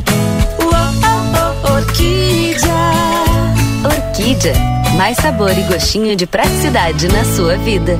Mais 4.96 5.18
sabor 5.18 5.52
e 5.52 5.64
gostinho 5.64 6.16
de 6.16 6.26
praticidade 6.26 7.08
na 7.10 7.26
sua 7.26 7.58
vida. 7.58 8.00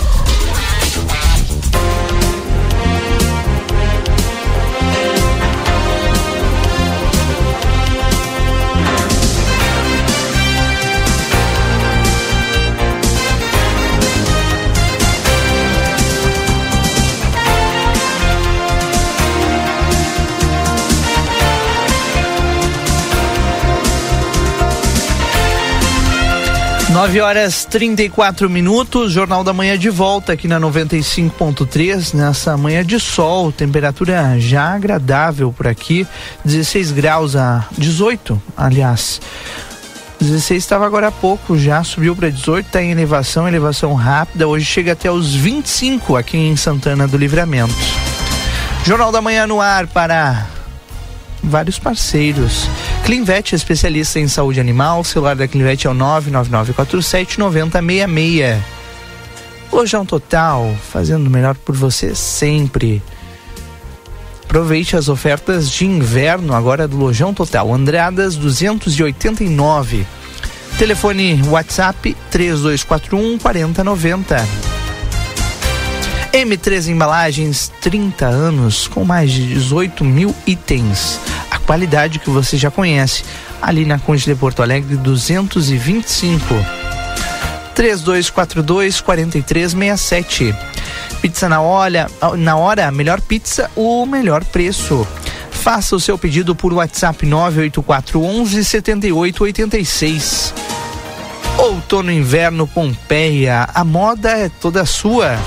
Nove 26.91 27.21
horas 27.21 27.63
34 27.63 28.49
minutos, 28.49 29.13
Jornal 29.13 29.45
da 29.45 29.53
Manhã 29.53 29.77
de 29.77 29.89
volta 29.89 30.33
aqui 30.33 30.45
na 30.45 30.59
95.3, 30.59 32.13
nessa 32.13 32.57
manhã 32.57 32.85
de 32.85 32.99
sol, 32.99 33.49
temperatura 33.49 34.37
já 34.37 34.73
agradável 34.73 35.53
por 35.53 35.67
aqui, 35.67 36.05
16 36.43 36.91
graus 36.91 37.33
a 37.37 37.65
18, 37.77 38.39
aliás. 38.57 39.21
16 40.19 40.61
estava 40.61 40.85
agora 40.85 41.07
há 41.07 41.11
pouco, 41.11 41.57
já 41.57 41.81
subiu 41.81 42.13
para 42.13 42.29
18, 42.29 42.65
está 42.65 42.83
em 42.83 42.91
elevação, 42.91 43.47
elevação 43.47 43.93
rápida, 43.93 44.45
hoje 44.45 44.65
chega 44.65 44.91
até 44.91 45.09
os 45.09 45.33
25 45.33 46.17
aqui 46.17 46.37
em 46.37 46.57
Santana 46.57 47.07
do 47.07 47.17
Livramento. 47.17 47.73
Jornal 48.83 49.13
da 49.13 49.21
Manhã 49.21 49.47
no 49.47 49.61
ar 49.61 49.87
para 49.87 50.45
vários 51.43 51.79
parceiros. 51.79 52.67
Clinvet, 53.05 53.53
especialista 53.53 54.19
em 54.19 54.27
saúde 54.27 54.59
animal, 54.59 55.01
o 55.01 55.05
celular 55.05 55.35
da 55.35 55.47
Clinvet 55.47 55.85
é 55.85 55.89
o 55.89 55.93
99947 55.93 57.39
9066. 57.39 58.61
Lojão 59.71 60.05
Total, 60.05 60.75
fazendo 60.91 61.27
o 61.27 61.29
melhor 61.29 61.55
por 61.55 61.75
você 61.75 62.13
sempre. 62.13 63.01
Aproveite 64.43 64.97
as 64.97 65.07
ofertas 65.07 65.71
de 65.71 65.85
inverno 65.85 66.53
agora 66.53 66.85
do 66.85 66.97
Lojão 66.97 67.33
Total. 67.33 67.73
Andradas 67.73 68.35
289. 68.35 70.05
Telefone 70.77 71.41
WhatsApp 71.47 72.17
3241 72.29 73.37
4090. 73.37 74.70
M3 76.33 76.87
Embalagens, 76.87 77.71
30 77.81 78.25
anos, 78.25 78.87
com 78.87 79.03
mais 79.03 79.31
de 79.31 79.45
18 79.45 80.05
mil 80.05 80.33
itens. 80.47 81.19
A 81.49 81.59
qualidade 81.59 82.19
que 82.19 82.29
você 82.29 82.55
já 82.55 82.71
conhece, 82.71 83.23
ali 83.61 83.83
na 83.83 83.99
Conde 83.99 84.23
de 84.23 84.33
Porto 84.35 84.63
Alegre, 84.63 84.95
225. 84.95 86.41
3242 87.75 89.01
4367. 89.01 90.55
Pizza 91.21 91.49
na 91.49 91.59
hora, 91.59 92.09
na 92.37 92.55
hora, 92.55 92.89
melhor 92.91 93.19
pizza, 93.19 93.69
o 93.75 94.05
melhor 94.05 94.43
preço. 94.45 95.05
Faça 95.51 95.95
o 95.95 95.99
seu 95.99 96.17
pedido 96.17 96.55
por 96.55 96.73
WhatsApp 96.73 97.25
98411 97.25 98.63
7886. 98.63 100.53
Outono 101.57 102.09
Inverno 102.09 102.65
Pompeia, 102.65 103.67
a 103.73 103.83
moda 103.83 104.29
é 104.31 104.49
toda 104.49 104.85
sua. 104.85 105.37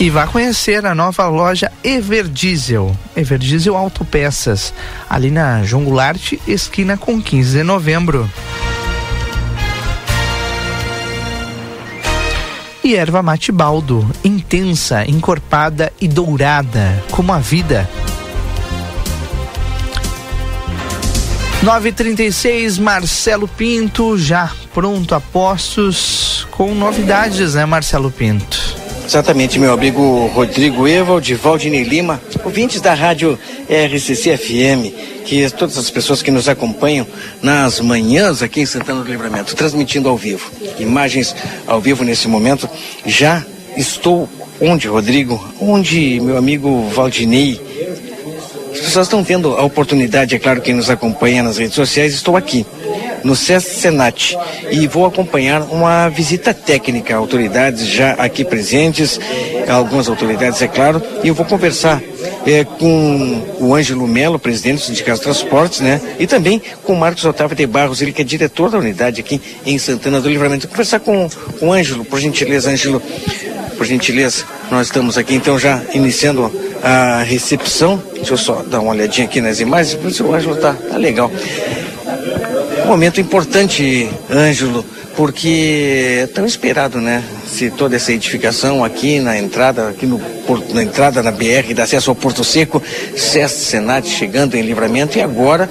E 0.00 0.08
vá 0.08 0.26
conhecer 0.26 0.86
a 0.86 0.94
nova 0.94 1.28
loja 1.28 1.70
Everdiesel, 1.84 2.96
Everdiesel 3.14 3.76
Autopeças, 3.76 4.72
ali 5.10 5.30
na 5.30 5.62
João 5.62 5.84
Goulart, 5.84 6.32
esquina 6.48 6.96
com 6.96 7.20
15 7.20 7.58
de 7.58 7.62
novembro. 7.62 8.28
E 12.82 12.96
erva 12.96 13.22
mate 13.22 13.52
baldo, 13.52 14.10
intensa, 14.24 15.04
encorpada 15.06 15.92
e 16.00 16.08
dourada, 16.08 17.04
como 17.10 17.34
a 17.34 17.38
vida. 17.38 17.86
936 21.62 22.78
Marcelo 22.78 23.46
Pinto, 23.46 24.16
já 24.16 24.50
pronto 24.72 25.14
a 25.14 25.20
postos 25.20 26.48
com 26.52 26.74
novidades, 26.74 27.52
né, 27.52 27.66
Marcelo 27.66 28.10
Pinto? 28.10 28.79
Exatamente, 29.10 29.58
meu 29.58 29.72
amigo 29.72 30.26
Rodrigo 30.28 30.86
Evald, 30.86 31.34
Valdinei 31.34 31.82
Lima, 31.82 32.22
ouvintes 32.44 32.80
da 32.80 32.94
rádio 32.94 33.36
RCC 33.68 34.36
FM, 34.36 35.24
que 35.24 35.50
todas 35.50 35.76
as 35.76 35.90
pessoas 35.90 36.22
que 36.22 36.30
nos 36.30 36.48
acompanham 36.48 37.04
nas 37.42 37.80
manhãs 37.80 38.40
aqui 38.40 38.60
em 38.60 38.66
Santana 38.66 39.02
do 39.02 39.10
Livramento, 39.10 39.56
transmitindo 39.56 40.08
ao 40.08 40.16
vivo. 40.16 40.52
Imagens 40.78 41.34
ao 41.66 41.80
vivo 41.80 42.04
nesse 42.04 42.28
momento. 42.28 42.70
Já 43.04 43.44
estou 43.76 44.28
onde, 44.60 44.86
Rodrigo? 44.86 45.44
Onde 45.60 46.20
meu 46.20 46.36
amigo 46.36 46.88
Valdinei 46.94 47.60
As 48.72 48.78
pessoas 48.78 49.06
estão 49.08 49.24
tendo 49.24 49.56
a 49.56 49.64
oportunidade, 49.64 50.36
é 50.36 50.38
claro, 50.38 50.60
quem 50.60 50.74
nos 50.74 50.88
acompanha 50.88 51.42
nas 51.42 51.58
redes 51.58 51.74
sociais, 51.74 52.14
estou 52.14 52.36
aqui 52.36 52.64
no 53.24 53.34
SES 53.34 53.64
Senat 53.64 54.36
e 54.70 54.86
vou 54.86 55.06
acompanhar 55.06 55.62
uma 55.62 56.08
visita 56.08 56.52
técnica, 56.52 57.16
autoridades 57.16 57.86
já 57.86 58.12
aqui 58.12 58.44
presentes, 58.44 59.18
algumas 59.68 60.08
autoridades, 60.08 60.60
é 60.62 60.68
claro, 60.68 61.02
e 61.22 61.28
eu 61.28 61.34
vou 61.34 61.46
conversar 61.46 62.02
é, 62.46 62.64
com 62.64 63.56
o 63.58 63.74
Ângelo 63.74 64.06
Melo, 64.06 64.38
presidente 64.38 64.78
do 64.78 64.84
Sindicato 64.84 65.18
de 65.18 65.24
Transportes, 65.24 65.80
né? 65.80 66.00
E 66.18 66.26
também 66.26 66.60
com 66.84 66.94
o 66.94 66.98
Marcos 66.98 67.24
Otávio 67.24 67.56
de 67.56 67.66
Barros, 67.66 68.00
ele 68.00 68.12
que 68.12 68.22
é 68.22 68.24
diretor 68.24 68.70
da 68.70 68.78
unidade 68.78 69.20
aqui 69.20 69.40
em 69.66 69.78
Santana 69.78 70.20
do 70.20 70.28
Livramento. 70.28 70.66
Vou 70.66 70.70
conversar 70.70 71.00
com, 71.00 71.28
com 71.58 71.68
o 71.68 71.72
Ângelo, 71.72 72.04
por 72.04 72.18
gentileza, 72.18 72.70
Ângelo, 72.70 73.02
por 73.76 73.86
gentileza, 73.86 74.44
nós 74.70 74.88
estamos 74.88 75.16
aqui 75.16 75.34
então 75.34 75.58
já 75.58 75.80
iniciando 75.94 76.52
a 76.82 77.22
recepção. 77.22 78.02
Deixa 78.14 78.34
eu 78.34 78.38
só 78.38 78.62
dar 78.62 78.80
uma 78.80 78.92
olhadinha 78.92 79.26
aqui 79.26 79.40
nas 79.40 79.60
imagens, 79.60 79.94
por 79.94 80.10
isso 80.10 80.24
o 80.24 80.34
Ângelo 80.34 80.56
tá, 80.56 80.74
tá 80.74 80.96
legal. 80.96 81.30
Momento 82.90 83.20
importante, 83.20 84.10
Ângelo, 84.28 84.84
porque 85.14 86.22
é 86.22 86.26
tão 86.26 86.44
esperado, 86.44 87.00
né? 87.00 87.22
Se 87.46 87.70
toda 87.70 87.94
essa 87.94 88.12
edificação 88.12 88.84
aqui 88.84 89.20
na 89.20 89.38
entrada, 89.38 89.90
aqui 89.90 90.06
no 90.06 90.20
na 90.74 90.82
entrada 90.82 91.22
na 91.22 91.30
BR, 91.30 91.72
da 91.72 91.84
acesso 91.84 92.10
ao 92.10 92.16
Porto 92.16 92.42
Seco, 92.42 92.82
SESC 93.16 93.70
Senat 93.70 94.08
chegando 94.08 94.56
em 94.56 94.62
livramento 94.62 95.16
e 95.16 95.20
agora 95.22 95.70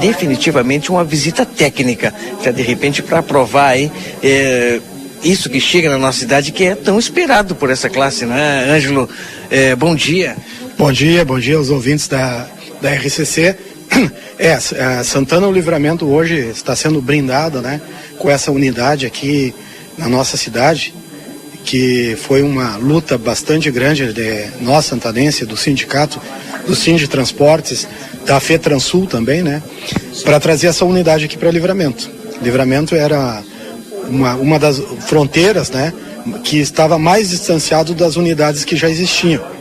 definitivamente 0.00 0.90
uma 0.90 1.04
visita 1.04 1.46
técnica, 1.46 2.12
já 2.42 2.50
de 2.50 2.62
repente 2.62 3.00
para 3.00 3.20
aprovar 3.20 3.68
aí 3.68 3.92
é, 4.20 4.80
isso 5.22 5.48
que 5.48 5.60
chega 5.60 5.88
na 5.88 5.98
nossa 5.98 6.18
cidade 6.18 6.50
que 6.50 6.64
é 6.64 6.74
tão 6.74 6.98
esperado 6.98 7.54
por 7.54 7.70
essa 7.70 7.88
classe, 7.88 8.26
né? 8.26 8.66
Ângelo, 8.68 9.08
é, 9.52 9.76
bom 9.76 9.94
dia. 9.94 10.36
Bom 10.76 10.90
dia, 10.90 11.24
bom 11.24 11.38
dia 11.38 11.58
aos 11.58 11.70
ouvintes 11.70 12.08
da, 12.08 12.48
da 12.82 12.92
RCC. 12.92 13.56
É, 14.38 14.58
Santana 15.02 15.48
o 15.48 15.52
Livramento 15.52 16.06
hoje 16.06 16.34
está 16.34 16.76
sendo 16.76 17.00
brindado, 17.00 17.62
né, 17.62 17.80
com 18.18 18.28
essa 18.30 18.52
unidade 18.52 19.06
aqui 19.06 19.54
na 19.96 20.10
nossa 20.10 20.36
cidade, 20.36 20.92
que 21.64 22.16
foi 22.20 22.42
uma 22.42 22.76
luta 22.76 23.16
bastante 23.16 23.70
grande 23.70 24.12
de 24.12 24.46
nós 24.60 24.84
santanense, 24.84 25.46
do 25.46 25.56
sindicato, 25.56 26.20
do 26.66 26.76
Sind 26.76 27.06
Transportes, 27.08 27.88
da 28.26 28.38
FETransul 28.38 29.06
também, 29.06 29.42
né, 29.42 29.62
para 30.22 30.38
trazer 30.38 30.66
essa 30.66 30.84
unidade 30.84 31.24
aqui 31.24 31.38
para 31.38 31.50
Livramento. 31.50 32.10
Livramento 32.42 32.94
era 32.94 33.42
uma, 34.06 34.34
uma 34.34 34.58
das 34.58 34.78
fronteiras, 35.06 35.70
né, 35.70 35.94
que 36.44 36.58
estava 36.58 36.98
mais 36.98 37.30
distanciado 37.30 37.94
das 37.94 38.16
unidades 38.16 38.64
que 38.64 38.76
já 38.76 38.90
existiam. 38.90 39.55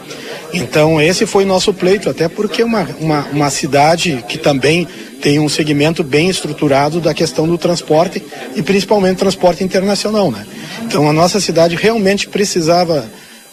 Então, 0.58 1.02
esse 1.02 1.26
foi 1.26 1.44
nosso 1.44 1.74
pleito, 1.74 2.10
até 2.10 2.30
porque 2.30 2.62
é 2.62 2.66
uma, 2.66 2.88
uma, 3.00 3.28
uma 3.32 3.50
cidade 3.50 4.24
que 4.28 4.38
também 4.38 4.88
tem 5.22 5.38
um 5.38 5.50
segmento 5.50 6.02
bem 6.02 6.30
estruturado 6.30 7.02
da 7.02 7.14
questão 7.14 7.46
do 7.46 7.58
transporte 7.58 8.24
e 8.56 8.62
principalmente 8.62 9.18
transporte 9.18 9.64
internacional, 9.64 10.32
né? 10.32 10.46
Então, 10.84 11.10
a 11.10 11.14
nossa 11.14 11.42
cidade 11.42 11.76
realmente 11.76 12.30
precisava, 12.30 13.06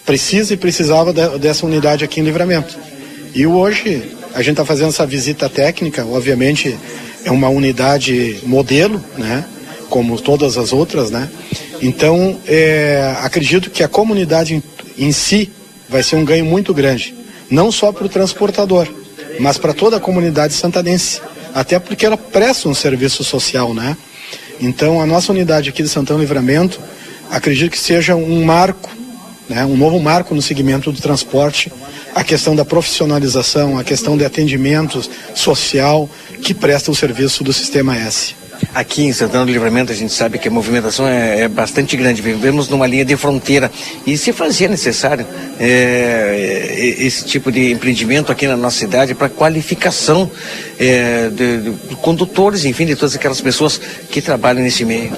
precisa 0.06 0.54
e 0.54 0.56
precisava 0.56 1.12
de, 1.12 1.38
dessa 1.38 1.66
unidade 1.66 2.04
aqui 2.04 2.20
em 2.20 2.24
Livramento. 2.24 2.78
E 3.34 3.46
hoje, 3.46 4.02
a 4.32 4.38
gente 4.38 4.52
está 4.52 4.64
fazendo 4.64 4.90
essa 4.90 5.06
visita 5.06 5.48
técnica, 5.48 6.06
obviamente 6.06 6.78
é 7.24 7.30
uma 7.30 7.48
unidade 7.48 8.38
modelo, 8.44 9.02
né? 9.18 9.44
Como 9.88 10.20
todas 10.20 10.56
as 10.56 10.72
outras, 10.72 11.10
né? 11.10 11.28
Então, 11.80 12.38
é, 12.46 13.16
acredito 13.22 13.70
que 13.70 13.82
a 13.82 13.88
comunidade 13.88 14.54
em, 14.54 14.62
em 14.96 15.10
si 15.10 15.50
vai 15.93 16.02
ser 16.02 16.16
um 16.16 16.24
ganho 16.24 16.44
muito 16.44 16.73
grande, 16.73 17.14
não 17.51 17.70
só 17.70 17.93
para 17.93 18.06
o 18.06 18.09
transportador, 18.09 18.89
mas 19.39 19.59
para 19.59 19.74
toda 19.74 19.98
a 19.98 20.01
comunidade 20.01 20.55
santanense, 20.55 21.20
até 21.55 21.78
porque 21.78 22.06
ela 22.06 22.16
presta 22.16 22.69
um 22.69 22.74
serviço 22.74 23.23
social, 23.23 23.74
né? 23.74 23.97
Então, 24.59 25.01
a 25.01 25.06
nossa 25.06 25.31
unidade 25.31 25.69
aqui 25.69 25.82
de 25.82 25.89
Santão 25.89 26.19
Livramento, 26.19 26.81
acredito 27.31 27.70
que 27.70 27.78
seja 27.78 28.16
um 28.16 28.44
marco, 28.44 28.90
né? 29.48 29.64
um 29.66 29.77
novo 29.77 30.01
marco 30.01 30.35
no 30.35 30.40
segmento 30.40 30.90
do 30.90 31.01
transporte, 31.01 31.70
a 32.14 32.24
questão 32.24 32.55
da 32.56 32.64
profissionalização, 32.64 33.78
a 33.78 33.85
questão 33.85 34.16
de 34.16 34.24
atendimento 34.24 35.02
social 35.35 36.09
que 36.43 36.55
presta 36.55 36.90
o 36.90 36.94
serviço 36.94 37.44
do 37.44 37.52
Sistema 37.52 37.97
S. 37.97 38.35
Aqui 38.74 39.05
em 39.05 39.12
Santana 39.12 39.44
do 39.44 39.53
Livramento 39.53 39.93
a 39.93 39.94
gente 39.94 40.15
sabe 40.15 40.39
que 40.39 40.49
a 40.49 40.51
movimentação 40.51 41.07
é, 41.07 41.43
é 41.43 41.49
bastante 41.49 41.94
grande. 41.94 42.23
Vivemos 42.23 42.70
numa 42.70 42.86
linha 42.86 43.05
de 43.05 43.15
fronteira 43.19 43.70
e 44.07 44.16
se 44.16 44.32
fazia 44.32 44.66
necessário 44.66 45.27
é, 45.61 46.74
esse 46.99 47.27
tipo 47.27 47.53
de 47.53 47.70
empreendimento 47.70 48.32
aqui 48.32 48.47
na 48.47 48.57
nossa 48.57 48.78
cidade 48.78 49.15
para 49.15 49.28
qualificação 49.28 50.31
é, 50.78 51.28
de, 51.28 51.70
de, 51.70 51.97
condutores, 51.97 52.65
enfim, 52.65 52.86
de 52.86 52.97
todas 52.97 53.15
aquelas 53.15 53.43
pessoas 53.43 53.78
que 54.11 54.23
trabalham 54.23 54.62
nesse 54.62 54.86
meio. 54.86 55.12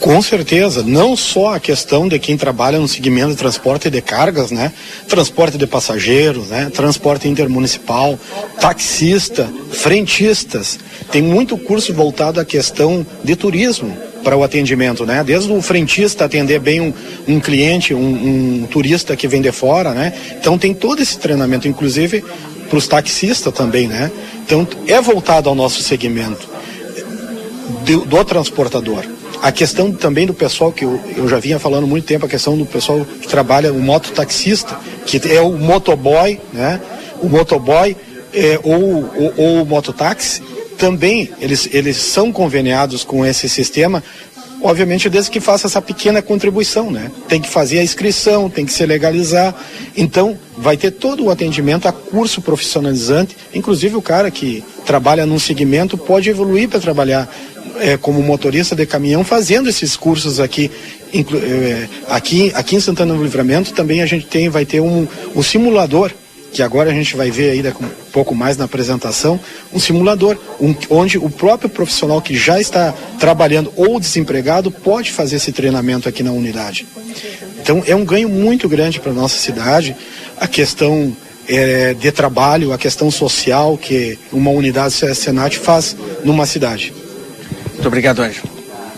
Com 0.00 0.20
certeza, 0.20 0.82
não 0.82 1.16
só 1.16 1.54
a 1.54 1.60
questão 1.60 2.08
de 2.08 2.18
quem 2.18 2.36
trabalha 2.36 2.78
no 2.78 2.88
segmento 2.88 3.30
de 3.30 3.36
transporte 3.36 3.90
de 3.90 4.00
cargas, 4.00 4.50
né? 4.50 4.72
Transporte 5.08 5.56
de 5.56 5.66
passageiros, 5.66 6.48
né? 6.48 6.70
Transporte 6.74 7.28
intermunicipal, 7.28 8.18
taxista, 8.60 9.48
frentistas. 9.70 10.78
Tem 11.10 11.22
muito 11.22 11.56
curso 11.56 11.92
voltado 11.94 12.38
à 12.40 12.44
questão 12.44 12.87
de 13.22 13.36
turismo 13.36 13.96
para 14.22 14.36
o 14.36 14.42
atendimento, 14.42 15.06
né? 15.06 15.22
Desde 15.24 15.50
o 15.50 15.62
frentista 15.62 16.24
atender 16.24 16.58
bem 16.58 16.80
um, 16.80 16.92
um 17.26 17.40
cliente, 17.40 17.94
um, 17.94 18.62
um, 18.62 18.66
turista 18.66 19.16
que 19.16 19.28
vem 19.28 19.40
de 19.40 19.52
fora, 19.52 19.92
né? 19.92 20.12
Então 20.38 20.58
tem 20.58 20.74
todo 20.74 21.00
esse 21.00 21.18
treinamento, 21.18 21.68
inclusive 21.68 22.24
para 22.68 22.78
os 22.78 22.86
taxistas 22.86 23.52
também, 23.52 23.88
né? 23.88 24.10
Então 24.44 24.66
é 24.86 25.00
voltado 25.00 25.48
ao 25.48 25.54
nosso 25.54 25.82
segmento 25.82 26.48
do, 27.84 28.04
do 28.04 28.24
transportador. 28.24 29.04
A 29.40 29.52
questão 29.52 29.92
também 29.92 30.26
do 30.26 30.34
pessoal, 30.34 30.72
que 30.72 30.84
eu, 30.84 31.00
eu 31.16 31.28
já 31.28 31.38
vinha 31.38 31.58
falando 31.58 31.86
muito 31.86 32.04
tempo, 32.04 32.26
a 32.26 32.28
questão 32.28 32.58
do 32.58 32.66
pessoal 32.66 33.04
que 33.04 33.28
trabalha, 33.28 33.72
o 33.72 33.80
mototaxista, 33.80 34.76
que 35.06 35.20
é 35.32 35.40
o 35.40 35.52
motoboy, 35.52 36.40
né? 36.52 36.80
O 37.22 37.28
motoboy 37.28 37.96
é, 38.34 38.58
ou, 38.62 39.10
ou, 39.16 39.34
ou 39.36 39.62
o 39.62 39.66
mototáxi, 39.66 40.42
também 40.78 41.30
eles, 41.40 41.68
eles 41.72 41.96
são 41.96 42.32
conveniados 42.32 43.04
com 43.04 43.26
esse 43.26 43.48
sistema, 43.48 44.02
obviamente 44.62 45.10
desde 45.10 45.30
que 45.30 45.40
faça 45.40 45.66
essa 45.66 45.82
pequena 45.82 46.22
contribuição, 46.22 46.90
né? 46.90 47.10
Tem 47.28 47.40
que 47.40 47.48
fazer 47.48 47.80
a 47.80 47.82
inscrição, 47.82 48.48
tem 48.48 48.64
que 48.64 48.72
se 48.72 48.86
legalizar. 48.86 49.54
Então, 49.96 50.38
vai 50.56 50.76
ter 50.76 50.92
todo 50.92 51.24
o 51.24 51.30
atendimento 51.30 51.88
a 51.88 51.92
curso 51.92 52.40
profissionalizante, 52.40 53.36
inclusive 53.52 53.96
o 53.96 54.02
cara 54.02 54.30
que 54.30 54.62
trabalha 54.86 55.26
num 55.26 55.38
segmento 55.38 55.98
pode 55.98 56.30
evoluir 56.30 56.68
para 56.68 56.80
trabalhar 56.80 57.28
é, 57.80 57.96
como 57.96 58.22
motorista 58.22 58.74
de 58.74 58.86
caminhão 58.86 59.22
fazendo 59.22 59.68
esses 59.68 59.96
cursos 59.96 60.40
aqui 60.40 60.70
é, 61.12 61.88
aqui 62.08 62.50
aqui 62.54 62.76
em 62.76 62.80
Santana 62.80 63.14
do 63.14 63.22
Livramento 63.22 63.72
também 63.72 64.02
a 64.02 64.06
gente 64.06 64.26
tem 64.26 64.48
vai 64.48 64.64
ter 64.64 64.80
um, 64.80 65.06
um 65.34 65.42
simulador 65.42 66.12
que 66.52 66.62
agora 66.62 66.90
a 66.90 66.92
gente 66.92 67.16
vai 67.16 67.30
ver 67.30 67.50
aí 67.50 67.60
um 67.80 68.10
pouco 68.12 68.34
mais 68.34 68.56
na 68.56 68.64
apresentação, 68.64 69.38
um 69.72 69.78
simulador, 69.78 70.36
um, 70.60 70.74
onde 70.90 71.18
o 71.18 71.28
próprio 71.28 71.68
profissional 71.68 72.20
que 72.20 72.36
já 72.36 72.60
está 72.60 72.92
trabalhando 73.18 73.72
ou 73.76 74.00
desempregado 74.00 74.70
pode 74.70 75.12
fazer 75.12 75.36
esse 75.36 75.52
treinamento 75.52 76.08
aqui 76.08 76.22
na 76.22 76.32
unidade. 76.32 76.86
Então 77.60 77.82
é 77.86 77.94
um 77.94 78.04
ganho 78.04 78.28
muito 78.28 78.68
grande 78.68 79.00
para 79.00 79.12
a 79.12 79.14
nossa 79.14 79.38
cidade, 79.38 79.94
a 80.36 80.48
questão 80.48 81.14
é, 81.46 81.94
de 81.94 82.10
trabalho, 82.10 82.72
a 82.72 82.78
questão 82.78 83.10
social 83.10 83.76
que 83.76 84.18
uma 84.32 84.50
unidade 84.50 84.94
Senat 85.14 85.58
faz 85.58 85.96
numa 86.24 86.46
cidade. 86.46 86.92
Muito 87.74 87.86
obrigado, 87.86 88.22
Anjo. 88.22 88.42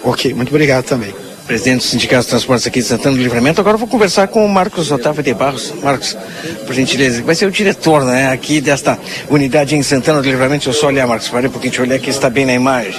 Ok, 0.02 0.32
muito 0.32 0.48
obrigado 0.48 0.84
também 0.84 1.29
presidente 1.50 1.78
do 1.78 1.82
Sindicato 1.82 2.22
de 2.22 2.28
Transportes 2.28 2.64
aqui 2.64 2.78
de 2.78 2.86
Santana 2.86 3.16
do 3.16 3.20
Livramento. 3.20 3.60
Agora 3.60 3.76
vou 3.76 3.88
conversar 3.88 4.28
com 4.28 4.46
o 4.46 4.48
Marcos 4.48 4.92
Otávio 4.92 5.20
de 5.20 5.34
Barros. 5.34 5.74
Marcos, 5.82 6.16
por 6.64 6.72
gentileza, 6.72 7.24
vai 7.24 7.34
ser 7.34 7.46
o 7.46 7.50
diretor, 7.50 8.04
né, 8.04 8.30
aqui 8.30 8.60
desta 8.60 8.96
unidade 9.28 9.74
em 9.74 9.82
Santana 9.82 10.22
do 10.22 10.28
Livramento. 10.28 10.66
Deixa 10.66 10.70
eu 10.70 10.80
só 10.80 10.86
olhar, 10.86 11.08
Marcos, 11.08 11.28
para 11.28 11.48
um 11.48 11.50
pouquinho, 11.50 11.72
deixa 11.72 11.82
eu 11.82 11.86
olhar 11.88 11.98
que 11.98 12.08
está 12.08 12.30
bem 12.30 12.46
na 12.46 12.54
imagem. 12.54 12.94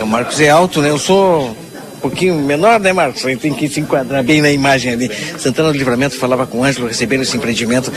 O 0.00 0.06
Marcos 0.06 0.38
é 0.38 0.48
alto, 0.48 0.80
né? 0.80 0.88
Eu 0.88 1.00
sou 1.00 1.48
um 1.50 2.00
pouquinho 2.00 2.36
menor, 2.36 2.78
né, 2.78 2.92
Marcos? 2.92 3.26
Aí 3.26 3.36
tem 3.36 3.52
que 3.52 3.68
se 3.68 3.80
enquadrar 3.80 4.22
bem 4.22 4.40
na 4.40 4.52
imagem 4.52 4.92
ali. 4.92 5.10
Santana 5.36 5.72
do 5.72 5.76
Livramento 5.76 6.16
falava 6.16 6.46
com 6.46 6.60
o 6.60 6.64
Ângelo, 6.64 6.86
recebendo 6.86 7.22
esse 7.22 7.36
empreendimento 7.36 7.92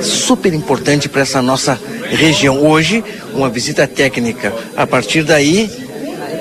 super 0.00 0.54
importante 0.54 1.06
para 1.06 1.20
essa 1.20 1.42
nossa 1.42 1.78
região. 2.08 2.64
Hoje, 2.64 3.04
uma 3.34 3.50
visita 3.50 3.86
técnica. 3.86 4.54
A 4.74 4.86
partir 4.86 5.22
daí, 5.22 5.70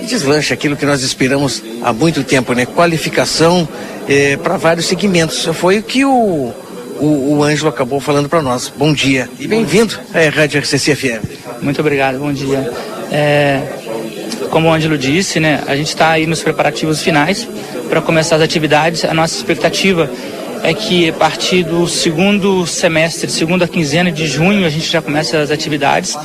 deslancha 0.06 0.54
aquilo 0.54 0.76
que 0.76 0.86
nós 0.86 1.02
esperamos 1.02 1.64
há 1.82 1.92
muito 1.94 2.24
tempo, 2.24 2.54
né? 2.54 2.66
Qualificação 2.66 3.68
é, 4.08 4.38
para 4.38 4.58
vários 4.58 4.86
segmentos. 4.86 5.46
Foi 5.54 5.80
o 5.80 5.84
que 5.84 6.06
o, 6.06 6.54
o, 7.00 7.36
o 7.36 7.44
Ângelo 7.44 7.70
acabou 7.70 8.00
falando 8.00 8.30
para 8.30 8.42
nós. 8.42 8.72
Bom 8.76 8.94
dia 8.94 9.30
e 9.40 9.48
bem-vindo 9.48 10.00
à 10.14 10.30
Rádio 10.30 10.62
RCC 10.62 10.96
FM. 10.96 11.62
Muito 11.62 11.80
obrigado, 11.82 12.20
bom 12.20 12.32
dia. 12.32 12.72
É, 13.12 13.62
como 14.50 14.68
o 14.68 14.72
Ângelo 14.72 14.98
disse, 14.98 15.40
né, 15.40 15.64
a 15.68 15.76
gente 15.76 15.88
está 15.88 16.12
aí 16.12 16.28
nos 16.28 16.44
preparativos 16.44 17.02
finais 17.02 17.48
para 17.90 18.02
começar 18.02 18.36
as 18.36 18.42
atividades. 18.42 19.04
A 19.04 19.14
nossa 19.14 19.36
expectativa 19.36 20.10
é 20.64 20.74
que 20.74 21.10
a 21.10 21.14
partir 21.14 21.64
do 21.64 21.88
segundo 21.88 22.66
semestre, 22.66 23.30
segunda 23.30 23.68
quinzena 23.68 24.12
de 24.12 24.28
junho, 24.28 24.66
a 24.66 24.70
gente 24.70 24.90
já 24.90 25.02
começa 25.02 25.40
as 25.40 25.52
atividades. 25.52 26.16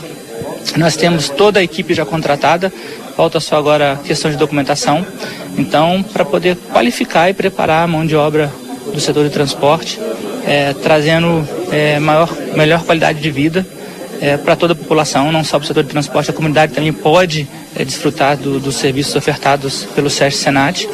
Nós 0.77 0.97
temos 0.97 1.29
toda 1.29 1.59
a 1.61 1.63
equipe 1.63 1.95
já 1.95 2.05
contratada, 2.05 2.73
falta 3.19 3.41
só 3.41 3.57
agora 3.57 3.95
a 3.95 3.97
questão 3.97 4.31
de 4.31 4.37
documentação. 4.37 5.05
Então, 5.57 6.05
para 6.05 6.25
poder 6.25 6.57
qualificar 6.73 7.29
e 7.29 7.35
preparar 7.35 7.83
a 7.83 7.87
mão 7.89 8.07
de 8.07 8.15
obra 8.15 8.49
do 8.95 9.01
setor 9.01 9.25
de 9.25 9.31
transporte, 9.31 9.99
é, 10.47 10.73
trazendo 10.73 11.45
é, 11.73 11.99
maior, 11.99 12.33
melhor 12.55 12.85
qualidade 12.85 13.21
de 13.21 13.29
vida 13.29 13.67
é, 14.21 14.37
para 14.37 14.55
toda 14.55 14.73
a 14.73 14.77
população, 14.77 15.33
não 15.33 15.43
só 15.43 15.59
para 15.59 15.65
o 15.65 15.67
setor 15.67 15.83
de 15.83 15.91
transporte, 15.91 16.31
a 16.31 16.33
comunidade 16.33 16.73
também 16.73 16.93
pode 16.93 17.49
é, 17.75 17.85
desfrutar 17.85 18.37
do, 18.37 18.61
dos 18.61 18.77
serviços 18.77 19.17
ofertados 19.17 19.83
pelo 19.97 20.09
SESC 20.09 20.39
Senat, 20.39 20.89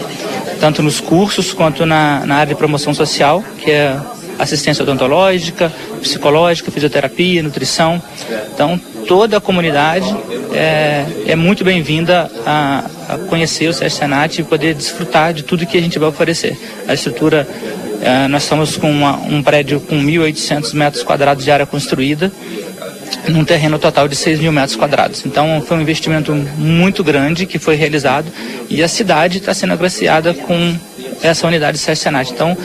tanto 0.59 0.83
nos 0.83 1.01
cursos 1.01 1.53
quanto 1.53 1.85
na, 1.85 2.25
na 2.25 2.37
área 2.37 2.55
de 2.55 2.59
promoção 2.59 2.95
social, 2.95 3.45
que 3.59 3.71
é 3.71 4.01
assistência 4.39 4.83
odontológica, 4.83 5.71
psicológica, 6.01 6.71
fisioterapia, 6.71 7.43
nutrição. 7.43 8.03
Então, 8.55 8.81
toda 9.07 9.37
a 9.37 9.41
comunidade 9.41 10.07
é, 10.53 11.05
é 11.27 11.37
muito 11.37 11.65
bem-vinda 11.65 12.31
a, 12.47 12.85
a, 13.09 13.19
conhecer 13.29 13.69
o 13.69 13.73
SESC 13.73 13.99
Senat 13.99 14.39
e 14.39 14.45
poder 14.45 14.75
desfrutar 14.75 15.33
de 15.33 15.43
tudo 15.43 15.67
que 15.67 15.77
a 15.77 15.81
gente 15.81 15.99
vai 15.99 16.09
oferecer. 16.09 16.57
A 16.87 16.95
estrutura, 16.95 17.47
é, 18.01 18.29
nós 18.29 18.45
estamos 18.45 18.77
com 18.77 18.91
uma, 18.91 19.17
um 19.17 19.43
prédio 19.43 19.81
com 19.81 19.97
1.800 19.97 20.75
metros 20.75 21.03
quadrados 21.03 21.45
de 21.45 21.51
área 21.51 21.67
construída, 21.67 22.33
num 23.29 23.45
terreno 23.45 23.79
total 23.79 24.09
de 24.09 24.17
6 24.17 24.41
mil 24.41 24.53
metros 24.53 24.77
quadrados. 24.77 25.25
Então 25.25 25.63
foi 25.67 25.77
um 25.77 25.81
investimento 25.81 26.33
muito 26.57 27.03
grande 27.05 27.47
que 27.47 27.59
foi 27.59 27.77
realizado 27.77 28.27
e 28.69 28.83
a 28.83 28.89
cidade 28.89 29.39
está 29.39 29.55
sendo 29.55 29.73
agraciada 29.73 30.35
com 30.35 30.77
essa 31.23 31.47
unidade 31.47 31.79
SESC 31.79 32.05
Senat. 32.05 32.31
Então 32.31 32.57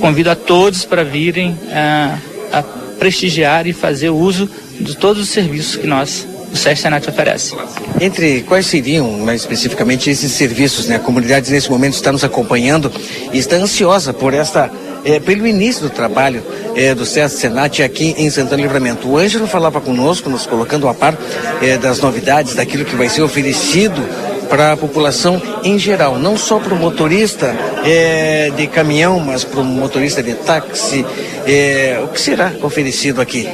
convido 0.00 0.30
a 0.30 0.34
todos 0.34 0.84
para 0.84 1.02
virem 1.02 1.58
a, 1.72 2.18
a 2.52 2.62
prestigiar 2.98 3.66
e 3.66 3.72
fazer 3.72 4.10
uso 4.10 4.48
de 4.80 4.96
todos 4.96 5.22
os 5.22 5.28
serviços 5.28 5.76
que 5.76 5.86
nós 5.86 6.26
o 6.52 6.56
Senat 6.56 7.08
oferece. 7.08 7.54
Entre 8.00 8.42
quais 8.42 8.66
seriam, 8.66 9.10
mais 9.18 9.42
especificamente, 9.42 10.08
esses 10.08 10.32
serviços? 10.32 10.86
Né? 10.86 10.96
A 10.96 11.00
comunidade 11.00 11.50
nesse 11.50 11.70
momento 11.70 11.94
está 11.94 12.10
nos 12.10 12.24
acompanhando 12.24 12.90
e 13.32 13.38
está 13.38 13.56
ansiosa 13.56 14.12
por 14.12 14.32
esta 14.32 14.70
é, 15.04 15.20
pelo 15.20 15.46
início 15.46 15.82
do 15.82 15.90
trabalho 15.90 16.42
é, 16.74 16.94
do 16.94 17.06
SESC 17.06 17.40
Senat 17.40 17.82
aqui 17.82 18.14
em 18.18 18.28
Santana 18.28 18.62
Livramento. 18.62 19.08
O 19.08 19.16
Ângelo 19.16 19.46
falava 19.46 19.80
conosco, 19.80 20.28
nos 20.28 20.46
colocando 20.46 20.88
a 20.88 20.94
par 20.94 21.16
é, 21.62 21.76
das 21.78 22.00
novidades, 22.00 22.54
daquilo 22.54 22.84
que 22.84 22.96
vai 22.96 23.08
ser 23.08 23.22
oferecido 23.22 24.02
para 24.48 24.72
a 24.72 24.76
população 24.76 25.40
em 25.62 25.78
geral, 25.78 26.18
não 26.18 26.36
só 26.36 26.58
para 26.58 26.74
o 26.74 26.76
motorista 26.76 27.54
é, 27.84 28.50
de 28.56 28.66
caminhão, 28.66 29.20
mas 29.20 29.44
para 29.44 29.60
o 29.60 29.64
motorista 29.64 30.22
de 30.22 30.34
táxi. 30.34 31.04
É, 31.46 32.00
o 32.02 32.08
que 32.08 32.20
será 32.20 32.52
oferecido 32.62 33.20
aqui? 33.20 33.48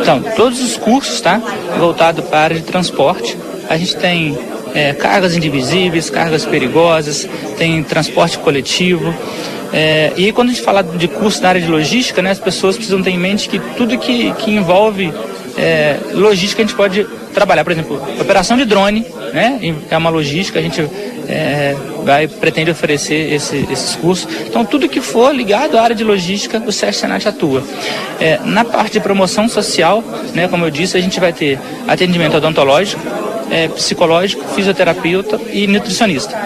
Então, 0.00 0.22
todos 0.36 0.60
os 0.60 0.76
cursos, 0.76 1.20
tá? 1.20 1.40
Voltado 1.78 2.22
para 2.22 2.38
a 2.38 2.42
área 2.42 2.56
de 2.56 2.62
transporte. 2.62 3.36
A 3.68 3.76
gente 3.76 3.96
tem 3.96 4.38
é, 4.74 4.92
cargas 4.92 5.36
indivisíveis, 5.36 6.10
cargas 6.10 6.44
perigosas, 6.44 7.28
tem 7.56 7.82
transporte 7.82 8.38
coletivo. 8.38 9.14
É, 9.72 10.12
e 10.16 10.32
quando 10.32 10.50
a 10.50 10.52
gente 10.52 10.62
fala 10.62 10.82
de 10.82 11.08
curso 11.08 11.42
na 11.42 11.48
área 11.48 11.60
de 11.60 11.66
logística, 11.66 12.22
né, 12.22 12.30
as 12.30 12.38
pessoas 12.38 12.76
precisam 12.76 13.02
ter 13.02 13.10
em 13.10 13.18
mente 13.18 13.48
que 13.48 13.58
tudo 13.76 13.98
que, 13.98 14.32
que 14.34 14.50
envolve 14.50 15.12
é, 15.56 15.98
logística 16.12 16.62
a 16.62 16.66
gente 16.66 16.76
pode 16.76 17.04
trabalhar. 17.32 17.64
Por 17.64 17.72
exemplo, 17.72 18.02
operação 18.20 18.56
de 18.56 18.64
drone, 18.64 19.04
né, 19.32 19.58
é 19.90 19.96
uma 19.96 20.10
logística, 20.10 20.58
a 20.58 20.62
gente 20.62 20.80
é, 21.28 21.74
vai, 22.04 22.28
pretende 22.28 22.70
oferecer 22.70 23.32
esse, 23.32 23.66
esses 23.70 23.96
cursos. 23.96 24.28
Então, 24.46 24.64
tudo 24.64 24.88
que 24.88 25.00
for 25.00 25.34
ligado 25.34 25.76
à 25.76 25.82
área 25.82 25.96
de 25.96 26.04
logística, 26.04 26.62
o 26.64 26.72
SESC 26.72 27.00
Senat 27.00 27.26
atua. 27.28 27.62
É, 28.20 28.38
na 28.44 28.64
parte 28.64 28.94
de 28.94 29.00
promoção 29.00 29.48
social, 29.48 30.02
né, 30.34 30.48
como 30.48 30.64
eu 30.64 30.70
disse, 30.70 30.96
a 30.96 31.00
gente 31.00 31.18
vai 31.18 31.32
ter 31.32 31.58
atendimento 31.88 32.36
odontológico, 32.36 33.02
é, 33.50 33.68
psicológico, 33.68 34.44
fisioterapeuta 34.54 35.40
e 35.52 35.66
nutricionista. 35.66 36.36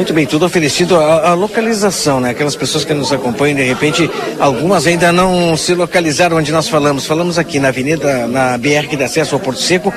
Muito 0.00 0.14
bem, 0.14 0.24
tudo 0.24 0.46
oferecido 0.46 0.96
a, 0.96 1.34
localização, 1.34 2.20
né? 2.20 2.30
Aquelas 2.30 2.56
pessoas 2.56 2.86
que 2.86 2.94
nos 2.94 3.12
acompanham, 3.12 3.54
de 3.54 3.64
repente, 3.64 4.10
algumas 4.38 4.86
ainda 4.86 5.12
não 5.12 5.54
se 5.58 5.74
localizaram 5.74 6.38
onde 6.38 6.50
nós 6.50 6.70
falamos. 6.70 7.04
Falamos 7.04 7.38
aqui 7.38 7.60
na 7.60 7.68
avenida, 7.68 8.26
na 8.26 8.56
BR 8.56 8.88
que 8.88 8.96
dá 8.96 9.04
acesso 9.04 9.34
ao 9.34 9.40
Porto 9.42 9.60
Seco, 9.60 9.92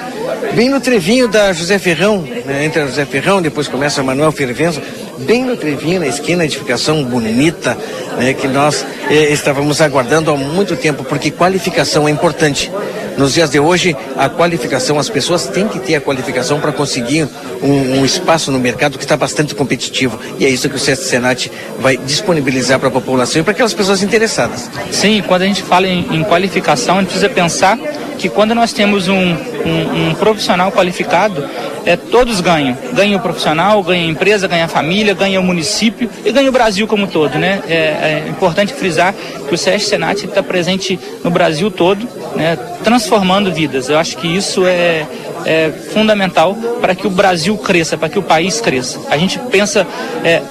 bem 0.55 0.67
no 0.67 0.81
trevinho 0.81 1.29
da 1.29 1.53
José 1.53 1.79
Ferrão, 1.79 2.21
né? 2.45 2.65
entre 2.65 2.81
a 2.81 2.85
José 2.85 3.05
Ferrão, 3.05 3.41
depois 3.41 3.69
começa 3.69 4.01
a 4.01 4.03
Manuel 4.03 4.33
Fervenzo, 4.33 4.81
bem 5.19 5.45
no 5.45 5.55
trevinho, 5.55 6.01
na 6.01 6.07
esquina, 6.07 6.43
edificação 6.43 7.01
bonita, 7.05 7.77
né? 8.17 8.33
que 8.33 8.49
nós 8.49 8.85
eh, 9.09 9.31
estávamos 9.31 9.79
aguardando 9.79 10.31
há 10.31 10.35
muito 10.35 10.75
tempo, 10.75 11.05
porque 11.05 11.31
qualificação 11.31 12.09
é 12.09 12.11
importante. 12.11 12.69
Nos 13.17 13.33
dias 13.33 13.49
de 13.49 13.59
hoje, 13.59 13.95
a 14.17 14.27
qualificação, 14.29 14.97
as 14.97 15.09
pessoas 15.09 15.47
têm 15.47 15.67
que 15.67 15.79
ter 15.79 15.95
a 15.95 16.01
qualificação 16.01 16.59
para 16.59 16.71
conseguir 16.71 17.27
um, 17.61 17.99
um, 17.99 18.05
espaço 18.05 18.51
no 18.51 18.59
mercado 18.59 18.97
que 18.97 19.03
está 19.03 19.15
bastante 19.15 19.53
competitivo. 19.53 20.19
E 20.39 20.45
é 20.45 20.49
isso 20.49 20.69
que 20.69 20.75
o 20.75 20.79
SESC 20.79 21.05
Senat 21.05 21.51
vai 21.79 21.97
disponibilizar 21.97 22.79
para 22.79 22.87
a 22.87 22.91
população 22.91 23.41
e 23.41 23.43
para 23.43 23.51
aquelas 23.51 23.73
pessoas 23.73 24.01
interessadas. 24.01 24.69
Sim, 24.91 25.23
quando 25.27 25.43
a 25.43 25.45
gente 25.45 25.61
fala 25.61 25.87
em, 25.87 26.15
em 26.15 26.23
qualificação, 26.23 26.97
a 26.97 27.01
gente 27.01 27.09
precisa 27.09 27.29
pensar 27.29 27.77
que 28.17 28.29
quando 28.29 28.55
nós 28.55 28.73
temos 28.73 29.07
um, 29.07 29.15
um, 29.15 30.09
um, 30.09 30.15
profissional 30.15 30.71
qualificado, 30.71 31.47
é, 31.85 31.95
todos 31.95 32.41
ganham. 32.41 32.77
Ganha 32.93 33.17
o 33.17 33.19
profissional, 33.19 33.81
ganha 33.83 34.03
a 34.03 34.07
empresa, 34.07 34.47
ganha 34.47 34.65
a 34.65 34.67
família, 34.67 35.13
ganha 35.13 35.39
o 35.39 35.43
município 35.43 36.09
e 36.23 36.31
ganha 36.31 36.49
o 36.49 36.51
Brasil 36.51 36.87
como 36.87 37.07
todo. 37.07 37.37
Né? 37.37 37.61
É, 37.67 37.73
é 37.75 38.25
importante 38.29 38.73
frisar 38.73 39.13
que 39.47 39.53
o 39.53 39.57
SESC 39.57 39.89
Senat 39.89 40.25
está 40.25 40.41
presente 40.41 40.99
no 41.23 41.29
Brasil 41.29 41.69
todo, 41.69 42.07
né, 42.35 42.57
transformando 42.83 43.51
vidas. 43.51 43.89
Eu 43.89 43.97
acho 43.97 44.17
que 44.17 44.27
isso 44.27 44.65
é, 44.65 45.05
é 45.45 45.71
fundamental 45.93 46.55
para 46.81 46.95
que 46.95 47.05
o 47.05 47.09
Brasil 47.09 47.57
cresça, 47.57 47.97
para 47.97 48.09
que 48.09 48.19
o 48.19 48.23
país 48.23 48.61
cresça. 48.61 48.99
A 49.09 49.17
gente 49.17 49.39
pensa, 49.39 49.85
é, 50.23 50.41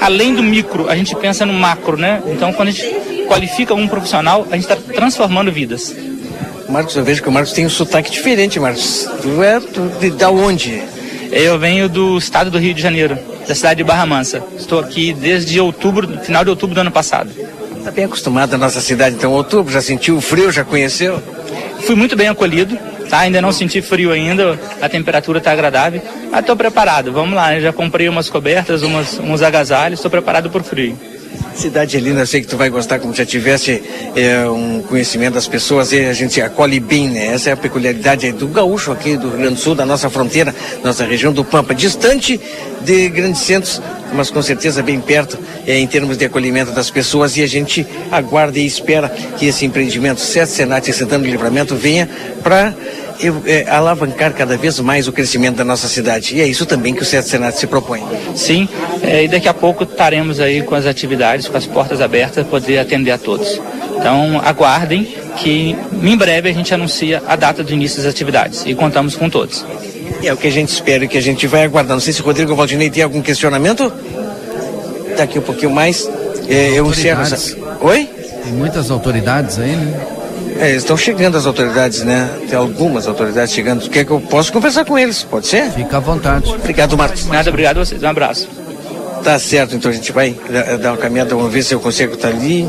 além 0.00 0.34
do 0.34 0.42
micro, 0.42 0.88
a 0.88 0.96
gente 0.96 1.14
pensa 1.16 1.44
no 1.44 1.52
macro. 1.52 1.96
Né? 1.96 2.22
Então, 2.26 2.52
quando 2.52 2.68
a 2.68 2.70
gente 2.70 3.26
qualifica 3.26 3.74
um 3.74 3.86
profissional, 3.86 4.46
a 4.50 4.56
gente 4.56 4.70
está 4.70 4.76
transformando 4.94 5.52
vidas. 5.52 5.94
Marcos, 6.68 6.94
eu 6.96 7.04
vejo 7.04 7.22
que 7.22 7.28
o 7.28 7.32
Marcos 7.32 7.52
tem 7.52 7.64
um 7.64 7.70
sotaque 7.70 8.10
diferente, 8.10 8.60
Marcos. 8.60 9.08
Tu 9.22 9.42
é 9.42 9.58
tu, 9.58 9.90
de, 9.98 10.10
da 10.10 10.30
onde? 10.30 10.82
Eu 11.32 11.58
venho 11.58 11.88
do 11.88 12.18
estado 12.18 12.50
do 12.50 12.58
Rio 12.58 12.74
de 12.74 12.82
Janeiro, 12.82 13.18
da 13.46 13.54
cidade 13.54 13.78
de 13.78 13.84
Barra 13.84 14.04
Mansa. 14.04 14.42
Estou 14.56 14.78
aqui 14.78 15.12
desde 15.12 15.58
outubro, 15.60 16.06
final 16.20 16.44
de 16.44 16.50
outubro 16.50 16.74
do 16.74 16.80
ano 16.80 16.90
passado. 16.90 17.30
Está 17.78 17.90
bem 17.90 18.04
acostumado 18.04 18.54
à 18.54 18.58
nossa 18.58 18.80
cidade, 18.82 19.16
então, 19.16 19.32
outubro, 19.32 19.72
já 19.72 19.80
sentiu 19.80 20.16
o 20.16 20.20
frio, 20.20 20.52
já 20.52 20.62
conheceu? 20.62 21.22
Fui 21.86 21.94
muito 21.94 22.14
bem 22.14 22.28
acolhido, 22.28 22.76
tá? 23.08 23.20
Ainda 23.20 23.40
não 23.40 23.52
senti 23.52 23.80
frio 23.80 24.12
ainda, 24.12 24.58
a 24.80 24.88
temperatura 24.88 25.38
está 25.38 25.52
agradável, 25.52 26.02
mas 26.30 26.40
estou 26.40 26.54
preparado. 26.54 27.12
Vamos 27.12 27.34
lá, 27.34 27.58
já 27.58 27.72
comprei 27.72 28.08
umas 28.08 28.28
cobertas, 28.28 28.82
umas, 28.82 29.18
uns 29.18 29.40
agasalhos, 29.40 29.98
estou 29.98 30.10
preparado 30.10 30.50
por 30.50 30.62
frio. 30.62 30.98
Cidade 31.54 31.98
linda, 31.98 32.20
eu 32.20 32.26
sei 32.26 32.40
que 32.40 32.46
tu 32.46 32.56
vai 32.56 32.70
gostar, 32.70 33.00
como 33.00 33.12
já 33.12 33.26
tivesse 33.26 33.82
é, 34.14 34.48
um 34.48 34.80
conhecimento 34.80 35.34
das 35.34 35.48
pessoas, 35.48 35.92
e 35.92 36.04
a 36.04 36.12
gente 36.12 36.40
acolhe 36.40 36.78
bem, 36.78 37.08
né? 37.08 37.34
Essa 37.34 37.50
é 37.50 37.52
a 37.52 37.56
peculiaridade 37.56 38.30
do 38.30 38.46
gaúcho 38.46 38.92
aqui 38.92 39.16
do 39.16 39.28
Rio 39.28 39.38
Grande 39.38 39.54
do 39.54 39.60
Sul, 39.60 39.74
da 39.74 39.84
nossa 39.84 40.08
fronteira, 40.08 40.54
nossa 40.84 41.04
região 41.04 41.32
do 41.32 41.44
Pampa, 41.44 41.74
distante 41.74 42.40
de 42.80 43.08
grandes 43.08 43.40
centros, 43.40 43.82
mas 44.12 44.30
com 44.30 44.40
certeza 44.40 44.82
bem 44.82 45.00
perto 45.00 45.36
é, 45.66 45.76
em 45.78 45.86
termos 45.86 46.16
de 46.16 46.24
acolhimento 46.24 46.70
das 46.70 46.90
pessoas 46.90 47.36
e 47.36 47.42
a 47.42 47.46
gente 47.46 47.84
aguarda 48.10 48.58
e 48.58 48.64
espera 48.64 49.08
que 49.08 49.46
esse 49.46 49.66
empreendimento 49.66 50.20
Sete 50.20 50.52
Senat 50.52 50.88
e 50.88 50.92
Santana 50.92 51.26
Livramento 51.26 51.74
venha 51.74 52.08
para 52.42 52.72
é, 53.46 53.68
alavancar 53.68 54.32
cada 54.32 54.56
vez 54.56 54.78
mais 54.80 55.08
o 55.08 55.12
crescimento 55.12 55.56
da 55.56 55.64
nossa 55.64 55.88
cidade. 55.88 56.36
E 56.36 56.40
é 56.40 56.46
isso 56.46 56.64
também 56.66 56.94
que 56.94 57.02
o 57.02 57.04
Sete 57.04 57.28
Senado 57.28 57.54
se 57.54 57.66
propõe. 57.66 58.02
Sim, 58.34 58.68
é, 59.02 59.24
e 59.24 59.28
daqui 59.28 59.48
a 59.48 59.54
pouco 59.54 59.84
estaremos 59.84 60.40
aí 60.40 60.62
com 60.62 60.74
as 60.74 60.86
atividades, 60.86 61.48
com 61.48 61.56
as 61.56 61.66
portas 61.66 62.00
abertas, 62.00 62.46
para 62.46 62.60
poder 62.60 62.78
atender 62.78 63.10
a 63.10 63.18
todos. 63.18 63.60
Então, 63.96 64.40
aguardem 64.44 65.04
que 65.36 65.76
em 66.02 66.16
breve 66.16 66.48
a 66.48 66.52
gente 66.52 66.72
anuncia 66.72 67.22
a 67.26 67.34
data 67.34 67.64
do 67.64 67.72
início 67.72 67.98
das 68.02 68.06
atividades 68.06 68.64
e 68.64 68.74
contamos 68.74 69.16
com 69.16 69.28
todos. 69.28 69.64
E 70.22 70.28
é 70.28 70.32
o 70.32 70.36
que 70.36 70.46
a 70.46 70.52
gente 70.52 70.68
espera 70.68 71.04
e 71.04 71.08
que 71.08 71.18
a 71.18 71.22
gente 71.22 71.46
vai 71.46 71.64
aguardar. 71.64 71.96
Não 71.96 72.00
sei 72.00 72.12
se 72.12 72.20
o 72.20 72.24
Rodrigo 72.24 72.54
Valdinei 72.54 72.90
tem 72.90 73.02
algum 73.02 73.22
questionamento? 73.22 73.92
Daqui 75.16 75.38
um 75.38 75.42
pouquinho 75.42 75.70
mais. 75.70 76.08
É, 76.48 76.70
eu 76.70 76.86
encerro. 76.88 77.22
Oi? 77.80 78.08
Tem 78.44 78.52
muitas 78.52 78.90
autoridades 78.90 79.58
aí, 79.58 79.76
né? 79.76 80.17
É, 80.58 80.72
estão 80.72 80.96
chegando 80.96 81.38
as 81.38 81.46
autoridades, 81.46 82.02
né? 82.02 82.28
Tem 82.48 82.58
algumas 82.58 83.06
autoridades 83.06 83.54
chegando. 83.54 83.88
Quer 83.88 84.04
que 84.04 84.10
eu 84.10 84.20
possa 84.20 84.50
conversar 84.50 84.84
com 84.84 84.98
eles? 84.98 85.22
Pode 85.22 85.46
ser? 85.46 85.70
Fica 85.70 85.98
à 85.98 86.00
vontade. 86.00 86.52
Obrigado, 86.52 86.96
Marcos. 86.96 87.26
Nada, 87.26 87.48
obrigado 87.48 87.78
a 87.78 87.84
vocês. 87.84 88.02
Um 88.02 88.08
abraço. 88.08 88.48
Tá 89.22 89.38
certo, 89.38 89.74
então 89.74 89.90
a 89.90 89.94
gente 89.94 90.12
vai 90.12 90.34
dar 90.80 90.92
uma 90.92 90.96
caminhada, 90.96 91.34
vamos 91.34 91.52
ver 91.52 91.62
se 91.62 91.74
eu 91.74 91.80
consigo 91.80 92.14
estar 92.14 92.28
ali. 92.28 92.66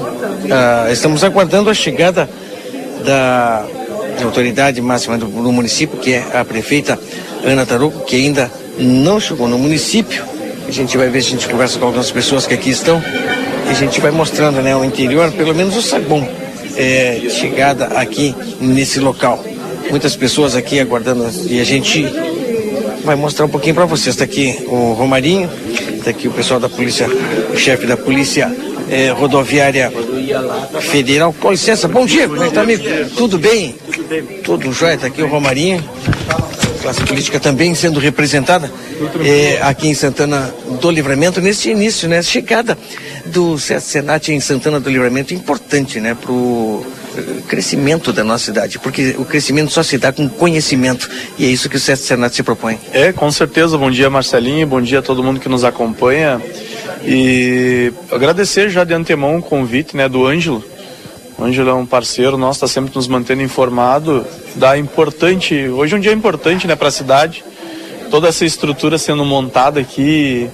Ah, 0.51 0.87
estamos 0.91 1.23
aguardando 1.23 1.69
a 1.69 1.73
chegada 1.73 2.29
da 3.05 3.65
autoridade 4.23 4.81
máxima 4.81 5.17
do, 5.17 5.27
do, 5.27 5.51
município, 5.51 5.97
que 5.99 6.13
é 6.13 6.25
a 6.33 6.43
prefeita 6.43 6.99
Ana 7.43 7.65
Taruco, 7.65 8.03
que 8.03 8.15
ainda 8.15 8.51
não 8.77 9.19
chegou 9.19 9.47
no 9.47 9.57
município. 9.57 10.23
A 10.67 10.71
gente 10.71 10.97
vai 10.97 11.07
ver 11.07 11.21
se 11.21 11.29
a 11.29 11.31
gente 11.31 11.47
conversa 11.47 11.79
com 11.79 11.85
algumas 11.85 12.11
pessoas 12.11 12.45
que 12.45 12.53
aqui 12.53 12.71
estão 12.71 13.01
a 13.69 13.73
gente 13.73 14.01
vai 14.01 14.09
mostrando 14.09 14.61
né, 14.61 14.75
o 14.75 14.83
interior, 14.83 15.31
pelo 15.31 15.53
menos 15.53 15.77
o 15.77 15.81
saguão 15.81 16.27
é, 16.79 17.29
chegada 17.29 17.85
aqui 17.87 18.33
nesse 18.61 18.99
local. 18.99 19.43
Muitas 19.89 20.15
pessoas 20.15 20.55
aqui 20.55 20.79
aguardando 20.79 21.29
e 21.47 21.59
a 21.59 21.63
gente 21.63 22.05
vai 23.03 23.15
mostrar 23.15 23.45
um 23.45 23.49
pouquinho 23.49 23.75
para 23.75 23.85
vocês. 23.85 24.15
Está 24.15 24.23
aqui 24.23 24.57
o 24.67 24.93
Romarinho, 24.93 25.49
está 25.97 26.11
aqui 26.11 26.27
o 26.27 26.31
pessoal 26.31 26.59
da 26.59 26.69
polícia, 26.69 27.07
o 27.53 27.57
chefe 27.57 27.85
da 27.85 27.97
polícia 27.97 28.49
é, 28.89 29.09
rodoviária 29.09 29.91
federal. 30.79 31.33
Com 31.33 31.51
licença, 31.51 31.87
bom 31.87 32.05
dia, 32.05 32.29
como 32.29 32.41
é 32.43 32.47
que 32.47 32.53
tá, 32.53 32.61
amigo? 32.61 32.83
Tudo 33.17 33.37
bem? 33.37 33.75
Tudo 34.43 34.71
jóia, 34.71 34.93
está 34.93 35.07
aqui 35.07 35.21
o 35.21 35.27
Romarinho. 35.27 35.83
Classe 36.81 37.03
política 37.03 37.41
também 37.41 37.75
sendo 37.75 37.99
representada 37.99 38.71
é, 39.21 39.59
aqui 39.61 39.89
em 39.89 39.93
Santana 39.93 40.53
do 40.79 40.89
Livramento, 40.89 41.41
nesse 41.41 41.69
início, 41.69 42.07
né? 42.07 42.21
Chegada 42.21 42.77
do 43.29 43.57
Senat 43.57 44.31
em 44.31 44.39
Santana 44.39 44.79
do 44.79 44.89
Livramento, 44.89 45.33
importante, 45.33 45.99
né? 45.99 46.15
Para 46.19 46.31
o 46.31 46.85
crescimento 47.47 48.11
da 48.13 48.23
nossa 48.23 48.45
cidade, 48.45 48.79
porque 48.79 49.15
o 49.17 49.25
crescimento 49.25 49.71
só 49.71 49.81
se 49.83 49.97
dá 49.97 50.11
com 50.11 50.27
conhecimento 50.29 51.09
e 51.37 51.45
é 51.45 51.49
isso 51.49 51.69
que 51.69 51.77
o 51.77 51.79
Senat 51.79 52.35
se 52.35 52.43
propõe. 52.43 52.79
É, 52.91 53.11
com 53.11 53.31
certeza. 53.31 53.77
Bom 53.77 53.89
dia, 53.89 54.09
Marcelinho. 54.09 54.67
Bom 54.67 54.81
dia 54.81 54.99
a 54.99 55.01
todo 55.01 55.23
mundo 55.23 55.39
que 55.39 55.49
nos 55.49 55.63
acompanha. 55.63 56.41
E 57.03 57.93
agradecer 58.11 58.69
já 58.69 58.83
de 58.83 58.93
antemão 58.93 59.37
o 59.37 59.41
convite 59.41 59.95
né, 59.95 60.09
do 60.09 60.25
Ângelo. 60.25 60.63
O 61.37 61.43
Ângelo 61.43 61.69
é 61.69 61.73
um 61.73 61.85
parceiro 61.85 62.37
nosso, 62.37 62.57
está 62.57 62.67
sempre 62.67 62.93
nos 62.93 63.07
mantendo 63.07 63.41
informado 63.41 64.25
da 64.55 64.77
importante. 64.77 65.55
Hoje 65.69 65.95
é 65.95 65.97
um 65.97 66.01
dia 66.01 66.11
importante 66.11 66.67
né, 66.67 66.75
para 66.75 66.89
a 66.89 66.91
cidade. 66.91 67.43
Toda 68.11 68.27
essa 68.27 68.43
estrutura 68.43 68.97
sendo 68.97 69.23
montada 69.23 69.79
aqui, 69.79 70.49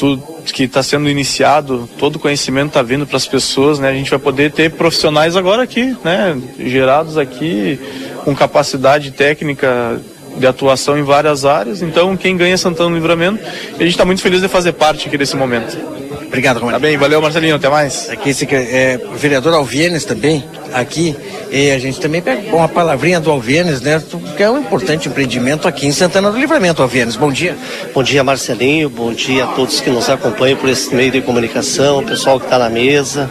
tudo 0.00 0.22
que 0.54 0.62
está 0.62 0.82
sendo 0.82 1.10
iniciado, 1.10 1.86
todo 1.98 2.16
o 2.16 2.18
conhecimento 2.18 2.68
está 2.68 2.80
vindo 2.80 3.06
para 3.06 3.18
as 3.18 3.28
pessoas, 3.28 3.78
né? 3.78 3.90
A 3.90 3.92
gente 3.92 4.08
vai 4.08 4.18
poder 4.18 4.50
ter 4.50 4.70
profissionais 4.70 5.36
agora 5.36 5.62
aqui, 5.62 5.94
né? 6.02 6.40
Gerados 6.58 7.18
aqui 7.18 7.78
com 8.24 8.34
capacidade 8.34 9.10
técnica 9.10 10.00
de 10.38 10.46
atuação 10.46 10.98
em 10.98 11.02
várias 11.02 11.44
áreas. 11.44 11.82
Então, 11.82 12.16
quem 12.16 12.34
ganha 12.34 12.56
Santana 12.56 12.88
do 12.88 12.94
Livramento, 12.94 13.44
a 13.44 13.82
gente 13.82 13.90
está 13.90 14.06
muito 14.06 14.22
feliz 14.22 14.40
de 14.40 14.48
fazer 14.48 14.72
parte 14.72 15.06
aqui 15.06 15.18
desse 15.18 15.36
momento. 15.36 15.99
Obrigado, 16.30 16.60
Romano. 16.60 16.78
Tá 16.78 16.78
bem, 16.78 16.96
valeu, 16.96 17.20
Marcelinho, 17.20 17.56
até 17.56 17.68
mais. 17.68 18.08
Aqui 18.08 18.30
esse, 18.30 18.46
é, 18.54 19.00
o 19.12 19.16
vereador 19.16 19.52
Alvienes 19.52 20.04
também, 20.04 20.44
aqui, 20.72 21.16
e 21.50 21.72
a 21.72 21.78
gente 21.80 21.98
também 21.98 22.22
pega 22.22 22.54
uma 22.54 22.68
palavrinha 22.68 23.18
do 23.18 23.32
Alvienes, 23.32 23.80
né, 23.80 24.00
que 24.36 24.40
é 24.40 24.48
um 24.48 24.58
importante 24.58 25.08
empreendimento 25.08 25.66
aqui 25.66 25.88
em 25.88 25.92
Santana 25.92 26.30
do 26.30 26.38
Livramento, 26.38 26.82
Alvienes. 26.82 27.16
Bom 27.16 27.32
dia. 27.32 27.56
Bom 27.92 28.04
dia, 28.04 28.22
Marcelinho, 28.22 28.88
bom 28.88 29.12
dia 29.12 29.42
a 29.42 29.48
todos 29.48 29.80
que 29.80 29.90
nos 29.90 30.08
acompanham 30.08 30.56
por 30.56 30.68
esse 30.68 30.94
meio 30.94 31.10
de 31.10 31.20
comunicação, 31.20 31.98
o 31.98 32.06
pessoal 32.06 32.38
que 32.38 32.46
está 32.46 32.60
na 32.60 32.70
mesa. 32.70 33.28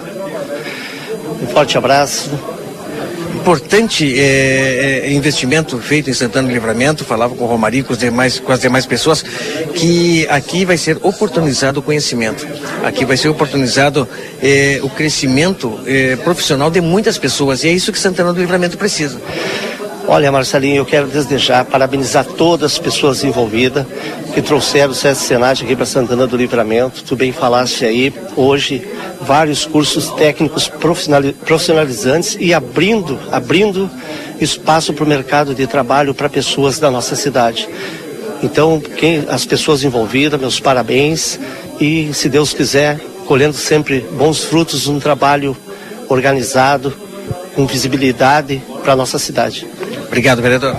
Um 1.42 1.48
forte 1.48 1.78
abraço 1.78 2.30
importante 3.50 4.14
é, 4.16 5.06
é, 5.06 5.12
investimento 5.12 5.80
feito 5.80 6.08
em 6.08 6.14
Santana 6.14 6.48
do 6.48 6.54
Livramento, 6.54 7.04
falava 7.04 7.34
com 7.34 7.46
o 7.46 7.48
Romarinho, 7.48 7.84
com, 7.84 7.94
os 7.94 7.98
demais, 7.98 8.40
com 8.40 8.52
as 8.52 8.60
demais 8.60 8.86
pessoas, 8.86 9.24
que 9.74 10.28
aqui 10.30 10.66
vai 10.66 10.78
ser 10.78 11.00
oportunizado 11.02 11.80
o 11.80 11.84
conhecimento, 11.84 12.48
aqui 12.84 13.06
vai 13.06 13.18
ser 13.18 13.28
oportunizado 13.28 14.08
é, 14.40 14.80
o 14.84 14.90
crescimento 14.90 15.80
é, 15.88 16.16
profissional 16.18 16.70
de 16.70 16.80
muitas 16.80 17.18
pessoas, 17.18 17.64
e 17.64 17.70
é 17.70 17.72
isso 17.72 17.92
que 17.92 17.98
Santana 17.98 18.32
do 18.32 18.40
Livramento 18.40 18.78
precisa. 18.78 19.20
Olha, 20.12 20.32
Marcelinho, 20.32 20.78
eu 20.78 20.86
quero 20.88 21.06
desde 21.06 21.38
já 21.38 21.64
parabenizar 21.64 22.26
todas 22.26 22.72
as 22.72 22.80
pessoas 22.80 23.24
envolvidas 23.24 23.86
que 24.34 24.42
trouxeram 24.42 24.92
o 24.92 24.96
SESC 24.96 25.24
Senat 25.24 25.64
aqui 25.64 25.76
para 25.76 25.86
Santana 25.86 26.26
do 26.26 26.36
Livramento. 26.36 27.04
Tu 27.04 27.16
bem 27.16 27.32
falaste 27.32 27.86
aí, 27.86 28.12
hoje, 28.36 28.82
vários 29.22 29.68
cursos 29.68 30.10
técnicos 30.14 30.68
profissionalizantes 30.68 32.36
e 32.40 32.56
abrindo, 32.56 33.20
abrindo 33.32 33.88
espaço 34.42 34.94
para 34.94 35.06
o 35.06 35.08
mercado 35.08 35.54
de 35.54 35.68
trabalho 35.68 36.16
para 36.16 36.28
pessoas 36.28 36.80
da 36.80 36.90
nossa 36.90 37.16
cidade. 37.16 37.70
Então, 38.42 38.80
quem, 38.80 39.26
as 39.30 39.46
pessoas 39.46 39.84
envolvidas, 39.84 40.42
meus 40.42 40.60
parabéns 40.60 41.40
e, 41.80 42.12
se 42.16 42.28
Deus 42.30 42.52
quiser, 42.52 43.00
colhendo 43.28 43.54
sempre 43.54 44.00
bons 44.14 44.44
frutos 44.44 44.88
um 44.88 45.00
trabalho 45.00 45.56
organizado, 46.10 46.92
com 47.56 47.68
visibilidade 47.68 48.60
para 48.82 48.94
a 48.94 48.96
nossa 48.96 49.20
cidade. 49.20 49.68
Obrigado, 50.10 50.42
vereador. 50.42 50.76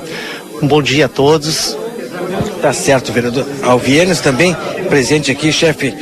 Um 0.61 0.67
bom 0.67 0.83
dia 0.83 1.07
a 1.07 1.09
todos. 1.09 1.79
Tá 2.61 2.73
certo, 2.73 3.13
vereador. 3.13 3.47
Alvienes 3.63 4.21
também 4.21 4.57
presente 4.89 5.31
aqui, 5.31 5.53
chefe 5.53 5.95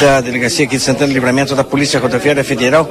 da 0.00 0.20
delegacia 0.20 0.64
aqui 0.64 0.76
de 0.76 0.82
Santana 0.82 1.12
Livramento 1.12 1.56
da 1.56 1.64
Polícia 1.64 1.98
Rodoviária 1.98 2.44
Federal, 2.44 2.88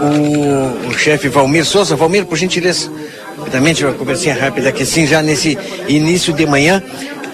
o, 0.00 0.88
o 0.88 0.98
chefe 0.98 1.28
Valmir 1.28 1.66
Souza. 1.66 1.94
Valmir, 1.94 2.24
por 2.24 2.38
gentileza, 2.38 2.90
rapidamente 3.38 3.84
uma 3.84 3.92
conversinha 3.92 4.34
rápida 4.34 4.70
aqui, 4.70 4.86
sim, 4.86 5.06
já 5.06 5.22
nesse 5.22 5.58
início 5.86 6.32
de 6.32 6.46
manhã, 6.46 6.82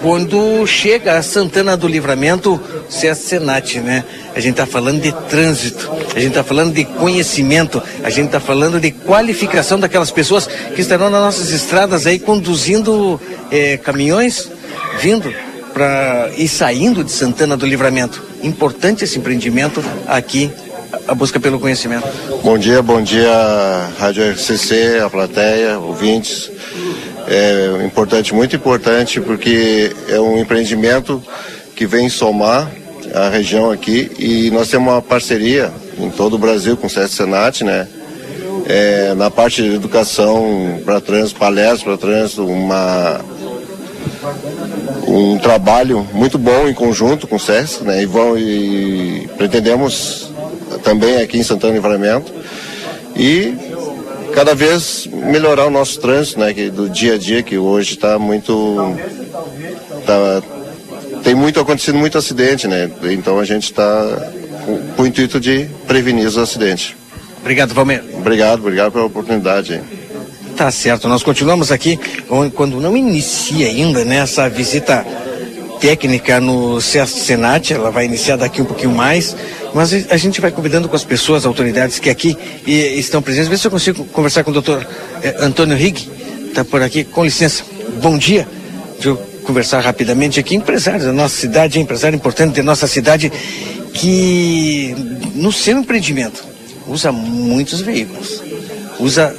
quando 0.01 0.65
chega 0.65 1.17
a 1.17 1.23
Santana 1.23 1.75
do 1.75 1.87
Livramento, 1.87 2.59
se 2.89 3.07
é 3.07 3.15
Senat, 3.15 3.79
né? 3.79 4.03
A 4.35 4.39
gente 4.39 4.53
está 4.53 4.65
falando 4.65 5.01
de 5.01 5.11
trânsito, 5.29 5.89
a 6.15 6.19
gente 6.19 6.29
está 6.29 6.43
falando 6.43 6.73
de 6.73 6.85
conhecimento, 6.85 7.81
a 8.03 8.09
gente 8.09 8.27
está 8.27 8.39
falando 8.39 8.79
de 8.79 8.91
qualificação 8.91 9.79
daquelas 9.79 10.11
pessoas 10.11 10.47
que 10.47 10.81
estarão 10.81 11.09
nas 11.09 11.21
nossas 11.21 11.49
estradas 11.51 12.05
aí 12.05 12.19
conduzindo 12.19 13.19
é, 13.51 13.77
caminhões, 13.77 14.49
vindo 14.99 15.33
para 15.73 16.31
e 16.37 16.47
saindo 16.47 17.03
de 17.03 17.11
Santana 17.11 17.57
do 17.57 17.65
Livramento. 17.65 18.23
Importante 18.43 19.03
esse 19.03 19.17
empreendimento 19.17 19.83
aqui 20.07 20.51
a 21.07 21.13
busca 21.13 21.39
pelo 21.39 21.59
conhecimento. 21.59 22.07
Bom 22.43 22.57
dia, 22.57 22.81
bom 22.81 23.01
dia, 23.01 23.29
Rádio 23.99 24.31
RCC, 24.31 24.99
a 25.03 25.09
plateia, 25.09 25.79
ouvintes 25.79 26.49
é 27.27 27.85
importante, 27.85 28.33
muito 28.33 28.55
importante, 28.55 29.19
porque 29.19 29.91
é 30.07 30.19
um 30.19 30.39
empreendimento 30.39 31.21
que 31.75 31.85
vem 31.85 32.09
somar 32.09 32.71
a 33.13 33.29
região 33.29 33.69
aqui 33.69 34.11
e 34.17 34.49
nós 34.51 34.69
temos 34.69 34.91
uma 34.91 35.01
parceria 35.01 35.71
em 35.99 36.09
todo 36.09 36.35
o 36.35 36.39
Brasil 36.39 36.77
com 36.77 36.87
o 36.87 36.89
SESC 36.89 37.15
Senat, 37.15 37.63
né? 37.63 37.87
É, 38.65 39.13
na 39.13 39.31
parte 39.31 39.61
de 39.61 39.75
educação 39.75 40.81
para 40.83 40.99
trânsito, 40.99 41.39
palestras 41.39 41.83
para 41.83 41.97
trânsito, 41.97 42.45
uma, 42.45 43.21
um 45.07 45.37
trabalho 45.37 46.05
muito 46.13 46.37
bom 46.37 46.67
em 46.67 46.73
conjunto 46.73 47.27
com 47.27 47.37
o 47.37 47.39
SESC, 47.39 47.83
né? 47.83 48.01
E, 48.01 48.05
vão, 48.05 48.37
e 48.37 49.29
pretendemos 49.37 50.31
também 50.83 51.21
aqui 51.21 51.37
em 51.37 51.43
Santana 51.43 51.73
Livramento 51.73 52.33
e 53.15 53.66
cada 54.37 54.53
vez 54.53 55.09
melhorar 55.11 55.65
o 55.65 55.71
nosso 55.71 55.99
trânsito, 55.99 56.39
né, 56.39 56.53
que 56.53 56.69
do 56.69 56.87
dia 56.87 57.15
a 57.15 57.17
dia 57.17 57.41
que 57.41 57.57
hoje 57.57 57.93
está 57.95 58.19
muito 58.19 58.95
tá, 60.05 60.43
tem 61.23 61.33
muito 61.33 61.59
acontecendo 61.59 61.97
muito 61.97 62.19
acidente, 62.19 62.67
né? 62.67 62.87
Então 63.05 63.39
a 63.39 63.43
gente 63.43 63.63
está 63.63 64.05
com, 64.63 64.77
com, 64.95 65.01
o 65.01 65.07
intuito 65.07 65.39
de 65.39 65.67
prevenir 65.87 66.27
os 66.27 66.37
acidentes. 66.37 66.93
Obrigado, 67.41 67.73
Valmir. 67.73 68.03
Obrigado, 68.13 68.59
obrigado 68.59 68.91
pela 68.91 69.05
oportunidade. 69.05 69.81
Tá 70.55 70.69
certo, 70.69 71.07
nós 71.07 71.23
continuamos 71.23 71.71
aqui 71.71 71.99
quando 72.53 72.79
não 72.79 72.95
inicia 72.95 73.65
ainda 73.65 74.05
né, 74.05 74.17
essa 74.17 74.47
visita 74.47 75.03
técnica 75.79 76.39
no 76.39 76.79
Senat, 76.81 77.73
ela 77.73 77.91
vai 77.91 78.05
iniciar 78.05 78.35
daqui 78.35 78.61
um 78.61 78.65
pouquinho 78.65 78.91
mais, 78.91 79.35
mas 79.73 79.93
a 80.11 80.17
gente 80.17 80.41
vai 80.41 80.51
convidando 80.51 80.89
com 80.89 80.95
as 80.95 81.03
pessoas, 81.03 81.45
autoridades 81.45 81.99
que 81.99 82.09
aqui 82.09 82.37
estão 82.65 83.21
presentes. 83.21 83.47
Vê 83.47 83.57
se 83.57 83.67
eu 83.67 83.71
consigo 83.71 84.05
conversar 84.05 84.43
com 84.43 84.51
o 84.51 84.53
doutor 84.53 84.85
eh, 85.23 85.35
Antônio 85.39 85.77
Rig, 85.77 86.09
está 86.47 86.65
por 86.65 86.81
aqui. 86.81 87.03
Com 87.03 87.23
licença, 87.23 87.63
bom 88.01 88.17
dia. 88.17 88.47
Deixa 88.93 89.09
eu 89.09 89.17
conversar 89.43 89.79
rapidamente 89.81 90.39
aqui. 90.39 90.55
Empresário 90.55 91.05
da 91.05 91.13
nossa 91.13 91.35
cidade, 91.35 91.79
empresário 91.79 92.15
importante 92.15 92.55
da 92.55 92.63
nossa 92.63 92.87
cidade, 92.87 93.31
que 93.93 94.95
no 95.35 95.51
seu 95.51 95.77
empreendimento 95.77 96.43
usa 96.87 97.11
muitos 97.11 97.81
veículos, 97.81 98.41
usa 98.99 99.35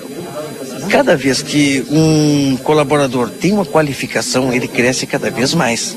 cada 0.89 1.17
vez 1.17 1.43
que 1.43 1.85
um 1.91 2.57
colaborador 2.63 3.31
tem 3.31 3.53
uma 3.53 3.65
qualificação, 3.65 4.53
ele 4.53 4.67
cresce 4.67 5.07
cada 5.07 5.31
vez 5.31 5.55
mais. 5.55 5.97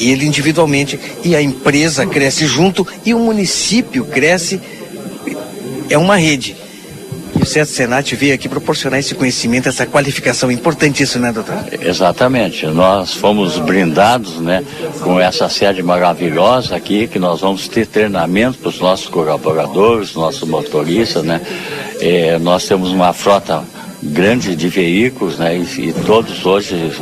Ele 0.00 0.26
individualmente 0.26 0.98
e 1.24 1.34
a 1.34 1.42
empresa 1.42 2.06
cresce 2.06 2.46
junto 2.46 2.86
e 3.04 3.12
o 3.12 3.18
município 3.18 4.04
cresce. 4.04 4.60
É 5.90 5.98
uma 5.98 6.16
rede. 6.16 6.56
E 7.38 7.42
o 7.42 7.46
Certo 7.46 7.70
Senat 7.70 8.16
veio 8.16 8.34
aqui 8.34 8.48
proporcionar 8.48 8.98
esse 8.98 9.14
conhecimento, 9.14 9.68
essa 9.68 9.86
qualificação 9.86 10.50
importantíssima, 10.50 11.28
né, 11.28 11.32
doutor? 11.32 11.56
Exatamente. 11.80 12.66
Nós 12.66 13.14
fomos 13.14 13.58
brindados, 13.58 14.40
né, 14.40 14.64
com 15.00 15.20
essa 15.20 15.48
sede 15.48 15.82
maravilhosa 15.82 16.74
aqui, 16.74 17.06
que 17.06 17.18
nós 17.18 17.40
vamos 17.40 17.68
ter 17.68 17.86
treinamento 17.86 18.58
para 18.58 18.68
os 18.68 18.80
nossos 18.80 19.06
colaboradores, 19.06 20.14
nossos 20.14 20.48
motoristas, 20.48 21.22
né. 21.22 21.40
É, 22.00 22.38
nós 22.38 22.66
temos 22.66 22.90
uma 22.90 23.12
frota 23.12 23.62
grande 24.02 24.54
de 24.54 24.68
veículos, 24.68 25.38
né? 25.38 25.56
E, 25.56 25.88
e 25.88 25.92
todos 25.92 26.44
hoje 26.46 26.92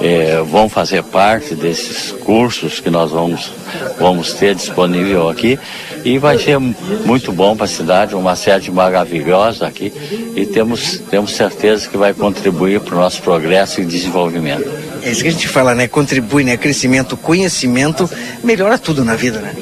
é, 0.00 0.42
vão 0.42 0.68
fazer 0.68 1.02
parte 1.02 1.54
desses 1.54 2.10
cursos 2.12 2.80
que 2.80 2.90
nós 2.90 3.10
vamos, 3.10 3.52
vamos 3.98 4.32
ter 4.32 4.54
disponível 4.54 5.28
aqui 5.28 5.58
E 6.04 6.18
vai 6.18 6.38
ser 6.38 6.58
muito 6.58 7.30
bom 7.32 7.54
para 7.54 7.66
a 7.66 7.68
cidade, 7.68 8.14
uma 8.14 8.34
sede 8.34 8.70
maravilhosa 8.70 9.66
aqui 9.66 9.92
e 10.34 10.46
temos, 10.46 10.98
temos 11.10 11.32
certeza 11.32 11.88
que 11.88 11.96
vai 11.96 12.14
contribuir 12.14 12.80
para 12.80 12.94
o 12.94 12.98
nosso 12.98 13.20
progresso 13.20 13.80
e 13.80 13.84
desenvolvimento. 13.84 14.68
É 15.02 15.10
isso 15.10 15.22
que 15.22 15.28
a 15.28 15.32
gente 15.32 15.48
fala, 15.48 15.74
né? 15.74 15.86
Contribui, 15.86 16.44
né? 16.44 16.56
Crescimento, 16.56 17.16
conhecimento, 17.16 18.08
melhora 18.42 18.78
tudo 18.78 19.04
na 19.04 19.14
vida, 19.14 19.40
né? 19.40 19.54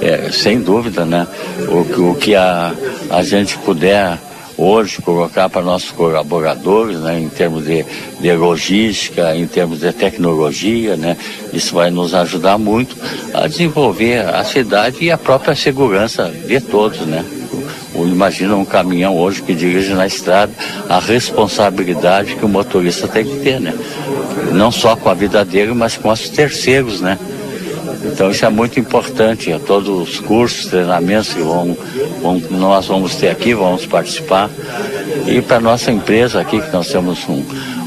É, 0.00 0.30
sem 0.32 0.60
dúvida, 0.60 1.04
né? 1.04 1.26
O, 1.68 2.10
o 2.10 2.14
que 2.16 2.34
a, 2.34 2.72
a 3.10 3.22
gente 3.22 3.56
puder 3.58 4.18
hoje 4.56 5.02
colocar 5.02 5.48
para 5.48 5.62
nossos 5.62 5.90
colaboradores, 5.90 6.98
né, 7.00 7.20
em 7.20 7.28
termos 7.28 7.64
de, 7.64 7.84
de 8.20 8.32
logística, 8.32 9.34
em 9.34 9.46
termos 9.46 9.80
de 9.80 9.92
tecnologia, 9.92 10.96
né, 10.96 11.16
isso 11.52 11.74
vai 11.74 11.90
nos 11.90 12.14
ajudar 12.14 12.58
muito 12.58 12.96
a 13.32 13.46
desenvolver 13.46 14.20
a 14.26 14.44
cidade 14.44 15.04
e 15.04 15.10
a 15.10 15.18
própria 15.18 15.54
segurança 15.54 16.32
de 16.46 16.60
todos, 16.60 17.00
né. 17.00 17.24
Imagina 17.94 18.56
um 18.56 18.64
caminhão 18.64 19.16
hoje 19.16 19.40
que 19.40 19.54
dirige 19.54 19.94
na 19.94 20.06
estrada, 20.06 20.52
a 20.88 20.98
responsabilidade 20.98 22.34
que 22.34 22.44
o 22.44 22.48
motorista 22.48 23.06
tem 23.06 23.24
que 23.24 23.36
ter, 23.36 23.60
né? 23.60 23.72
Não 24.52 24.72
só 24.72 24.96
com 24.96 25.08
a 25.08 25.14
vida 25.14 25.44
dele, 25.44 25.72
mas 25.74 25.96
com 25.96 26.10
os 26.10 26.28
terceiros, 26.28 27.00
né? 27.00 27.16
Então 28.04 28.30
isso 28.30 28.44
é 28.44 28.48
muito 28.48 28.78
importante. 28.78 29.52
A 29.52 29.58
todos 29.58 30.08
os 30.08 30.20
cursos, 30.20 30.66
treinamentos 30.66 31.32
que 31.32 31.40
vão, 31.40 31.76
vão, 32.22 32.38
nós 32.50 32.86
vamos 32.86 33.14
ter 33.16 33.28
aqui, 33.28 33.54
vamos 33.54 33.86
participar. 33.86 34.50
E 35.26 35.40
para 35.40 35.60
nossa 35.60 35.90
empresa 35.90 36.40
aqui, 36.40 36.60
que 36.60 36.72
nós 36.72 36.88
temos 36.88 37.28
um, 37.28 37.44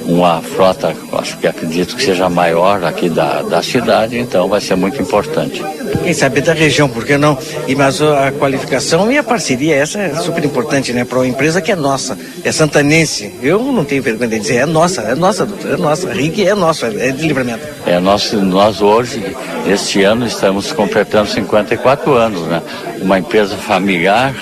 uma 0.08 0.42
frota, 0.42 0.96
acho 1.14 1.38
que 1.38 1.46
acredito 1.48 1.96
que 1.96 2.04
seja 2.04 2.30
maior 2.30 2.84
aqui 2.86 3.10
da, 3.10 3.42
da 3.42 3.62
cidade, 3.62 4.18
então 4.18 4.48
vai 4.48 4.62
ser 4.62 4.76
muito 4.76 5.02
importante. 5.02 5.62
Quem 6.02 6.14
sabe 6.14 6.40
da 6.40 6.54
região, 6.54 6.88
por 6.88 7.06
que 7.06 7.18
não? 7.18 7.38
E 7.68 7.76
mas 7.76 8.02
a 8.02 8.32
qualificação 8.32 9.12
e 9.12 9.18
a 9.18 9.24
parceria, 9.24 9.76
essa 9.76 10.00
é 10.00 10.16
super 10.16 10.44
importante, 10.44 10.94
né? 10.94 11.04
Para 11.04 11.20
uma 11.20 11.28
empresa 11.28 11.62
que 11.62 11.72
é 11.72 11.76
nossa, 11.76 12.18
é 12.44 12.52
santanense. 12.52 13.34
Eu 13.42 13.60
não 13.60 13.84
tenho 13.84 14.02
vergonha 14.02 14.30
de 14.30 14.40
dizer, 14.40 14.56
é 14.56 14.66
nossa, 14.66 15.02
é 15.02 15.14
nossa, 15.14 15.46
doutor, 15.46 15.74
é 15.74 15.78
nossa. 15.78 16.12
RIG 16.12 16.48
é 16.48 16.56
nosso, 16.56 16.86
é 16.86 17.12
de 17.12 17.28
livramento. 17.28 17.66
É, 17.86 18.00
nós, 18.00 18.32
nós 18.32 18.82
hoje, 18.82 19.36
este 19.68 20.04
ano, 20.04 20.26
estamos 20.26 20.72
completando 20.72 21.30
54 21.30 22.14
anos, 22.14 22.42
né? 22.44 22.62
Uma 23.02 23.20
empresa 23.20 23.58
familiar 23.58 24.34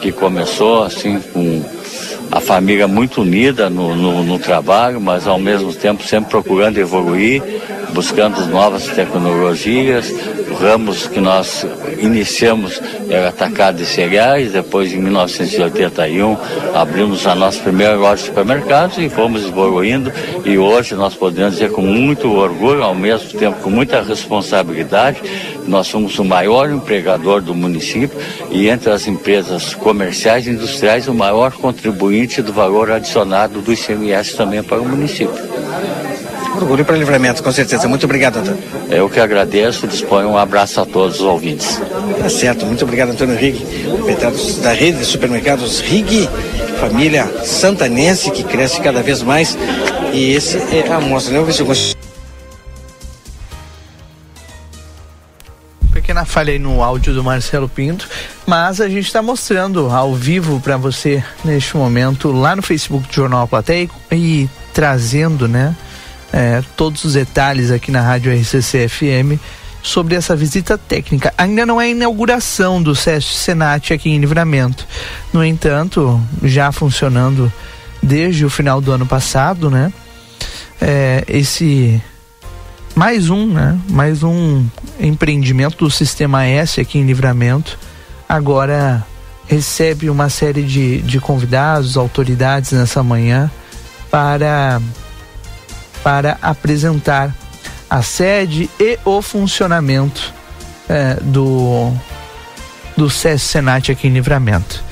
que 0.00 0.10
começou 0.10 0.82
assim 0.82 1.20
com 1.32 1.62
a 2.34 2.40
família 2.40 2.88
muito 2.88 3.22
unida 3.22 3.70
no, 3.70 3.94
no, 3.94 4.24
no, 4.24 4.38
trabalho, 4.40 5.00
mas 5.00 5.24
ao 5.28 5.38
mesmo 5.38 5.72
tempo 5.72 6.02
sempre 6.02 6.30
procurando 6.30 6.78
evoluir, 6.78 7.40
buscando 7.92 8.44
novas 8.46 8.88
tecnologias. 8.88 10.12
Ramos 10.60 11.06
que 11.06 11.20
nós 11.20 11.64
iniciamos 11.98 12.80
era 13.08 13.28
atacado 13.28 13.78
de 13.78 13.86
cereais, 13.86 14.52
depois 14.52 14.92
em 14.92 14.98
1981 14.98 16.36
abrimos 16.74 17.24
a 17.26 17.34
nossa 17.34 17.60
primeira 17.60 17.94
loja 17.94 18.22
de 18.22 18.28
supermercados 18.28 18.98
e 18.98 19.08
fomos 19.08 19.44
evoluindo 19.44 20.12
e 20.44 20.58
hoje 20.58 20.94
nós 20.94 21.14
podemos 21.14 21.54
dizer 21.54 21.70
com 21.70 21.82
muito 21.82 22.32
orgulho, 22.32 22.82
ao 22.82 22.94
mesmo 22.94 23.38
tempo 23.38 23.60
com 23.60 23.70
muita 23.70 24.02
responsabilidade, 24.02 25.20
nós 25.66 25.86
somos 25.86 26.18
o 26.18 26.24
maior 26.24 26.70
empregador 26.70 27.40
do 27.40 27.54
município 27.54 28.18
e 28.50 28.68
entre 28.68 28.90
as 28.90 29.06
empresas 29.06 29.74
comerciais 29.74 30.46
e 30.46 30.50
industriais 30.50 31.08
o 31.08 31.14
maior 31.14 31.52
contribuinte 31.52 32.23
do 32.42 32.52
valor 32.52 32.90
adicionado 32.90 33.60
do 33.60 33.72
ICMS 33.72 34.36
também 34.36 34.62
para 34.62 34.80
o 34.80 34.88
município. 34.88 35.34
Orgulho 36.56 36.84
para 36.84 36.96
livramento, 36.96 37.42
com 37.42 37.50
certeza. 37.50 37.88
Muito 37.88 38.04
obrigado, 38.04 38.38
Antônio. 38.38 38.62
Eu 38.88 39.08
que 39.08 39.18
agradeço 39.18 39.86
e 39.86 39.88
disponho 39.88 40.28
um 40.28 40.38
abraço 40.38 40.80
a 40.80 40.86
todos 40.86 41.16
os 41.16 41.26
ouvintes. 41.26 41.80
Tá 42.18 42.28
certo, 42.28 42.64
muito 42.64 42.84
obrigado, 42.84 43.10
Antônio 43.10 43.36
Rig, 43.36 43.58
proprietário 43.88 44.38
da 44.62 44.72
rede 44.72 44.98
de 44.98 45.04
supermercados 45.04 45.80
Rig, 45.80 46.28
família 46.80 47.26
santanense 47.44 48.30
que 48.30 48.44
cresce 48.44 48.80
cada 48.80 49.02
vez 49.02 49.22
mais. 49.22 49.58
E 50.12 50.32
esse 50.32 50.56
é 50.56 50.86
a 50.88 50.96
amostra, 50.96 51.32
né? 51.32 51.40
Vamos 51.40 51.46
ver 51.48 51.52
se 51.54 51.62
eu 51.62 51.66
consigo. 51.66 52.04
pequena 56.04 56.26
falha 56.26 56.52
aí 56.52 56.58
no 56.58 56.82
áudio 56.82 57.14
do 57.14 57.24
Marcelo 57.24 57.68
Pinto, 57.68 58.08
mas 58.46 58.80
a 58.80 58.88
gente 58.88 59.06
está 59.06 59.22
mostrando 59.22 59.88
ao 59.90 60.14
vivo 60.14 60.60
para 60.60 60.76
você 60.76 61.22
neste 61.44 61.76
momento 61.76 62.30
lá 62.30 62.54
no 62.54 62.62
Facebook 62.62 63.08
do 63.08 63.14
Jornal 63.14 63.48
Plateia 63.48 63.88
e 64.12 64.48
trazendo, 64.72 65.48
né, 65.48 65.74
é, 66.32 66.62
todos 66.76 67.04
os 67.04 67.14
detalhes 67.14 67.70
aqui 67.70 67.90
na 67.90 68.00
Rádio 68.00 68.32
RCC 68.32 68.88
FM 68.88 69.40
sobre 69.84 70.14
essa 70.14 70.34
visita 70.34 70.76
técnica. 70.76 71.32
Ainda 71.36 71.64
não 71.64 71.80
é 71.80 71.84
a 71.84 71.88
inauguração 71.88 72.82
do 72.82 72.94
SESC 72.94 73.34
Senat 73.34 73.92
aqui 73.92 74.10
em 74.10 74.18
Livramento. 74.18 74.86
No 75.32 75.44
entanto, 75.44 76.20
já 76.42 76.72
funcionando 76.72 77.52
desde 78.02 78.44
o 78.44 78.50
final 78.50 78.80
do 78.80 78.90
ano 78.90 79.06
passado, 79.06 79.70
né? 79.70 79.92
É, 80.80 81.22
esse 81.28 82.02
mais 82.94 83.28
um, 83.28 83.46
né? 83.46 83.78
Mais 83.90 84.22
um 84.22 84.64
empreendimento 84.98 85.76
do 85.84 85.90
Sistema 85.90 86.46
S 86.46 86.80
aqui 86.80 86.98
em 86.98 87.06
Livramento. 87.06 87.78
Agora 88.28 89.04
recebe 89.46 90.08
uma 90.08 90.28
série 90.28 90.62
de, 90.62 91.02
de 91.02 91.20
convidados, 91.20 91.96
autoridades 91.96 92.72
nessa 92.72 93.02
manhã 93.02 93.50
para, 94.10 94.80
para 96.02 96.38
apresentar 96.40 97.34
a 97.88 98.02
sede 98.02 98.70
e 98.80 98.98
o 99.04 99.20
funcionamento 99.20 100.32
é, 100.88 101.14
do, 101.20 101.92
do 102.96 103.10
SES 103.10 103.42
Senat 103.42 103.90
aqui 103.90 104.08
em 104.08 104.12
Livramento. 104.12 104.82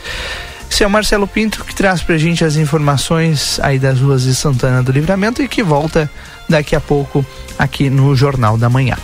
O 0.84 0.90
Marcelo 0.90 1.28
Pinto 1.28 1.64
que 1.64 1.76
traz 1.76 2.02
pra 2.02 2.18
gente 2.18 2.44
as 2.44 2.56
informações 2.56 3.60
aí 3.60 3.78
das 3.78 4.00
ruas 4.00 4.24
de 4.24 4.34
Santana 4.34 4.82
do 4.82 4.90
Livramento 4.90 5.40
e 5.40 5.46
que 5.46 5.62
volta 5.62 6.10
daqui 6.48 6.74
a 6.74 6.80
pouco 6.80 7.24
aqui 7.56 7.88
no 7.88 8.16
Jornal 8.16 8.58
da 8.58 8.68
Manhã. 8.68 8.96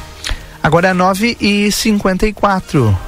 Agora 0.60 0.88
é 0.88 0.92
9 0.92 1.36
e 1.40 1.70
54 1.70 2.98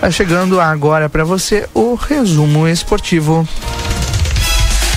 Tá 0.00 0.10
chegando 0.10 0.58
agora 0.58 1.10
para 1.10 1.24
você 1.24 1.68
o 1.74 1.94
resumo 1.94 2.66
esportivo. 2.66 3.46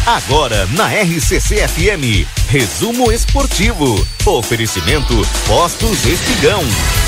Agora 0.05 0.65
na 0.67 0.88
RCC 0.88 1.67
FM, 1.67 2.25
resumo 2.47 3.11
esportivo. 3.11 4.07
Oferecimento 4.25 5.13
Postos 5.45 6.05
Espigão. 6.05 6.63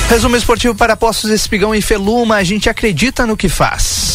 Resumo 0.10 0.36
esportivo 0.36 0.76
para 0.76 0.98
Postos 0.98 1.30
Espigão 1.30 1.74
e 1.74 1.82
Feluma, 1.82 2.36
a 2.36 2.44
gente 2.44 2.70
acredita 2.70 3.26
no 3.26 3.38
que 3.38 3.48
faz. 3.48 4.15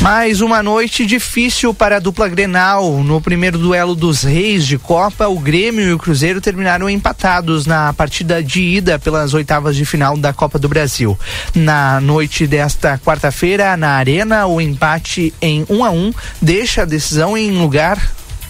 Mais 0.00 0.40
uma 0.40 0.62
noite 0.62 1.04
difícil 1.04 1.74
para 1.74 1.96
a 1.96 1.98
dupla 1.98 2.26
Grenal. 2.26 3.02
No 3.04 3.20
primeiro 3.20 3.58
duelo 3.58 3.94
dos 3.94 4.22
Reis 4.22 4.66
de 4.66 4.78
Copa, 4.78 5.28
o 5.28 5.38
Grêmio 5.38 5.86
e 5.86 5.92
o 5.92 5.98
Cruzeiro 5.98 6.40
terminaram 6.40 6.88
empatados 6.88 7.66
na 7.66 7.92
partida 7.92 8.42
de 8.42 8.62
ida 8.62 8.98
pelas 8.98 9.34
oitavas 9.34 9.76
de 9.76 9.84
final 9.84 10.16
da 10.16 10.32
Copa 10.32 10.58
do 10.58 10.70
Brasil. 10.70 11.18
Na 11.54 12.00
noite 12.00 12.46
desta 12.46 12.98
quarta-feira, 12.98 13.76
na 13.76 13.90
Arena, 13.90 14.46
o 14.46 14.58
empate 14.58 15.34
em 15.40 15.66
1 15.68 15.76
um 15.76 15.84
a 15.84 15.90
1 15.90 15.96
um 15.96 16.12
deixa 16.40 16.82
a 16.82 16.86
decisão 16.86 17.36
em 17.36 17.50
lugar 17.50 18.00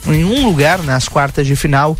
em 0.06 0.24
um 0.24 0.46
lugar 0.46 0.82
nas 0.82 1.08
quartas 1.08 1.46
de 1.46 1.54
final 1.54 1.96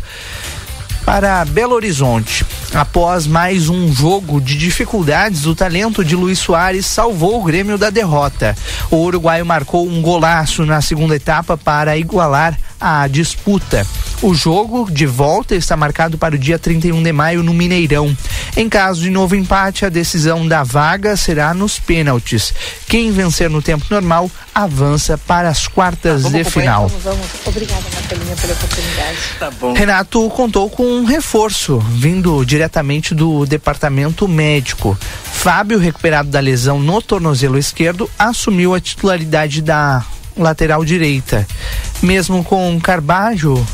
para 1.05 1.43
Belo 1.45 1.75
Horizonte. 1.75 2.45
Após 2.73 3.27
mais 3.27 3.67
um 3.69 3.93
jogo 3.93 4.39
de 4.39 4.57
dificuldades, 4.57 5.45
o 5.45 5.53
talento 5.53 6.05
de 6.05 6.15
Luiz 6.15 6.39
Soares 6.39 6.85
salvou 6.85 7.39
o 7.39 7.43
Grêmio 7.43 7.77
da 7.77 7.89
derrota. 7.89 8.55
O 8.89 8.97
uruguaio 8.97 9.45
marcou 9.45 9.87
um 9.87 10.01
golaço 10.01 10.65
na 10.65 10.81
segunda 10.81 11.15
etapa 11.15 11.57
para 11.57 11.97
igualar 11.97 12.57
a 12.81 13.07
disputa. 13.07 13.85
O 14.21 14.33
jogo 14.33 14.89
de 14.91 15.05
volta 15.05 15.55
está 15.55 15.77
marcado 15.77 16.17
para 16.17 16.35
o 16.35 16.37
dia 16.37 16.59
31 16.59 17.01
de 17.01 17.11
maio 17.11 17.43
no 17.43 17.53
Mineirão. 17.53 18.15
Em 18.57 18.67
caso 18.67 19.01
de 19.01 19.09
novo 19.09 19.35
empate, 19.35 19.85
a 19.85 19.89
decisão 19.89 20.47
da 20.47 20.63
vaga 20.63 21.15
será 21.15 21.53
nos 21.53 21.79
pênaltis. 21.79 22.53
Quem 22.87 23.11
vencer 23.11 23.49
no 23.49 23.61
tempo 23.61 23.85
normal 23.89 24.29
avança 24.53 25.17
para 25.17 25.49
as 25.49 25.67
quartas 25.67 26.23
de 26.23 26.43
final. 26.43 26.87
Vamos, 26.87 27.03
vamos. 27.03 27.27
Obrigada, 27.45 27.81
Marcelinha, 27.93 28.35
pela 28.35 28.53
oportunidade. 28.53 29.17
Tá 29.39 29.51
bom. 29.51 29.73
Renato 29.73 30.29
contou 30.29 30.69
com 30.69 30.83
um 30.83 31.05
reforço 31.05 31.79
vindo 31.79 32.43
diretamente 32.45 33.15
do 33.15 33.45
departamento 33.45 34.27
médico. 34.27 34.97
Fábio, 35.23 35.79
recuperado 35.79 36.29
da 36.29 36.39
lesão 36.39 36.79
no 36.79 37.01
tornozelo 37.01 37.57
esquerdo, 37.57 38.09
assumiu 38.19 38.75
a 38.75 38.79
titularidade 38.79 39.61
da 39.61 40.05
lateral 40.37 40.83
direita. 40.85 41.47
Mesmo 42.01 42.43
com 42.43 42.79
Carbajo 42.79 43.65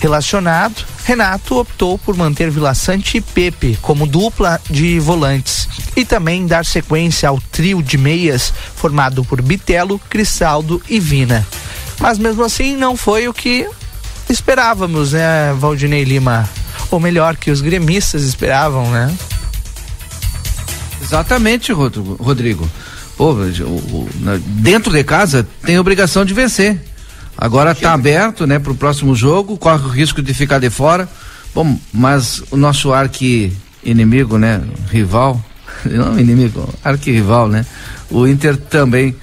relacionado, 0.00 0.84
Renato 1.04 1.58
optou 1.58 1.98
por 1.98 2.16
manter 2.16 2.50
Vila 2.50 2.74
Sante 2.74 3.18
e 3.18 3.20
Pepe 3.20 3.78
como 3.80 4.06
dupla 4.06 4.60
de 4.68 4.98
volantes 4.98 5.68
e 5.96 6.04
também 6.04 6.46
dar 6.46 6.64
sequência 6.64 7.28
ao 7.28 7.40
trio 7.52 7.82
de 7.82 7.96
meias 7.96 8.52
formado 8.74 9.24
por 9.24 9.40
Bitelo, 9.40 9.98
Cristaldo 10.10 10.82
e 10.88 10.98
Vina. 10.98 11.46
Mas 12.00 12.18
mesmo 12.18 12.42
assim 12.42 12.76
não 12.76 12.96
foi 12.96 13.28
o 13.28 13.34
que 13.34 13.68
esperávamos, 14.28 15.12
né, 15.12 15.54
Valdinei 15.58 16.04
Lima? 16.04 16.48
Ou 16.90 17.00
melhor, 17.00 17.36
que 17.36 17.50
os 17.50 17.60
gremistas 17.60 18.22
esperavam, 18.22 18.90
né? 18.90 19.14
Exatamente, 21.02 21.72
Rodrigo. 21.72 22.68
Pô, 23.16 23.32
o, 23.32 23.36
o, 23.36 24.08
dentro 24.46 24.92
de 24.92 25.04
casa 25.04 25.46
tem 25.64 25.78
obrigação 25.78 26.24
de 26.24 26.34
vencer. 26.34 26.80
Agora 27.36 27.72
está 27.72 27.92
aberto, 27.92 28.46
né, 28.46 28.58
para 28.58 28.72
o 28.72 28.76
próximo 28.76 29.14
jogo, 29.14 29.56
corre 29.56 29.84
o 29.84 29.88
risco 29.88 30.22
de 30.22 30.32
ficar 30.32 30.58
de 30.58 30.70
fora. 30.70 31.08
Bom, 31.54 31.78
mas 31.92 32.42
o 32.50 32.56
nosso 32.56 32.92
arqui 32.92 33.52
inimigo, 33.82 34.38
né, 34.38 34.62
rival, 34.90 35.40
não 35.84 36.18
inimigo, 36.18 36.68
arqui-rival, 36.82 37.48
né? 37.48 37.64
O 38.10 38.26
Inter 38.26 38.56
também 38.56 39.14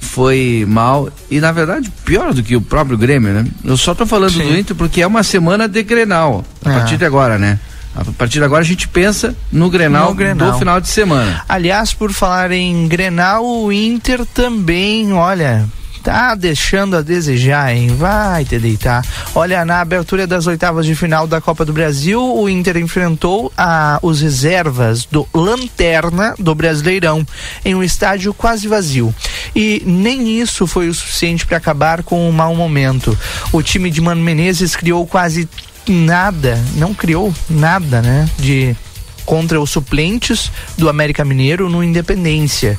foi 0.00 0.64
mal 0.68 1.10
e 1.30 1.40
na 1.40 1.50
verdade 1.50 1.90
pior 2.04 2.32
do 2.32 2.42
que 2.42 2.54
o 2.54 2.60
próprio 2.60 2.96
Grêmio, 2.96 3.32
né? 3.32 3.46
Eu 3.64 3.76
só 3.76 3.94
tô 3.94 4.06
falando 4.06 4.32
Sim. 4.32 4.46
do 4.46 4.58
Inter 4.58 4.76
porque 4.76 5.02
é 5.02 5.06
uma 5.06 5.22
semana 5.22 5.68
de 5.68 5.82
Grenal, 5.82 6.44
a 6.64 6.70
é. 6.70 6.74
partir 6.74 6.96
de 6.96 7.04
agora, 7.04 7.38
né? 7.38 7.58
A 7.94 8.04
partir 8.04 8.38
de 8.38 8.44
agora 8.44 8.62
a 8.62 8.66
gente 8.66 8.86
pensa 8.88 9.36
no 9.50 9.68
Grenal, 9.68 10.10
no 10.10 10.14
Grenal, 10.14 10.52
do 10.52 10.58
final 10.58 10.80
de 10.80 10.88
semana. 10.88 11.42
Aliás, 11.48 11.92
por 11.92 12.12
falar 12.12 12.52
em 12.52 12.86
Grenal, 12.86 13.44
o 13.44 13.72
Inter 13.72 14.24
também, 14.26 15.12
olha, 15.12 15.66
tá 16.08 16.34
deixando 16.34 16.96
a 16.96 17.02
desejar, 17.02 17.74
hein? 17.74 17.88
Vai 17.94 18.44
te 18.44 18.58
deitar. 18.58 19.04
Olha, 19.34 19.64
na 19.64 19.80
abertura 19.80 20.26
das 20.26 20.46
oitavas 20.46 20.86
de 20.86 20.94
final 20.94 21.26
da 21.26 21.40
Copa 21.40 21.64
do 21.64 21.72
Brasil, 21.72 22.22
o 22.22 22.48
Inter 22.48 22.78
enfrentou 22.78 23.52
a, 23.56 23.98
os 24.00 24.20
reservas 24.20 25.04
do 25.04 25.28
Lanterna 25.34 26.34
do 26.38 26.54
Brasileirão 26.54 27.26
em 27.64 27.74
um 27.74 27.82
estádio 27.82 28.32
quase 28.32 28.66
vazio. 28.66 29.14
E 29.54 29.82
nem 29.84 30.40
isso 30.40 30.66
foi 30.66 30.88
o 30.88 30.94
suficiente 30.94 31.44
para 31.44 31.58
acabar 31.58 32.02
com 32.02 32.28
o 32.28 32.32
mau 32.32 32.54
momento. 32.54 33.16
O 33.52 33.62
time 33.62 33.90
de 33.90 34.00
Mano 34.00 34.22
Menezes 34.22 34.74
criou 34.74 35.06
quase 35.06 35.48
nada, 35.92 36.62
não 36.74 36.94
criou 36.94 37.32
nada, 37.48 38.02
né? 38.02 38.28
De 38.38 38.76
contra 39.24 39.60
os 39.60 39.70
suplentes 39.70 40.50
do 40.76 40.88
América 40.88 41.24
Mineiro 41.24 41.68
no 41.68 41.84
Independência. 41.84 42.78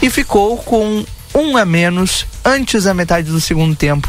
E 0.00 0.08
ficou 0.08 0.56
com 0.58 1.04
um 1.34 1.56
a 1.56 1.64
menos 1.64 2.26
antes 2.44 2.84
da 2.84 2.94
metade 2.94 3.30
do 3.30 3.40
segundo 3.40 3.74
tempo. 3.74 4.08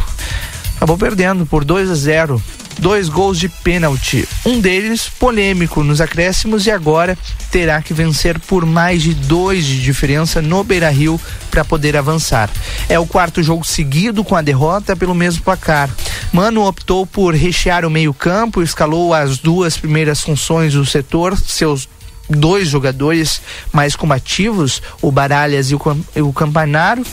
Acabou 0.75 0.97
perdendo 0.97 1.45
por 1.45 1.63
2 1.63 1.89
a 1.89 1.95
0. 1.95 2.41
Dois 2.79 3.09
gols 3.09 3.39
de 3.39 3.47
pênalti, 3.47 4.27
um 4.45 4.59
deles 4.59 5.07
polêmico 5.07 5.83
nos 5.83 6.01
acréscimos 6.01 6.65
e 6.65 6.71
agora 6.71 7.17
terá 7.51 7.81
que 7.81 7.93
vencer 7.93 8.39
por 8.39 8.65
mais 8.65 9.03
de 9.03 9.13
dois 9.13 9.65
de 9.65 9.81
diferença 9.81 10.41
no 10.41 10.63
Beira 10.63 10.89
Rio 10.89 11.19
para 11.51 11.63
poder 11.63 11.95
avançar. 11.95 12.49
É 12.89 12.97
o 12.97 13.05
quarto 13.05 13.43
jogo 13.43 13.63
seguido 13.65 14.23
com 14.23 14.35
a 14.35 14.41
derrota 14.41 14.95
pelo 14.95 15.13
mesmo 15.13 15.43
placar. 15.43 15.89
Mano 16.31 16.65
optou 16.65 17.05
por 17.05 17.35
rechear 17.35 17.85
o 17.85 17.89
meio-campo, 17.89 18.63
escalou 18.63 19.13
as 19.13 19.37
duas 19.37 19.77
primeiras 19.77 20.21
funções 20.21 20.73
do 20.73 20.85
setor, 20.85 21.37
seus 21.37 21.87
dois 22.29 22.69
jogadores 22.69 23.41
mais 23.71 23.95
combativos, 23.95 24.81
o 25.01 25.11
Baralhas 25.11 25.71
e 25.71 25.75
o, 25.75 25.81
o 26.17 26.33
Campanaro. 26.33 27.03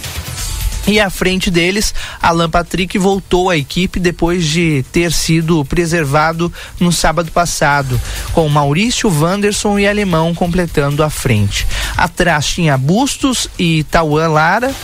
E 0.88 0.98
à 0.98 1.10
frente 1.10 1.50
deles, 1.50 1.94
Alan 2.20 2.48
Patrick 2.48 2.96
voltou 2.96 3.50
à 3.50 3.58
equipe 3.58 4.00
depois 4.00 4.42
de 4.42 4.82
ter 4.90 5.12
sido 5.12 5.62
preservado 5.66 6.50
no 6.80 6.90
sábado 6.90 7.30
passado, 7.30 8.00
com 8.32 8.48
Maurício, 8.48 9.10
Wanderson 9.10 9.78
e 9.78 9.86
Alemão 9.86 10.34
completando 10.34 11.02
a 11.02 11.10
frente. 11.10 11.66
Atrás 11.94 12.46
tinha 12.46 12.78
Bustos 12.78 13.48
e 13.58 13.84
Tauan 13.84 14.28
Lara 14.28 14.74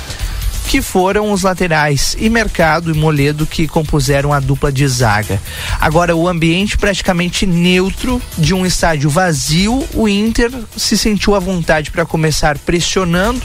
que 0.66 0.80
foram 0.82 1.30
os 1.30 1.42
laterais 1.42 2.16
e 2.18 2.28
Mercado 2.28 2.90
e 2.90 2.94
Moledo 2.94 3.46
que 3.46 3.68
compuseram 3.68 4.32
a 4.32 4.40
dupla 4.40 4.72
de 4.72 4.86
zaga. 4.88 5.40
Agora 5.80 6.16
o 6.16 6.28
ambiente 6.28 6.76
praticamente 6.76 7.46
neutro 7.46 8.20
de 8.36 8.54
um 8.54 8.64
estádio 8.66 9.08
vazio, 9.10 9.86
o 9.94 10.08
Inter 10.08 10.50
se 10.76 10.96
sentiu 10.96 11.34
à 11.34 11.38
vontade 11.38 11.90
para 11.90 12.06
começar 12.06 12.58
pressionando, 12.58 13.42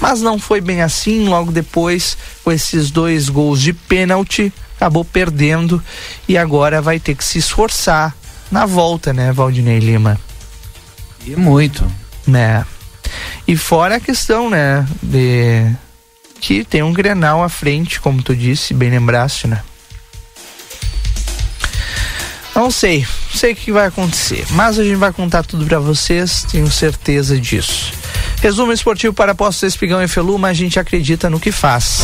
mas 0.00 0.20
não 0.20 0.38
foi 0.38 0.60
bem 0.60 0.80
assim. 0.80 1.28
Logo 1.28 1.52
depois, 1.52 2.16
com 2.42 2.52
esses 2.52 2.90
dois 2.90 3.28
gols 3.28 3.60
de 3.60 3.72
pênalti, 3.72 4.52
acabou 4.76 5.04
perdendo 5.04 5.82
e 6.26 6.38
agora 6.38 6.80
vai 6.80 6.98
ter 6.98 7.14
que 7.14 7.24
se 7.24 7.38
esforçar 7.38 8.14
na 8.50 8.66
volta, 8.66 9.12
né, 9.12 9.32
Valdinei 9.32 9.78
Lima? 9.78 10.18
E 11.26 11.36
muito. 11.36 11.86
Né? 12.26 12.64
E 13.46 13.56
fora 13.56 13.96
a 13.96 14.00
questão, 14.00 14.48
né, 14.48 14.86
de 15.02 15.70
que 16.40 16.64
tem 16.64 16.82
um 16.82 16.92
Grenal 16.92 17.42
à 17.42 17.48
frente, 17.48 18.00
como 18.00 18.22
tu 18.22 18.34
disse, 18.34 18.72
bem 18.72 18.90
lembraste, 18.90 19.46
né? 19.46 19.62
Não 22.54 22.70
sei, 22.70 23.00
não 23.00 23.38
sei 23.38 23.52
o 23.52 23.56
que 23.56 23.72
vai 23.72 23.86
acontecer, 23.86 24.44
mas 24.50 24.78
a 24.78 24.84
gente 24.84 24.96
vai 24.96 25.12
contar 25.12 25.42
tudo 25.42 25.64
para 25.64 25.78
vocês, 25.78 26.44
tenho 26.50 26.70
certeza 26.70 27.38
disso. 27.38 27.92
Resumo 28.42 28.72
esportivo 28.72 29.14
para 29.14 29.34
Postos 29.34 29.72
Espigão 29.72 30.02
e 30.02 30.08
Feluma, 30.08 30.48
a 30.48 30.52
gente 30.52 30.78
acredita 30.78 31.30
no 31.30 31.38
que 31.38 31.52
faz. 31.52 32.00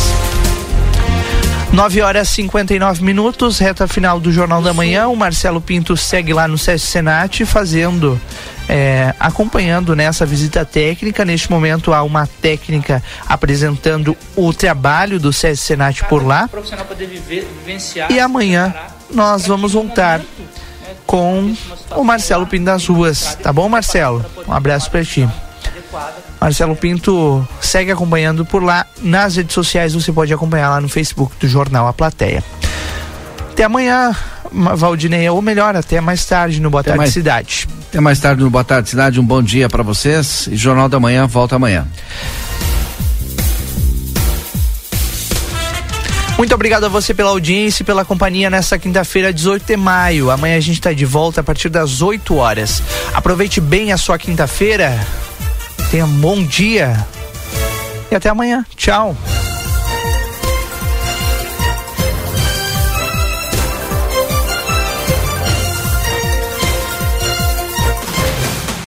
9 1.73 2.01
horas 2.01 2.29
e 2.31 2.35
59 2.35 3.03
minutos, 3.03 3.59
reta 3.59 3.87
final 3.87 4.19
do 4.19 4.31
Jornal 4.31 4.61
da 4.61 4.73
Manhã. 4.73 5.07
O 5.07 5.15
Marcelo 5.15 5.59
Pinto 5.59 5.97
segue 5.97 6.33
lá 6.33 6.47
no 6.47 6.57
SESC 6.57 6.87
Senat 6.87 7.45
fazendo 7.45 8.19
é, 8.69 9.13
acompanhando 9.19 9.95
nessa 9.95 10.25
visita 10.25 10.65
técnica. 10.65 11.23
Neste 11.23 11.49
momento 11.49 11.93
há 11.93 12.03
uma 12.03 12.27
técnica 12.27 13.03
apresentando 13.27 14.15
o 14.35 14.53
trabalho 14.53 15.19
do 15.19 15.31
SESC 15.31 15.65
Senat 15.65 16.03
por 16.05 16.25
lá. 16.25 16.49
E 18.09 18.19
amanhã 18.19 18.73
nós 19.11 19.47
vamos 19.47 19.73
voltar 19.73 20.21
com 21.05 21.55
o 21.95 22.03
Marcelo 22.03 22.45
Pinto 22.45 22.65
das 22.65 22.85
Ruas. 22.85 23.35
Tá 23.35 23.53
bom, 23.53 23.69
Marcelo? 23.69 24.25
Um 24.47 24.53
abraço 24.53 24.91
para 24.91 25.03
ti. 25.03 25.27
Marcelo 26.39 26.75
Pinto 26.75 27.47
segue 27.61 27.91
acompanhando 27.91 28.45
por 28.45 28.61
lá. 28.61 28.85
Nas 29.01 29.35
redes 29.37 29.53
sociais 29.53 29.93
você 29.93 30.11
pode 30.11 30.33
acompanhar 30.33 30.69
lá 30.69 30.81
no 30.81 30.89
Facebook 30.89 31.35
do 31.39 31.47
Jornal 31.47 31.87
A 31.87 31.93
Plateia. 31.93 32.43
Até 33.51 33.63
amanhã, 33.63 34.15
Valdinei, 34.51 35.27
ou 35.29 35.41
melhor, 35.41 35.75
até 35.75 35.99
mais 35.99 36.23
tarde 36.25 36.61
no 36.61 36.69
Boa 36.69 36.81
até 36.81 36.91
Tarde 36.91 36.99
mais, 36.99 37.13
Cidade. 37.13 37.67
Até 37.89 38.01
mais 38.01 38.19
tarde 38.19 38.43
no 38.43 38.49
Boa 38.49 38.63
Tarde 38.63 38.89
Cidade, 38.89 39.19
um 39.19 39.25
bom 39.25 39.41
dia 39.41 39.69
para 39.69 39.81
vocês 39.81 40.47
e 40.47 40.57
Jornal 40.57 40.89
da 40.89 40.99
Manhã 40.99 41.25
volta 41.25 41.55
amanhã. 41.55 41.87
Muito 46.37 46.53
obrigado 46.53 46.85
a 46.85 46.89
você 46.89 47.13
pela 47.13 47.31
audiência 47.31 47.81
e 47.81 47.85
pela 47.85 48.05
companhia 48.05 48.49
nesta 48.49 48.77
quinta-feira, 48.77 49.33
18 49.33 49.65
de 49.65 49.75
maio. 49.75 50.29
Amanhã 50.29 50.57
a 50.57 50.59
gente 50.59 50.75
está 50.75 50.93
de 50.93 51.05
volta 51.05 51.41
a 51.41 51.43
partir 51.43 51.69
das 51.69 52.01
8 52.01 52.35
horas. 52.35 52.83
Aproveite 53.13 53.59
bem 53.59 53.91
a 53.91 53.97
sua 53.97 54.19
quinta-feira. 54.19 54.99
Tenha 55.89 56.05
um 56.05 56.19
bom 56.19 56.43
dia. 56.43 57.07
E 58.11 58.15
até 58.15 58.29
amanhã. 58.29 58.63
Tchau. 58.75 59.17